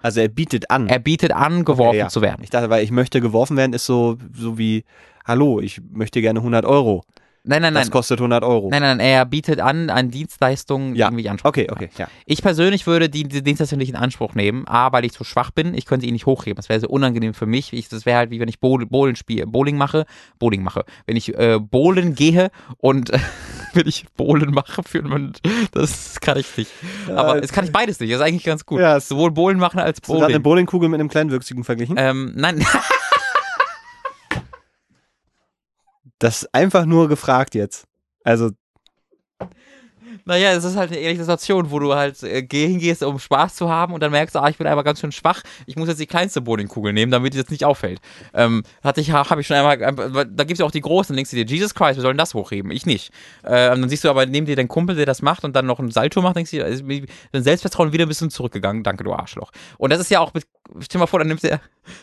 also 0.00 0.20
er 0.20 0.28
bietet 0.28 0.70
an. 0.70 0.88
Er 0.88 0.98
bietet 0.98 1.32
an, 1.32 1.64
geworfen 1.64 1.98
ja. 1.98 2.08
zu 2.08 2.22
werden. 2.22 2.42
ich 2.42 2.50
dachte, 2.50 2.70
weil 2.70 2.84
ich 2.84 2.90
möchte 2.90 3.20
geworfen 3.20 3.56
werden, 3.56 3.74
ist 3.74 3.84
so, 3.84 4.16
so 4.32 4.56
wie, 4.56 4.84
hallo, 5.26 5.60
ich 5.60 5.82
möchte 5.92 6.22
gerne 6.22 6.38
100 6.40 6.64
Euro. 6.64 7.04
Nein, 7.46 7.60
nein, 7.60 7.74
Das 7.74 7.84
nein. 7.84 7.90
kostet 7.92 8.20
100 8.20 8.42
Euro. 8.42 8.68
Nein, 8.70 8.80
nein, 8.80 9.00
er 9.00 9.26
bietet 9.26 9.60
an, 9.60 9.90
an 9.90 10.10
Dienstleistungen 10.10 10.94
Ja. 10.96 11.08
irgendwie 11.08 11.28
Anspruch. 11.28 11.50
Okay, 11.50 11.66
okay, 11.70 11.90
ja. 11.98 12.08
Ich 12.24 12.40
persönlich 12.40 12.86
würde 12.86 13.10
die, 13.10 13.24
die 13.24 13.42
Dienstleistung 13.42 13.78
nicht 13.78 13.90
in 13.90 13.96
Anspruch 13.96 14.34
nehmen. 14.34 14.66
A, 14.66 14.90
weil 14.92 15.04
ich 15.04 15.12
zu 15.12 15.24
schwach 15.24 15.50
bin. 15.50 15.74
Ich 15.74 15.84
könnte 15.84 16.06
ihn 16.06 16.14
nicht 16.14 16.24
hochheben. 16.24 16.56
Das 16.56 16.70
wäre 16.70 16.80
sehr 16.80 16.88
unangenehm 16.90 17.34
für 17.34 17.44
mich. 17.44 17.74
Ich, 17.74 17.88
das 17.90 18.06
wäre 18.06 18.16
halt 18.16 18.30
wie 18.30 18.40
wenn 18.40 18.48
ich 18.48 18.60
Bowl, 18.60 18.86
Bowling, 18.86 19.14
spiel, 19.16 19.46
Bowling 19.46 19.76
mache. 19.76 20.06
Bowling 20.38 20.62
mache. 20.62 20.84
Wenn 21.06 21.16
ich 21.16 21.36
äh, 21.36 21.58
Bowlen 21.60 22.14
gehe 22.14 22.50
und 22.78 23.10
wenn 23.74 23.86
ich 23.86 24.06
Bowlen 24.16 24.50
mache 24.52 24.82
für 24.82 25.04
einen, 25.04 25.34
das 25.72 26.20
kann 26.22 26.38
ich 26.38 26.56
nicht. 26.56 26.70
Aber 27.14 27.42
es 27.42 27.52
kann 27.52 27.66
ich 27.66 27.72
beides 27.72 28.00
nicht. 28.00 28.10
Das 28.10 28.20
ist 28.20 28.26
eigentlich 28.26 28.44
ganz 28.44 28.64
gut. 28.64 28.80
Ja, 28.80 28.98
Sowohl 29.00 29.30
Bowlen 29.32 29.58
machen 29.58 29.80
als 29.80 29.98
Hast 29.98 30.08
du 30.08 30.12
gerade 30.14 30.26
eine 30.26 30.40
Bowling. 30.40 30.64
Bowlingkugel 30.64 30.88
mit 30.88 30.98
einem 31.00 31.10
Kleinwüchsigen 31.10 31.62
verglichen? 31.64 31.96
Ähm, 31.98 32.32
nein, 32.36 32.64
Das 36.18 36.48
einfach 36.52 36.86
nur 36.86 37.08
gefragt 37.08 37.54
jetzt. 37.54 37.86
Also, 38.22 38.50
Naja, 40.26 40.52
es 40.52 40.64
ist 40.64 40.76
halt 40.76 40.90
eine 40.90 41.00
ähnliche 41.00 41.20
Situation, 41.22 41.70
wo 41.70 41.78
du 41.78 41.94
halt 41.94 42.22
äh, 42.22 42.42
geh- 42.42 42.66
hingehst, 42.66 43.02
um 43.02 43.18
Spaß 43.18 43.56
zu 43.56 43.68
haben 43.68 43.92
und 43.92 44.02
dann 44.02 44.10
merkst 44.10 44.34
du, 44.34 44.38
ah, 44.38 44.48
ich 44.48 44.56
bin 44.56 44.66
einfach 44.66 44.84
ganz 44.84 45.00
schön 45.00 45.12
schwach, 45.12 45.42
ich 45.66 45.76
muss 45.76 45.88
jetzt 45.88 46.00
die 46.00 46.06
kleinste 46.06 46.40
Bowlingkugel 46.40 46.94
nehmen, 46.94 47.12
damit 47.12 47.34
die 47.34 47.38
jetzt 47.38 47.50
nicht 47.50 47.64
auffällt. 47.66 48.00
Ähm, 48.32 48.62
hatte 48.82 49.02
ich, 49.02 49.12
habe 49.12 49.40
ich 49.42 49.46
schon 49.46 49.56
einmal, 49.56 49.80
äh, 49.82 50.26
da 50.30 50.44
gibt 50.44 50.52
es 50.52 50.58
ja 50.60 50.66
auch 50.66 50.70
die 50.70 50.80
großen, 50.80 51.08
dann 51.08 51.16
denkst 51.16 51.30
du 51.30 51.36
dir, 51.36 51.44
Jesus 51.44 51.74
Christ, 51.74 51.96
wir 51.96 52.02
sollen 52.02 52.16
das 52.16 52.32
hochheben, 52.32 52.70
ich 52.70 52.86
nicht. 52.86 53.12
Äh, 53.42 53.70
und 53.72 53.82
dann 53.82 53.90
siehst 53.90 54.04
du 54.04 54.08
aber 54.08 54.24
neben 54.24 54.46
dir 54.46 54.56
deinen 54.56 54.68
Kumpel, 54.68 54.96
der 54.96 55.04
das 55.04 55.20
macht 55.20 55.44
und 55.44 55.54
dann 55.54 55.66
noch 55.66 55.78
einen 55.78 55.90
Salto 55.90 56.22
macht, 56.22 56.36
denkst 56.36 56.52
du 56.52 56.56
dir, 56.56 56.66
ist 56.66 56.84
dein 57.32 57.42
Selbstvertrauen 57.42 57.92
wieder 57.92 58.06
ein 58.06 58.08
bisschen 58.08 58.30
zurückgegangen, 58.30 58.82
danke 58.82 59.04
du 59.04 59.12
Arschloch. 59.12 59.50
Und 59.76 59.90
das 59.90 60.00
ist 60.00 60.10
ja 60.10 60.20
auch, 60.20 60.32
mit, 60.32 60.46
stell 60.80 60.98
dir 60.98 61.00
mal 61.00 61.06
vor, 61.06 61.18
dann 61.18 61.28
nimmst 61.28 61.44
du, 61.44 61.48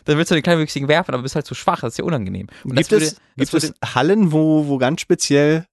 dann 0.06 0.18
willst 0.18 0.30
du 0.30 0.36
den 0.36 0.44
kleinwüchsigen 0.44 0.88
werfen, 0.88 1.16
aber 1.16 1.24
bist 1.24 1.34
halt 1.34 1.48
zu 1.48 1.56
schwach, 1.56 1.82
das 1.82 1.94
ist 1.94 1.98
ja 1.98 2.06
unangenehm. 2.06 2.48
Und 2.64 2.76
gibt 2.76 2.92
würde, 2.92 3.06
es, 3.06 3.16
gibt 3.36 3.52
es 3.52 3.64
würde 3.64 3.96
Hallen, 3.96 4.32
wo, 4.32 4.68
wo 4.68 4.78
ganz 4.78 5.02
speziell 5.02 5.66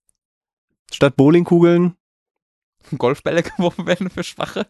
statt 0.90 1.14
Bowlingkugeln 1.16 1.94
Golfbälle 2.96 3.42
geworfen 3.56 3.86
werden 3.86 4.08
für 4.08 4.24
Schwache? 4.24 4.66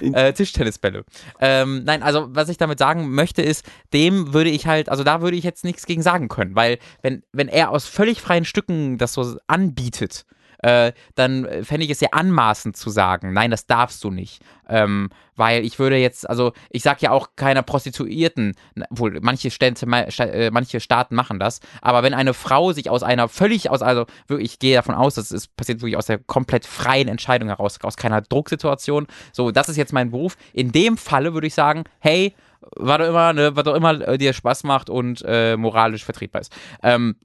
Äh, 0.00 0.32
Tischtennisbälle. 0.32 1.04
Ähm, 1.40 1.84
nein, 1.84 2.02
also 2.02 2.26
was 2.30 2.48
ich 2.48 2.58
damit 2.58 2.78
sagen 2.78 3.10
möchte 3.10 3.42
ist, 3.42 3.64
dem 3.92 4.34
würde 4.34 4.50
ich 4.50 4.66
halt, 4.66 4.88
also 4.88 5.04
da 5.04 5.22
würde 5.22 5.36
ich 5.36 5.44
jetzt 5.44 5.64
nichts 5.64 5.86
gegen 5.86 6.02
sagen 6.02 6.28
können, 6.28 6.54
weil 6.56 6.78
wenn, 7.00 7.22
wenn 7.32 7.48
er 7.48 7.70
aus 7.70 7.86
völlig 7.86 8.20
freien 8.20 8.44
Stücken 8.44 8.98
das 8.98 9.14
so 9.14 9.36
anbietet, 9.46 10.26
äh, 10.62 10.92
dann 11.14 11.44
äh, 11.44 11.64
fände 11.64 11.84
ich 11.84 11.90
es 11.90 11.98
sehr 11.98 12.14
anmaßend 12.14 12.76
zu 12.76 12.90
sagen, 12.90 13.32
nein, 13.32 13.50
das 13.50 13.66
darfst 13.66 14.02
du 14.04 14.10
nicht. 14.10 14.42
Ähm, 14.68 15.10
weil 15.34 15.64
ich 15.64 15.78
würde 15.78 15.96
jetzt, 15.96 16.28
also 16.28 16.52
ich 16.70 16.82
sag 16.82 17.02
ja 17.02 17.10
auch 17.10 17.30
keiner 17.36 17.62
Prostituierten, 17.62 18.54
wohl 18.90 19.18
manche 19.20 19.50
Städte, 19.50 19.86
äh, 19.86 20.50
manche 20.50 20.80
Staaten 20.80 21.14
machen 21.14 21.38
das, 21.38 21.60
aber 21.80 22.02
wenn 22.02 22.14
eine 22.14 22.32
Frau 22.32 22.72
sich 22.72 22.88
aus 22.88 23.02
einer 23.02 23.28
völlig 23.28 23.70
aus, 23.70 23.82
also 23.82 24.06
wirklich, 24.28 24.52
ich 24.52 24.58
gehe 24.58 24.76
davon 24.76 24.94
aus, 24.94 25.14
das 25.14 25.32
ist 25.32 25.54
passiert 25.56 25.80
wirklich 25.80 25.96
aus 25.96 26.06
der 26.06 26.18
komplett 26.18 26.66
freien 26.66 27.08
Entscheidung 27.08 27.48
heraus, 27.48 27.78
aus 27.82 27.96
keiner 27.96 28.20
Drucksituation. 28.22 29.06
So, 29.32 29.50
das 29.50 29.68
ist 29.68 29.76
jetzt 29.76 29.92
mein 29.92 30.10
Beruf. 30.10 30.36
In 30.52 30.72
dem 30.72 30.96
Falle 30.96 31.34
würde 31.34 31.46
ich 31.48 31.54
sagen, 31.54 31.84
hey, 31.98 32.34
war 32.76 32.98
doch 32.98 33.08
immer, 33.08 33.32
ne, 33.32 33.56
was 33.56 33.64
doch 33.64 33.74
immer 33.74 34.00
äh, 34.06 34.18
dir 34.18 34.32
Spaß 34.32 34.64
macht 34.64 34.90
und 34.90 35.22
äh, 35.26 35.56
moralisch 35.56 36.04
vertretbar 36.04 36.42
ist. 36.42 36.52
Ähm, 36.82 37.16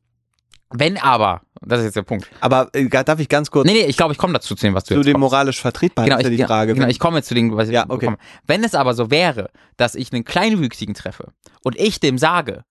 wenn 0.69 0.97
aber, 0.97 1.41
das 1.61 1.79
ist 1.79 1.85
jetzt 1.85 1.95
der 1.95 2.01
Punkt. 2.03 2.27
Aber 2.41 2.69
äh, 2.73 2.87
darf 2.89 3.19
ich 3.19 3.29
ganz 3.29 3.49
kurz 3.51 3.65
Nee, 3.65 3.73
nee, 3.73 3.85
ich 3.85 3.95
glaube, 3.97 4.11
ich 4.13 4.17
komme 4.17 4.33
dazu 4.33 4.55
zu 4.55 4.65
dem, 4.65 4.73
was 4.73 4.83
du 4.83 4.95
zu 4.95 5.01
dem 5.01 5.13
kommst. 5.13 5.31
moralisch 5.31 5.61
vertretbaren? 5.61 6.09
Genau, 6.09 6.19
ist 6.19 6.25
ja 6.25 6.31
ich, 6.31 6.37
die 6.37 6.43
Frage. 6.45 6.73
Genau, 6.73 6.87
ich 6.87 6.99
komme 6.99 7.17
jetzt 7.17 7.27
zu 7.27 7.35
dem, 7.35 7.55
was 7.55 7.67
ich 7.69 7.73
Ja, 7.73 7.83
okay. 7.87 7.97
bekomme. 8.07 8.17
Wenn 8.45 8.63
es 8.63 8.75
aber 8.75 8.93
so 8.93 9.09
wäre, 9.11 9.49
dass 9.77 9.95
ich 9.95 10.11
einen 10.11 10.25
Kleinwüchsigen 10.25 10.93
treffe 10.93 11.31
und 11.63 11.75
ich 11.77 11.99
dem 11.99 12.17
sage, 12.17 12.63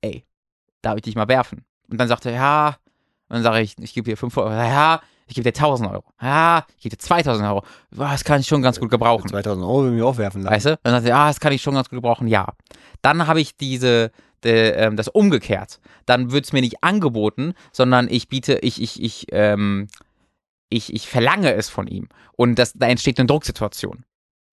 ey, 0.00 0.24
darf 0.80 0.96
ich 0.96 1.02
dich 1.02 1.14
mal 1.14 1.28
werfen? 1.28 1.64
Und 1.90 1.98
dann 1.98 2.08
sagt 2.08 2.24
er, 2.26 2.32
ja, 2.32 2.68
und 3.28 3.36
dann 3.36 3.42
sage 3.42 3.60
ich, 3.60 3.76
ich 3.78 3.94
gebe 3.94 4.08
dir 4.10 4.16
5 4.16 4.36
Euro. 4.38 4.50
Ja, 4.50 5.00
ich 5.26 5.34
gebe 5.34 5.50
dir 5.50 5.56
1000 5.58 5.90
Euro. 5.90 6.04
Ja, 6.20 6.64
ich 6.76 6.82
gebe 6.84 6.96
dir 6.96 7.00
2000 7.02 7.46
Euro. 7.48 7.64
Das 7.90 8.24
kann 8.24 8.40
ich 8.40 8.46
schon 8.46 8.62
ganz 8.62 8.80
gut 8.80 8.90
gebrauchen. 8.90 9.28
2000 9.28 9.64
Euro 9.64 9.84
will 9.84 9.90
ich 9.92 9.96
mir 9.96 10.06
auch 10.06 10.16
werfen 10.18 10.42
lassen. 10.42 10.54
Weißt 10.54 10.66
du? 10.66 10.70
Und 10.72 10.78
dann 10.84 10.94
sagt 10.94 11.06
er, 11.06 11.16
ah, 11.16 11.28
das 11.28 11.40
kann 11.40 11.52
ich 11.52 11.62
schon 11.62 11.74
ganz 11.74 11.88
gut 11.88 11.98
gebrauchen, 11.98 12.26
ja. 12.28 12.48
Dann 13.02 13.26
habe 13.26 13.40
ich 13.40 13.56
diese, 13.56 14.10
ähm, 14.50 14.96
das 14.96 15.08
umgekehrt. 15.08 15.80
Dann 16.06 16.32
wird 16.32 16.44
es 16.44 16.52
mir 16.52 16.60
nicht 16.60 16.82
angeboten, 16.82 17.54
sondern 17.72 18.08
ich 18.08 18.28
biete, 18.28 18.58
ich, 18.62 18.80
ich, 18.80 19.02
ich, 19.02 19.26
ähm, 19.32 19.88
ich, 20.68 20.92
ich 20.92 21.08
verlange 21.08 21.54
es 21.54 21.68
von 21.68 21.86
ihm. 21.86 22.08
Und 22.36 22.58
das, 22.58 22.72
da 22.74 22.86
entsteht 22.86 23.18
eine 23.18 23.26
Drucksituation. 23.26 24.04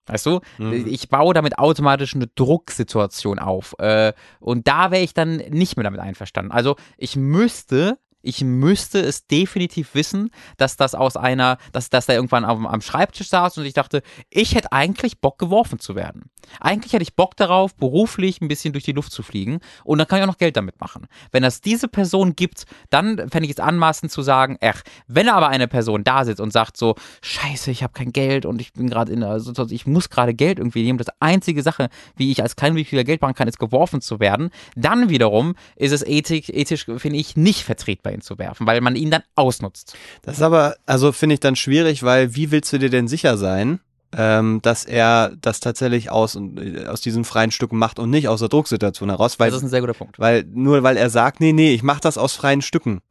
Weißt 0.10 0.26
du? 0.26 0.42
Mhm. 0.58 0.88
Ich 0.88 1.10
baue 1.10 1.34
damit 1.34 1.60
automatisch 1.60 2.16
eine 2.16 2.28
Drucksituation 2.28 3.38
auf. 3.40 3.76
Äh, 3.78 4.14
und 4.40 4.68
da 4.68 4.92
wäre 4.92 5.04
ich 5.04 5.14
dann 5.14 5.38
nicht 5.38 5.78
mehr 5.78 5.84
damit 5.84 6.00
einverstanden. 6.00 6.52
Also 6.52 6.78
ich 6.98 7.16
müsste, 7.16 8.00
ich 8.24 8.44
müsste 8.44 9.00
es 9.00 9.28
definitiv 9.28 9.94
wissen, 9.94 10.32
dass 10.58 10.78
das 10.78 10.96
aus 10.96 11.16
einer, 11.16 11.60
dass, 11.74 11.92
dass 11.92 12.08
da 12.08 12.14
irgendwann 12.14 12.44
am, 12.44 12.66
am 12.66 12.82
Schreibtisch 12.82 13.30
saß 13.30 13.60
und 13.60 13.66
ich 13.66 13.74
dachte, 13.74 14.02
ich 14.32 14.56
hätte 14.56 14.72
eigentlich 14.72 15.22
Bock 15.22 15.38
geworfen 15.38 15.80
zu 15.80 15.96
werden. 15.96 16.32
Eigentlich 16.60 16.94
hätte 16.94 17.04
ich 17.04 17.16
Bock 17.16 17.36
darauf, 17.36 17.76
beruflich 17.76 18.42
ein 18.42 18.48
bisschen 18.48 18.74
durch 18.74 18.84
die 18.84 18.92
Luft 18.92 19.12
zu 19.12 19.24
fliegen 19.24 19.60
und 19.84 19.98
dann 19.98 20.08
kann 20.08 20.20
ich 20.20 20.24
auch 20.24 20.28
noch 20.28 20.38
Geld 20.38 20.58
damit 20.58 20.80
machen. 20.80 21.08
Wenn 21.32 21.44
das 21.44 21.62
diese 21.62 21.88
Person 21.88 22.36
gibt, 22.36 22.66
dann 22.90 23.18
fände 23.30 23.46
ich 23.46 23.52
es 23.52 23.60
anmaßend 23.60 24.12
zu 24.12 24.22
sagen, 24.22 24.58
ach, 24.62 24.82
wenn 25.08 25.30
aber 25.30 25.50
eine 25.50 25.68
Person 25.68 26.04
da 26.04 26.26
sitzt 26.26 26.42
und 26.42 26.52
sagt 26.52 26.78
so, 26.78 26.96
scheiße, 27.22 27.72
ich 27.72 27.84
habe 27.84 27.94
kein 27.94 28.12
Geld 28.12 28.46
und 28.46 28.62
ich 28.62 28.74
bin 28.74 28.90
gerade 28.90 29.12
in 29.12 29.22
Situation, 29.40 29.76
ich 29.76 29.88
muss 29.88 30.10
gerade 30.10 30.34
Geld 30.34 30.60
irgendwie 30.60 30.84
nehmen, 30.84 30.98
das 30.98 31.14
einzige 31.20 31.62
Sache, 31.62 31.90
wie 32.16 32.32
ich 32.32 32.42
als 32.42 32.56
Kleinwüchsiger 32.56 33.04
Geld 33.04 33.22
machen 33.22 33.36
kann, 33.36 33.48
ist 33.48 33.60
geworfen 33.60 34.02
zu 34.02 34.20
werden, 34.20 34.50
dann 34.76 35.10
wiederum 35.10 35.56
ist 35.76 35.92
es 35.92 36.06
ethik, 36.06 36.50
ethisch, 36.50 36.86
finde 36.86 37.18
ich, 37.18 37.36
nicht 37.36 37.64
vertretbar, 37.64 38.14
ihn 38.14 38.22
zu 38.22 38.38
werfen, 38.38 38.68
weil 38.68 38.82
man 38.82 38.96
ihn 38.96 39.12
dann 39.12 39.24
ausnutzt. 39.36 39.98
Das 40.22 40.38
ist 40.38 40.42
aber, 40.42 40.76
also 40.86 41.12
finde 41.12 41.36
ich 41.36 41.40
dann 41.40 41.56
schwierig, 41.56 42.04
weil 42.04 42.36
wie 42.36 42.52
willst 42.52 42.72
du 42.74 42.80
dir 42.80 42.90
denn 42.90 43.08
sicher 43.08 43.38
sein, 43.38 43.80
ähm, 44.18 44.60
dass 44.62 44.86
er 44.86 45.34
das 45.41 45.60
tatsächlich 45.60 46.10
aus, 46.10 46.36
äh, 46.36 46.86
aus 46.88 47.01
diesen 47.01 47.26
freien 47.26 47.51
Stücken 47.51 47.78
macht 47.78 47.99
und 47.99 48.10
nicht 48.10 48.28
aus 48.28 48.39
der 48.39 48.49
Drucksituation 48.49 49.10
heraus? 49.10 49.39
Weil, 49.39 49.49
Das 49.49 49.57
ist 49.57 49.64
ein 49.64 49.70
sehr 49.70 49.82
guter 49.82 49.93
Punkt. 49.93 50.18
weil 50.20 50.45
nur 50.51 50.84
weil 50.84 50.97
er 50.97 51.10
sagt, 51.10 51.39
nee, 51.39 51.53
nee, 51.53 51.74
ich 51.74 51.84
mache 51.84 52.01
das 52.01 52.18
aus 52.18 52.36
freien 52.36 52.62
Stücken, 52.62 53.01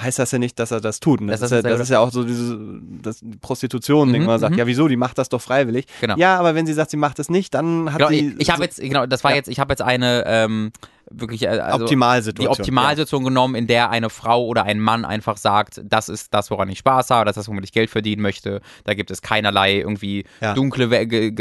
heißt 0.00 0.18
das 0.18 0.30
ja 0.32 0.38
nicht, 0.38 0.58
dass 0.58 0.70
er 0.70 0.80
das 0.80 1.00
tut. 1.00 1.20
Und 1.20 1.26
das, 1.28 1.40
Das 1.40 1.52
ist, 1.52 1.64
ja, 1.64 1.70
das 1.70 1.80
ist 1.80 1.88
ja 1.90 1.98
auch 2.00 2.10
so 2.10 2.24
diese 2.24 2.58
das 3.02 3.20
Prostitution, 3.40 4.12
ding 4.12 4.22
Mhm, 4.22 4.26
man 4.28 4.38
sagt, 4.38 4.52
mhm. 4.52 4.58
ja, 4.58 4.66
wieso, 4.66 4.88
die 4.88 4.96
macht 4.96 5.18
das 5.18 5.28
doch 5.28 5.40
freiwillig. 5.40 5.86
Genau. 6.00 6.16
Ja, 6.16 6.38
aber 6.38 6.54
wenn 6.54 6.66
sie 6.66 6.72
sagt, 6.72 6.90
sie 6.90 6.96
macht 6.96 7.18
es 7.18 7.28
nicht, 7.28 7.54
dann 7.54 7.90
hat 7.92 7.98
Genau, 7.98 8.10
sie 8.10 8.34
ich 8.38 8.40
ich 8.42 8.50
habe 8.50 8.62
jetzt, 8.64 8.80
genau, 8.80 9.06
das 9.06 9.24
war 9.24 9.32
Ja. 9.32 9.36
jetzt, 9.36 9.48
ich 9.48 9.58
habe 9.60 9.72
jetzt 9.72 9.82
eine 9.82 10.24
ähm, 10.26 10.72
wirklich 11.10 11.42
äh, 11.44 11.48
also, 11.48 11.84
Optimalsituation. 11.84 12.54
die 12.54 12.60
Optimalsituation 12.60 13.24
genommen, 13.24 13.54
in 13.54 13.66
der 13.66 13.90
eine 13.90 14.10
Frau 14.10 14.44
oder 14.44 14.64
ein 14.64 14.78
Mann 14.78 15.04
einfach 15.04 15.36
sagt, 15.38 15.80
das 15.84 16.08
ist 16.08 16.34
das, 16.34 16.50
woran 16.50 16.68
ich 16.68 16.78
Spaß 16.78 17.10
habe, 17.10 17.24
das 17.24 17.36
ist 17.36 17.42
das, 17.44 17.48
womit 17.48 17.64
ich 17.64 17.72
Geld 17.72 17.88
verdienen 17.90 18.20
möchte. 18.22 18.60
Da 18.84 18.94
gibt 18.94 19.10
es 19.10 19.22
keinerlei 19.22 19.76
irgendwie 19.78 20.24
Ja. 20.40 20.54
dunkle 20.54 20.88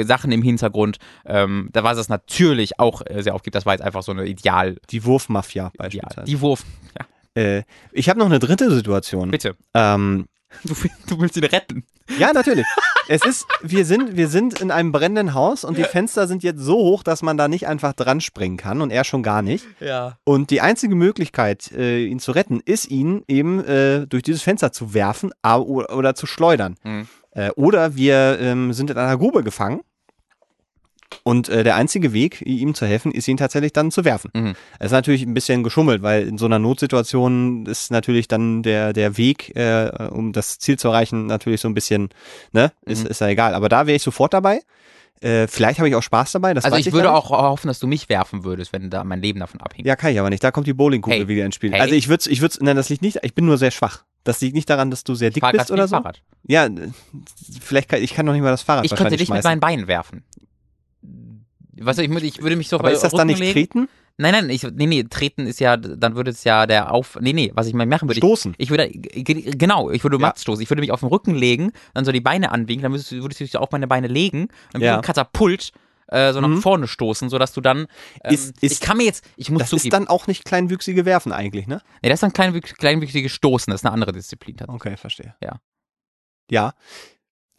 Sachen 0.06 0.32
im 0.32 0.42
Hintergrund. 0.42 0.98
Ähm, 1.26 1.70
da 1.74 1.84
was 1.84 1.98
es 1.98 2.08
natürlich 2.10 2.80
auch 2.80 3.02
äh, 3.06 3.22
sehr 3.22 3.36
oft 3.36 3.44
gibt, 3.44 3.56
das 3.56 3.66
war 3.66 3.74
jetzt 3.74 3.82
einfach 3.84 4.04
so 4.04 4.12
eine 4.14 4.26
Ideal. 4.26 4.70
Ja. 4.74 4.76
Die 4.90 5.04
Wurfmafia 5.06 5.72
beispielsweise. 5.78 6.26
Die 6.26 6.40
Wurf. 6.42 6.64
Ja, 6.98 7.06
Äh, 7.38 7.64
ich 7.92 8.10
habe 8.10 8.20
noch 8.20 8.26
eine 8.26 8.40
dritte 8.40 8.72
Situation. 8.72 9.32
bitte. 9.32 9.56
Ähm, 9.74 10.26
Du, 10.64 10.74
du 11.08 11.20
willst 11.20 11.38
ihn 11.38 11.44
retten. 11.44 11.84
Ja, 12.18 12.32
natürlich. 12.34 12.66
es 13.10 13.26
ist, 13.26 13.46
wir 13.62 13.86
sind, 13.86 14.16
wir 14.16 14.28
sind 14.28 14.62
in 14.62 14.72
einem 14.72 14.92
brennenden 14.92 15.34
Haus 15.34 15.64
und 15.64 15.78
die 15.78 15.84
Fenster 15.84 16.28
sind 16.28 16.42
jetzt 16.42 16.62
so 16.62 16.78
hoch, 16.78 17.04
dass 17.04 17.22
man 17.22 17.38
da 17.38 17.48
nicht 17.48 17.68
einfach 17.68 17.94
dran 17.94 18.22
springen 18.22 18.58
kann 18.58 18.82
und 18.82 18.92
er 18.92 19.04
schon 19.04 19.24
gar 19.24 19.42
nicht. 19.42 19.66
Ja. 19.80 20.18
Und 20.24 20.50
die 20.50 20.62
einzige 20.62 20.96
Möglichkeit, 20.96 21.72
äh, 21.74 22.06
ihn 22.06 22.20
zu 22.20 22.32
retten, 22.32 22.62
ist 22.64 22.90
ihn 22.90 23.24
eben 23.28 23.64
äh, 23.66 24.08
durch 24.08 24.24
dieses 24.24 24.42
Fenster 24.42 24.72
zu 24.72 24.94
werfen 24.94 25.32
oder 25.44 26.16
zu 26.16 26.26
schleudern. 26.26 26.76
Mhm. 26.84 27.08
Äh, 27.32 27.52
oder 27.52 27.96
wir 27.96 28.40
ähm, 28.40 28.74
sind 28.74 28.90
in 28.90 28.98
einer 28.98 29.18
Grube 29.18 29.44
gefangen. 29.44 29.82
Und 31.28 31.50
äh, 31.50 31.64
der 31.66 31.76
einzige 31.76 32.14
Weg, 32.14 32.42
ihm 32.46 32.74
zu 32.74 32.86
helfen, 32.86 33.12
ist 33.12 33.28
ihn 33.28 33.36
tatsächlich 33.36 33.74
dann 33.74 33.92
zu 33.92 34.06
werfen. 34.06 34.32
Mhm. 34.34 34.56
Es 34.80 34.88
ist 34.88 34.92
natürlich 34.94 35.24
ein 35.24 35.34
bisschen 35.34 35.62
geschummelt, 35.62 36.02
weil 36.02 36.26
in 36.26 36.38
so 36.38 36.46
einer 36.46 36.58
Notsituation 36.58 37.66
ist 37.66 37.92
natürlich 37.92 38.28
dann 38.30 38.64
der, 38.64 38.94
der 38.94 39.18
Weg, 39.18 39.54
äh, 39.56 40.08
um 40.10 40.32
das 40.32 40.58
Ziel 40.60 40.80
zu 40.80 40.88
erreichen, 40.88 41.26
natürlich 41.26 41.60
so 41.62 41.68
ein 41.68 41.74
bisschen, 41.74 42.10
ne, 42.54 42.72
ist, 42.86 43.04
Mhm. 43.04 43.10
ist 43.10 43.22
ja 43.22 43.28
egal. 43.28 43.54
Aber 43.56 43.68
da 43.68 43.88
wäre 43.88 43.96
ich 43.98 44.04
sofort 44.04 44.34
dabei. 44.34 44.62
Äh, 45.20 45.48
vielleicht 45.48 45.80
habe 45.80 45.90
ich 45.90 45.96
auch 45.96 46.04
Spaß 46.04 46.32
dabei. 46.32 46.54
Das 46.54 46.64
Also 46.64 46.78
ich 46.78 46.92
würde 46.92 47.12
auch 47.12 47.32
hoffen, 47.32 47.68
dass 47.68 47.80
du 47.80 47.88
mich 47.88 48.08
werfen 48.08 48.44
würdest, 48.44 48.72
wenn 48.72 48.90
da 48.90 49.04
mein 49.04 49.20
Leben 49.22 49.40
davon 49.40 49.60
abhängt. 49.60 49.86
Ja, 49.88 49.96
kann 49.96 50.12
ich 50.14 50.20
aber 50.20 50.30
nicht. 50.30 50.44
Da 50.44 50.52
kommt 50.52 50.68
die 50.68 50.74
Bowlingkugel 50.74 51.20
Hey. 51.20 51.28
wieder 51.28 51.44
ins 51.46 51.56
Spiel. 51.56 51.72
Hey. 51.74 51.82
Also 51.82 51.96
ich 51.96 52.08
würde, 52.08 52.30
ich 52.30 52.40
würde, 52.42 52.56
nein, 52.62 52.76
das 52.76 52.88
liegt 52.90 53.02
nicht. 53.02 53.18
Ich 53.24 53.34
bin 53.36 53.46
nur 53.46 53.58
sehr 53.58 53.72
schwach. 53.72 54.04
Das 54.24 54.42
liegt 54.42 54.56
nicht 54.56 54.70
daran, 54.70 54.92
dass 54.92 55.04
du 55.04 55.16
sehr 55.16 55.30
dick 55.32 55.44
bist 55.52 55.72
oder 55.72 55.84
mit 55.84 55.90
so? 55.90 55.96
Fahrrad. 55.96 56.22
Ja, 56.48 56.68
vielleicht 57.62 57.90
kann 57.90 58.02
ich 58.02 58.14
kann 58.14 58.26
noch 58.26 58.34
nicht 58.34 58.42
mal 58.44 58.52
das 58.52 58.62
Fahrrad 58.62 58.86
Ich 58.86 58.92
könnte 58.94 59.12
dich 59.18 59.22
mit 59.22 59.28
schmeißen. 59.28 59.50
meinen 59.50 59.60
Beinen 59.60 59.88
werfen. 59.88 60.24
Weißt 61.80 62.00
du, 62.00 62.04
ich, 62.04 62.10
würde- 62.10 62.26
ich 62.26 62.42
würde 62.42 62.56
mich 62.56 62.70
so 62.70 62.78
Aber 62.80 62.92
ist 62.92 63.02
das 63.04 63.14
dann 63.14 63.28
nicht 63.28 63.40
legen. 63.40 63.54
treten? 63.54 63.90
Nein, 64.20 64.32
nein, 64.34 64.50
ich, 64.50 64.64
nee, 64.64 64.88
nee, 64.88 65.04
treten 65.04 65.46
ist 65.46 65.60
ja, 65.60 65.78
dann 65.78 66.16
würde 66.16 66.32
es 66.32 66.44
ja 66.44 66.66
der 66.66 66.92
Auf, 66.92 67.20
nee, 67.22 67.34
nee, 67.34 67.52
was 67.54 67.68
ich 67.68 67.74
mal 67.76 67.86
machen 67.86 68.10
würde, 68.10 68.18
Stoßen. 68.20 68.56
ich, 68.58 68.66
ich 68.66 68.70
würde, 68.72 68.90
genau, 68.90 69.92
ich 69.92 70.04
würde 70.04 70.18
Ja. 70.20 70.34
Stoßen, 70.36 70.62
ich 70.64 70.70
würde 70.72 70.82
mich 70.82 70.92
auf 70.92 71.02
den 71.02 71.10
Rücken 71.10 71.36
legen, 71.36 71.72
dann 71.94 72.04
so 72.04 72.12
die 72.12 72.20
Beine 72.22 72.52
anwinkeln, 72.52 72.82
dann 72.84 72.92
würdest 72.94 73.12
du, 73.12 73.22
würdest 73.22 73.40
du 73.42 73.44
dich 73.44 73.56
auf 73.58 73.70
meine 73.72 73.88
Beine 73.88 74.08
legen, 74.08 74.48
dann 74.74 74.82
Ja. 74.82 74.88
würde 74.90 75.00
ein 75.00 75.04
Katapult 75.04 75.72
äh, 76.10 76.32
so 76.32 76.40
nach 76.40 76.48
Mhm. 76.48 76.62
vorne 76.62 76.88
stoßen, 76.88 77.28
sodass 77.30 77.52
du 77.52 77.60
dann, 77.60 77.80
ähm, 78.24 78.34
Ist- 78.34 78.64
ist- 78.64 78.72
ich 78.72 78.80
kann 78.80 78.96
mir 78.96 79.04
jetzt, 79.04 79.26
ich 79.36 79.50
muss 79.52 79.60
Das 79.60 79.74
ist 79.74 79.82
zugeben, 79.82 79.92
dann 79.92 80.08
auch 80.08 80.26
nicht 80.26 80.46
kleinwüchsige 80.46 81.04
Werfen 81.04 81.34
eigentlich, 81.34 81.68
ne? 81.68 81.82
nee, 82.02 82.08
das 82.08 82.16
ist 82.18 82.24
dann 82.24 82.32
klein, 82.32 82.60
kleinwüchsiges 82.62 83.32
Stoßen, 83.34 83.70
das 83.70 83.82
ist 83.82 83.86
eine 83.86 83.92
andere 83.94 84.14
Disziplin. 84.14 84.56
tatsächlich. 84.56 84.82
Okay, 84.88 84.96
verstehe. 84.98 85.36
Ja. 85.44 85.60
Ja. 86.50 86.74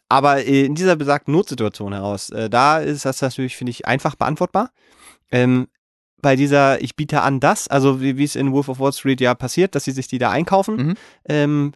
Aber 0.09 0.45
äh, 0.45 0.65
in 0.65 0.75
dieser 0.75 0.97
besagten 0.97 1.33
Notsituation 1.33 1.93
heraus, 1.93 2.31
äh, 2.31 2.49
da 2.49 2.79
ist 2.79 3.05
das 3.05 3.21
natürlich, 3.21 3.57
finde 3.57 3.71
ich, 3.71 3.87
einfach 3.87 4.15
beantwortbar. 4.15 4.71
Ähm, 5.31 5.69
bei 6.21 6.35
dieser, 6.35 6.81
ich 6.81 6.97
biete 6.97 7.21
an 7.23 7.39
das, 7.41 7.69
also 7.69 8.01
wie 8.01 8.17
wie 8.17 8.25
es 8.25 8.35
in 8.35 8.53
Wolf 8.53 8.69
of 8.69 8.81
Wall 8.81 8.93
Street 8.93 9.21
ja 9.21 9.35
passiert, 9.35 9.75
dass 9.75 9.85
sie 9.85 9.93
sich 9.93 10.09
die 10.09 10.19
da 10.19 10.31
einkaufen, 10.31 10.77
Mhm. 10.77 10.95
ähm, 11.29 11.73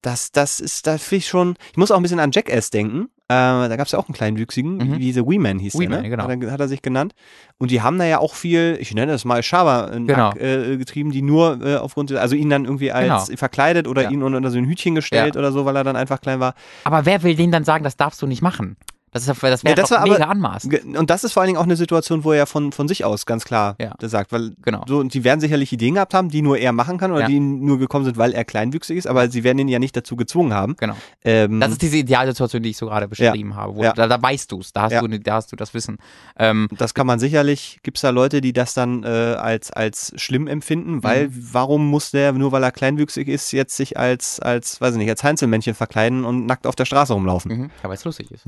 das, 0.00 0.32
das 0.32 0.60
ist, 0.60 0.86
da 0.86 0.98
finde 0.98 1.16
ich 1.18 1.28
schon, 1.28 1.56
ich 1.70 1.76
muss 1.76 1.90
auch 1.90 1.96
ein 1.96 2.02
bisschen 2.02 2.20
an 2.20 2.30
Jackass 2.30 2.70
denken. 2.70 3.08
Äh, 3.28 3.68
da 3.68 3.76
gab 3.76 3.86
es 3.86 3.92
ja 3.92 3.98
auch 3.98 4.06
einen 4.06 4.14
kleinwüchsigen, 4.14 4.76
Mhm. 4.76 4.98
wie 4.98 5.10
The 5.12 5.26
Wee 5.26 5.38
Man 5.38 5.58
hieß 5.58 5.78
Wee 5.78 5.86
der, 5.86 6.02
ne? 6.02 6.10
genau. 6.10 6.24
Hat, 6.28 6.42
er, 6.42 6.50
hat 6.52 6.60
er 6.60 6.68
sich 6.68 6.82
genannt. 6.82 7.14
Und 7.56 7.70
die 7.70 7.80
haben 7.80 7.98
da 7.98 8.04
ja 8.04 8.18
auch 8.18 8.34
viel, 8.34 8.76
ich 8.80 8.92
nenne 8.94 9.12
das 9.12 9.24
mal 9.24 9.42
Schaber 9.42 9.90
Genau. 9.94 10.32
äh, 10.34 10.76
getrieben, 10.76 11.10
die 11.10 11.22
nur 11.22 11.58
äh, 11.64 11.76
aufgrund, 11.76 12.12
also 12.12 12.36
ihn 12.36 12.50
dann 12.50 12.66
irgendwie 12.66 12.92
als 12.92 13.26
Genau. 13.28 13.38
verkleidet 13.38 13.88
oder 13.88 14.02
Ja. 14.02 14.10
ihn 14.10 14.22
unter 14.22 14.50
so 14.50 14.58
ein 14.58 14.66
Hütchen 14.66 14.94
gestellt 14.94 15.36
Ja. 15.36 15.38
oder 15.38 15.52
so, 15.52 15.64
weil 15.64 15.74
er 15.74 15.84
dann 15.84 15.96
einfach 15.96 16.20
klein 16.20 16.38
war. 16.38 16.54
Aber 16.84 17.06
wer 17.06 17.22
will 17.22 17.34
denen 17.34 17.50
dann 17.50 17.64
sagen, 17.64 17.82
das 17.82 17.96
darfst 17.96 18.20
du 18.20 18.26
nicht 18.26 18.42
machen? 18.42 18.76
Das, 19.14 19.22
ist, 19.22 19.28
ja- 19.28 19.48
das 19.48 19.64
wäre 19.64 19.70
Ja, 19.70 19.74
das 19.80 19.90
war 19.90 20.00
aber- 20.00 20.12
mega 20.12 20.24
anmaßen. 20.26 20.68
Ge- 20.68 20.96
Und 20.98 21.08
das 21.08 21.24
ist 21.24 21.32
vor 21.32 21.40
allen 21.42 21.46
Dingen 21.48 21.58
auch 21.58 21.62
eine 21.64 21.76
Situation, 21.76 22.24
wo 22.24 22.32
er 22.32 22.46
von, 22.46 22.72
von 22.72 22.88
sich 22.88 23.04
aus 23.04 23.24
ganz 23.24 23.44
klar 23.44 23.76
Ja. 23.80 23.94
das 23.98 24.10
sagt, 24.10 24.32
weil 24.32 24.52
Genau. 24.62 24.82
so, 24.86 24.98
und 24.98 25.14
die 25.14 25.24
werden 25.24 25.40
sicherlich 25.40 25.72
Ideen 25.72 25.94
gehabt 25.94 26.12
haben, 26.14 26.28
die 26.28 26.42
nur 26.42 26.58
er 26.58 26.72
machen 26.72 26.98
kann 26.98 27.12
oder 27.12 27.22
Ja. 27.22 27.26
die 27.28 27.40
nur 27.40 27.78
gekommen 27.78 28.04
sind, 28.04 28.18
weil 28.18 28.32
er 28.32 28.44
kleinwüchsig 28.44 28.96
ist, 28.98 29.06
aber 29.06 29.30
sie 29.30 29.42
werden 29.44 29.58
ihn 29.60 29.68
ja 29.68 29.78
nicht 29.78 29.96
dazu 29.96 30.16
gezwungen 30.16 30.52
haben. 30.52 30.76
Genau. 30.76 30.96
Ähm, 31.24 31.60
Das 31.60 31.70
ist 31.72 31.80
diese 31.82 31.96
Idealsituation, 31.96 32.62
die 32.62 32.70
ich 32.70 32.76
so 32.76 32.86
gerade 32.86 33.08
beschrieben 33.08 33.54
habe. 33.56 33.80
Ja. 33.82 33.92
da, 33.92 34.06
da 34.08 34.20
weißt 34.20 34.50
du 34.52 34.58
es, 34.60 34.72
da, 34.72 34.82
hast 34.82 34.92
Ja. 34.92 35.00
du 35.00 35.06
ne- 35.08 35.20
da 35.20 35.34
hast 35.36 35.50
du 35.52 35.56
das 35.56 35.72
Wissen. 35.74 35.96
Ähm, 36.36 36.68
das 36.76 36.92
kann 36.92 37.06
man 37.06 37.18
sicherlich, 37.20 37.78
gibt 37.84 37.98
es 37.98 38.02
da 38.02 38.10
Leute, 38.10 38.40
die 38.40 38.52
das 38.52 38.74
dann 38.74 39.04
äh, 39.04 39.06
als, 39.06 39.70
als 39.70 40.12
schlimm 40.16 40.48
empfinden, 40.48 41.02
weil 41.04 41.28
Mhm. 41.28 41.48
warum 41.52 41.86
muss 41.88 42.10
der, 42.10 42.32
nur 42.32 42.50
weil 42.52 42.62
er 42.64 42.72
kleinwüchsig 42.72 43.28
ist, 43.28 43.52
jetzt 43.52 43.76
sich 43.76 43.96
als, 43.96 44.40
als, 44.40 44.80
weiß 44.80 44.92
ich 44.94 44.98
nicht, 44.98 45.10
als 45.10 45.22
Heinzelmännchen 45.22 45.74
verkleiden 45.74 46.24
und 46.24 46.46
nackt 46.46 46.66
auf 46.66 46.74
der 46.74 46.84
Straße 46.84 47.12
rumlaufen? 47.12 47.52
mhm. 47.56 47.70
Ja, 47.82 47.88
weil 47.88 47.94
es 47.94 48.04
lustig 48.04 48.30
ist. 48.32 48.44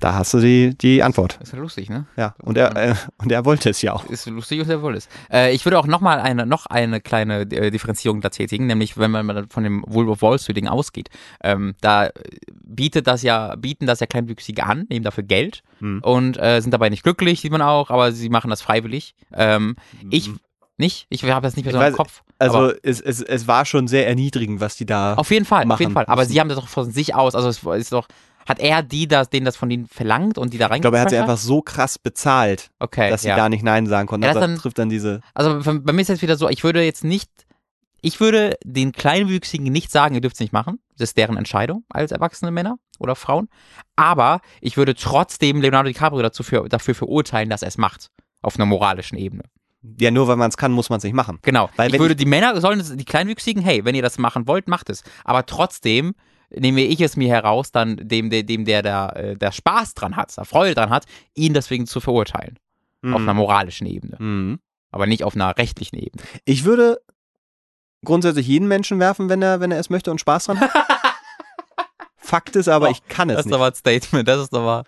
Da 0.00 0.14
hast 0.14 0.34
du 0.34 0.40
die, 0.40 0.76
die 0.76 1.02
Antwort. 1.02 1.38
Ist 1.42 1.52
ja 1.52 1.58
lustig, 1.58 1.88
ne? 1.88 2.06
Ja, 2.16 2.34
und 2.42 2.58
er, 2.58 2.76
äh, 2.76 2.94
und 3.18 3.32
er 3.32 3.44
wollte 3.46 3.70
es 3.70 3.80
ja 3.82 3.94
auch. 3.94 4.04
Ist 4.10 4.26
lustig 4.26 4.60
und 4.60 4.66
sehr 4.66 4.82
wohl 4.82 4.94
ist. 4.94 5.08
Äh, 5.32 5.54
ich 5.54 5.64
würde 5.64 5.78
auch 5.78 5.86
noch 5.86 6.00
mal 6.00 6.20
eine, 6.20 6.44
noch 6.44 6.66
eine 6.66 7.00
kleine 7.00 7.40
äh, 7.42 7.70
Differenzierung 7.70 8.20
da 8.20 8.28
tätigen, 8.28 8.66
nämlich 8.66 8.98
wenn 8.98 9.10
man 9.10 9.48
von 9.48 9.64
dem 9.64 9.82
Wolf 9.86 10.08
of 10.10 10.22
Wall 10.22 10.38
Street 10.38 10.56
Ding 10.58 10.68
ausgeht. 10.68 11.08
Ähm, 11.42 11.74
da 11.80 12.10
bietet 12.52 13.06
das 13.06 13.22
ja, 13.22 13.54
bieten 13.56 13.86
das 13.86 14.00
ja 14.00 14.06
Kleinwüchsige 14.06 14.64
an, 14.64 14.86
nehmen 14.90 15.04
dafür 15.04 15.24
Geld 15.24 15.62
Hm. 15.78 16.00
und 16.02 16.38
äh, 16.38 16.60
sind 16.60 16.70
dabei 16.72 16.88
nicht 16.88 17.02
glücklich, 17.02 17.40
sieht 17.40 17.52
man 17.52 17.60
auch, 17.62 17.90
aber 17.90 18.12
sie 18.12 18.28
machen 18.30 18.48
das 18.50 18.62
freiwillig. 18.62 19.14
Ähm, 19.34 19.76
ich 20.10 20.30
nicht, 20.78 21.06
ich 21.10 21.22
habe 21.24 21.42
das 21.46 21.56
nicht 21.56 21.64
mehr 21.64 21.72
so 21.72 21.80
Ich 21.80 21.86
im 21.86 21.92
weiß- 21.94 21.96
Kopf. 21.96 22.22
Also 22.38 22.70
es, 22.82 23.00
es, 23.00 23.22
es 23.22 23.46
war 23.48 23.64
schon 23.64 23.88
sehr 23.88 24.06
erniedrigend, 24.06 24.60
was 24.60 24.76
die 24.76 24.84
da. 24.84 25.14
auf 25.14 25.30
jeden 25.30 25.46
Fall, 25.46 25.70
auf 25.70 25.80
jeden 25.80 25.92
Fall. 25.92 26.04
Aber 26.06 26.20
müssen. 26.22 26.32
sie 26.32 26.40
haben 26.40 26.48
das 26.50 26.58
doch 26.58 26.68
von 26.68 26.90
sich 26.90 27.14
aus, 27.14 27.34
also 27.34 27.48
es 27.48 27.62
ist 27.80 27.92
doch, 27.92 28.08
hat 28.46 28.58
er 28.60 28.82
die, 28.82 29.08
das, 29.08 29.28
denen 29.30 29.44
das 29.44 29.56
von 29.56 29.68
denen 29.68 29.86
verlangt 29.86 30.38
und 30.38 30.52
die 30.52 30.58
da 30.58 30.70
ich 30.72 30.80
glaube, 30.80 30.96
er 30.96 31.02
hat 31.02 31.10
sie 31.10 31.18
einfach 31.18 31.36
so 31.36 31.62
krass 31.62 31.98
bezahlt, 31.98 32.70
okay, 32.78 33.10
dass 33.10 33.22
sie 33.22 33.28
ja. 33.28 33.36
da 33.36 33.48
nicht 33.48 33.62
Nein 33.62 33.86
sagen 33.86 34.06
konnten. 34.08 34.24
Ja, 34.24 34.28
Also 34.30 34.40
das 34.40 34.48
dann- 34.48 34.58
trifft 34.58 34.78
dann 34.78 34.88
diese. 34.88 35.20
Also 35.34 35.60
bei 35.80 35.92
mir 35.92 36.02
ist 36.02 36.08
jetzt 36.08 36.22
wieder 36.22 36.36
so, 36.36 36.48
ich 36.48 36.64
würde 36.64 36.82
jetzt 36.82 37.04
nicht, 37.04 37.30
ich 38.00 38.20
würde 38.20 38.56
den 38.64 38.92
Kleinwüchsigen 38.92 39.70
nicht 39.72 39.90
sagen, 39.90 40.14
ihr 40.14 40.20
dürft 40.20 40.36
es 40.36 40.40
nicht 40.40 40.52
machen. 40.52 40.78
Das 40.96 41.10
ist 41.10 41.16
deren 41.16 41.36
Entscheidung 41.36 41.84
als 41.90 42.12
erwachsene 42.12 42.50
Männer 42.50 42.78
oder 42.98 43.16
Frauen. 43.16 43.48
Aber 43.96 44.40
ich 44.60 44.76
würde 44.76 44.94
trotzdem 44.94 45.60
Leonardo 45.60 45.88
DiCaprio 45.88 46.22
dazu 46.22 46.42
für, 46.42 46.68
dafür 46.68 46.94
verurteilen, 46.94 47.50
dass 47.50 47.62
er 47.62 47.68
es 47.68 47.78
macht. 47.78 48.10
Auf 48.42 48.56
einer 48.56 48.66
moralischen 48.66 49.18
Ebene. 49.18 49.42
Ja, 50.00 50.10
nur 50.10 50.28
weil 50.28 50.36
man 50.36 50.48
es 50.48 50.56
kann, 50.56 50.72
muss 50.72 50.88
man 50.88 50.98
es 50.98 51.04
nicht 51.04 51.14
machen. 51.14 51.38
Genau. 51.42 51.68
Weil 51.76 51.94
ich 51.94 52.00
würde 52.00 52.16
die 52.16 52.26
Männer, 52.26 52.60
sollen 52.60 52.82
die 52.96 53.04
Kleinwüchsigen, 53.04 53.62
hey, 53.62 53.84
wenn 53.84 53.94
ihr 53.94 54.02
das 54.02 54.18
machen 54.18 54.46
wollt, 54.46 54.68
macht 54.68 54.90
es. 54.90 55.02
Aber 55.24 55.46
trotzdem 55.46 56.14
nehme 56.50 56.82
ich 56.82 57.00
es 57.00 57.16
mir 57.16 57.28
heraus, 57.28 57.72
dann 57.72 57.96
dem, 57.96 58.30
der, 58.30 58.42
dem 58.42 58.64
der, 58.64 58.82
der, 58.82 59.16
äh, 59.16 59.36
der 59.36 59.52
Spaß 59.52 59.94
dran 59.94 60.16
hat, 60.16 60.36
der 60.36 60.44
Freude 60.44 60.74
dran 60.74 60.90
hat, 60.90 61.04
ihn 61.34 61.54
deswegen 61.54 61.86
zu 61.86 62.00
verurteilen. 62.00 62.58
Auf 63.02 63.20
einer 63.20 63.34
moralischen 63.34 63.86
Ebene. 63.86 64.16
Mhm. 64.18 64.58
Aber 64.90 65.06
nicht 65.06 65.22
auf 65.22 65.36
einer 65.36 65.56
rechtlichen 65.56 65.96
Ebene. 65.96 66.24
Ich 66.44 66.64
würde 66.64 67.00
grundsätzlich 68.04 68.48
jeden 68.48 68.66
Menschen 68.66 68.98
werfen, 68.98 69.28
wenn 69.28 69.42
er, 69.42 69.60
wenn 69.60 69.70
er 69.70 69.78
es 69.78 69.90
möchte 69.90 70.10
und 70.10 70.20
Spaß 70.20 70.46
dran 70.46 70.58
hat. 70.60 70.70
Fakt 72.16 72.56
ist 72.56 72.68
aber, 72.68 72.88
Oh, 72.88 72.90
ich 72.90 73.06
kann 73.06 73.30
es 73.30 73.36
Das 73.36 73.44
ist 73.44 73.46
nicht. 73.46 73.54
aber 73.54 73.66
ein 73.66 73.74
Statement, 73.74 74.26
das 74.26 74.40
ist 74.40 74.54
aber. 74.54 74.84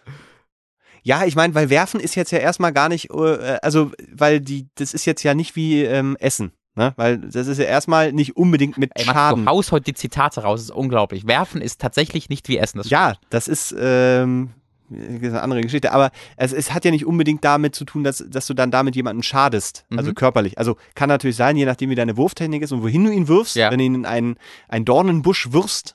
Ja, 1.02 1.24
ich 1.24 1.36
meine, 1.36 1.54
weil 1.54 1.70
werfen 1.70 2.00
ist 2.00 2.16
jetzt 2.16 2.32
ja 2.32 2.38
erstmal 2.38 2.72
gar 2.72 2.88
nicht, 2.88 3.10
äh, 3.10 3.58
also, 3.62 3.92
weil 4.12 4.40
die, 4.40 4.66
das 4.74 4.94
ist 4.94 5.04
jetzt 5.04 5.22
ja 5.22 5.34
nicht 5.34 5.54
wie 5.54 5.84
ähm, 5.84 6.16
Essen. 6.18 6.50
Ne? 6.78 6.94
Weil 6.96 7.18
das 7.18 7.46
ist 7.48 7.58
ja 7.58 7.64
erstmal 7.64 8.12
nicht 8.12 8.36
unbedingt 8.36 8.78
mit 8.78 8.92
Ey, 8.94 9.04
Schaden. 9.04 9.44
du 9.44 9.50
haust 9.50 9.72
heute 9.72 9.84
die 9.86 9.94
Zitate 9.94 10.42
raus, 10.42 10.60
das 10.60 10.70
ist 10.70 10.74
unglaublich. 10.76 11.26
Werfen 11.26 11.60
ist 11.60 11.80
tatsächlich 11.80 12.28
nicht 12.30 12.48
wie 12.48 12.56
Essen. 12.56 12.78
Das 12.78 12.88
Ja, 12.88 13.16
das 13.30 13.48
ist, 13.48 13.74
ähm, 13.78 14.50
das 14.90 15.00
ist 15.22 15.28
eine 15.30 15.42
andere 15.42 15.60
Geschichte, 15.60 15.92
aber 15.92 16.12
es, 16.36 16.52
es 16.52 16.72
hat 16.72 16.84
ja 16.84 16.90
nicht 16.92 17.04
unbedingt 17.04 17.44
damit 17.44 17.74
zu 17.74 17.84
tun, 17.84 18.04
dass, 18.04 18.24
dass 18.26 18.46
du 18.46 18.54
dann 18.54 18.70
damit 18.70 18.96
jemanden 18.96 19.22
schadest, 19.22 19.84
also 19.94 20.10
Mhm. 20.10 20.14
körperlich. 20.14 20.56
Also 20.56 20.76
kann 20.94 21.08
natürlich 21.08 21.36
sein, 21.36 21.56
je 21.56 21.66
nachdem 21.66 21.90
wie 21.90 21.94
deine 21.96 22.16
Wurftechnik 22.16 22.62
ist 22.62 22.72
und 22.72 22.82
wohin 22.82 23.04
du 23.04 23.10
ihn 23.12 23.28
wirfst, 23.28 23.56
Ja. 23.56 23.70
wenn 23.70 23.78
du 23.80 23.84
ihn 23.84 23.94
in 23.96 24.06
einen, 24.06 24.36
einen 24.68 24.84
Dornenbusch 24.84 25.52
wirfst, 25.52 25.94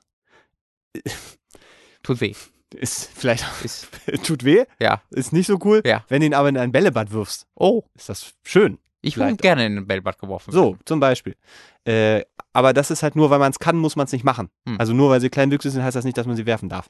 tut 2.03 2.21
weh. 2.21 2.33
ist 2.75 3.09
vielleicht, 3.15 3.45
Ist, 3.63 3.87
tut 4.23 4.43
weh, 4.43 4.65
ja. 4.79 5.01
ist 5.11 5.31
nicht 5.33 5.47
so 5.47 5.59
cool. 5.63 5.81
Ja. 5.85 6.03
Wenn 6.09 6.19
du 6.21 6.25
ihn 6.27 6.33
aber 6.33 6.49
in 6.49 6.57
ein 6.57 6.71
Bällebad 6.71 7.11
wirfst, 7.11 7.47
Oh, 7.55 7.83
ist 7.95 8.09
das 8.09 8.33
schön. 8.43 8.77
Ich 9.03 9.17
würde 9.17 9.35
gerne 9.35 9.65
in 9.65 9.77
ein 9.77 9.85
Bällbad 9.87 10.17
geworfen 10.17 10.51
So, 10.51 10.71
werden. 10.71 10.79
zum 10.85 10.99
Beispiel. 10.99 11.35
Äh, 11.85 12.23
aber 12.53 12.73
das 12.73 12.89
ist 12.89 13.03
halt 13.03 13.15
nur, 13.15 13.29
weil 13.29 13.39
man 13.39 13.51
es 13.51 13.59
kann, 13.59 13.77
muss 13.77 13.95
man 13.95 14.05
es 14.05 14.11
nicht 14.13 14.23
machen. 14.23 14.49
Hm. 14.67 14.79
Also 14.79 14.93
nur 14.93 15.09
weil 15.09 15.21
sie 15.21 15.29
kleinwüchsig 15.29 15.71
sind, 15.71 15.83
heißt 15.83 15.95
das 15.95 16.05
nicht, 16.05 16.17
dass 16.17 16.25
man 16.25 16.35
sie 16.35 16.45
werfen 16.45 16.69
darf. 16.69 16.89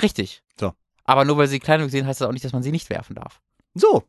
Richtig. 0.00 0.42
So. 0.58 0.72
Aber 1.04 1.24
nur 1.24 1.36
weil 1.36 1.48
sie 1.48 1.58
Kleidung 1.60 1.88
sehen, 1.88 2.06
heißt 2.06 2.20
das 2.20 2.28
auch 2.28 2.32
nicht, 2.32 2.44
dass 2.44 2.52
man 2.52 2.62
sie 2.62 2.70
nicht 2.72 2.88
werfen 2.90 3.14
darf. 3.16 3.40
So. 3.74 4.04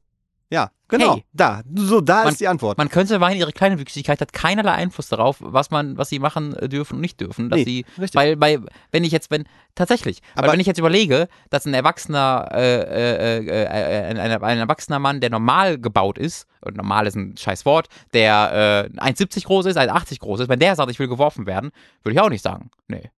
Ja, 0.51 0.69
genau. 0.89 1.13
Hey. 1.15 1.25
Da. 1.31 1.61
So, 1.75 2.01
da 2.01 2.23
Man- 2.23 2.33
ist 2.33 2.41
die 2.41 2.47
Antwort. 2.49 2.77
Man 2.77 2.89
könnte 2.89 3.17
meinen, 3.19 3.37
ihre 3.37 3.53
Kleinwüchsigkeit 3.53 4.19
hat 4.19 4.33
keinerlei 4.33 4.73
Einfluss 4.73 5.07
darauf, 5.07 5.37
was 5.39 5.71
man, 5.71 5.97
was 5.97 6.09
sie 6.09 6.19
machen 6.19 6.53
äh, 6.57 6.67
dürfen 6.67 6.95
und 6.95 7.01
nicht 7.01 7.21
dürfen. 7.21 7.49
Dass 7.49 7.59
Nee, 7.59 7.63
sie, 7.63 7.85
richtig. 7.97 8.15
weil, 8.15 8.35
bei, 8.35 8.59
wenn 8.91 9.05
ich 9.05 9.13
jetzt, 9.13 9.31
wenn, 9.31 9.45
tatsächlich, 9.75 10.21
Aber- 10.35 10.51
wenn 10.51 10.59
ich 10.59 10.67
jetzt 10.67 10.77
überlege, 10.77 11.29
dass 11.49 11.65
ein 11.65 11.73
erwachsener, 11.73 12.49
äh, 12.51 12.81
äh, 12.81 13.37
äh, 13.37 13.63
äh, 13.63 14.05
ein, 14.09 14.17
ein, 14.43 14.57
erwachsener 14.57 14.99
Mann, 14.99 15.21
der 15.21 15.29
normal 15.29 15.77
gebaut 15.79 16.17
ist, 16.17 16.47
und 16.63 16.75
normal 16.77 17.07
ist 17.07 17.15
ein 17.15 17.35
scheiß 17.37 17.65
Wort, 17.65 17.87
der 18.13 18.89
äh, 18.93 18.99
1,70 18.99 19.45
groß 19.45 19.65
ist, 19.67 19.77
1,80 19.77 20.19
groß 20.19 20.41
ist, 20.41 20.49
wenn 20.49 20.59
der 20.59 20.75
sagt, 20.75 20.91
ich 20.91 20.99
will 20.99 21.07
geworfen 21.07 21.45
werden, 21.47 21.71
würde 22.03 22.13
ich 22.15 22.19
auch 22.21 22.29
nicht 22.29 22.43
sagen. 22.43 22.69
Nee. 22.87 23.09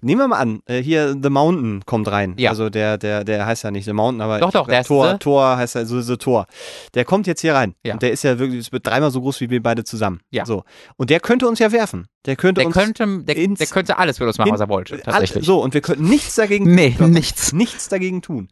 Nehmen 0.00 0.20
wir 0.20 0.28
mal 0.28 0.38
an, 0.38 0.60
äh, 0.66 0.82
hier 0.82 1.16
The 1.22 1.30
Mountain 1.30 1.82
kommt 1.86 2.08
rein. 2.08 2.34
Ja. 2.38 2.50
Also 2.50 2.70
der, 2.70 2.98
der, 2.98 3.24
der 3.24 3.46
heißt 3.46 3.64
ja 3.64 3.70
nicht 3.70 3.84
The 3.84 3.92
Mountain, 3.92 4.20
aber 4.20 4.38
Doch, 4.40 4.50
doch, 4.50 4.66
der 4.66 4.80
ist 4.80 4.86
Tor, 4.88 5.18
Tor 5.18 5.56
heißt 5.56 5.74
ja 5.74 5.84
so, 5.84 6.00
so 6.00 6.16
Tor. 6.16 6.46
Der 6.94 7.04
kommt 7.04 7.26
jetzt 7.26 7.40
hier 7.40 7.54
rein. 7.54 7.74
Ja. 7.84 7.94
Und 7.94 8.02
der 8.02 8.12
ist 8.12 8.24
ja 8.24 8.38
wirklich, 8.38 8.70
wird 8.72 8.86
dreimal 8.86 9.10
so 9.10 9.20
groß 9.20 9.40
wie 9.40 9.50
wir 9.50 9.62
beide 9.62 9.84
zusammen. 9.84 10.20
Ja. 10.30 10.44
So. 10.46 10.64
Und 10.96 11.10
der 11.10 11.20
könnte 11.20 11.46
uns 11.48 11.58
ja 11.58 11.72
werfen. 11.72 12.06
Der 12.26 12.36
könnte 12.36 12.60
Der 12.60 12.66
uns 12.66 12.76
könnte, 12.76 13.22
der, 13.24 13.36
ins- 13.36 13.58
der 13.58 13.66
könnte 13.68 13.98
alles 13.98 14.18
für 14.18 14.26
uns 14.26 14.38
machen, 14.38 14.48
in- 14.48 14.54
was 14.54 14.60
er 14.60 14.68
wollte, 14.68 14.94
All- 14.94 15.00
tatsächlich. 15.02 15.44
So, 15.44 15.60
und 15.62 15.74
wir 15.74 15.80
könnten 15.80 16.08
nichts 16.08 16.34
dagegen 16.36 16.72
Nee, 16.74 16.90
tun. 16.96 17.10
nichts. 17.10 17.52
Nichts 17.52 17.88
dagegen 17.88 18.22
tun. 18.22 18.48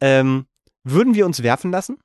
Ähm, 0.00 0.46
würden 0.82 1.14
wir 1.14 1.24
uns 1.26 1.42
werfen 1.42 1.70
lassen? 1.70 1.98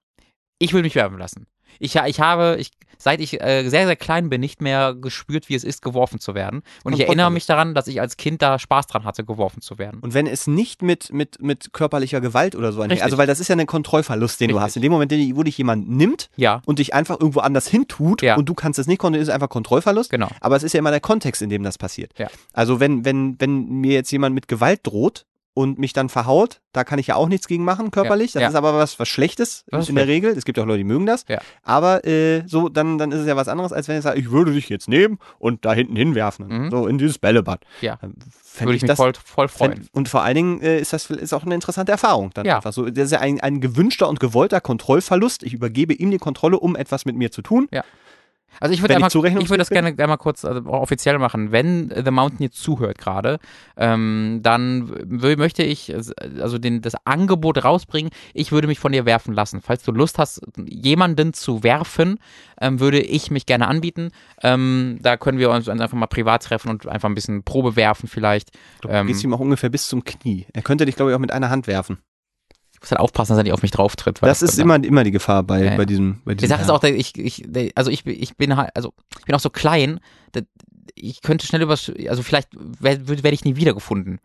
Ich 0.60 0.74
will 0.74 0.82
mich 0.82 0.96
werfen 0.96 1.18
lassen. 1.18 1.48
Ich, 1.80 1.96
ich 1.96 2.20
habe, 2.20 2.58
ich, 2.60 2.72
seit 3.02 3.22
ich 3.22 3.42
äh, 3.42 3.68
sehr, 3.70 3.86
sehr 3.88 3.96
klein 3.96 4.30
bin, 4.30 4.42
nicht 4.42 4.62
mehr 4.62 4.94
gespürt, 4.94 5.50
wie 5.50 5.56
es 5.56 5.64
ist, 5.64 5.82
geworfen 5.82 6.20
zu 6.20 6.36
werden. 6.36 6.58
Und 6.58 6.64
ich 6.64 6.74
Kontrollverlust. 6.84 7.08
erinnere 7.08 7.32
mich 7.32 7.46
daran, 7.46 7.74
dass 7.74 7.88
ich 7.88 8.02
als 8.02 8.18
Kind 8.18 8.42
da 8.42 8.60
Spaß 8.60 8.88
dran 8.88 9.06
hatte, 9.06 9.24
geworfen 9.24 9.62
zu 9.62 9.78
werden. 9.80 10.00
Und 10.02 10.14
wenn 10.14 10.28
es 10.28 10.46
nicht 10.48 10.82
mit, 10.82 11.12
mit, 11.14 11.42
mit 11.42 11.72
körperlicher 11.74 12.20
Gewalt 12.22 12.56
oder 12.56 12.72
so 12.74 12.82
einhergeht, 12.82 13.04
also 13.04 13.18
weil 13.18 13.28
das 13.28 13.40
ist 13.40 13.48
ja 13.48 13.56
ein 13.56 13.66
Kontrollverlust, 13.66 14.40
den 14.42 14.50
du 14.50 14.56
Richtig. 14.56 14.66
hast. 14.66 14.76
In 14.76 14.82
dem 14.82 14.92
Moment, 14.92 15.12
wo 15.36 15.44
dich 15.44 15.58
jemand 15.58 15.90
nimmt 15.90 16.30
Ja, 16.36 16.62
und 16.66 16.80
dich 16.80 16.94
einfach 16.94 17.20
irgendwo 17.20 17.40
anders 17.40 17.68
hintut 17.68 18.22
Ja. 18.22 18.36
und 18.36 18.48
du 18.50 18.54
kannst 18.54 18.78
es 18.80 18.88
nicht 18.88 19.00
kontrollieren, 19.00 19.24
ist 19.24 19.34
einfach 19.34 19.50
Kontrollverlust. 19.50 20.10
genau. 20.12 20.28
Aber 20.42 20.56
es 20.58 20.64
ist 20.64 20.74
ja 20.74 20.80
immer 20.80 20.92
der 20.92 21.00
Kontext, 21.00 21.42
in 21.42 21.50
dem 21.50 21.64
das 21.64 21.78
passiert. 21.78 22.12
Ja. 22.18 22.28
Also 22.54 22.80
wenn, 22.80 23.06
wenn, 23.06 23.36
wenn 23.40 23.66
mir 23.70 23.94
jetzt 23.94 24.12
jemand 24.12 24.36
mit 24.36 24.48
Gewalt 24.50 24.82
droht 24.84 25.26
und 25.60 25.78
mich 25.78 25.92
dann 25.92 26.08
verhaut, 26.08 26.62
da 26.72 26.86
kann 26.86 27.00
ich 27.00 27.08
ja 27.08 27.16
auch 27.16 27.28
nichts 27.28 27.46
gegen 27.46 27.66
machen, 27.66 27.92
körperlich. 27.92 28.34
Ja, 28.34 28.40
Das 28.40 28.44
ja. 28.44 28.50
ist 28.50 28.56
aber 28.56 28.76
was, 28.78 28.98
was 28.98 29.10
Schlechtes 29.10 29.66
ist 29.68 29.90
in 29.90 29.96
der. 29.96 30.08
Regel. 30.08 30.32
Es 30.32 30.46
gibt 30.46 30.58
auch 30.58 30.66
Leute, 30.66 30.78
die 30.78 30.84
mögen 30.86 31.06
das. 31.06 31.26
Ja. 31.28 31.42
Aber 31.64 32.06
äh, 32.08 32.44
so, 32.48 32.70
dann, 32.70 32.98
dann 32.98 33.12
ist 33.12 33.20
es 33.20 33.28
ja 33.28 33.36
was 33.36 33.50
anderes, 33.50 33.74
als 33.74 33.90
wenn 33.90 33.98
ich 33.98 34.04
sage, 34.04 34.18
ich 34.22 34.32
würde 34.32 34.54
dich 34.54 34.70
jetzt 34.70 34.88
nehmen 34.88 35.20
und 35.38 35.66
da 35.66 35.74
hinten 35.74 35.98
hinwerfen. 35.98 36.48
Mhm. 36.48 36.72
So 36.72 36.88
in 36.88 36.98
dieses 36.98 37.18
Bällebad. 37.18 37.60
Ja. 37.82 37.98
Dann 38.00 38.14
fänd 38.42 38.68
Würde 38.70 38.78
ich 38.78 38.84
mich 38.84 38.88
das, 38.88 38.96
voll, 38.96 39.12
voll 39.22 39.50
freuen. 39.50 39.74
fänd, 39.74 39.90
Und 39.92 40.08
vor 40.08 40.22
allen 40.24 40.36
Dingen 40.36 40.62
äh, 40.62 40.80
ist 40.80 40.94
das 40.94 41.10
ist 41.10 41.34
auch 41.34 41.44
eine 41.44 41.56
interessante 41.56 41.92
Erfahrung. 41.92 42.32
Dann 42.34 42.46
Ja. 42.46 42.56
einfach 42.56 42.72
so. 42.72 42.90
Das 42.90 43.06
ist 43.06 43.12
ja 43.12 43.20
ein, 43.20 43.42
ein 43.42 43.60
gewünschter 43.60 44.08
und 44.08 44.22
gewollter 44.22 44.62
Kontrollverlust. 44.62 45.44
Ich 45.44 45.54
übergebe 45.54 45.94
ihm 45.94 46.10
die 46.10 46.20
Kontrolle, 46.20 46.58
um 46.58 46.78
etwas 46.78 47.04
mit 47.04 47.18
mir 47.18 47.32
zu 47.34 47.42
tun. 47.42 47.68
Also 48.60 48.74
ich 48.74 48.82
würde 48.82 48.96
Wenn 48.96 49.38
ich 49.40 49.50
würde 49.50 49.58
das 49.58 49.70
gerne 49.70 49.96
einmal 49.98 50.18
kurz 50.18 50.46
also 50.46 50.66
offiziell 50.66 51.18
machen. 51.20 51.52
Wenn 51.52 51.90
The 51.90 52.12
Mountain 52.12 52.44
jetzt 52.44 52.62
zuhört 52.62 52.98
gerade, 52.98 53.40
ähm, 53.78 54.40
dann 54.44 54.92
möchte 55.08 55.64
ich 55.64 55.94
also 55.94 56.58
den, 56.58 56.82
das 56.82 56.94
Angebot 57.06 57.64
rausbringen. 57.64 58.12
Ich 58.34 58.52
würde 58.52 58.68
mich 58.68 58.80
von 58.80 58.92
dir 58.92 59.06
werfen 59.06 59.34
lassen. 59.34 59.62
Falls 59.62 59.84
du 59.84 59.92
Lust 59.92 60.18
hast, 60.18 60.42
jemanden 60.66 61.34
zu 61.34 61.64
werfen, 61.64 62.20
ähm, 62.62 62.80
würde 62.80 63.00
ich 63.00 63.32
mich 63.32 63.46
gerne 63.46 63.68
anbieten. 63.68 64.10
Ähm, 64.42 65.00
da 65.02 65.18
können 65.18 65.38
wir 65.38 65.50
uns 65.50 65.70
einfach 65.70 65.98
mal 65.98 66.08
privat 66.08 66.44
treffen 66.44 66.70
und 66.70 66.88
einfach 66.88 67.10
ein 67.10 67.16
bisschen 67.16 67.44
Probe 67.44 67.76
werfen 67.76 68.08
vielleicht. 68.08 68.52
Du 68.82 68.90
Ähm, 68.90 69.08
gehst 69.08 69.24
ihm 69.24 69.34
auch 69.34 69.40
ungefähr 69.40 69.70
bis 69.70 69.88
zum 69.88 70.04
Knie. 70.04 70.46
Er 70.54 70.62
könnte 70.62 70.86
dich, 70.86 70.96
glaube 70.96 71.12
ich, 71.12 71.16
auch 71.16 71.22
mit 71.22 71.32
einer 71.32 71.50
Hand 71.50 71.68
werfen. 71.68 72.00
Ich 72.80 72.84
muss 72.84 72.92
halt 72.92 73.02
aufpassen, 73.02 73.34
dass 73.34 73.40
er 73.40 73.44
nicht 73.44 73.52
auf 73.54 73.62
mich 73.62 73.72
drauf 73.72 73.98
tritt. 73.98 74.22
weil 74.22 74.30
Das 74.30 74.42
ist 74.42 74.58
immer, 74.58 74.82
immer 74.82 75.04
die 75.04 75.12
Gefahr 75.12 75.44
bei, 75.44 75.60
Ja, 75.64 75.72
ja. 75.72 75.78
bei 75.78 75.86
diesem. 75.86 76.22
Bei 76.24 76.32
Die 76.34 76.38
diesem 76.38 76.50
Sache 76.50 76.62
ist 76.62 76.70
auch, 76.70 76.82
ich, 76.84 77.18
ich, 77.18 77.46
also 77.76 77.92
ich, 77.92 78.06
ich 78.06 78.38
bin 78.38 78.56
halt, 78.56 78.70
also 78.76 78.94
ich 79.20 79.26
bin 79.26 79.36
auch 79.36 79.40
so 79.42 79.50
klein, 79.50 80.00
ich 80.96 81.22
könnte 81.22 81.46
schnell 81.46 81.62
über, 81.62 81.74
also 81.74 82.24
vielleicht 82.24 82.50
werde 82.54 83.08
werd 83.24 83.34
ich 83.34 83.44
nie 83.46 83.56
wiedergefunden. 83.58 84.20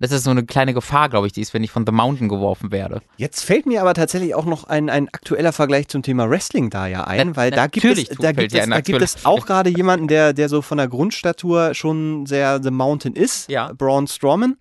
Das 0.00 0.10
ist 0.10 0.24
so 0.24 0.30
eine 0.30 0.44
kleine 0.44 0.74
Gefahr, 0.74 1.08
glaube 1.08 1.26
ich, 1.28 1.32
die 1.32 1.40
ist, 1.40 1.54
wenn 1.54 1.62
ich 1.64 1.70
von 1.70 1.86
The 1.86 1.92
Mountain 1.92 2.28
geworfen 2.28 2.72
werde. 2.72 3.00
Jetzt 3.16 3.42
fällt 3.44 3.64
mir 3.64 3.80
aber 3.80 3.94
tatsächlich 3.94 4.34
auch 4.34 4.44
noch 4.44 4.64
ein, 4.64 4.90
ein 4.90 5.08
aktueller 5.08 5.52
Vergleich 5.52 5.88
zum 5.88 6.02
Thema 6.02 6.28
Wrestling 6.28 6.68
da 6.68 6.86
ja 6.88 7.04
ein, 7.04 7.28
Na- 7.28 7.36
weil 7.36 7.50
da 7.52 7.68
gibt 7.68 7.86
es, 7.86 8.08
da 8.08 8.32
gibt 8.32 8.52
es, 8.52 8.68
da 8.68 8.80
gibt 8.80 9.00
es 9.02 9.24
auch 9.24 9.46
gerade 9.46 9.70
jemanden, 9.70 10.08
der, 10.08 10.32
der 10.34 10.48
so 10.48 10.62
von 10.62 10.78
der 10.78 10.88
Grundstatur 10.88 11.74
schon 11.74 12.26
sehr 12.26 12.60
The 12.62 12.70
Mountain 12.70 13.14
ist, 13.14 13.48
Ja. 13.48 13.72
Braun 13.72 14.06
Strowman. 14.06 14.56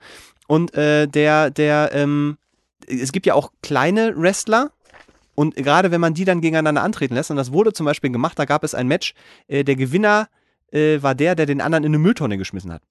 Und 0.48 0.74
äh, 0.76 1.08
der, 1.08 1.50
der, 1.50 1.92
ähm, 1.94 2.38
es 2.88 3.12
gibt 3.12 3.26
ja 3.26 3.34
auch 3.34 3.52
kleine 3.62 4.16
Wrestler. 4.16 4.72
Und 5.36 5.56
gerade 5.56 5.90
wenn 5.90 6.02
man 6.02 6.14
die 6.14 6.26
dann 6.26 6.42
gegeneinander 6.42 6.84
antreten 6.84 7.16
lässt, 7.16 7.32
und 7.32 7.38
das 7.38 7.52
wurde 7.52 7.74
zum 7.74 7.86
Beispiel 7.86 8.12
gemacht, 8.12 8.38
da 8.38 8.46
gab 8.46 8.64
es 8.64 8.76
ein 8.76 8.88
Match, 8.88 9.14
äh, 9.48 9.64
der 9.64 9.76
Gewinner 9.76 10.28
äh, 10.72 11.02
war 11.02 11.16
der, 11.16 11.36
der 11.36 11.46
den 11.46 11.62
anderen 11.62 11.84
in 11.84 11.90
eine 11.90 12.00
Mülltonne 12.00 12.38
geschmissen 12.38 12.72
hat. 12.72 12.84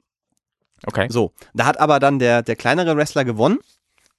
Okay. 0.85 1.07
So, 1.09 1.33
da 1.55 1.67
hat 1.67 1.79
aber 1.79 2.01
dann 2.01 2.19
der, 2.19 2.43
der 2.43 2.57
kleinere 2.57 2.97
Wrestler 2.97 3.25
gewonnen, 3.25 3.59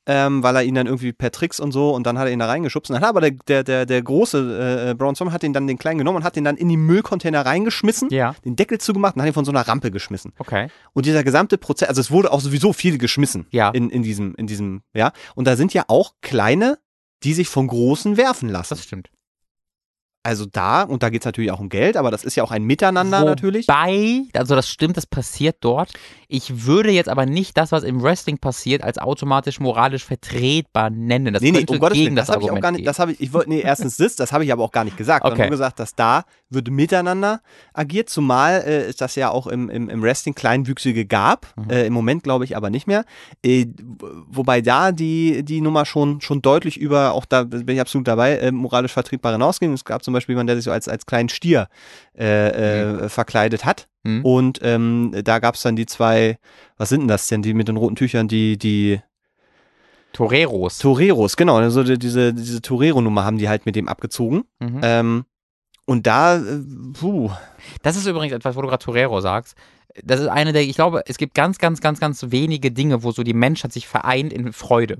ähm, 0.06 0.44
weil 0.44 0.56
er 0.56 0.64
ihn 0.64 0.76
dann 0.76 0.88
irgendwie 0.88 1.14
per 1.14 1.32
Tricks 1.32 1.60
und 1.60 1.72
so 1.72 1.94
und 1.96 2.06
dann 2.06 2.18
hat 2.20 2.28
er 2.28 2.34
ihn 2.34 2.40
da 2.40 2.48
reingeschubst. 2.48 2.90
Und 2.92 2.96
dann 2.96 3.04
hat 3.04 3.10
aber 3.10 3.22
der, 3.22 3.32
der, 3.48 3.64
der, 3.64 3.86
der 3.86 4.02
große 4.02 4.90
äh, 4.92 4.94
Braun 4.96 5.16
Strowman 5.16 5.34
hat 5.34 5.44
ihn 5.44 5.54
dann 5.54 5.66
den 5.68 5.78
kleinen 5.78 5.98
genommen 6.00 6.18
und 6.18 6.24
hat 6.24 6.36
ihn 6.38 6.44
dann 6.44 6.58
in 6.58 6.68
die 6.70 6.78
Müllcontainer 6.78 7.46
reingeschmissen, 7.46 8.10
Ja. 8.12 8.36
den 8.46 8.56
Deckel 8.56 8.80
zugemacht 8.80 9.16
und 9.16 9.22
hat 9.22 9.28
ihn 9.30 9.34
von 9.34 9.46
so 9.46 9.52
einer 9.52 9.62
Rampe 9.68 9.92
geschmissen. 9.92 10.34
Okay. 10.40 10.68
Und 10.94 11.06
dieser 11.06 11.24
gesamte 11.24 11.58
Prozess, 11.58 11.88
also 11.90 12.02
es 12.02 12.12
wurde 12.12 12.32
auch 12.32 12.42
sowieso 12.42 12.74
viel 12.74 12.98
geschmissen 12.98 13.48
Ja. 13.52 13.70
in, 13.70 13.90
in 13.90 14.04
diesem, 14.04 14.36
in 14.36 14.48
diesem, 14.48 14.82
ja. 14.94 15.12
Und 15.36 15.46
da 15.48 15.56
sind 15.56 15.74
ja 15.74 15.86
auch 15.88 16.14
kleine, 16.22 16.78
die 17.24 17.34
sich 17.34 17.48
von 17.48 17.68
großen 17.68 18.18
werfen 18.18 18.50
lassen. 18.50 18.76
Das 18.76 18.84
stimmt. 18.84 19.10
Also 20.24 20.45
da, 20.45 20.84
und 20.84 21.04
da 21.04 21.10
geht 21.10 21.22
es 21.22 21.26
natürlich 21.26 21.52
auch 21.52 21.60
um 21.60 21.68
Geld, 21.68 21.98
aber 21.98 22.10
das 22.10 22.24
ist 22.24 22.36
ja 22.36 22.44
auch 22.44 22.52
ein 22.52 22.64
Miteinander 22.64 23.26
natürlich. 23.26 23.68
Wobei, 23.68 24.24
also 24.34 24.56
das 24.56 24.70
stimmt, 24.70 24.95
das 24.95 25.06
passiert 25.06 25.58
dort. 25.60 25.91
Ich 26.30 26.66
würde 26.66 26.91
jetzt 26.91 27.10
aber 27.10 27.26
nicht 27.26 27.58
das, 27.58 27.72
was 27.74 27.84
im 27.84 28.02
Wrestling 28.02 28.38
passiert, 28.38 28.84
als 28.84 28.98
automatisch 28.98 29.60
moralisch 29.60 30.06
vertretbar 30.06 30.90
nennen. 30.90 31.34
Das 31.34 31.44
nee, 31.44 31.52
nee, 31.52 31.66
um 31.68 31.78
Gottes 31.78 31.98
gegen 31.98 32.06
Willen, 32.06 32.16
das, 32.16 32.28
das, 32.28 32.36
habe 32.36 32.45
ich 32.45 32.52
auch 32.52 32.60
gar 32.60 32.72
nicht, 32.72 32.88
das 32.88 33.00
habe 33.00 33.12
ich, 33.12 33.22
ich 33.22 33.34
wollte, 33.34 33.50
nee, 33.50 33.62
erstens 33.64 33.98
das, 33.98 34.16
das 34.16 34.32
habe 34.32 34.45
ich 34.45 34.52
aber 34.52 34.64
auch 34.64 34.72
gar 34.72 34.86
nicht 34.86 34.98
gesagt, 34.98 35.26
Okay. 35.26 35.41
nur 35.41 35.50
gesagt, 35.50 35.80
dass 35.80 35.94
da 35.94 36.24
wird 36.50 36.70
miteinander 36.70 37.41
agiert, 37.74 38.10
zumal 38.10 38.62
äh, 38.66 38.84
es 38.86 38.95
das 38.95 39.16
ja 39.16 39.30
auch 39.30 39.48
im, 39.48 39.70
im, 39.70 39.90
im 39.90 40.02
Wrestling 40.02 40.36
Kleinwüchsige 40.36 41.06
gab, 41.06 41.48
Mhm. 41.58 41.70
äh, 41.70 41.86
im 41.86 41.94
Moment 41.94 42.24
glaube 42.24 42.45
ich 42.45 42.56
aber 42.56 42.70
nicht 42.70 42.88
mehr, 42.88 43.04
äh, 43.44 43.66
wobei 44.28 44.62
da 44.62 44.91
die, 44.91 45.44
die 45.44 45.62
Nummer 45.62 45.86
schon, 45.86 46.22
schon 46.22 46.41
deutlich 46.41 46.78
über, 46.80 47.14
auch 47.14 47.26
da 47.26 47.44
bin 47.44 47.70
ich 47.70 47.82
absolut 47.82 48.08
dabei, 48.08 48.38
äh, 48.38 48.52
moralisch 48.52 48.94
vertretbar 48.94 49.34
hinausging. 49.34 49.74
Es 49.74 49.84
gab 49.86 50.04
zum 50.04 50.12
Beispiel 50.14 50.34
jemanden, 50.34 50.48
der 50.48 50.56
sich 50.56 50.65
so 50.65 50.72
als, 50.72 50.88
als 50.88 51.06
kleinen 51.06 51.30
Stier 51.30 51.68
äh, 52.18 53.03
äh, 53.06 53.10
verkleidet 53.10 53.65
hat 53.65 53.88
Mhm. 54.06 54.26
und 54.26 54.60
ähm, 54.64 55.15
da 55.23 55.40
gab 55.40 55.56
es 55.56 55.61
dann 55.61 55.77
die 55.77 55.85
zwei, 55.85 56.38
was 56.76 56.90
sind 56.90 57.02
denn 57.02 57.07
das 57.07 57.27
denn, 57.30 57.41
die 57.41 57.53
mit 57.53 57.69
den 57.69 57.77
roten 57.77 57.95
Tüchern, 57.95 58.27
die, 58.27 58.57
die 58.57 58.99
Toreros. 60.11 60.77
Toreros, 60.77 61.38
genau. 61.38 61.56
Also 61.57 61.84
die- 61.84 61.98
diese, 61.98 62.34
diese 62.34 62.61
Torero-Nummer 62.61 63.26
haben 63.26 63.38
die 63.38 63.49
halt 63.49 63.65
mit 63.65 63.76
dem 63.76 63.88
abgezogen. 63.88 64.44
Mhm. 64.60 64.80
Ähm, 64.84 65.26
und 65.85 66.06
da, 66.06 66.38
äh, 66.38 66.61
puh, 66.94 67.31
Das 67.81 67.95
ist 67.95 68.06
übrigens 68.06 68.34
etwas, 68.35 68.56
wo 68.56 68.61
du 68.61 68.68
gerade 68.68 68.84
Torero 68.84 69.22
sagst. 69.22 69.56
Das 70.03 70.19
ist 70.19 70.27
eine 70.27 70.53
der, 70.53 70.64
ich 70.64 70.76
glaube, 70.76 71.03
es 71.07 71.18
gibt 71.18 71.34
ganz, 71.34 71.57
ganz, 71.57 71.81
ganz, 71.81 71.99
ganz 71.99 72.26
wenige 72.30 72.72
Dinge, 72.72 73.03
wo 73.03 73.11
so 73.11 73.23
die 73.23 73.34
Menschheit 73.34 73.73
sich 73.73 73.88
vereint 73.88 74.34
in 74.34 74.52
Freude. 74.53 74.99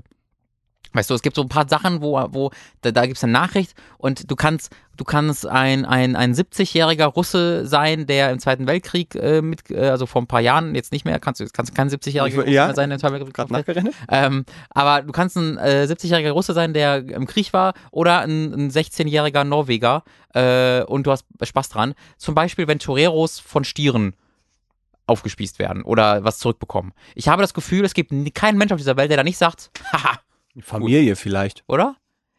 Weißt 0.94 1.10
du, 1.10 1.14
es 1.14 1.22
gibt 1.22 1.36
so 1.36 1.42
ein 1.42 1.48
paar 1.48 1.68
Sachen, 1.68 2.00
wo, 2.00 2.12
wo 2.30 2.50
da, 2.82 2.92
da 2.92 3.04
gibt 3.04 3.16
es 3.18 3.24
eine 3.24 3.32
Nachricht 3.32 3.74
und 3.98 4.30
du 4.30 4.36
kannst, 4.36 4.70
du 4.96 5.02
kannst 5.04 5.44
ein, 5.44 5.84
ein, 5.84 6.14
ein 6.16 6.34
70-jähriger 6.34 7.06
Russe 7.06 7.66
sein, 7.66 8.06
der 8.06 8.30
im 8.30 8.38
Zweiten 8.38 8.66
Weltkrieg 8.68 9.14
äh, 9.16 9.42
mit, 9.42 9.70
äh, 9.70 9.88
also 9.88 10.06
vor 10.06 10.22
ein 10.22 10.28
paar 10.28 10.40
Jahren, 10.40 10.74
jetzt 10.76 10.92
nicht 10.92 11.04
mehr, 11.04 11.18
kannst 11.18 11.40
du 11.40 11.46
kannst 11.52 11.74
kein 11.74 11.90
70-jähriger 11.90 12.26
Ich- 12.28 12.36
Russe 12.38 12.50
ja. 12.50 12.66
mehr 12.66 12.74
sein, 12.76 12.90
der 12.90 12.96
im 12.96 13.00
Zweiten 13.00 13.14
Weltkrieg 13.14 13.34
gerade 13.34 13.52
nachgerechnet. 13.52 13.94
ähm, 14.08 14.44
aber 14.70 15.02
du 15.02 15.12
kannst 15.12 15.36
ein 15.36 15.58
äh, 15.58 15.86
70-jähriger 15.90 16.30
Russe 16.30 16.54
sein, 16.54 16.72
der 16.72 16.98
im 17.08 17.26
Krieg 17.26 17.52
war, 17.52 17.74
oder 17.90 18.20
ein, 18.20 18.52
ein 18.54 18.70
16-jähriger 18.70 19.42
Norweger 19.44 20.04
äh, 20.32 20.82
und 20.84 21.06
du 21.06 21.10
hast 21.10 21.26
Spaß 21.42 21.70
dran. 21.70 21.94
Zum 22.18 22.34
Beispiel, 22.36 22.68
wenn 22.68 22.78
Toreros 22.78 23.40
von 23.40 23.64
Stieren 23.64 24.14
aufgespießt 25.06 25.58
werden 25.58 25.82
oder 25.82 26.24
was 26.24 26.38
zurückbekommen. 26.38 26.92
Ich 27.14 27.28
habe 27.28 27.42
das 27.42 27.52
Gefühl, 27.52 27.84
es 27.84 27.92
gibt 27.94 28.10
keinen 28.34 28.56
Mensch 28.56 28.72
auf 28.72 28.78
dieser 28.78 28.96
Welt, 28.96 29.10
der 29.10 29.18
da 29.18 29.22
nicht 29.24 29.36
sagt, 29.36 29.70
haha, 29.92 30.18
Familie 30.60 31.16
vielleicht. 31.16 31.64
oder? 31.66 31.96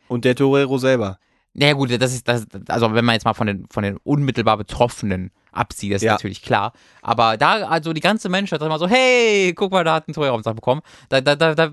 Und 0.08 0.26
der 0.26 0.36
Torero 0.36 0.78
selber. 0.78 1.20
Naja 1.54 1.74
gut, 1.74 1.90
das 2.02 2.14
ist 2.14 2.28
das, 2.28 2.46
also 2.68 2.94
wenn 2.94 3.06
man 3.06 3.14
jetzt 3.14 3.24
mal 3.24 3.34
von 3.34 3.48
den, 3.48 3.66
von 3.72 3.84
den 3.84 3.98
unmittelbar 4.04 4.58
Betroffenen 4.58 5.32
absieht, 5.56 5.92
das 5.94 5.98
ist 6.02 6.06
Ja. 6.06 6.14
natürlich 6.14 6.42
klar. 6.42 6.74
Aber 7.02 7.38
da, 7.38 7.68
also 7.68 7.94
die 7.94 8.02
ganze 8.02 8.30
Menschheit 8.30 8.60
sagt 8.60 8.68
immer 8.70 8.80
so, 8.80 8.88
hey, 8.88 9.54
guck 9.56 9.72
mal, 9.72 9.84
da 9.84 9.96
hat 9.96 10.08
ein 10.08 10.14
Torero 10.14 10.38
bekommen. 10.54 10.82
Da, 11.10 11.22
da, 11.22 11.36
da, 11.36 11.54
da, 11.56 11.72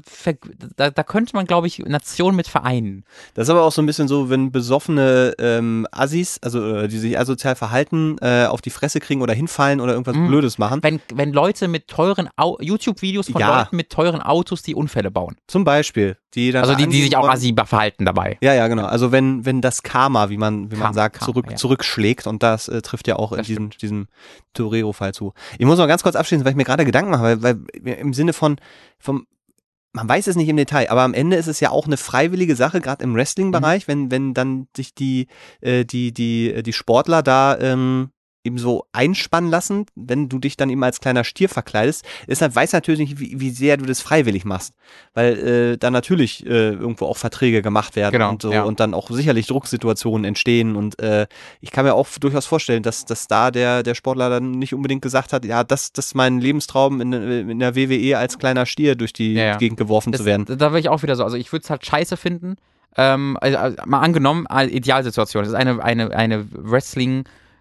da, 0.76 0.90
da 0.90 1.02
könnte 1.02 1.34
man, 1.34 1.46
glaube 1.46 1.66
ich, 1.66 1.78
Nationen 1.78 2.36
mit 2.36 2.48
vereinen. 2.48 3.04
Das 3.34 3.44
ist 3.46 3.50
aber 3.50 3.62
auch 3.62 3.72
so 3.72 3.80
ein 3.82 3.86
bisschen 3.86 4.08
so, 4.08 4.28
wenn 4.30 4.52
besoffene 4.52 5.34
ähm, 5.38 5.86
Assis, 5.90 6.38
also 6.42 6.76
äh, 6.76 6.88
die 6.88 6.98
sich 6.98 7.18
asozial 7.18 7.56
verhalten, 7.56 8.16
äh, 8.20 8.46
auf 8.46 8.60
die 8.60 8.70
Fresse 8.70 9.00
kriegen 9.00 9.22
oder 9.22 9.34
hinfallen 9.34 9.80
oder 9.80 9.92
irgendwas 9.92 10.16
Mhm. 10.16 10.28
Blödes 10.28 10.58
machen. 10.58 10.80
wenn, 10.82 11.00
wenn 11.14 11.32
Leute 11.32 11.68
mit 11.68 11.88
teuren 11.88 12.28
YouTube-Videos 12.60 13.30
von 13.30 13.40
Ja. 13.40 13.60
Leuten 13.60 13.76
mit 13.76 13.90
teuren 13.90 14.20
Autos 14.20 14.62
die 14.62 14.74
Unfälle 14.74 15.10
bauen. 15.10 15.36
Zum 15.46 15.64
Beispiel. 15.64 16.16
Die 16.34 16.50
dann 16.50 16.62
Also 16.62 16.74
die, 16.74 16.86
die 16.86 17.02
sich 17.02 17.16
auch 17.16 17.28
assi 17.28 17.54
verhalten 17.64 18.06
dabei. 18.06 18.38
Ja, 18.40 18.54
ja, 18.54 18.66
genau. 18.68 18.86
Also 18.86 19.12
wenn, 19.12 19.44
wenn 19.44 19.60
das 19.60 19.82
Karma, 19.82 20.30
wie 20.30 20.38
man, 20.38 20.70
wie 20.70 20.76
man 20.76 20.84
Karma, 20.84 20.94
sagt, 20.94 21.18
Karma, 21.18 21.26
zurück, 21.32 21.46
ja. 21.50 21.56
zurückschlägt 21.56 22.26
und 22.26 22.42
das 22.42 22.68
äh, 22.68 22.80
trifft 22.80 23.06
ja 23.06 23.16
auch 23.16 23.32
in 23.32 23.38
Das 23.38 23.48
diesem, 23.78 23.92
diesem 23.92 24.08
Torero-Fall 24.54 25.14
zu. 25.14 25.32
Ich 25.58 25.66
muss 25.66 25.78
noch 25.78 25.86
ganz 25.86 26.02
kurz 26.02 26.16
abschließen, 26.16 26.44
weil 26.44 26.52
ich 26.52 26.56
mir 26.56 26.64
gerade 26.64 26.84
Gedanken 26.84 27.10
mache, 27.10 27.22
weil, 27.22 27.42
weil 27.42 27.58
im 27.84 28.14
Sinne 28.14 28.32
von, 28.32 28.56
vom, 28.98 29.26
man 29.92 30.08
weiß 30.08 30.26
es 30.26 30.36
nicht 30.36 30.48
im 30.48 30.56
Detail, 30.56 30.90
aber 30.90 31.02
am 31.02 31.14
Ende 31.14 31.36
ist 31.36 31.48
es 31.48 31.60
ja 31.60 31.70
auch 31.70 31.86
eine 31.86 31.96
freiwillige 31.96 32.56
Sache, 32.56 32.80
gerade 32.80 33.04
im 33.04 33.14
Wrestling-Bereich, 33.14 33.88
wenn, 33.88 34.10
wenn 34.10 34.34
dann 34.34 34.68
sich 34.76 34.94
die, 34.94 35.28
äh, 35.60 35.84
die, 35.84 36.12
die, 36.12 36.62
die 36.62 36.72
Sportler 36.72 37.22
da 37.22 37.58
ähm, 37.58 38.10
eben 38.44 38.58
so 38.58 38.86
einspannen 38.92 39.50
lassen, 39.50 39.86
wenn 39.94 40.28
du 40.28 40.38
dich 40.38 40.56
dann 40.56 40.70
eben 40.70 40.82
als 40.82 41.00
kleiner 41.00 41.24
Stier 41.24 41.48
verkleidest. 41.48 42.04
Deshalb 42.26 42.54
weiß 42.54 42.72
natürlich 42.72 43.00
nicht, 43.00 43.20
wie, 43.20 43.40
wie 43.40 43.50
sehr 43.50 43.76
du 43.76 43.86
das 43.86 44.00
freiwillig 44.00 44.44
machst, 44.44 44.74
weil 45.14 45.38
äh, 45.38 45.78
da 45.78 45.90
natürlich 45.90 46.44
äh, 46.46 46.70
irgendwo 46.70 47.06
auch 47.06 47.16
Verträge 47.16 47.62
gemacht 47.62 47.96
werden 47.96 48.12
Genau, 48.12 48.30
und 48.30 48.42
so 48.42 48.52
ja. 48.52 48.62
und 48.62 48.80
dann 48.80 48.94
auch 48.94 49.10
sicherlich 49.10 49.46
Drucksituationen 49.46 50.24
entstehen 50.24 50.76
und 50.76 50.98
äh, 51.00 51.26
ich 51.60 51.70
kann 51.70 51.84
mir 51.84 51.94
auch 51.94 52.08
durchaus 52.20 52.46
vorstellen, 52.46 52.82
dass, 52.82 53.04
dass 53.04 53.28
da 53.28 53.50
der, 53.50 53.82
der 53.82 53.94
Sportler 53.94 54.28
dann 54.28 54.50
nicht 54.52 54.74
unbedingt 54.74 55.02
gesagt 55.02 55.32
hat, 55.32 55.44
ja, 55.44 55.62
das, 55.64 55.92
das 55.92 56.06
ist 56.06 56.14
mein 56.14 56.40
Lebenstraum 56.40 57.00
in, 57.00 57.12
in 57.12 57.58
der 57.58 57.76
WWE 57.76 58.18
als 58.18 58.38
kleiner 58.38 58.66
Stier 58.66 58.96
durch 58.96 59.12
die 59.12 59.34
Ja, 59.34 59.44
ja. 59.44 59.56
Gegend 59.56 59.78
geworfen 59.78 60.12
Das, 60.12 60.22
zu 60.22 60.24
werden. 60.26 60.46
Da 60.46 60.58
wäre 60.70 60.80
ich 60.80 60.88
auch 60.88 61.02
wieder 61.02 61.16
so. 61.16 61.24
Also 61.24 61.36
ich 61.36 61.52
würde 61.52 61.62
es 61.62 61.70
halt 61.70 61.86
scheiße 61.86 62.16
finden. 62.16 62.56
Ähm, 62.96 63.38
also, 63.40 63.56
also, 63.56 63.76
mal 63.86 64.00
angenommen, 64.00 64.46
als 64.46 64.70
Idealsituation. 64.70 65.42
Das 65.42 65.50
ist 65.50 65.54
eine, 65.58 65.82
eine, 65.82 66.10
eine 66.14 66.46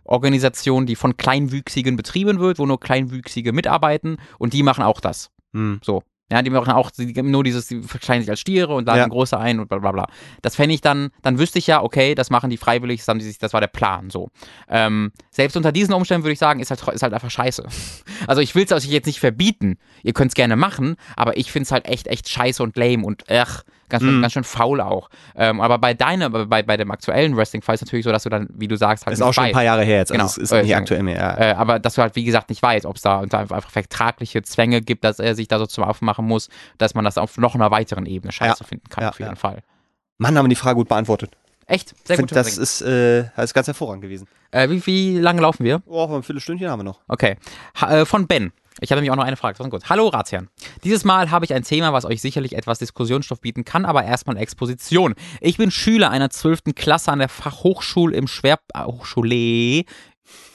Wrestling-Organisation, 0.06 0.86
die 0.86 0.96
von 0.96 1.18
Kleinwüchsigen 1.18 1.96
betrieben 1.96 2.40
wird, 2.40 2.60
wo 2.60 2.66
nur 2.66 2.80
Kleinwüchsige 2.80 3.54
mitarbeiten 3.54 4.18
und 4.38 4.54
die 4.54 4.64
machen 4.64 4.84
auch 4.84 5.00
das. 5.00 5.32
Hm. 5.54 5.80
So. 5.84 6.04
Ja, 6.32 6.42
die 6.42 6.50
machen 6.50 6.72
auch 6.72 6.92
die 6.92 7.12
geben 7.12 7.30
nur 7.30 7.44
dieses, 7.44 7.68
die 7.68 7.82
verkleiden 7.82 8.24
sich 8.24 8.30
als 8.30 8.40
Stiere 8.40 8.74
und 8.74 8.86
laden 8.86 9.00
Ja. 9.00 9.08
große 9.10 9.38
ein 9.38 9.60
und 9.60 9.68
bla 9.68 9.80
bla 9.80 9.92
bla. 9.92 10.08
Das 10.42 10.56
fände 10.56 10.74
ich 10.74 10.80
dann, 10.80 11.10
dann 11.24 11.38
wüsste 11.40 11.60
ich 11.60 11.68
ja, 11.68 11.84
okay, 11.84 12.16
das 12.16 12.30
machen 12.30 12.50
die 12.50 12.56
freiwillig, 12.56 13.02
das, 13.02 13.10
haben 13.10 13.20
die 13.20 13.26
sich, 13.26 13.38
das 13.38 13.52
war 13.52 13.60
der 13.60 13.68
Plan 13.68 14.10
so. 14.10 14.30
Ähm, 14.70 15.12
selbst 15.30 15.58
unter 15.58 15.74
diesen 15.74 15.94
Umständen 15.94 16.24
würde 16.24 16.32
ich 16.32 16.40
sagen, 16.40 16.62
ist 16.62 16.70
halt, 16.70 16.82
ist 16.88 17.04
halt 17.04 17.14
einfach 17.14 17.32
scheiße. 17.32 17.66
Also 18.28 18.40
ich 18.40 18.54
will 18.54 18.64
es 18.64 18.72
euch 18.72 18.86
jetzt 18.86 19.08
nicht 19.08 19.20
verbieten. 19.20 19.80
Ihr 20.04 20.14
könnt 20.14 20.30
es 20.30 20.36
gerne 20.36 20.56
machen, 20.56 20.96
aber 21.16 21.38
ich 21.38 21.52
finde 21.52 21.64
es 21.64 21.72
halt 21.72 21.88
echt, 21.88 22.06
echt 22.06 22.30
scheiße 22.30 22.62
und 22.62 22.78
lame 22.78 23.04
und 23.04 23.24
ach, 23.32 23.64
ganz, 23.92 24.04
schön, 24.04 24.18
Mhm. 24.18 24.22
ganz 24.22 24.34
schön 24.34 24.44
faul 24.44 24.82
auch. 24.82 25.10
Ähm, 25.36 25.62
aber 25.62 25.78
bei 25.78 25.94
deiner, 25.94 26.30
bei, 26.32 26.64
bei 26.64 26.78
dem 26.78 26.90
aktuellen 26.90 27.38
Wrestling-Fall 27.38 27.76
ist 27.76 27.82
natürlich 27.82 28.06
so, 28.06 28.12
dass 28.12 28.24
du 28.24 28.30
dann, 28.30 28.48
wie 28.54 28.68
du 28.68 28.76
sagst, 28.76 29.06
halt 29.06 29.14
Ist 29.14 29.22
auch 29.22 29.32
schon 29.34 29.44
ein 29.44 29.52
paar 29.52 29.64
Jahre 29.64 29.84
her 29.84 29.98
jetzt. 30.00 30.12
Genau. 30.12 30.24
Also 30.24 30.42
es 30.42 30.46
ist 30.46 30.52
Äh, 30.52 30.62
nicht 30.64 30.72
sagen- 30.72 30.82
aktuell 30.82 31.04
mehr. 31.04 31.18
Ja. 31.18 31.38
Äh, 31.38 31.54
aber 31.54 31.78
dass 31.78 31.94
du 31.94 32.02
halt, 32.02 32.16
wie 32.16 32.24
gesagt, 32.24 32.50
nicht 32.50 32.64
weißt, 32.64 32.88
ob 32.88 32.96
es 32.96 33.04
da 33.04 33.20
unter 33.20 33.38
einfach 33.40 33.70
vertragliche 33.70 34.42
Zwänge 34.42 34.82
gibt, 34.82 35.04
dass 35.04 35.20
er 35.20 35.36
sich 35.36 35.48
da 35.48 35.60
so 35.60 35.68
zum 35.68 35.84
Aufmachen 35.84 36.26
muss, 36.26 36.50
dass 36.80 36.96
man 36.96 37.06
das 37.06 37.18
auf 37.20 37.38
noch 37.38 37.54
einer 37.54 37.70
weiteren 37.70 38.06
Ebene 38.08 38.32
scheiße 38.32 38.62
Ja. 38.64 38.66
finden 38.66 38.90
kann, 38.90 39.04
Ja, 39.04 39.10
auf 39.10 39.20
jeden. 39.20 39.36
Fall. 39.36 39.60
Mann, 40.18 40.38
haben 40.38 40.46
wir 40.46 40.50
die 40.50 40.56
Frage 40.56 40.76
gut 40.76 40.88
beantwortet. 40.88 41.32
Echt, 41.68 41.94
sehr 42.06 42.18
gut. 42.18 42.32
das 42.36 42.58
ist, 42.58 42.82
äh, 42.82 43.26
das 43.36 43.46
ist 43.46 43.54
ganz 43.54 43.68
hervorragend 43.68 44.02
gewesen. 44.02 44.28
äh, 44.52 44.70
wie, 44.70 44.86
wie 44.86 45.18
lange 45.20 45.42
laufen 45.42 45.64
wir? 45.64 45.82
Oh, 45.86 46.06
ein 46.16 46.24
Viertelstündchen 46.24 46.70
haben 46.70 46.80
wir 46.80 46.84
noch. 46.84 47.00
Okay. 47.08 47.38
Ha, 47.80 48.00
äh, 48.02 48.06
von 48.06 48.28
Ben. 48.28 48.52
Ich 48.80 48.92
habe 48.92 49.02
nämlich 49.02 49.12
auch 49.12 49.18
noch 49.18 49.26
eine 49.26 49.36
Frage. 49.36 49.62
Gut. 49.70 49.90
Hallo 49.90 50.08
Ratsherren. 50.08 50.50
Dieses 50.84 51.04
Mal 51.04 51.30
habe 51.30 51.44
ich 51.44 51.54
ein 51.54 51.64
Thema, 51.64 51.92
was 51.92 52.06
euch 52.06 52.22
sicherlich 52.22 52.56
etwas 52.56 52.80
Diskussionsstoff 52.80 53.42
bieten 53.42 53.66
kann, 53.66 53.86
aber 53.86 54.06
erstmal 54.06 54.38
Exposition. 54.38 55.16
Ich 55.42 55.58
bin 55.58 55.72
Schüler 55.72 56.10
einer 56.10 56.30
12. 56.30 56.62
Klasse 56.76 57.12
an 57.12 57.20
der 57.20 57.30
Fachhochschule 57.30 58.16
im 58.16 58.28
Schwer... 58.28 58.60
Äh, 58.74 58.84
Hochschule... 58.84 59.84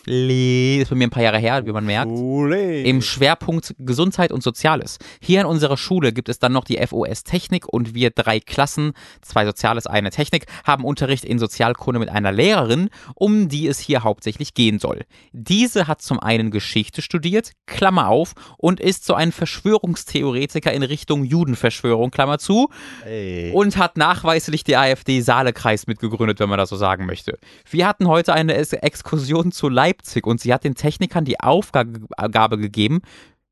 Le, 0.09 0.83
ist 0.83 0.91
bei 0.91 0.95
mir 0.95 1.09
ein 1.09 1.11
paar 1.11 1.25
Jahre 1.25 1.39
her, 1.39 1.67
wie 1.67 1.73
man 1.73 1.85
merkt. 1.85 2.13
Ole. 2.13 2.83
Im 2.83 3.03
Schwerpunkt 3.03 3.75
Gesundheit 3.81 4.31
und 4.31 4.41
Soziales. 4.41 4.99
Hier 5.21 5.41
an 5.41 5.47
unserer 5.47 5.77
Schule 5.77 6.13
gibt 6.13 6.29
es 6.29 6.39
dann 6.39 6.53
noch 6.53 6.65
die 6.65 6.79
FOS 6.79 7.25
Technik 7.25 7.67
und 7.67 7.93
wir 7.93 8.11
drei 8.11 8.39
Klassen, 8.39 8.93
zwei 9.21 9.45
Soziales, 9.45 9.89
eine 9.89 10.11
Technik, 10.11 10.47
haben 10.65 10.85
Unterricht 10.85 11.25
in 11.25 11.41
Sozialkunde 11.41 11.99
mit 11.99 12.09
einer 12.09 12.31
Lehrerin, 12.31 12.89
um 13.17 13.49
die 13.49 13.67
es 13.67 13.81
hier 13.81 14.05
hauptsächlich 14.05 14.55
gehen 14.55 14.79
soll. 14.79 15.03
Diese 15.33 15.89
hat 15.89 16.03
zum 16.03 16.21
einen 16.21 16.53
Geschichte 16.53 17.03
studiert, 17.03 17.51
Klammer 17.67 18.07
auf, 18.07 18.35
und 18.59 18.79
ist 18.79 19.07
so 19.07 19.15
ein 19.15 19.33
Verschwörungstheoretiker 19.33 20.73
in 20.73 20.85
Richtung 20.85 21.25
Judenverschwörung, 21.25 22.13
Klammer 22.13 22.39
zu, 22.39 22.69
Ey. 23.05 23.51
und 23.53 23.77
hat 23.77 23.97
nachweislich 23.97 24.63
die 24.63 24.77
AfD 24.77 25.21
Saalekreis 25.21 25.89
mitgegründet, 25.89 26.39
wenn 26.39 26.49
man 26.49 26.59
das 26.59 26.69
so 26.69 26.77
sagen 26.77 27.07
möchte. 27.07 27.41
Wir 27.69 27.89
hatten 27.89 28.07
heute 28.07 28.35
eine 28.35 28.55
Exkursion 28.55 29.51
zu 29.51 29.69
Leipzig 29.69 29.96
und 30.23 30.41
sie 30.41 30.53
hat 30.53 30.65
den 30.65 30.75
Technikern 30.75 31.25
die 31.25 31.41
Aufgabe 31.41 32.59
gegeben, 32.59 33.03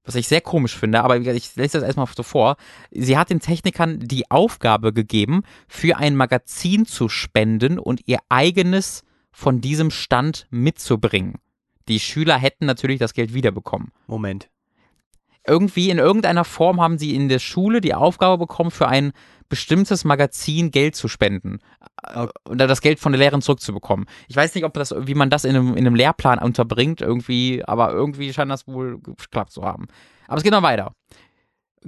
was 0.05 0.15
ich 0.17 0.29
sehr 0.29 0.43
komisch 0.43 0.77
finde, 0.77 1.03
aber 1.03 1.17
ich 1.17 1.57
lese 1.57 1.79
das 1.79 1.83
erstmal 1.83 2.07
so 2.15 2.23
vor. 2.23 2.57
Sie 2.91 3.17
hat 3.17 3.31
den 3.31 3.41
Technikern 3.41 4.01
die 4.01 4.31
Aufgabe 4.31 4.93
gegeben, 4.93 5.43
für 5.67 5.97
ein 5.97 6.15
Magazin 6.15 6.85
zu 6.85 7.09
spenden 7.09 7.79
und 7.79 8.03
ihr 8.07 8.19
eigenes 8.29 9.03
von 9.33 9.61
diesem 9.61 9.91
Stand 9.91 10.47
mitzubringen. 10.51 11.39
Die 11.89 12.01
Schüler 12.01 12.37
hätten 12.39 12.67
natürlich 12.67 12.99
das 12.99 13.15
Geld 13.15 13.35
wiederbekommen 13.35 13.93
Moment. 14.07 14.49
irgendwie 15.47 15.91
in 15.91 15.99
irgendeiner 15.99 16.45
Form 16.45 16.81
haben 16.81 16.99
sie 16.99 17.15
in 17.15 17.29
der 17.29 17.39
Schule 17.39 17.81
die 17.81 17.95
Aufgabe 17.95 18.39
bekommen, 18.39 18.71
für 18.71 18.89
ein 18.89 19.13
bestimmtes 19.55 20.03
Magazin 20.03 20.73
Geld 20.73 20.97
zu 20.97 21.07
spenden 21.07 21.61
äh, 22.03 22.27
und 22.43 22.59
das 22.59 22.81
Geld 22.81 22.99
von 22.99 23.13
der 23.13 23.21
Lehrerin 23.21 23.41
zurückzubekommen. 23.41 24.07
Ich 24.27 24.35
weiß 24.35 24.53
nicht, 24.57 24.65
ob 24.65 24.75
das, 24.75 24.93
wie 24.99 25.15
man 25.15 25.31
das 25.31 25.45
in 25.45 25.55
einem, 25.55 25.77
in 25.77 25.87
einem 25.87 25.95
Lehrplan 25.95 26.41
unterbringt, 26.41 27.01
irgendwie, 27.01 27.65
aber 27.65 27.93
irgendwie 27.93 28.33
scheint 28.33 28.51
das 28.51 28.67
wohl 28.67 28.99
geklappt 29.01 29.53
zu 29.53 29.63
haben. 29.63 29.87
Aber 30.27 30.39
es 30.39 30.43
geht 30.43 30.51
noch 30.51 30.63
weiter. 30.63 30.93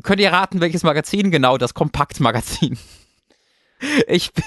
Könnt 0.05 0.21
ihr 0.21 0.31
raten, 0.31 0.61
welches 0.61 0.85
Magazin? 0.85 1.33
Genau, 1.33 1.59
das 1.59 1.75
Kompaktmagazin. 1.75 2.79
Ich 4.09 4.33
bin, 4.33 4.43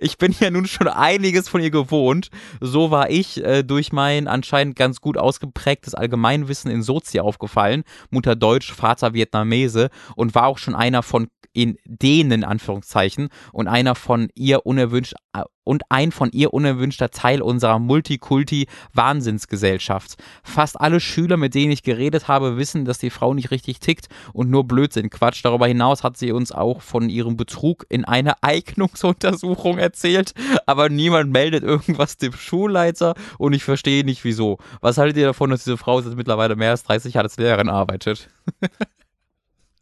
ich 0.00 0.18
bin 0.18 0.34
ja 0.38 0.50
nun 0.50 0.66
schon 0.66 0.88
einiges 0.88 1.48
von 1.48 1.60
ihr 1.60 1.70
gewohnt. 1.70 2.28
So 2.60 2.90
war 2.90 3.10
ich 3.10 3.42
äh, 3.44 3.62
durch 3.62 3.92
mein 3.92 4.28
anscheinend 4.28 4.76
ganz 4.76 5.00
gut 5.00 5.16
ausgeprägtes 5.16 5.94
Allgemeinwissen 5.94 6.70
in 6.70 6.82
Sozi 6.82 7.20
aufgefallen. 7.20 7.84
Mutter 8.10 8.36
Deutsch, 8.36 8.72
Vater 8.72 9.14
Vietnamese 9.14 9.90
und 10.16 10.34
war 10.34 10.46
auch 10.46 10.58
schon 10.58 10.74
einer 10.74 11.02
von 11.02 11.28
in 11.54 11.78
denen 11.84 12.44
Anführungszeichen 12.44 13.28
und 13.52 13.68
einer 13.68 13.94
von 13.94 14.28
ihr 14.34 14.66
unerwünscht 14.66 15.14
äh, 15.32 15.42
und 15.64 15.82
ein 15.88 16.12
von 16.12 16.30
ihr 16.30 16.54
unerwünschter 16.54 17.10
Teil 17.10 17.42
unserer 17.42 17.78
Multikulti-Wahnsinnsgesellschaft. 17.78 20.16
Fast 20.42 20.80
alle 20.80 21.00
Schüler, 21.00 21.36
mit 21.36 21.54
denen 21.54 21.72
ich 21.72 21.82
geredet 21.82 22.28
habe, 22.28 22.56
wissen, 22.56 22.84
dass 22.84 22.98
die 22.98 23.10
Frau 23.10 23.34
nicht 23.34 23.50
richtig 23.50 23.80
tickt 23.80 24.06
und 24.32 24.48
nur 24.50 24.62
Blödsinn 24.64 25.10
quatscht. 25.10 25.44
Darüber 25.44 25.66
hinaus 25.66 26.04
hat 26.04 26.16
sie 26.16 26.30
uns 26.32 26.52
auch 26.52 26.82
von 26.82 27.08
ihrem 27.08 27.36
Betrug 27.36 27.84
in 27.88 28.04
einer 28.04 28.36
Eignungsuntersuchung 28.42 29.78
erzählt, 29.78 30.34
aber 30.66 30.88
niemand 30.88 31.32
meldet 31.32 31.64
irgendwas 31.64 32.16
dem 32.16 32.32
Schulleiter 32.32 33.14
und 33.38 33.54
ich 33.54 33.64
verstehe 33.64 34.04
nicht 34.04 34.22
wieso. 34.24 34.58
Was 34.80 34.98
haltet 34.98 35.16
ihr 35.16 35.26
davon, 35.26 35.50
dass 35.50 35.64
diese 35.64 35.76
Frau 35.76 36.00
jetzt 36.00 36.14
mittlerweile 36.14 36.54
mehr 36.56 36.70
als 36.70 36.84
30 36.84 37.14
Jahre 37.14 37.24
als 37.24 37.36
Lehrerin 37.36 37.68
arbeitet? 37.68 38.28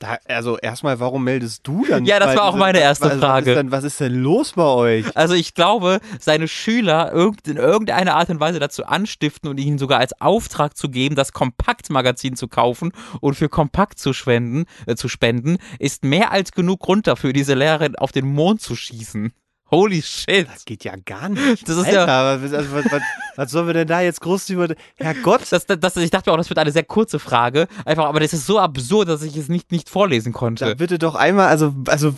Da, 0.02 0.18
also 0.26 0.58
erstmal, 0.58 0.98
warum 0.98 1.22
meldest 1.22 1.64
du 1.64 1.86
dann? 1.88 2.04
Ja, 2.04 2.18
das 2.18 2.34
war 2.34 2.46
auch 2.46 2.56
meine 2.56 2.80
erste 2.80 3.04
was, 3.04 3.12
Was 3.12 3.20
Frage. 3.20 3.50
ist, 3.52 3.56
denn, 3.56 3.70
was 3.70 3.84
ist 3.84 4.00
denn 4.00 4.14
los 4.20 4.54
bei 4.56 4.64
euch? 4.64 5.16
Also 5.16 5.34
ich 5.34 5.54
glaube, 5.54 6.00
seine 6.18 6.48
Schüler 6.48 7.12
irgend- 7.12 7.46
in 7.46 7.56
irgendeiner 7.56 8.16
Art 8.16 8.28
und 8.28 8.40
Weise 8.40 8.58
dazu 8.58 8.84
anstiften 8.84 9.48
und 9.48 9.58
ihnen 9.60 9.78
sogar 9.78 10.00
als 10.00 10.20
Auftrag 10.20 10.76
zu 10.76 10.88
geben, 10.88 11.14
das 11.14 11.32
Kompaktmagazin 11.32 12.34
zu 12.34 12.48
kaufen 12.48 12.90
und 13.20 13.34
für 13.34 13.48
Kompakt 13.48 14.00
zu 14.00 14.12
spenden, 14.12 14.64
äh, 14.86 14.96
zu 14.96 15.06
spenden, 15.06 15.58
ist 15.78 16.02
mehr 16.02 16.32
als 16.32 16.50
genug 16.50 16.80
Grund 16.80 17.06
dafür, 17.06 17.32
diese 17.32 17.54
Lehrerin 17.54 17.94
auf 17.94 18.10
den 18.10 18.26
Mond 18.26 18.60
zu 18.60 18.74
schießen. 18.74 19.32
Holy 19.72 20.02
shit. 20.02 20.46
Das 20.48 20.64
geht 20.64 20.84
ja 20.84 20.94
gar 21.04 21.28
nicht. 21.30 21.66
Das 21.68 21.76
ist 21.78 21.86
Alter, 21.86 22.06
ja- 22.06 22.42
was, 22.42 22.52
also, 22.52 22.72
was, 22.72 22.84
was, 22.92 23.02
was 23.36 23.50
sollen 23.50 23.66
wir 23.66 23.74
denn 23.74 23.88
da 23.88 24.00
jetzt 24.02 24.20
groß 24.20 24.50
über... 24.50 24.68
Herrgott. 24.96 25.40
Das, 25.50 25.64
das, 25.66 25.80
das, 25.80 25.96
ich 25.96 26.10
dachte 26.10 26.28
mir 26.28 26.34
auch, 26.34 26.38
das 26.38 26.50
wird 26.50 26.58
eine 26.58 26.72
sehr 26.72 26.84
kurze 26.84 27.18
Frage. 27.18 27.66
Einfach, 27.84 28.04
aber 28.04 28.20
das 28.20 28.32
ist 28.34 28.46
so 28.46 28.58
absurd, 28.58 29.08
dass 29.08 29.22
ich 29.22 29.36
es 29.36 29.48
nicht, 29.48 29.72
nicht 29.72 29.88
vorlesen 29.88 30.32
konnte. 30.32 30.66
Da 30.66 30.74
bitte 30.74 30.98
doch 30.98 31.14
einmal, 31.14 31.48
also, 31.48 31.74
also, 31.86 32.14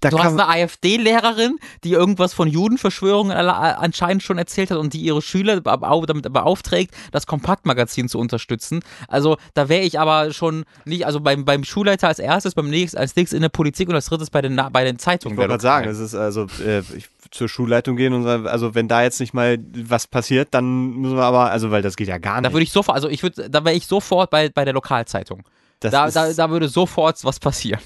da 0.00 0.10
Du 0.10 0.18
hast 0.18 0.32
eine 0.32 0.48
AfD-Lehrerin, 0.48 1.58
die 1.84 1.92
irgendwas 1.92 2.32
von 2.34 2.48
Judenverschwörungen 2.48 3.36
alle- 3.36 3.54
anscheinend 3.78 4.22
schon 4.22 4.38
erzählt 4.38 4.70
hat 4.70 4.78
und 4.78 4.92
die 4.92 5.00
ihre 5.00 5.22
Schüler 5.22 5.60
damit 5.60 6.32
beauftragt, 6.32 6.90
das 7.12 7.26
Kompaktmagazin 7.26 8.08
zu 8.08 8.18
unterstützen. 8.18 8.80
Also 9.08 9.36
da 9.54 9.68
wäre 9.68 9.82
ich 9.82 9.98
aber 10.00 10.32
schon 10.32 10.64
nicht, 10.84 11.06
also 11.06 11.20
beim, 11.20 11.44
beim 11.44 11.64
Schulleiter 11.64 12.08
als 12.08 12.18
erstes, 12.18 12.54
beim 12.54 12.68
nächsten, 12.70 12.98
als 12.98 13.16
nächstes 13.16 13.36
in 13.36 13.42
der 13.42 13.48
Politik 13.48 13.88
und 13.88 13.94
als 13.94 14.06
drittes 14.06 14.30
bei 14.30 14.42
den, 14.42 14.60
bei 14.72 14.84
den 14.84 14.98
Zeitungen. 14.98 15.34
Ich 15.34 15.38
wollte 15.38 15.50
gerade 15.50 15.62
sagen, 15.62 15.88
es 15.88 15.98
ist 15.98 16.14
also 16.14 16.46
äh, 16.64 16.80
ich, 16.96 17.08
zur 17.30 17.48
Schulleitung 17.48 17.96
gehen 17.96 18.12
und 18.12 18.22
sagen, 18.24 18.46
also 18.46 18.74
wenn 18.74 18.88
da 18.88 19.02
jetzt 19.02 19.20
nicht 19.20 19.34
mal 19.34 19.58
was 19.74 20.06
passiert, 20.06 20.48
dann 20.52 20.92
müssen 20.96 21.16
wir 21.16 21.24
aber, 21.24 21.50
also 21.50 21.70
weil 21.70 21.82
das 21.82 21.96
geht 21.96 22.08
ja 22.08 22.18
gar 22.18 22.36
Da 22.36 22.48
nicht. 22.48 22.52
würde 22.52 22.62
ich 22.64 22.72
sofort, 22.72 22.94
also 22.94 23.08
ich 23.08 23.22
würde, 23.22 23.50
da 23.50 23.64
wäre 23.64 23.74
ich 23.74 23.86
sofort 23.86 24.30
bei, 24.30 24.48
bei 24.48 24.64
der 24.64 24.74
Lokalzeitung. 24.74 25.42
das 25.80 25.90
Da, 25.92 26.06
ist, 26.06 26.14
da, 26.16 26.32
da 26.32 26.50
würde 26.50 26.68
sofort 26.68 27.22
was 27.24 27.38
passieren. 27.40 27.80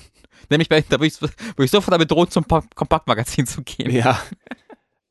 Nämlich 0.53 0.69
bei, 0.69 0.81
da 0.83 0.93
würde 1.01 1.07
ich, 1.07 1.21
würde 1.21 1.35
ich 1.59 1.71
sofort 1.71 1.93
damit 1.95 2.11
drohen, 2.11 2.31
zum 2.31 2.45
Pa- 2.45 2.63
Kompaktmagazin 2.75 3.47
zu 3.47 3.63
gehen. 3.63 3.91
ja. 3.91 4.19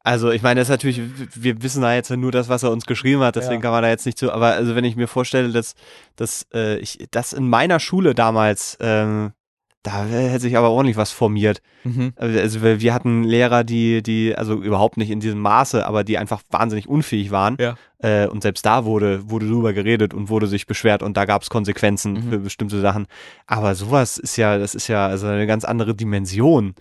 Also 0.04 0.32
ich 0.32 0.42
meine, 0.42 0.60
das 0.60 0.68
ist 0.68 0.72
natürlich, 0.72 1.00
wir 1.36 1.62
wissen 1.62 1.84
da 1.84 1.94
jetzt 1.94 2.10
nur 2.10 2.32
das, 2.32 2.50
was 2.50 2.64
er 2.64 2.72
uns 2.72 2.88
geschrieben 2.88 3.22
hat, 3.22 3.36
deswegen 3.36 3.56
Ja. 3.56 3.62
kann 3.62 3.72
man 3.72 3.84
da 3.84 3.90
jetzt 3.90 4.08
nicht 4.08 4.18
so, 4.18 4.32
aber 4.32 4.48
also 4.54 4.74
wenn 4.76 4.84
ich 4.84 4.96
mir 4.96 5.08
vorstelle, 5.08 5.52
dass, 5.52 5.76
dass 6.16 6.48
äh, 6.56 6.78
ich 6.80 7.06
das 7.12 7.34
in 7.34 7.48
meiner 7.48 7.80
Schule 7.80 8.16
damals, 8.16 8.78
ähm, 8.82 9.34
da 9.84 10.06
hätte 10.06 10.40
sich 10.40 10.58
aber 10.58 10.70
ordentlich 10.70 10.98
was 10.98 11.12
formiert. 11.12 11.62
Mhm. 11.84 12.14
Also 12.16 12.62
wir 12.62 12.82
wir 12.82 12.94
hatten 12.94 13.24
Lehrer, 13.24 13.64
die, 13.64 14.04
die, 14.04 14.36
also 14.36 14.62
überhaupt 14.62 14.98
nicht 14.98 15.10
in 15.10 15.20
diesem 15.20 15.40
Maße, 15.40 15.86
aber 15.86 16.04
die 16.04 16.18
einfach 16.18 16.42
wahnsinnig 16.52 16.88
unfähig 16.88 17.32
waren. 17.32 17.58
Ja. 17.60 17.76
Äh, 18.00 18.28
und 18.28 18.42
selbst 18.44 18.66
da 18.66 18.86
wurde, 18.86 19.30
wurde 19.30 19.48
drüber 19.48 19.74
geredet 19.74 20.14
und 20.14 20.30
wurde 20.30 20.48
sich 20.48 20.68
beschwert 20.68 21.02
und 21.04 21.18
da 21.18 21.26
gab 21.26 21.42
es 21.42 21.50
Konsequenzen 21.50 22.14
Mhm. 22.14 22.30
für 22.30 22.38
bestimmte 22.40 22.80
Sachen. 22.80 23.08
Aber 23.48 23.74
sowas 23.76 24.18
ist 24.18 24.38
ja, 24.38 24.58
das 24.58 24.76
ist 24.76 24.88
ja 24.88 25.08
also 25.08 25.28
eine 25.28 25.48
ganz 25.48 25.66
andere 25.66 25.96
Dimension. 25.96 26.76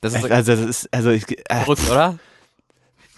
Das 0.00 0.14
ist 0.14 0.30
Also 0.30 0.56
das 0.56 0.60
ist, 0.60 0.88
also 0.92 1.10
ich, 1.10 1.24
äh, 1.50 1.56
verrückt, 1.56 1.90
oder? 1.90 2.18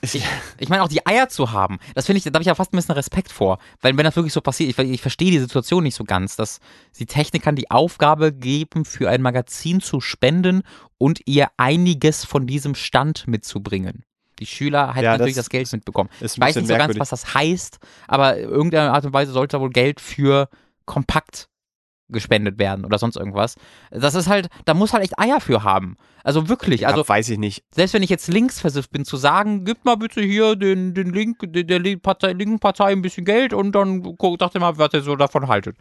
Ich, 0.03 0.25
Ich 0.59 0.69
meine, 0.69 0.83
auch 0.83 0.89
die 0.89 1.07
Eier 1.07 1.29
zu 1.29 1.53
haben, 1.53 1.79
das 1.95 2.07
finde 2.07 2.19
ich, 2.19 2.25
da 2.25 2.33
habe 2.33 2.43
ich 2.43 2.49
ja 2.49 2.55
fast 2.55 2.73
ein 2.73 2.77
bisschen 2.77 2.95
Respekt 2.95 3.31
vor. 3.31 3.59
Weil 3.81 3.97
wenn 3.97 4.05
das 4.05 4.17
wirklich 4.17 4.33
so 4.33 4.41
passiert, 4.41 4.71
ich, 4.71 4.79
ich 4.79 5.01
verstehe 5.01 5.31
die 5.31 5.39
Situation 5.39 5.85
nicht 5.85 5.95
so 5.95 6.05
ganz, 6.05 6.37
dass 6.37 6.61
die 6.99 7.07
Technikern 7.07 7.57
die 7.57 7.71
Aufgabe 7.71 8.33
geben, 8.33 8.85
für 8.85 9.09
ein 9.09 9.23
Magazin 9.23 9.81
zu 9.81 10.01
spenden 10.01 10.63
und 10.99 11.21
ihr 11.27 11.49
einiges 11.57 12.25
von 12.25 12.47
diesem 12.47 12.75
Stand 12.75 13.27
mitzubringen. 13.29 14.05
Die 14.39 14.47
Schüler 14.47 14.93
hätten 14.95 15.05
Ja, 15.05 15.13
natürlich 15.13 15.37
das 15.37 15.45
das 15.45 15.51
Geld 15.51 15.73
mitbekommen. 15.73 16.11
Ich 16.21 16.39
weiß 16.39 16.57
nicht 16.57 16.67
so 16.67 16.75
ganz, 16.75 16.99
was 16.99 17.11
das 17.11 17.35
heißt, 17.35 17.79
aber 18.09 18.37
in 18.39 18.49
irgendeiner 18.49 18.93
Art 18.93 19.05
und 19.05 19.13
Weise 19.13 19.31
sollte 19.31 19.57
da 19.57 19.61
wohl 19.61 19.71
Geld 19.71 20.01
für 20.01 20.49
Kompakt 20.85 21.49
gespendet 22.13 22.59
werden 22.59 22.85
oder 22.85 22.99
sonst 22.99 23.17
irgendwas. 23.17 23.57
Das 23.91 24.15
ist 24.15 24.29
halt, 24.29 24.49
da 24.65 24.75
muss 24.75 24.93
halt 24.93 25.03
echt 25.03 25.19
Eier 25.19 25.41
für 25.41 25.65
haben. 25.65 25.97
Also 26.25 26.49
wirklich, 26.49 26.87
also 26.87 27.01
ja, 27.01 27.09
weiß 27.09 27.31
ich 27.31 27.39
nicht. 27.39 27.65
selbst 27.75 27.95
wenn 27.95 28.03
ich 28.03 28.11
jetzt 28.11 28.29
linksversifft 28.29 28.91
bin, 28.91 29.05
zu 29.05 29.17
sagen, 29.17 29.65
gib 29.65 29.85
mal 29.85 29.97
bitte 29.97 30.21
hier 30.21 30.55
den, 30.55 30.95
den 30.95 31.13
Link, 31.13 31.39
der, 31.43 31.65
der 31.65 31.97
Partei, 31.97 32.33
linken 32.33 32.61
Partei 32.61 32.93
ein 32.93 33.03
bisschen 33.03 33.25
Geld 33.25 33.53
und 33.53 33.73
dann 33.73 34.03
guck, 34.17 34.39
dachte 34.39 34.61
mal, 34.61 34.79
was 34.79 34.95
ihr 34.95 35.01
so 35.03 35.17
davon 35.17 35.49
haltet. 35.49 35.77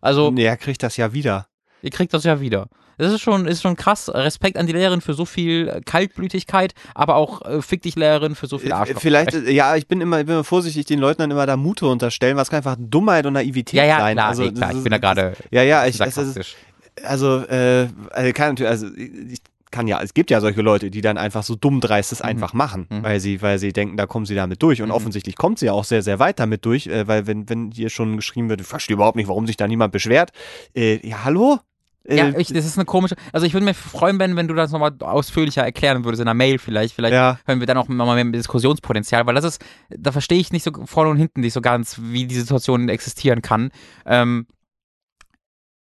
Also, 0.00 0.32
er 0.36 0.56
kriegt 0.56 0.82
das 0.82 0.96
ja 0.96 1.12
wieder. 1.12 1.46
Ihr 1.82 1.90
kriegt 1.90 2.12
das 2.12 2.24
ja 2.24 2.40
wieder. 2.40 2.68
Das 2.98 3.12
ist 3.12 3.20
schon, 3.20 3.46
ist 3.46 3.62
schon 3.62 3.76
krass. 3.76 4.08
Respekt 4.12 4.56
an 4.56 4.66
die 4.66 4.72
Lehrerin 4.72 5.00
für 5.00 5.14
so 5.14 5.24
viel 5.24 5.80
Kaltblütigkeit, 5.84 6.74
aber 6.94 7.16
auch 7.16 7.42
äh, 7.42 7.62
fick 7.62 7.82
dich 7.82 7.96
Lehrerin 7.96 8.34
für 8.34 8.46
so 8.46 8.58
viel 8.58 8.72
Arschloch. 8.72 9.00
Vielleicht, 9.00 9.34
äh, 9.34 9.50
ja, 9.52 9.76
ich 9.76 9.86
bin 9.86 10.00
immer, 10.00 10.20
ich 10.20 10.26
bin 10.26 10.34
immer 10.34 10.44
vorsichtig, 10.44 10.86
den 10.86 10.98
Leuten 10.98 11.20
dann 11.22 11.30
immer 11.30 11.46
da 11.46 11.56
Mute 11.56 11.86
unterstellen, 11.86 12.36
was 12.36 12.50
kann 12.50 12.58
einfach 12.58 12.76
Dummheit 12.78 13.26
und 13.26 13.34
Naivität 13.34 13.78
ja, 13.78 13.84
ja, 13.84 13.98
sein. 13.98 14.16
klar, 14.16 14.28
also, 14.28 14.42
nee, 14.44 14.52
klar. 14.52 14.72
Ich 14.74 14.82
bin 14.82 14.90
da 14.90 14.98
gerade 14.98 15.34
Ja, 15.50 15.62
ja, 15.62 15.84
ich, 15.86 16.00
es 16.00 16.14
sarkastisch. 16.14 16.56
also, 17.04 17.40
äh, 17.46 17.88
also 18.10 18.32
kann 18.32 18.48
natürlich, 18.50 18.70
also 18.70 18.86
ich 18.96 19.40
kann 19.72 19.88
ja, 19.88 20.00
es 20.00 20.14
gibt 20.14 20.30
ja 20.30 20.40
solche 20.40 20.62
Leute, 20.62 20.90
die 20.90 21.00
dann 21.02 21.18
einfach 21.18 21.42
so 21.42 21.54
dumm 21.54 21.80
dreist 21.82 22.12
es 22.12 22.22
einfach 22.22 22.54
machen, 22.54 22.86
Mhm. 22.88 23.02
weil 23.02 23.20
sie, 23.20 23.42
weil 23.42 23.58
sie 23.58 23.72
denken, 23.74 23.96
da 23.98 24.06
kommen 24.06 24.24
sie 24.24 24.34
damit 24.34 24.62
durch. 24.62 24.80
Und 24.80 24.88
Mhm. 24.88 24.94
offensichtlich 24.94 25.36
kommt 25.36 25.58
sie 25.58 25.66
ja 25.66 25.72
auch 25.72 25.84
sehr, 25.84 26.02
sehr 26.02 26.18
weit 26.18 26.38
damit 26.38 26.64
durch, 26.64 26.86
äh, 26.86 27.06
weil 27.06 27.26
wenn, 27.26 27.48
wenn 27.50 27.72
hier 27.72 27.90
schon 27.90 28.16
geschrieben 28.16 28.48
wird, 28.48 28.60
ich 28.62 28.66
verstehe 28.66 28.94
überhaupt 28.94 29.16
nicht, 29.16 29.28
warum 29.28 29.46
sich 29.46 29.56
da 29.58 29.66
niemand 29.68 29.92
beschwert. 29.92 30.30
Äh, 30.74 31.06
ja, 31.06 31.24
hallo? 31.24 31.58
Äh, 32.08 32.16
Ja, 32.16 32.38
ich, 32.38 32.48
das 32.48 32.64
ist 32.64 32.78
eine 32.78 32.84
komische. 32.84 33.16
Also 33.32 33.46
ich 33.46 33.52
würde 33.52 33.64
mich 33.64 33.76
freuen, 33.76 34.18
wenn, 34.18 34.36
wenn 34.36 34.48
du 34.48 34.54
das 34.54 34.70
nochmal 34.72 34.92
ausführlicher 35.00 35.64
erklären 35.64 36.04
würdest 36.04 36.20
in 36.20 36.28
einer 36.28 36.34
Mail 36.34 36.58
vielleicht. 36.58 36.94
Vielleicht 36.94 37.14
ja. 37.14 37.38
hören 37.46 37.60
wir 37.60 37.66
dann 37.66 37.78
auch 37.78 37.88
nochmal 37.88 38.22
mehr 38.22 38.32
Diskussionspotenzial, 38.32 39.26
weil 39.26 39.34
das 39.34 39.44
ist, 39.44 39.64
da 39.90 40.12
verstehe 40.12 40.38
ich 40.38 40.52
nicht 40.52 40.62
so 40.62 40.70
vorne 40.84 41.10
und 41.10 41.16
hinten 41.16 41.40
nicht 41.40 41.52
so 41.52 41.60
ganz, 41.60 42.00
wie 42.02 42.26
die 42.26 42.34
Situation 42.34 42.88
existieren 42.88 43.42
kann. 43.42 43.70
Ähm, 44.04 44.46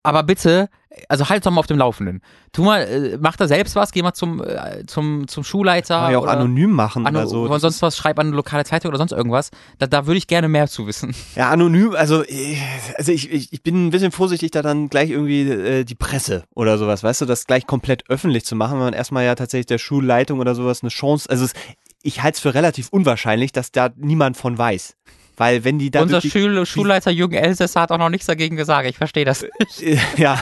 aber 0.05 0.23
bitte, 0.23 0.69
also 1.09 1.29
halt 1.29 1.45
doch 1.45 1.51
mal 1.51 1.59
auf 1.59 1.67
dem 1.67 1.79
Laufenden. 1.79 2.21
Tu 2.53 2.63
mal, 2.63 2.83
äh, 2.83 3.19
mach 3.21 3.37
da 3.37 3.49
selbst 3.49 3.75
was, 3.75 3.91
geh 3.91 4.03
mal 4.03 4.13
zum, 4.13 4.43
äh, 4.43 4.85
zum, 4.87 5.27
zum 5.27 5.43
Schulleiter. 5.43 5.95
Kann 5.95 6.03
man 6.05 6.13
ja 6.13 6.19
auch 6.19 6.27
anonym 6.27 6.71
machen 6.71 7.07
ano- 7.07 7.21
oder 7.21 7.27
so. 7.27 7.43
oder 7.43 7.59
sonst 7.59 7.83
was, 7.83 7.97
schreib 7.97 8.19
an 8.19 8.29
eine 8.29 8.37
lokale 8.37 8.65
Zeitung 8.65 8.91
oder 8.91 8.99
sonst 8.99 9.13
irgendwas. 9.13 9.51
Da, 9.79 9.87
da 9.87 10.07
würde 10.07 10.19
ich 10.19 10.27
gerne 10.27 10.49
mehr 10.49 10.69
zu 10.69 10.87
wissen. 10.87 11.15
Ja, 11.37 11.51
anonym, 11.51 11.97
also, 11.97 12.23
äh, 12.23 12.57
also 12.97 13.11
ich, 13.11 13.33
ich, 13.33 13.53
ich 13.53 13.63
bin 13.63 13.87
ein 13.87 13.91
bisschen 13.91 14.13
vorsichtig, 14.13 14.53
da 14.53 14.63
dann 14.63 14.89
gleich 14.89 15.11
irgendwie 15.11 15.49
äh, 15.49 15.85
die 15.85 15.95
Presse 15.97 16.45
oder 16.55 16.79
sowas, 16.79 17.03
weißt 17.03 17.23
du, 17.23 17.25
das 17.25 17.47
gleich 17.47 17.67
komplett 17.67 18.09
öffentlich 18.09 18.45
zu 18.45 18.55
machen, 18.55 18.75
wenn 18.75 18.85
man 18.85 18.95
erstmal 18.95 19.25
ja 19.25 19.35
tatsächlich 19.35 19.67
der 19.67 19.79
Schulleitung 19.79 20.39
oder 20.39 20.55
sowas 20.55 20.83
eine 20.83 20.91
Chance, 20.91 21.29
also 21.29 21.45
es, 21.45 21.55
ich 22.03 22.23
halte 22.23 22.37
es 22.37 22.41
für 22.41 22.55
relativ 22.55 22.89
unwahrscheinlich, 22.91 23.51
dass 23.53 23.73
da 23.73 23.91
niemand 23.97 24.37
von 24.37 24.57
weiß. 24.57 24.97
Weil 25.37 25.65
wenn 25.65 25.79
die 25.79 25.91
da 25.91 26.03
Unser 26.03 26.21
Schul 26.21 26.65
Schulleiter 26.67 27.11
Jürgen 27.11 27.35
Elsässer 27.35 27.81
hat 27.83 27.91
auch 27.91 27.99
noch 27.99 28.09
nichts 28.09 28.27
dagegen 28.27 28.57
gesagt. 28.57 28.89
Ich 28.89 28.97
verstehe 28.97 29.25
das. 29.25 29.43
äh, 29.43 29.99
ja, 30.17 30.41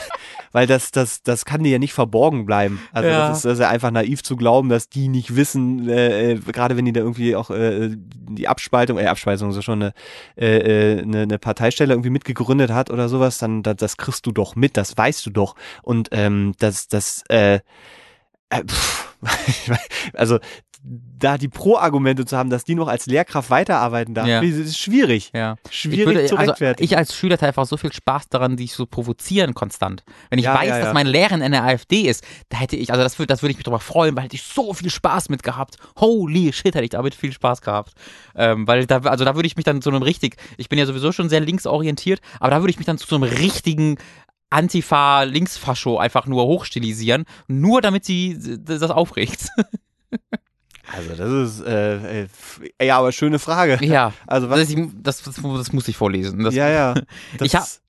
weil 0.53 0.67
das, 0.67 0.91
das, 0.91 1.23
das 1.23 1.45
kann 1.45 1.63
dir 1.63 1.71
ja 1.71 1.79
nicht 1.79 1.95
verborgen 1.95 2.45
bleiben. 2.45 2.81
Also 2.93 3.09
Ja. 3.09 3.29
das, 3.29 3.39
ist, 3.39 3.45
das 3.47 3.53
ist 3.55 3.61
ja 3.61 3.71
einfach 3.71 3.91
naiv 3.91 4.23
zu 4.23 4.37
glauben, 4.37 4.69
dass 4.69 4.89
die 4.89 5.09
nicht 5.09 5.35
wissen, 5.35 5.89
äh, 5.89 6.33
äh, 6.33 6.35
gerade 6.37 6.77
wenn 6.77 6.85
die 6.85 6.93
da 6.93 7.01
irgendwie 7.01 7.35
auch 7.35 7.51
äh, 7.51 7.91
die 7.95 8.49
Abspaltung, 8.49 8.99
äh, 8.99 9.07
Abspaltung, 9.07 9.53
so 9.53 9.63
schon 9.63 9.83
eine, 9.83 9.93
äh, 10.37 10.99
äh, 10.99 11.03
eine, 11.03 11.23
eine 11.23 11.39
Parteistelle 11.39 11.95
irgendwie 11.95 12.11
mitgegründet 12.11 12.71
hat 12.71 12.91
oder 12.91 13.09
sowas, 13.09 13.39
dann 13.39 13.63
das, 13.63 13.77
das 13.77 13.97
kriegst 13.97 14.27
du 14.27 14.33
doch 14.33 14.55
mit, 14.55 14.77
das 14.77 14.97
weißt 14.97 15.25
du 15.27 15.31
doch. 15.31 15.55
Und 15.83 16.09
ähm, 16.13 16.53
das, 16.59 16.89
das, 16.89 17.25
äh, 17.31 17.61
äh, 18.51 18.63
also 20.15 20.39
da 20.85 21.39
die 21.39 21.49
Pro-Argumente 21.49 22.25
zu 22.25 22.37
haben, 22.37 22.51
dass 22.51 22.65
die 22.65 22.75
noch 22.75 22.89
als 22.89 23.07
Lehrkraft 23.07 23.51
weiterarbeiten 23.51 24.15
darf, 24.15 24.27
Ja. 24.27 24.41
ist 24.41 24.77
schwierig. 24.77 25.31
Ja. 25.33 25.55
Schwierig 25.71 26.01
ich 26.01 26.07
würde, 26.07 26.27
zu 26.27 26.37
also 26.37 26.51
rechtfertigen. 26.51 26.85
ich 26.85 26.97
als 26.97 27.15
Schüler 27.15 27.35
hatte 27.35 27.47
einfach 27.47 27.67
so 27.67 27.77
viel 27.77 27.93
Spaß 27.93 28.29
daran, 28.29 28.57
dich 28.57 28.73
so 28.73 28.87
provozieren 28.87 29.55
konstant. 29.55 30.03
Wenn 30.31 30.41
ich 30.41 30.47
Ja, 30.47 30.55
weiß, 30.57 30.69
ja, 30.69 30.79
dass 30.81 30.95
meine 30.95 31.09
Lehrerin 31.11 31.41
in 31.41 31.53
der 31.53 31.63
AfD 31.63 32.01
ist, 32.03 32.25
da 32.49 32.59
hätte 32.59 32.75
ich, 32.75 32.91
also 32.91 33.01
das 33.05 33.17
würde, 33.21 33.29
das 33.29 33.43
würde 33.43 33.53
ich 33.53 33.59
mich 33.59 33.65
drüber 33.65 33.79
freuen, 33.79 34.17
weil 34.17 34.25
hätte 34.25 34.35
ich 34.35 34.43
so 34.43 34.75
viel 34.75 34.91
Spaß 34.91 35.29
mit 35.29 35.45
gehabt. 35.45 35.77
Holy 36.01 36.53
shit, 36.53 36.75
hätte 36.75 36.83
ich 36.85 36.91
damit 36.91 37.15
viel 37.15 37.33
Spaß 37.33 37.61
gehabt. 37.61 37.93
Ähm, 38.35 38.67
weil 38.67 38.87
da, 38.87 38.99
also 39.03 39.25
da 39.25 39.37
würde 39.37 39.47
ich 39.47 39.55
mich 39.55 39.65
dann 39.65 39.83
zu 39.83 39.91
einem 39.91 40.03
richtig, 40.03 40.37
ich 40.57 40.69
bin 40.69 40.81
ja 40.81 40.87
sowieso 40.87 41.13
schon 41.13 41.29
sehr 41.29 41.41
linksorientiert, 41.41 42.21
aber 42.41 42.51
da 42.51 42.61
würde 42.61 42.71
ich 42.71 42.79
mich 42.79 42.87
dann 42.87 42.99
zu 42.99 43.07
so 43.07 43.15
einem 43.15 43.25
richtigen 43.25 43.99
Antifa-Linksfascho 44.51 45.99
einfach 45.99 46.27
nur 46.27 46.45
hochstilisieren, 46.45 47.25
nur 47.47 47.81
damit 47.81 48.05
sie 48.05 48.37
das 48.65 48.83
aufregt. 48.91 49.49
Also 50.95 51.15
das 51.17 51.31
ist, 51.31 51.67
äh, 51.67 52.23
äh, 52.25 52.29
ja, 52.87 52.99
aber 52.99 53.13
schöne 53.13 53.39
Frage. 53.39 53.79
ja, 53.85 54.13
Also 54.27 54.51
was? 54.51 54.61
das, 54.69 54.75
das, 55.03 55.23
das, 55.23 55.35
das 55.43 55.73
muss 55.73 55.89
ich 55.89 55.97
vorlesen. 55.97 56.43
Das, 56.45 56.55
ja, 56.55 56.69
ja. 56.69 56.95
Das 57.39 57.47
Ich 57.47 57.55
hab- 57.55 57.63
ist 57.65 57.81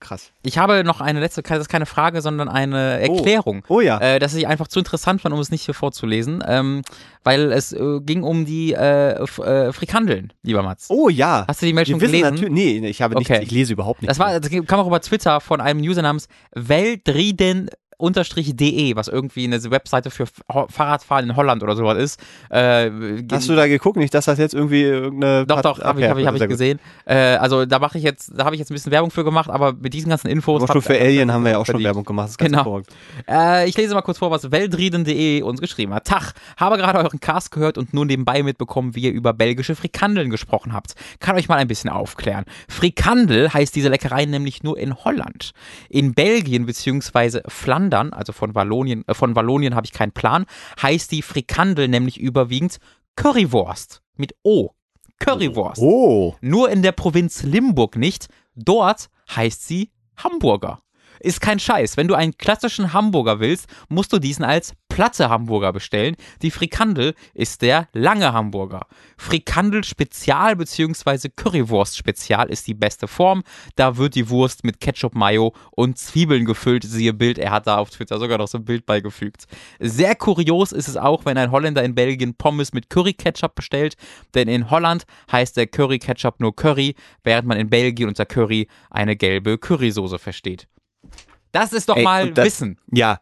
krass. 0.00 0.32
Ich 0.42 0.56
habe 0.56 0.82
noch 0.82 1.02
eine 1.02 1.20
letzte, 1.20 1.42
das 1.42 1.58
ist 1.58 1.68
keine 1.68 1.84
Frage, 1.84 2.22
sondern 2.22 2.48
eine 2.48 3.00
Erklärung. 3.00 3.62
Oh 3.68 3.80
ja. 3.82 3.98
Äh, 4.00 4.18
dass 4.18 4.32
ich 4.34 4.46
einfach 4.48 4.66
zu 4.66 4.78
interessant 4.78 5.20
fand, 5.20 5.34
um 5.34 5.40
es 5.40 5.50
nicht 5.50 5.62
hier 5.66 5.74
vorzulesen, 5.74 6.42
ähm, 6.46 6.80
weil 7.22 7.52
es 7.52 7.72
äh, 7.74 8.00
ging 8.00 8.22
um 8.22 8.46
die 8.46 8.72
äh, 8.72 9.10
äh, 9.12 9.72
Frikandeln, 9.74 10.32
lieber 10.42 10.62
Mats. 10.62 10.86
oh 10.88 11.10
ja. 11.10 11.44
Hast 11.46 11.60
du 11.60 11.66
die 11.66 11.74
Mail 11.74 11.84
schon 11.84 11.98
gelesen? 11.98 12.30
natürlich, 12.34 12.50
nee, 12.80 12.88
ich 12.88 13.02
habe 13.02 13.14
Okay. 13.14 13.32
nichts, 13.40 13.46
ich 13.46 13.50
lese 13.52 13.74
überhaupt 13.74 14.00
nicht. 14.00 14.08
Das 14.10 14.18
war, 14.18 14.40
das 14.40 14.50
kam 14.66 14.80
auch 14.80 14.86
über 14.86 15.02
Twitter 15.02 15.38
von 15.42 15.60
einem 15.60 15.80
User 15.80 16.00
namens 16.00 16.28
Weltrieden 16.54 17.68
de, 18.00 18.96
was 18.96 19.08
irgendwie 19.08 19.44
eine 19.44 19.62
Webseite 19.70 20.10
für 20.10 20.26
Fahrradfahren 20.68 21.30
in 21.30 21.36
Holland 21.36 21.62
oder 21.62 21.76
sowas 21.76 21.98
ist. 21.98 22.20
Äh, 22.50 22.90
Hast 23.30 23.48
du 23.48 23.54
da 23.56 23.66
geguckt? 23.66 23.96
Nicht, 23.96 24.14
dass 24.14 24.24
das 24.24 24.38
jetzt 24.38 24.54
irgendwie 24.54 24.82
irgendeine. 24.82 25.46
doch, 25.46 25.62
doch, 25.62 25.80
habe 25.80 26.00
ich, 26.00 26.08
hab 26.08 26.18
ich, 26.18 26.26
hab 26.26 26.34
ich 26.34 26.48
gesehen. 26.48 26.78
Äh, 27.04 27.14
also 27.14 27.66
da 27.66 27.78
mache 27.78 27.98
ich 27.98 28.04
jetzt, 28.04 28.32
da 28.36 28.44
habe 28.44 28.54
ich 28.54 28.58
jetzt 28.60 28.70
ein 28.70 28.74
bisschen 28.74 28.92
Werbung 28.92 29.10
für 29.10 29.24
gemacht, 29.24 29.50
aber 29.50 29.72
mit 29.72 29.94
diesen 29.94 30.10
ganzen 30.10 30.28
Infos. 30.28 30.62
Hab- 30.62 30.72
schon 30.72 30.82
für 30.82 30.98
Alien 31.00 31.32
haben 31.32 31.44
wir 31.44 31.52
ja 31.52 31.58
auch 31.58 31.66
schon. 31.66 31.82
Werbung 31.82 32.04
gemacht. 32.04 32.26
Das 32.26 32.30
ist 32.32 32.38
ganz 32.38 32.50
Genau. 32.50 32.82
Äh, 33.28 33.68
ich 33.68 33.76
lese 33.76 33.94
mal 33.94 34.02
kurz 34.02 34.18
vor, 34.18 34.30
was 34.30 34.50
weltrieden.de 34.50 35.42
uns 35.42 35.60
geschrieben 35.60 35.94
hat. 35.94 36.06
Tag, 36.06 36.32
habe 36.56 36.76
gerade 36.76 36.98
euren 36.98 37.20
Cast 37.20 37.50
gehört 37.50 37.78
und 37.78 37.94
nur 37.94 38.04
nebenbei 38.04 38.42
mitbekommen, 38.42 38.94
wie 38.94 39.02
ihr 39.02 39.12
über 39.12 39.32
belgische 39.32 39.74
Frikandeln 39.74 40.30
gesprochen 40.30 40.72
habt. 40.72 40.94
Kann 41.20 41.36
euch 41.36 41.48
mal 41.48 41.56
ein 41.56 41.68
bisschen 41.68 41.90
aufklären. 41.90 42.44
Frikandel 42.68 43.52
heißt 43.52 43.74
diese 43.74 43.88
Leckerei 43.88 44.24
nämlich 44.24 44.62
nur 44.62 44.78
in 44.78 44.94
Holland. 45.04 45.52
In 45.88 46.14
Belgien 46.14 46.66
bzw. 46.66 47.40
Flandern, 47.46 47.89
also 47.94 48.32
von 48.32 48.54
Wallonien, 48.54 49.04
äh, 49.06 49.14
von 49.14 49.34
Wallonien 49.36 49.74
habe 49.74 49.86
ich 49.86 49.92
keinen 49.92 50.12
Plan, 50.12 50.46
heißt 50.80 51.12
die 51.12 51.22
Frikandel 51.22 51.88
nämlich 51.88 52.18
überwiegend 52.18 52.78
Currywurst 53.16 54.02
mit 54.16 54.34
O. 54.42 54.70
Currywurst. 55.18 55.82
Oh. 55.82 56.34
Nur 56.40 56.70
in 56.70 56.82
der 56.82 56.92
Provinz 56.92 57.42
Limburg 57.42 57.96
nicht. 57.96 58.28
Dort 58.54 59.10
heißt 59.34 59.66
sie 59.66 59.90
Hamburger. 60.16 60.82
Ist 61.20 61.40
kein 61.42 61.58
Scheiß. 61.58 61.96
Wenn 61.98 62.08
du 62.08 62.14
einen 62.14 62.38
klassischen 62.38 62.94
Hamburger 62.94 63.40
willst, 63.40 63.66
musst 63.88 64.12
du 64.12 64.18
diesen 64.18 64.44
als 64.44 64.72
platte 64.90 65.30
Hamburger 65.30 65.72
bestellen. 65.72 66.16
Die 66.42 66.50
Frikandel 66.50 67.14
ist 67.32 67.62
der 67.62 67.88
lange 67.94 68.34
Hamburger. 68.34 68.86
Frikandel 69.16 69.84
Spezial 69.84 70.56
bzw. 70.56 71.30
Currywurst 71.34 71.96
Spezial 71.96 72.50
ist 72.50 72.66
die 72.66 72.74
beste 72.74 73.08
Form. 73.08 73.42
Da 73.76 73.96
wird 73.96 74.14
die 74.16 74.28
Wurst 74.28 74.64
mit 74.64 74.80
Ketchup, 74.80 75.14
Mayo 75.14 75.54
und 75.70 75.96
Zwiebeln 75.96 76.44
gefüllt. 76.44 76.84
Siehe 76.84 77.14
Bild, 77.14 77.38
er 77.38 77.52
hat 77.52 77.66
da 77.66 77.78
auf 77.78 77.88
Twitter 77.88 78.18
sogar 78.18 78.36
noch 78.36 78.48
so 78.48 78.58
ein 78.58 78.64
Bild 78.66 78.84
beigefügt. 78.84 79.44
Sehr 79.78 80.14
kurios 80.14 80.72
ist 80.72 80.88
es 80.88 80.98
auch, 80.98 81.24
wenn 81.24 81.38
ein 81.38 81.50
Holländer 81.50 81.82
in 81.82 81.94
Belgien 81.94 82.34
Pommes 82.34 82.72
mit 82.74 82.90
Curry-Ketchup 82.90 83.54
bestellt, 83.54 83.94
denn 84.34 84.48
in 84.48 84.70
Holland 84.70 85.04
heißt 85.32 85.56
der 85.56 85.68
Curry-Ketchup 85.68 86.40
nur 86.40 86.54
Curry, 86.54 86.96
während 87.24 87.48
man 87.48 87.58
in 87.58 87.70
Belgien 87.70 88.08
unter 88.08 88.26
Curry 88.26 88.68
eine 88.90 89.16
gelbe 89.16 89.56
Currysoße 89.56 90.18
versteht. 90.18 90.66
Das 91.52 91.72
ist 91.72 91.88
doch 91.88 91.96
Ey, 91.96 92.02
mal 92.04 92.32
das- 92.32 92.44
Wissen, 92.46 92.78
Ja. 92.92 93.20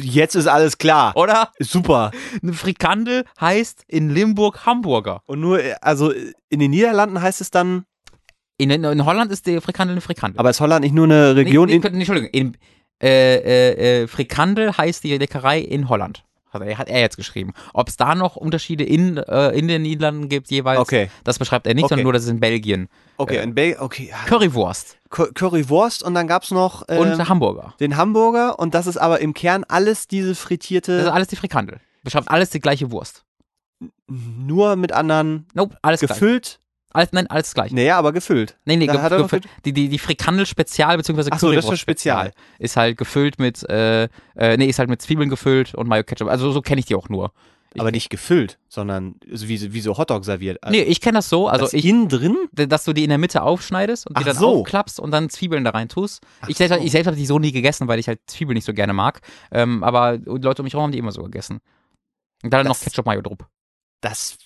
Jetzt 0.00 0.34
ist 0.34 0.46
alles 0.46 0.78
klar. 0.78 1.12
oder? 1.16 1.50
Super. 1.58 2.10
Eine 2.42 2.52
Frikandel 2.52 3.24
heißt 3.40 3.84
in 3.88 4.10
Limburg 4.10 4.64
Hamburger. 4.66 5.22
Und 5.26 5.40
nur, 5.40 5.62
äh, 5.62 5.74
also 5.80 6.12
in 6.48 6.58
den 6.60 6.70
Niederlanden 6.70 7.20
heißt 7.20 7.40
es 7.40 7.50
dann, 7.50 7.84
In, 8.58 8.70
in 8.70 9.04
Holland 9.04 9.30
ist 9.30 9.46
die 9.46 9.60
Frikandel 9.60 9.94
eine 9.94 10.00
Frikandel. 10.00 10.38
aber 10.40 10.50
ist 10.50 10.60
Holland 10.60 10.82
nicht 10.84 10.94
nur 10.94 11.04
eine 11.04 11.36
Region 11.36 11.68
nee, 11.68 11.76
in. 11.76 11.82
nee, 11.82 11.98
Entschuldigung, 11.98 12.30
in, 12.30 12.56
äh, 13.00 13.36
äh, 13.36 14.02
äh, 14.02 14.06
Frikandel 14.08 14.76
heißt 14.76 15.04
die 15.04 15.16
Leckerei 15.16 15.60
in 15.60 15.88
Holland. 15.88 16.24
Hat 16.50 16.62
er, 16.62 16.78
hat 16.78 16.88
er 16.88 16.98
jetzt 17.00 17.16
geschrieben. 17.16 17.52
Ob 17.74 17.88
es 17.88 17.96
da 17.98 18.14
noch 18.14 18.34
Unterschiede 18.34 18.82
in, 18.82 19.18
äh, 19.18 19.50
in 19.50 19.68
den 19.68 19.82
Niederlanden 19.82 20.30
gibt 20.30 20.50
jeweils, 20.50 20.80
Okay. 20.80 21.10
das 21.22 21.38
beschreibt 21.38 21.66
er 21.66 21.74
nicht, 21.74 21.84
Okay. 21.84 21.90
sondern 21.90 22.04
nur, 22.04 22.12
dass 22.14 22.22
es 22.24 22.30
in 22.30 22.40
Belgien. 22.40 22.88
Okay, 23.18 23.42
in 23.42 23.54
Belgien, 23.54 23.80
okay. 23.80 24.10
Currywurst 24.26 24.92
Cur- 24.92 24.97
Currywurst 25.10 26.02
und 26.02 26.14
dann 26.14 26.26
gab's 26.26 26.50
noch 26.50 26.82
ähm, 26.88 26.98
und 26.98 27.28
Hamburger. 27.28 27.74
den 27.80 27.96
Hamburger 27.96 28.58
und 28.58 28.74
das 28.74 28.86
ist 28.86 28.96
aber 28.96 29.20
im 29.20 29.34
Kern 29.34 29.64
alles 29.68 30.06
diese 30.08 30.34
frittierte, 30.34 30.96
Das 30.96 31.06
ist 31.06 31.12
alles 31.12 31.28
die 31.28 31.36
Frikandel. 31.36 31.80
Beschreibt 32.04 32.30
alles 32.30 32.50
die 32.50 32.60
gleiche 32.60 32.90
Wurst. 32.90 33.24
nur 34.08 34.76
mit 34.76 34.92
anderen 34.92 35.46
Nope, 35.54 35.76
alles 35.82 36.00
gleich. 36.00 36.10
gefüllt. 36.10 36.60
Alles, 36.90 37.12
nein, 37.12 37.26
alles 37.26 37.52
gleich. 37.52 37.70
Naja, 37.70 37.98
aber 37.98 38.12
gefüllt. 38.12 38.56
Nee, 38.64 38.76
nee, 38.76 38.86
ge 38.86 38.96
gefüllt. 38.96 39.44
Die, 39.64 39.72
die, 39.72 39.88
die 39.90 39.98
Frikandel 39.98 40.46
Spezial 40.46 40.96
bzw. 40.96 41.28
Ach 41.30 41.38
so, 41.38 41.52
das 41.52 41.68
ist 41.68 41.80
Spezial. 41.80 42.32
Ist 42.58 42.76
halt 42.76 42.96
gefüllt 42.96 43.38
mit, 43.38 43.62
äh, 43.68 44.04
äh, 44.34 44.56
nee, 44.56 44.66
ist 44.66 44.78
halt 44.78 44.88
mit 44.88 45.02
Zwiebeln 45.02 45.28
gefüllt 45.28 45.74
und 45.74 45.86
Mayo 45.86 46.02
Ketchup. 46.02 46.28
Also 46.28 46.50
so 46.50 46.62
kenne 46.62 46.80
ich 46.80 46.86
die 46.86 46.94
auch 46.94 47.10
nur. 47.10 47.32
Ich- 47.74 47.80
aber 47.80 47.90
nicht 47.90 48.08
gefüllt, 48.10 48.58
sondern 48.68 49.16
so 49.30 49.46
wie, 49.48 49.72
wie 49.74 49.80
so 49.80 49.98
Hotdog 49.98 50.24
serviert. 50.24 50.58
Nee, 50.70 50.82
ich 50.82 51.00
kenne 51.00 51.18
das 51.18 51.28
so. 51.28 51.48
Also 51.48 51.66
das 51.66 51.74
ich, 51.74 51.84
innen 51.84 52.08
drin? 52.08 52.36
dass 52.52 52.84
du 52.84 52.92
die 52.92 53.04
in 53.04 53.10
der 53.10 53.18
Mitte 53.18 53.42
aufschneidest 53.42 54.06
und 54.06 54.16
die 54.18 54.22
Ach 54.22 54.26
dann 54.26 54.36
so. 54.36 54.60
aufklappst 54.60 54.98
und 54.98 55.10
dann 55.10 55.28
Zwiebeln 55.28 55.64
da 55.64 55.70
rein 55.70 55.88
tust. 55.88 56.22
Ach 56.40 56.48
Ich 56.48 56.56
selbst, 56.56 56.78
so. 56.78 56.84
ich 56.84 56.90
selbst 56.90 57.06
habe 57.08 57.16
die 57.16 57.26
so 57.26 57.38
nie 57.38 57.52
gegessen, 57.52 57.86
weil 57.86 57.98
ich 57.98 58.08
halt 58.08 58.20
Zwiebeln 58.26 58.54
nicht 58.54 58.64
so 58.64 58.72
gerne 58.72 58.92
mag. 58.94 59.20
Ähm, 59.52 59.84
aber 59.84 60.16
die 60.18 60.24
Leute 60.40 60.62
um 60.62 60.64
mich 60.64 60.72
herum 60.72 60.84
haben 60.84 60.92
die 60.92 60.98
immer 60.98 61.12
so 61.12 61.22
gegessen. 61.22 61.60
Und 62.42 62.52
dann 62.54 62.66
noch 62.66 62.74
Das- 62.76 62.84
Ketchup 62.84 63.04
Mayo 63.06 63.20
drauf. 63.20 63.38
Das 64.00 64.38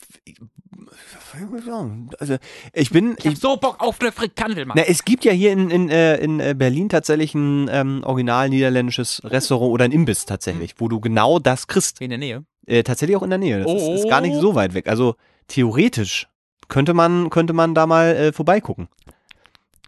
Also, 2.19 2.37
ich 2.73 2.91
bin. 2.91 3.17
Ich 3.19 3.27
hab 3.27 3.37
so 3.37 3.57
Bock 3.57 3.77
auf 3.81 4.01
eine 4.01 4.13
Frikandel, 4.13 4.65
Mann. 4.67 4.77
Na, 4.79 4.85
es 4.85 5.05
gibt 5.05 5.25
ja 5.25 5.33
hier 5.33 5.53
in, 5.53 5.71
in, 5.71 5.89
äh, 5.91 6.17
in 6.17 6.41
äh, 6.41 6.55
Berlin 6.57 6.89
tatsächlich 6.89 7.35
ein 7.35 7.69
ähm, 7.71 8.03
original 8.05 8.49
niederländisches 8.49 9.21
Restaurant 9.25 9.71
oder 9.73 9.85
ein 9.85 9.93
Imbiss 9.93 10.27
tatsächlich, 10.27 10.75
wo 10.79 10.89
du 10.89 11.01
genau 11.01 11.39
das 11.39 11.67
kriegst. 11.67 12.01
In 12.01 12.11
der 12.11 12.19
Nähe. 12.19 12.45
Äh, 12.67 12.83
tatsächlich 12.83 13.17
auch 13.17 13.23
in 13.23 13.31
der 13.31 13.39
Nähe. 13.39 13.59
Das 13.61 13.67
Oh. 13.71 13.77
ist, 13.95 14.01
ist 14.05 14.09
gar 14.09 14.21
nicht 14.21 14.37
so 14.37 14.55
weit 14.55 14.75
weg. 14.75 14.89
Also 14.89 15.17
theoretisch 15.49 16.29
könnte 16.69 16.95
man, 16.95 17.29
könnte 17.31 17.53
man 17.53 17.75
da 17.75 17.87
mal 17.87 18.15
äh, 18.17 18.33
vorbeigucken. 18.33 18.89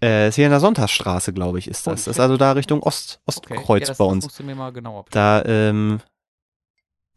Äh, 0.02 0.28
ist 0.28 0.34
hier 0.34 0.44
in 0.46 0.50
der 0.50 0.60
Sonntagsstraße, 0.60 1.32
glaube 1.32 1.58
ich, 1.58 1.68
ist 1.68 1.86
das. 1.86 2.04
Das 2.04 2.16
ist 2.16 2.20
also 2.20 2.36
da 2.36 2.52
Richtung 2.52 2.82
Ost, 2.82 3.20
Ostkreuz 3.26 3.82
ja, 3.82 3.86
das, 3.88 3.98
bei 3.98 4.04
Das 4.04 4.12
uns. 4.12 4.24
musst 4.24 4.38
du 4.40 4.42
mir 4.44 4.54
mal 4.54 4.72
genauer 4.72 5.04
Da, 5.10 5.42
ähm, 5.46 6.00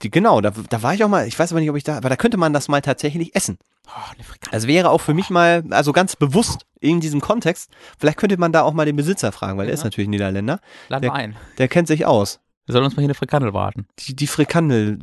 die, 0.04 0.12
genau, 0.12 0.42
da, 0.42 0.52
da 0.70 0.84
war 0.84 0.94
ich 0.94 1.04
auch 1.04 1.10
mal, 1.10 1.28
ich 1.28 1.38
weiß 1.38 1.52
aber 1.52 1.60
nicht, 1.60 1.72
ob 1.72 1.76
ich 1.76 1.84
da, 1.84 1.98
aber 1.98 2.10
da 2.10 2.16
könnte 2.16 2.38
man 2.38 2.54
das 2.54 2.68
mal 2.68 2.82
tatsächlich 2.82 3.36
essen. 3.36 3.58
Oh. 3.88 4.22
Das 4.52 4.68
wäre 4.68 4.92
auch 4.92 5.02
für 5.02 5.16
mich 5.16 5.30
mal, 5.32 5.64
also 5.72 5.92
ganz 5.92 6.16
bewusst 6.16 6.66
in 6.80 7.00
diesem 7.02 7.20
Kontext, 7.20 7.72
vielleicht 7.98 8.18
könnte 8.20 8.38
man 8.38 8.52
da 8.52 8.62
auch 8.62 8.74
mal 8.74 8.86
den 8.86 8.96
Besitzer 8.96 9.32
fragen, 9.32 9.58
weil 9.58 9.66
der 9.66 9.74
Ja. 9.74 9.80
ist 9.80 9.84
natürlich 9.84 10.08
Niederländer. 10.08 10.60
Der- 10.92 11.02
wir 11.02 11.14
ein. 11.14 11.36
Der 11.58 11.68
kennt 11.68 11.88
sich 11.88 12.06
aus. 12.06 12.40
Wir 12.68 12.74
sollen 12.74 12.84
uns 12.84 12.98
mal 12.98 13.02
hier 13.02 13.08
eine 13.08 13.16
Frikandel 13.16 13.54
warten. 13.54 13.88
Die, 14.00 14.14
die 14.14 14.28
Frikandel, 14.28 15.00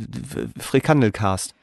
Frikandelcast. 0.58 1.54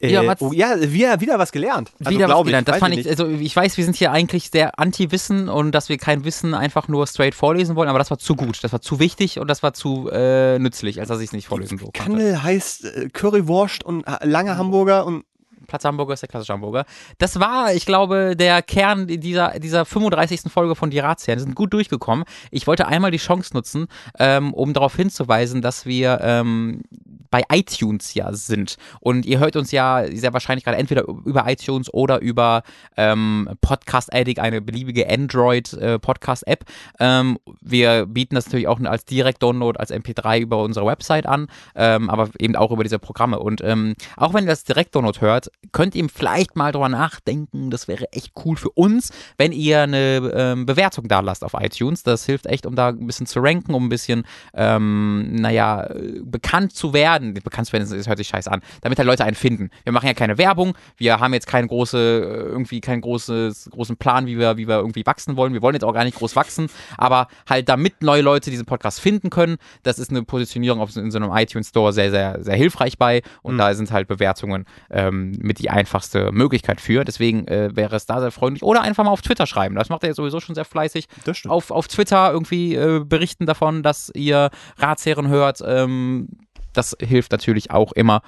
Äh, 0.00 0.10
Ja, 0.10 0.34
oh, 0.40 0.52
ja, 0.52 0.80
wieder, 0.90 1.20
wieder 1.20 1.38
was 1.38 1.52
gelernt. 1.52 1.92
Also, 2.00 2.12
Wieder 2.12 2.24
was 2.24 2.30
glaub 2.30 2.46
ich, 2.46 2.48
gelernt. 2.48 2.68
Das 2.68 2.78
fand 2.78 2.96
ich 2.96 3.06
also 3.06 3.28
ich 3.28 3.54
weiß, 3.54 3.76
wir 3.76 3.84
sind 3.84 3.94
hier 3.94 4.10
eigentlich 4.10 4.50
sehr 4.50 4.78
anti-Wissen 4.78 5.50
und 5.50 5.72
dass 5.72 5.90
wir 5.90 5.98
kein 5.98 6.24
Wissen 6.24 6.54
einfach 6.54 6.88
nur 6.88 7.06
straight 7.06 7.34
vorlesen 7.34 7.76
wollen, 7.76 7.90
aber 7.90 7.98
das 7.98 8.10
war 8.10 8.18
zu 8.18 8.36
gut, 8.36 8.64
das 8.64 8.72
war 8.72 8.80
zu 8.80 8.98
wichtig 8.98 9.38
und 9.38 9.48
das 9.48 9.62
war 9.62 9.74
zu 9.74 10.08
äh, 10.10 10.58
nützlich, 10.58 10.98
als 10.98 11.08
dass 11.08 11.20
ich 11.20 11.26
es 11.26 11.32
nicht 11.32 11.48
vorlesen 11.48 11.78
konnte. 11.78 11.92
Kandel 11.92 12.42
heißt 12.42 12.84
äh, 12.86 13.08
Currywurst 13.10 13.84
und 13.84 14.04
äh, 14.06 14.26
lange 14.26 14.56
Hamburger 14.56 15.04
und 15.04 15.24
Platz 15.70 15.84
Hamburger 15.84 16.14
ist 16.14 16.20
der 16.20 16.28
klassische 16.28 16.52
Hamburger. 16.52 16.84
Das 17.18 17.38
war, 17.38 17.72
ich 17.72 17.86
glaube, 17.86 18.34
der 18.36 18.60
Kern 18.60 19.06
dieser, 19.06 19.58
dieser 19.60 19.84
35. 19.84 20.52
Folge 20.52 20.74
von 20.74 20.90
Die 20.90 20.98
Ratsherren. 20.98 21.38
Die 21.38 21.44
sind 21.44 21.54
gut 21.54 21.72
durchgekommen. 21.72 22.24
Ich 22.50 22.66
wollte 22.66 22.88
einmal 22.88 23.12
die 23.12 23.18
Chance 23.18 23.54
nutzen, 23.54 23.86
ähm, 24.18 24.52
um 24.52 24.72
darauf 24.72 24.96
hinzuweisen, 24.96 25.62
dass 25.62 25.86
wir 25.86 26.20
ähm, 26.22 26.82
bei 27.30 27.44
iTunes 27.52 28.14
ja 28.14 28.32
sind. 28.32 28.76
Und 28.98 29.24
ihr 29.24 29.38
hört 29.38 29.56
uns 29.56 29.70
ja 29.70 30.04
sehr 30.12 30.32
wahrscheinlich 30.32 30.64
gerade 30.64 30.76
entweder 30.76 31.04
über 31.06 31.44
iTunes 31.48 31.92
oder 31.94 32.20
über 32.20 32.62
ähm, 32.96 33.48
Podcast 33.60 34.12
Addict, 34.12 34.40
eine 34.40 34.60
beliebige 34.60 35.08
Android-Podcast-App. 35.08 36.64
ähm, 36.98 37.38
wir 37.60 38.06
bieten 38.06 38.34
das 38.34 38.46
natürlich 38.46 38.66
auch 38.66 38.80
als 38.80 39.04
Direkt-Download, 39.04 39.78
als 39.78 39.92
MP3 39.92 40.40
über 40.40 40.62
unsere 40.62 40.86
Website 40.86 41.26
an, 41.26 41.46
ähm, 41.76 42.10
aber 42.10 42.30
eben 42.38 42.56
auch 42.56 42.72
über 42.72 42.82
diese 42.82 42.98
Programme. 42.98 43.38
Und 43.38 43.62
ähm, 43.62 43.94
auch 44.16 44.34
wenn 44.34 44.44
ihr 44.44 44.50
das 44.50 44.64
Direkt-Download 44.64 45.20
hört, 45.20 45.50
könnt 45.72 45.94
ihr 45.94 46.08
vielleicht 46.08 46.56
mal 46.56 46.72
drüber 46.72 46.88
nachdenken, 46.88 47.70
das 47.70 47.86
wäre 47.86 48.12
echt 48.12 48.32
cool 48.44 48.56
für 48.56 48.70
uns, 48.70 49.12
wenn 49.36 49.52
ihr 49.52 49.82
eine 49.82 50.32
ähm, 50.34 50.66
Bewertung 50.66 51.06
da 51.06 51.20
lasst 51.20 51.44
auf 51.44 51.54
iTunes. 51.58 52.02
Das 52.02 52.24
hilft 52.24 52.46
echt, 52.46 52.66
um 52.66 52.74
da 52.74 52.88
ein 52.88 53.06
bisschen 53.06 53.26
zu 53.26 53.40
ranken, 53.40 53.74
um 53.74 53.86
ein 53.86 53.88
bisschen, 53.88 54.24
ähm, 54.54 55.34
naja, 55.34 55.84
äh, 55.84 56.20
bekannt 56.22 56.72
zu 56.72 56.92
werden. 56.92 57.34
Bekannt 57.34 57.66
zu 57.66 57.72
werden, 57.72 57.88
das, 57.88 58.08
hört 58.08 58.18
sich 58.18 58.28
scheiße 58.28 58.50
an. 58.50 58.62
Damit 58.80 58.98
halt 58.98 59.06
Leute 59.06 59.24
einen 59.24 59.36
finden. 59.36 59.70
Wir 59.84 59.92
machen 59.92 60.06
ja 60.06 60.14
keine 60.14 60.38
Werbung, 60.38 60.74
wir 60.96 61.20
haben 61.20 61.34
jetzt 61.34 61.46
keine 61.46 61.66
große, 61.66 61.98
äh, 61.98 62.48
irgendwie 62.50 62.80
keinen 62.80 63.02
großes, 63.02 63.70
großen 63.70 63.96
Plan, 63.96 64.26
wie 64.26 64.38
wir, 64.38 64.56
wie 64.56 64.66
wir 64.66 64.76
irgendwie 64.76 65.04
wachsen 65.04 65.36
wollen. 65.36 65.52
Wir 65.52 65.62
wollen 65.62 65.74
jetzt 65.74 65.84
auch 65.84 65.94
gar 65.94 66.04
nicht 66.04 66.16
groß 66.16 66.36
wachsen, 66.36 66.68
aber 66.96 67.28
halt 67.48 67.68
damit 67.68 68.02
neue 68.02 68.22
Leute 68.22 68.50
diesen 68.50 68.66
Podcast 68.66 69.00
finden 69.00 69.30
können, 69.30 69.56
das 69.82 69.98
ist 69.98 70.10
eine 70.10 70.22
Positionierung 70.22 70.80
auf, 70.80 70.96
in 70.96 71.10
so 71.10 71.18
einem 71.18 71.30
iTunes 71.32 71.68
Store 71.68 71.92
sehr, 71.92 72.10
sehr, 72.10 72.42
sehr 72.42 72.56
hilfreich 72.56 72.98
bei 72.98 73.22
und 73.42 73.58
da 73.58 73.74
sind 73.74 73.90
halt 73.90 74.08
Bewertungen 74.08 74.64
ähm, 74.90 75.32
mit 75.50 75.58
die 75.58 75.68
einfachste 75.68 76.30
Möglichkeit 76.30 76.80
für. 76.80 77.04
Deswegen 77.04 77.48
äh, 77.48 77.74
wäre 77.74 77.96
es 77.96 78.06
da 78.06 78.20
sehr 78.20 78.30
freundlich. 78.30 78.62
Oder 78.62 78.82
einfach 78.82 79.02
mal 79.02 79.10
auf 79.10 79.20
Twitter 79.20 79.48
schreiben. 79.48 79.74
Das 79.74 79.88
macht 79.88 80.04
er 80.04 80.10
jetzt 80.10 80.18
sowieso 80.18 80.38
schon 80.38 80.54
sehr 80.54 80.64
fleißig. 80.64 81.08
Das 81.24 81.38
stimmt. 81.38 81.50
Auf, 81.50 81.72
auf 81.72 81.88
Twitter 81.88 82.30
irgendwie 82.30 82.76
äh, 82.76 83.02
berichten 83.04 83.46
davon, 83.46 83.82
dass 83.82 84.12
ihr 84.14 84.50
Ratsherren 84.78 85.26
hört. 85.26 85.60
Ähm, 85.66 86.28
das 86.72 86.96
hilft 87.00 87.32
natürlich 87.32 87.72
auch 87.72 87.90
immer. 87.90 88.22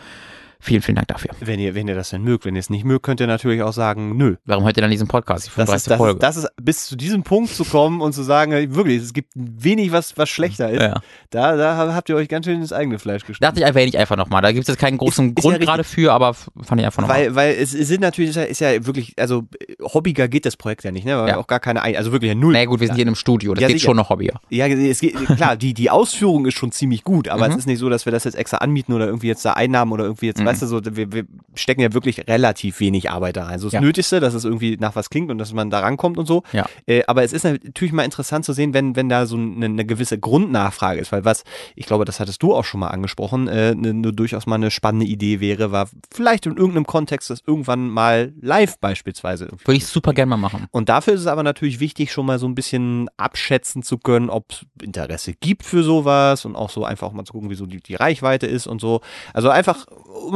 Vielen, 0.64 0.80
vielen 0.80 0.94
Dank 0.94 1.08
dafür. 1.08 1.30
wenn 1.40 1.58
ihr, 1.58 1.74
wenn 1.74 1.88
ihr 1.88 1.96
das 1.96 2.10
denn 2.10 2.22
mögt. 2.22 2.44
Wenn 2.44 2.54
ihr 2.54 2.60
es 2.60 2.70
nicht 2.70 2.84
mögt, 2.84 3.02
könnt 3.04 3.18
ihr 3.18 3.26
natürlich 3.26 3.62
auch 3.62 3.72
sagen, 3.72 4.16
nö. 4.16 4.36
Warum 4.44 4.62
hört 4.64 4.76
ihr 4.76 4.80
dann 4.80 4.92
diesen 4.92 5.08
Podcast? 5.08 5.46
Die 5.46 5.48
Das 5.48 5.54
35. 5.68 5.76
ist, 5.76 5.90
das, 5.90 5.96
Folge. 5.98 6.12
ist, 6.18 6.22
das 6.22 6.36
ist, 6.36 6.48
bis 6.62 6.86
zu 6.86 6.94
diesem 6.96 7.24
Punkt 7.24 7.50
zu 7.52 7.64
kommen 7.64 8.00
und 8.00 8.12
zu 8.12 8.22
sagen, 8.22 8.52
wirklich, 8.74 9.02
es 9.02 9.12
gibt 9.12 9.32
wenig, 9.34 9.90
was, 9.90 10.16
was 10.16 10.28
schlechter 10.28 10.70
ist. 10.70 10.80
ja. 10.80 11.00
Da, 11.30 11.56
da 11.56 11.94
habt 11.96 12.08
ihr 12.10 12.14
euch 12.16 12.28
ganz 12.28 12.46
schön 12.46 12.60
ins 12.60 12.72
eigene 12.72 13.00
Fleisch 13.00 13.22
geschnitten. 13.22 13.42
Dachte 13.42 13.58
ich, 13.58 13.66
erwähne 13.66 13.88
ich 13.88 13.98
einfach 13.98 14.16
nochmal. 14.16 14.40
Da 14.40 14.52
gibt 14.52 14.62
es 14.62 14.68
jetzt 14.68 14.78
keinen 14.78 14.98
großen 14.98 15.30
Ist- 15.30 15.34
Grund 15.42 15.58
ja 15.58 15.64
gerade 15.64 15.82
für, 15.82 16.12
aber 16.12 16.32
fand 16.34 16.80
ich 16.80 16.86
einfach 16.86 17.02
nochmal. 17.02 17.18
Weil, 17.26 17.34
weil 17.34 17.54
es, 17.54 17.72
sind 17.72 18.00
natürlich, 18.00 18.36
ist 18.36 18.60
ja, 18.60 18.86
wirklich, 18.86 19.14
also 19.18 19.48
hobbiger 19.82 20.28
geht 20.28 20.46
das 20.46 20.56
Projekt 20.56 20.84
ja 20.84 20.92
nicht, 20.92 21.04
ne? 21.06 21.16
Weil 21.18 21.28
Ja. 21.30 21.36
auch 21.38 21.48
gar 21.48 21.58
keine, 21.58 21.82
Ein- 21.82 21.96
also 21.96 22.12
wirklich 22.12 22.28
ja 22.28 22.34
null. 22.36 22.52
Na 22.52 22.64
gut, 22.66 22.78
wir 22.78 22.86
sind 22.86 22.94
hier 22.94 23.02
in 23.02 23.08
einem 23.08 23.16
Studio. 23.16 23.54
Das 23.54 23.62
Ja, 23.62 23.66
geht 23.68 23.78
sicher. 23.78 23.86
schon 23.86 23.96
noch 23.96 24.10
Hobby. 24.10 24.30
Ja, 24.50 24.66
es 24.68 25.00
geht, 25.00 25.16
klar, 25.36 25.56
die, 25.56 25.74
die 25.74 25.90
Ausführung 25.90 26.46
ist 26.46 26.54
schon 26.54 26.70
ziemlich 26.70 27.02
gut, 27.02 27.28
aber 27.28 27.46
Mhm. 27.46 27.52
es 27.54 27.58
ist 27.60 27.66
nicht 27.66 27.78
so, 27.80 27.88
dass 27.88 28.04
wir 28.06 28.12
das 28.12 28.22
jetzt 28.24 28.36
extra 28.36 28.58
anmieten 28.58 28.92
oder 28.94 29.06
irgendwie 29.06 29.26
jetzt 29.26 29.44
da 29.44 29.54
Einnahmen 29.54 29.90
oder 29.90 30.04
irgendwie 30.04 30.26
jetzt, 30.26 30.40
Mhm. 30.40 30.51
Weißt 30.52 30.62
du, 30.62 30.66
so, 30.66 30.80
wir, 30.96 31.12
wir 31.12 31.24
stecken 31.54 31.80
ja 31.80 31.92
wirklich 31.92 32.26
relativ 32.28 32.80
wenig 32.80 33.10
Arbeit 33.10 33.36
da 33.36 33.44
rein. 33.46 33.58
So 33.58 33.66
das 33.66 33.74
Ja. 33.74 33.80
Nötigste, 33.80 34.20
dass 34.20 34.34
es 34.34 34.44
irgendwie 34.44 34.76
nach 34.78 34.94
was 34.96 35.10
klingt 35.10 35.30
und 35.30 35.38
dass 35.38 35.52
man 35.52 35.70
da 35.70 35.80
rankommt 35.80 36.18
und 36.18 36.26
so. 36.26 36.42
Ja. 36.52 36.66
Äh, 36.86 37.02
aber 37.06 37.22
es 37.24 37.32
ist 37.32 37.44
natürlich 37.44 37.92
mal 37.92 38.04
interessant 38.04 38.44
zu 38.44 38.52
sehen, 38.52 38.74
wenn, 38.74 38.96
wenn 38.96 39.08
da 39.08 39.26
so 39.26 39.36
eine, 39.36 39.66
eine 39.66 39.84
gewisse 39.84 40.18
Grundnachfrage 40.18 41.00
ist, 41.00 41.12
weil 41.12 41.24
was, 41.24 41.44
ich 41.76 41.86
glaube, 41.86 42.04
das 42.04 42.20
hattest 42.20 42.42
du 42.42 42.54
auch 42.54 42.64
schon 42.64 42.80
mal 42.80 42.88
angesprochen, 42.88 43.48
äh, 43.48 43.74
eine, 43.76 43.90
eine 43.90 44.12
durchaus 44.12 44.46
mal 44.46 44.56
eine 44.56 44.70
spannende 44.70 45.06
Idee 45.06 45.40
wäre, 45.40 45.72
war 45.72 45.88
vielleicht 46.12 46.46
in 46.46 46.56
irgendeinem 46.56 46.86
Kontext 46.86 47.30
das 47.30 47.42
irgendwann 47.46 47.88
mal 47.90 48.32
live 48.40 48.78
beispielsweise 48.78 49.48
Würde 49.64 49.76
ich 49.76 49.86
super 49.86 50.12
gerne 50.12 50.30
mal 50.30 50.36
machen. 50.36 50.66
und 50.70 50.88
dafür 50.88 51.14
ist 51.14 51.20
es 51.20 51.26
aber 51.26 51.42
natürlich 51.42 51.80
wichtig, 51.80 52.12
schon 52.12 52.26
mal 52.26 52.38
so 52.38 52.46
ein 52.46 52.54
bisschen 52.54 53.08
abschätzen 53.16 53.82
zu 53.82 53.98
können, 53.98 54.30
ob 54.30 54.50
es 54.52 54.66
Interesse 54.82 55.32
gibt 55.34 55.64
für 55.64 55.82
sowas 55.82 56.44
und 56.44 56.56
auch 56.56 56.70
so 56.70 56.84
einfach 56.84 57.08
auch 57.08 57.12
mal 57.12 57.24
zu 57.24 57.32
gucken, 57.32 57.50
wie 57.50 57.54
so 57.54 57.66
die, 57.66 57.80
die 57.80 57.94
Reichweite 57.94 58.46
ist 58.46 58.66
und 58.66 58.80
so. 58.80 59.00
Also 59.32 59.48
einfach 59.50 59.86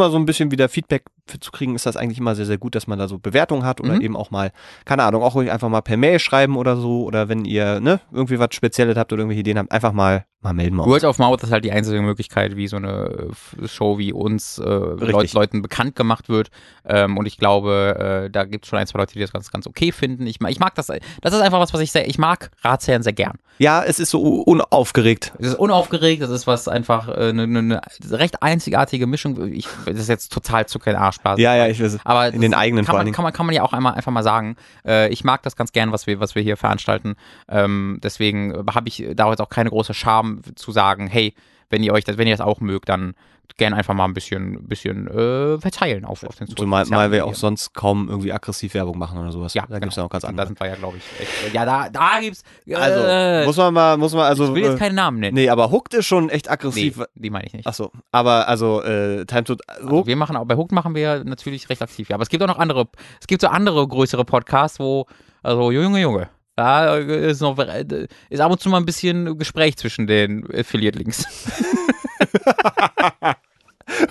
immer 0.06 0.12
so 0.12 0.18
ein 0.18 0.24
bisschen 0.24 0.50
wieder 0.50 0.68
Feedback 0.68 1.04
zu 1.40 1.50
kriegen, 1.50 1.74
ist 1.74 1.86
das 1.86 1.96
eigentlich 1.96 2.18
immer 2.18 2.34
sehr, 2.34 2.46
sehr 2.46 2.58
gut, 2.58 2.74
dass 2.74 2.86
man 2.86 2.98
da 2.98 3.08
so 3.08 3.18
Bewertungen 3.18 3.64
hat 3.64 3.80
oder 3.80 3.94
Mhm. 3.94 4.00
eben 4.00 4.16
auch 4.16 4.30
mal, 4.30 4.52
keine 4.84 5.02
Ahnung, 5.04 5.22
auch 5.22 5.34
ruhig 5.34 5.50
einfach 5.50 5.68
mal 5.68 5.80
per 5.82 5.96
Mail 5.96 6.18
schreiben 6.18 6.56
oder 6.56 6.76
so 6.76 7.04
oder 7.04 7.28
wenn 7.28 7.44
ihr 7.44 7.80
ne, 7.80 8.00
irgendwie 8.12 8.38
was 8.38 8.48
Spezielles 8.52 8.96
habt 8.96 9.12
oder 9.12 9.20
irgendwelche 9.20 9.40
Ideen 9.40 9.58
habt, 9.58 9.72
einfach 9.72 9.92
mal, 9.92 10.24
mal 10.42 10.52
melden. 10.52 10.78
Word 10.78 11.02
of 11.04 11.18
Mouth 11.18 11.42
ist 11.42 11.50
halt 11.50 11.64
die 11.64 11.72
einzige 11.72 12.00
Möglichkeit, 12.02 12.56
wie 12.56 12.68
so 12.68 12.76
eine 12.76 13.30
äh, 13.62 13.66
Show 13.68 13.98
wie 13.98 14.12
uns 14.12 14.58
äh, 14.58 14.64
Leut, 14.64 15.32
Leuten 15.32 15.62
bekannt 15.62 15.96
gemacht 15.96 16.28
wird. 16.28 16.50
Ähm, 16.84 17.16
und 17.18 17.26
ich 17.26 17.38
glaube, 17.38 18.26
äh, 18.26 18.30
da 18.30 18.44
gibt 18.44 18.64
es 18.64 18.68
schon 18.68 18.78
ein, 18.78 18.86
zwei 18.86 19.00
Leute, 19.00 19.14
die 19.14 19.20
das 19.20 19.32
ganz, 19.32 19.50
ganz 19.50 19.66
okay 19.66 19.90
finden. 19.90 20.26
Ich, 20.26 20.40
ich 20.40 20.60
mag 20.60 20.74
das. 20.76 20.86
Das 20.86 21.34
ist 21.34 21.40
einfach 21.40 21.58
was, 21.58 21.74
was 21.74 21.80
ich 21.80 21.90
sehr, 21.90 22.08
ich 22.08 22.18
mag 22.18 22.50
Ratsherren 22.62 23.02
sehr 23.02 23.12
gern. 23.12 23.38
Ja, 23.58 23.82
es 23.82 23.98
ist 23.98 24.10
so 24.10 24.20
unaufgeregt. 24.42 25.32
Es 25.38 25.48
ist 25.48 25.54
unaufgeregt, 25.58 26.22
das 26.22 26.30
ist 26.30 26.46
was 26.46 26.68
einfach 26.68 27.08
äh, 27.08 27.30
eine, 27.30 27.42
eine, 27.44 27.58
eine 27.58 27.80
recht 28.10 28.42
einzigartige 28.42 29.06
Mischung. 29.06 29.52
Ich, 29.52 29.66
das 29.86 29.96
ist 29.98 30.08
jetzt 30.08 30.32
total 30.32 30.66
Zucker 30.66 30.90
in 30.90 30.96
den 30.96 31.02
Arschblasen. 31.16 31.42
Ja, 31.42 31.56
ja, 31.56 31.66
ich 31.68 31.80
weiß. 31.80 31.94
es. 31.94 32.00
Aber 32.04 32.32
In 32.32 32.40
den 32.40 32.54
eigenen 32.54 32.84
kann 32.84 32.96
man, 32.96 33.12
kann 33.12 33.22
man, 33.22 33.32
kann 33.32 33.46
man 33.46 33.54
ja 33.54 33.62
auch 33.62 33.72
einmal 33.72 33.94
einfach 33.94 34.12
mal 34.12 34.22
sagen. 34.22 34.56
Äh, 34.86 35.08
ich 35.08 35.24
mag 35.24 35.42
das 35.42 35.56
ganz 35.56 35.72
gern, 35.72 35.92
was 35.92 36.06
wir, 36.06 36.20
was 36.20 36.34
wir 36.34 36.42
hier 36.42 36.56
veranstalten. 36.56 37.16
Ähm, 37.48 37.98
deswegen 38.02 38.54
habe 38.74 38.88
ich 38.88 39.04
da 39.14 39.30
jetzt 39.30 39.40
auch 39.40 39.48
keine 39.48 39.70
große 39.70 39.94
Scham 39.94 40.42
zu 40.54 40.72
sagen, 40.72 41.06
hey, 41.06 41.34
wenn 41.70 41.82
ihr 41.82 41.92
euch 41.92 42.04
das, 42.04 42.18
wenn 42.18 42.28
ihr 42.28 42.36
das 42.36 42.44
auch 42.46 42.60
mögt, 42.60 42.88
dann 42.88 43.14
gerne 43.58 43.76
einfach 43.76 43.94
mal 43.94 44.04
ein 44.04 44.12
bisschen, 44.12 44.66
bisschen 44.66 45.06
äh, 45.06 45.58
verteilen 45.58 46.04
auf, 46.04 46.24
auf 46.24 46.34
den 46.36 46.48
Zumal 46.48 46.84
mal 46.86 47.12
wir 47.12 47.24
auch 47.24 47.34
sonst 47.34 47.72
kaum 47.74 48.08
irgendwie 48.08 48.32
aggressiv 48.32 48.74
Werbung 48.74 48.98
machen 48.98 49.18
oder 49.18 49.30
sowas. 49.32 49.54
ja, 49.54 49.64
da 49.68 49.78
gibt's 49.78 49.96
ja 49.96 50.02
auch 50.02 50.10
ganz 50.10 50.24
andere. 50.24 50.44
Da 50.44 50.46
sind 50.48 50.60
wir 50.60 50.66
ja, 50.66 50.74
glaube 50.74 50.96
ich, 50.98 51.04
echt, 51.20 51.54
ja, 51.54 51.64
da, 51.64 51.88
da 51.88 52.20
gibt's. 52.20 52.42
Äh, 52.66 52.74
Also, 52.74 53.46
muss 53.46 53.56
man 53.56 53.72
mal, 53.72 53.96
muss 53.96 54.14
man, 54.14 54.24
also. 54.24 54.48
ich 54.48 54.54
will 54.54 54.64
jetzt 54.64 54.74
äh, 54.74 54.78
keinen 54.78 54.96
Namen 54.96 55.20
nennen. 55.20 55.34
Nee, 55.34 55.48
aber 55.48 55.70
Hooked 55.70 55.94
ist 55.94 56.06
schon 56.06 56.28
echt 56.28 56.46
Nee, 56.46 56.52
aggressiv. 56.52 57.02
die 57.14 57.30
meine 57.30 57.46
ich 57.46 57.54
nicht. 57.54 57.66
Ach 57.66 57.72
so, 57.74 57.92
aber 58.10 58.48
also 58.48 58.82
äh, 58.82 59.24
Time 59.26 59.44
to 59.44 59.56
Also 59.68 59.88
Hooked, 59.90 60.06
wir 60.08 60.16
machen 60.16 60.36
auch 60.36 60.44
bei 60.44 60.56
Hook 60.56 60.72
machen 60.72 60.94
wir 60.94 61.24
natürlich 61.24 61.70
recht 61.70 61.80
aktiv, 61.82 62.08
ja. 62.08 62.14
Aber 62.16 62.22
es 62.24 62.28
gibt 62.28 62.42
auch 62.42 62.48
noch 62.48 62.58
andere, 62.58 62.88
es 63.20 63.26
gibt 63.26 63.40
so 63.42 63.48
andere 63.48 63.86
größere 63.86 64.24
Podcasts, 64.24 64.80
wo, 64.80 65.06
also 65.42 65.70
Junge, 65.70 66.00
Junge, 66.00 66.28
da 66.56 66.96
ist 66.96 67.40
noch 67.40 67.58
ist 67.58 68.40
ab 68.40 68.50
und 68.50 68.60
zu 68.60 68.68
mal 68.70 68.78
ein 68.78 68.86
bisschen 68.86 69.38
Gespräch 69.38 69.76
zwischen 69.76 70.06
den 70.06 70.44
Affiliate-Links. 70.52 71.26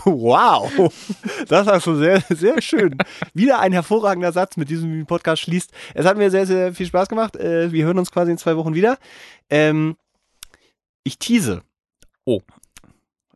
wow, 0.05 0.71
das 1.47 1.67
hast 1.67 1.87
du 1.87 1.95
sehr, 1.95 2.21
sehr 2.29 2.61
schön. 2.61 2.97
Wieder 3.33 3.59
ein 3.59 3.73
hervorragender 3.73 4.31
Satz, 4.31 4.57
mit 4.57 4.69
diesem 4.69 5.05
Podcast 5.05 5.41
schließt. 5.41 5.71
Es 5.93 6.05
hat 6.05 6.17
mir 6.17 6.31
sehr, 6.31 6.45
sehr 6.45 6.73
viel 6.73 6.85
Spaß 6.85 7.09
gemacht. 7.09 7.35
Äh, 7.35 7.71
wir 7.71 7.85
hören 7.85 7.99
uns 7.99 8.11
quasi 8.11 8.31
in 8.31 8.37
zwei 8.37 8.55
Wochen 8.57 8.73
wieder. 8.73 8.97
Ähm, 9.49 9.97
ich 11.03 11.19
tease. 11.19 11.61
Oh. 12.25 12.41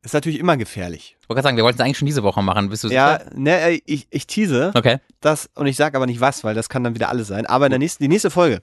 Ist 0.01 0.13
natürlich 0.13 0.39
immer 0.39 0.55
gefährlich. 0.55 1.17
Ich 1.19 1.29
wollte 1.29 1.39
gerade 1.39 1.47
sagen, 1.47 1.57
wir 1.57 1.65
wollten 1.65 1.77
es 1.79 1.85
eigentlich 1.85 1.97
schon 1.97 2.05
diese 2.05 2.23
Woche 2.23 2.41
machen. 2.41 2.69
Bist 2.69 2.85
du 2.85 2.87
Ja, 2.87 3.19
sicher? 3.19 3.31
ne, 3.35 3.59
äh, 3.59 3.81
ich, 3.85 4.07
ich 4.09 4.27
tease 4.27 4.71
Okay. 4.73 4.99
das 5.19 5.49
und 5.55 5.67
ich 5.67 5.75
sage 5.75 5.97
aber 5.97 6.05
nicht 6.05 6.21
was, 6.21 6.45
weil 6.45 6.55
das 6.55 6.69
kann 6.69 6.85
dann 6.85 6.95
wieder 6.95 7.09
alles 7.09 7.27
sein. 7.27 7.45
Aber 7.45 7.65
in 7.65 7.71
der 7.71 7.79
nächsten, 7.79 8.03
die 8.03 8.07
nächste 8.07 8.31
Folge, 8.31 8.61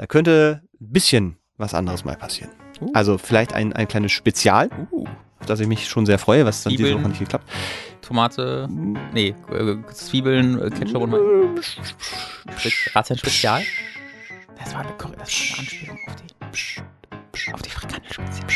da 0.00 0.06
könnte 0.06 0.62
ein 0.80 0.92
bisschen 0.92 1.36
was 1.58 1.74
anderes 1.74 2.06
mal 2.06 2.16
passieren. 2.16 2.50
Uh. 2.80 2.90
Also 2.94 3.18
vielleicht 3.18 3.52
ein, 3.52 3.74
ein 3.74 3.86
kleines 3.86 4.12
Spezial. 4.12 4.70
Uh. 4.90 5.04
auf 5.40 5.46
das 5.46 5.60
ich 5.60 5.66
mich 5.66 5.88
schon 5.88 6.06
sehr 6.06 6.18
freue, 6.18 6.46
was 6.46 6.62
dann 6.62 6.74
diese. 6.74 6.94
Woche 6.94 7.10
nicht 7.10 7.18
geklappt. 7.18 7.46
Tomate, 8.00 8.66
nee, 9.12 9.34
äh, 9.52 9.76
Zwiebeln, 9.92 10.58
äh, 10.58 10.70
Ketchup 10.70 11.02
und 11.02 11.14
Razzien 12.94 13.18
Spezial. 13.18 13.62
Das 14.58 14.72
war 14.72 14.80
eine, 14.80 14.94
das 14.96 15.06
war 15.06 15.12
eine 15.12 15.58
Anspielung 15.58 15.98
auf 16.06 16.16
die, 16.16 17.52
auf 17.52 17.60
die 17.60 17.70
Frikandel 17.70 18.10
Spezial. 18.10 18.48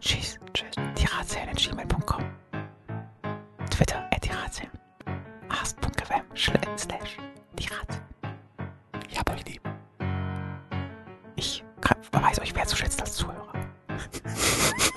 Tschüss. 0.00 0.38
Tschüss. 0.54 0.68
Die 0.96 1.06
Razzien 1.06 1.48
at 1.48 1.56
gmail.com. 1.56 2.24
Twitter 3.68 4.08
at 4.12 4.24
die 4.24 4.30
Razzien. 4.30 4.70
Ast.fm 5.48 6.22
slash 6.36 7.16
die 7.58 7.66
Razzien. 7.66 8.04
Ich 9.10 9.18
hab 9.18 9.28
euch 9.32 9.44
lieb. 9.44 9.75
Ich 11.36 11.62
kann, 11.80 11.98
weiß 12.12 12.40
euch 12.40 12.54
wertzuschätzen 12.54 13.00
als 13.02 13.14
Zuhörer. 13.14 13.52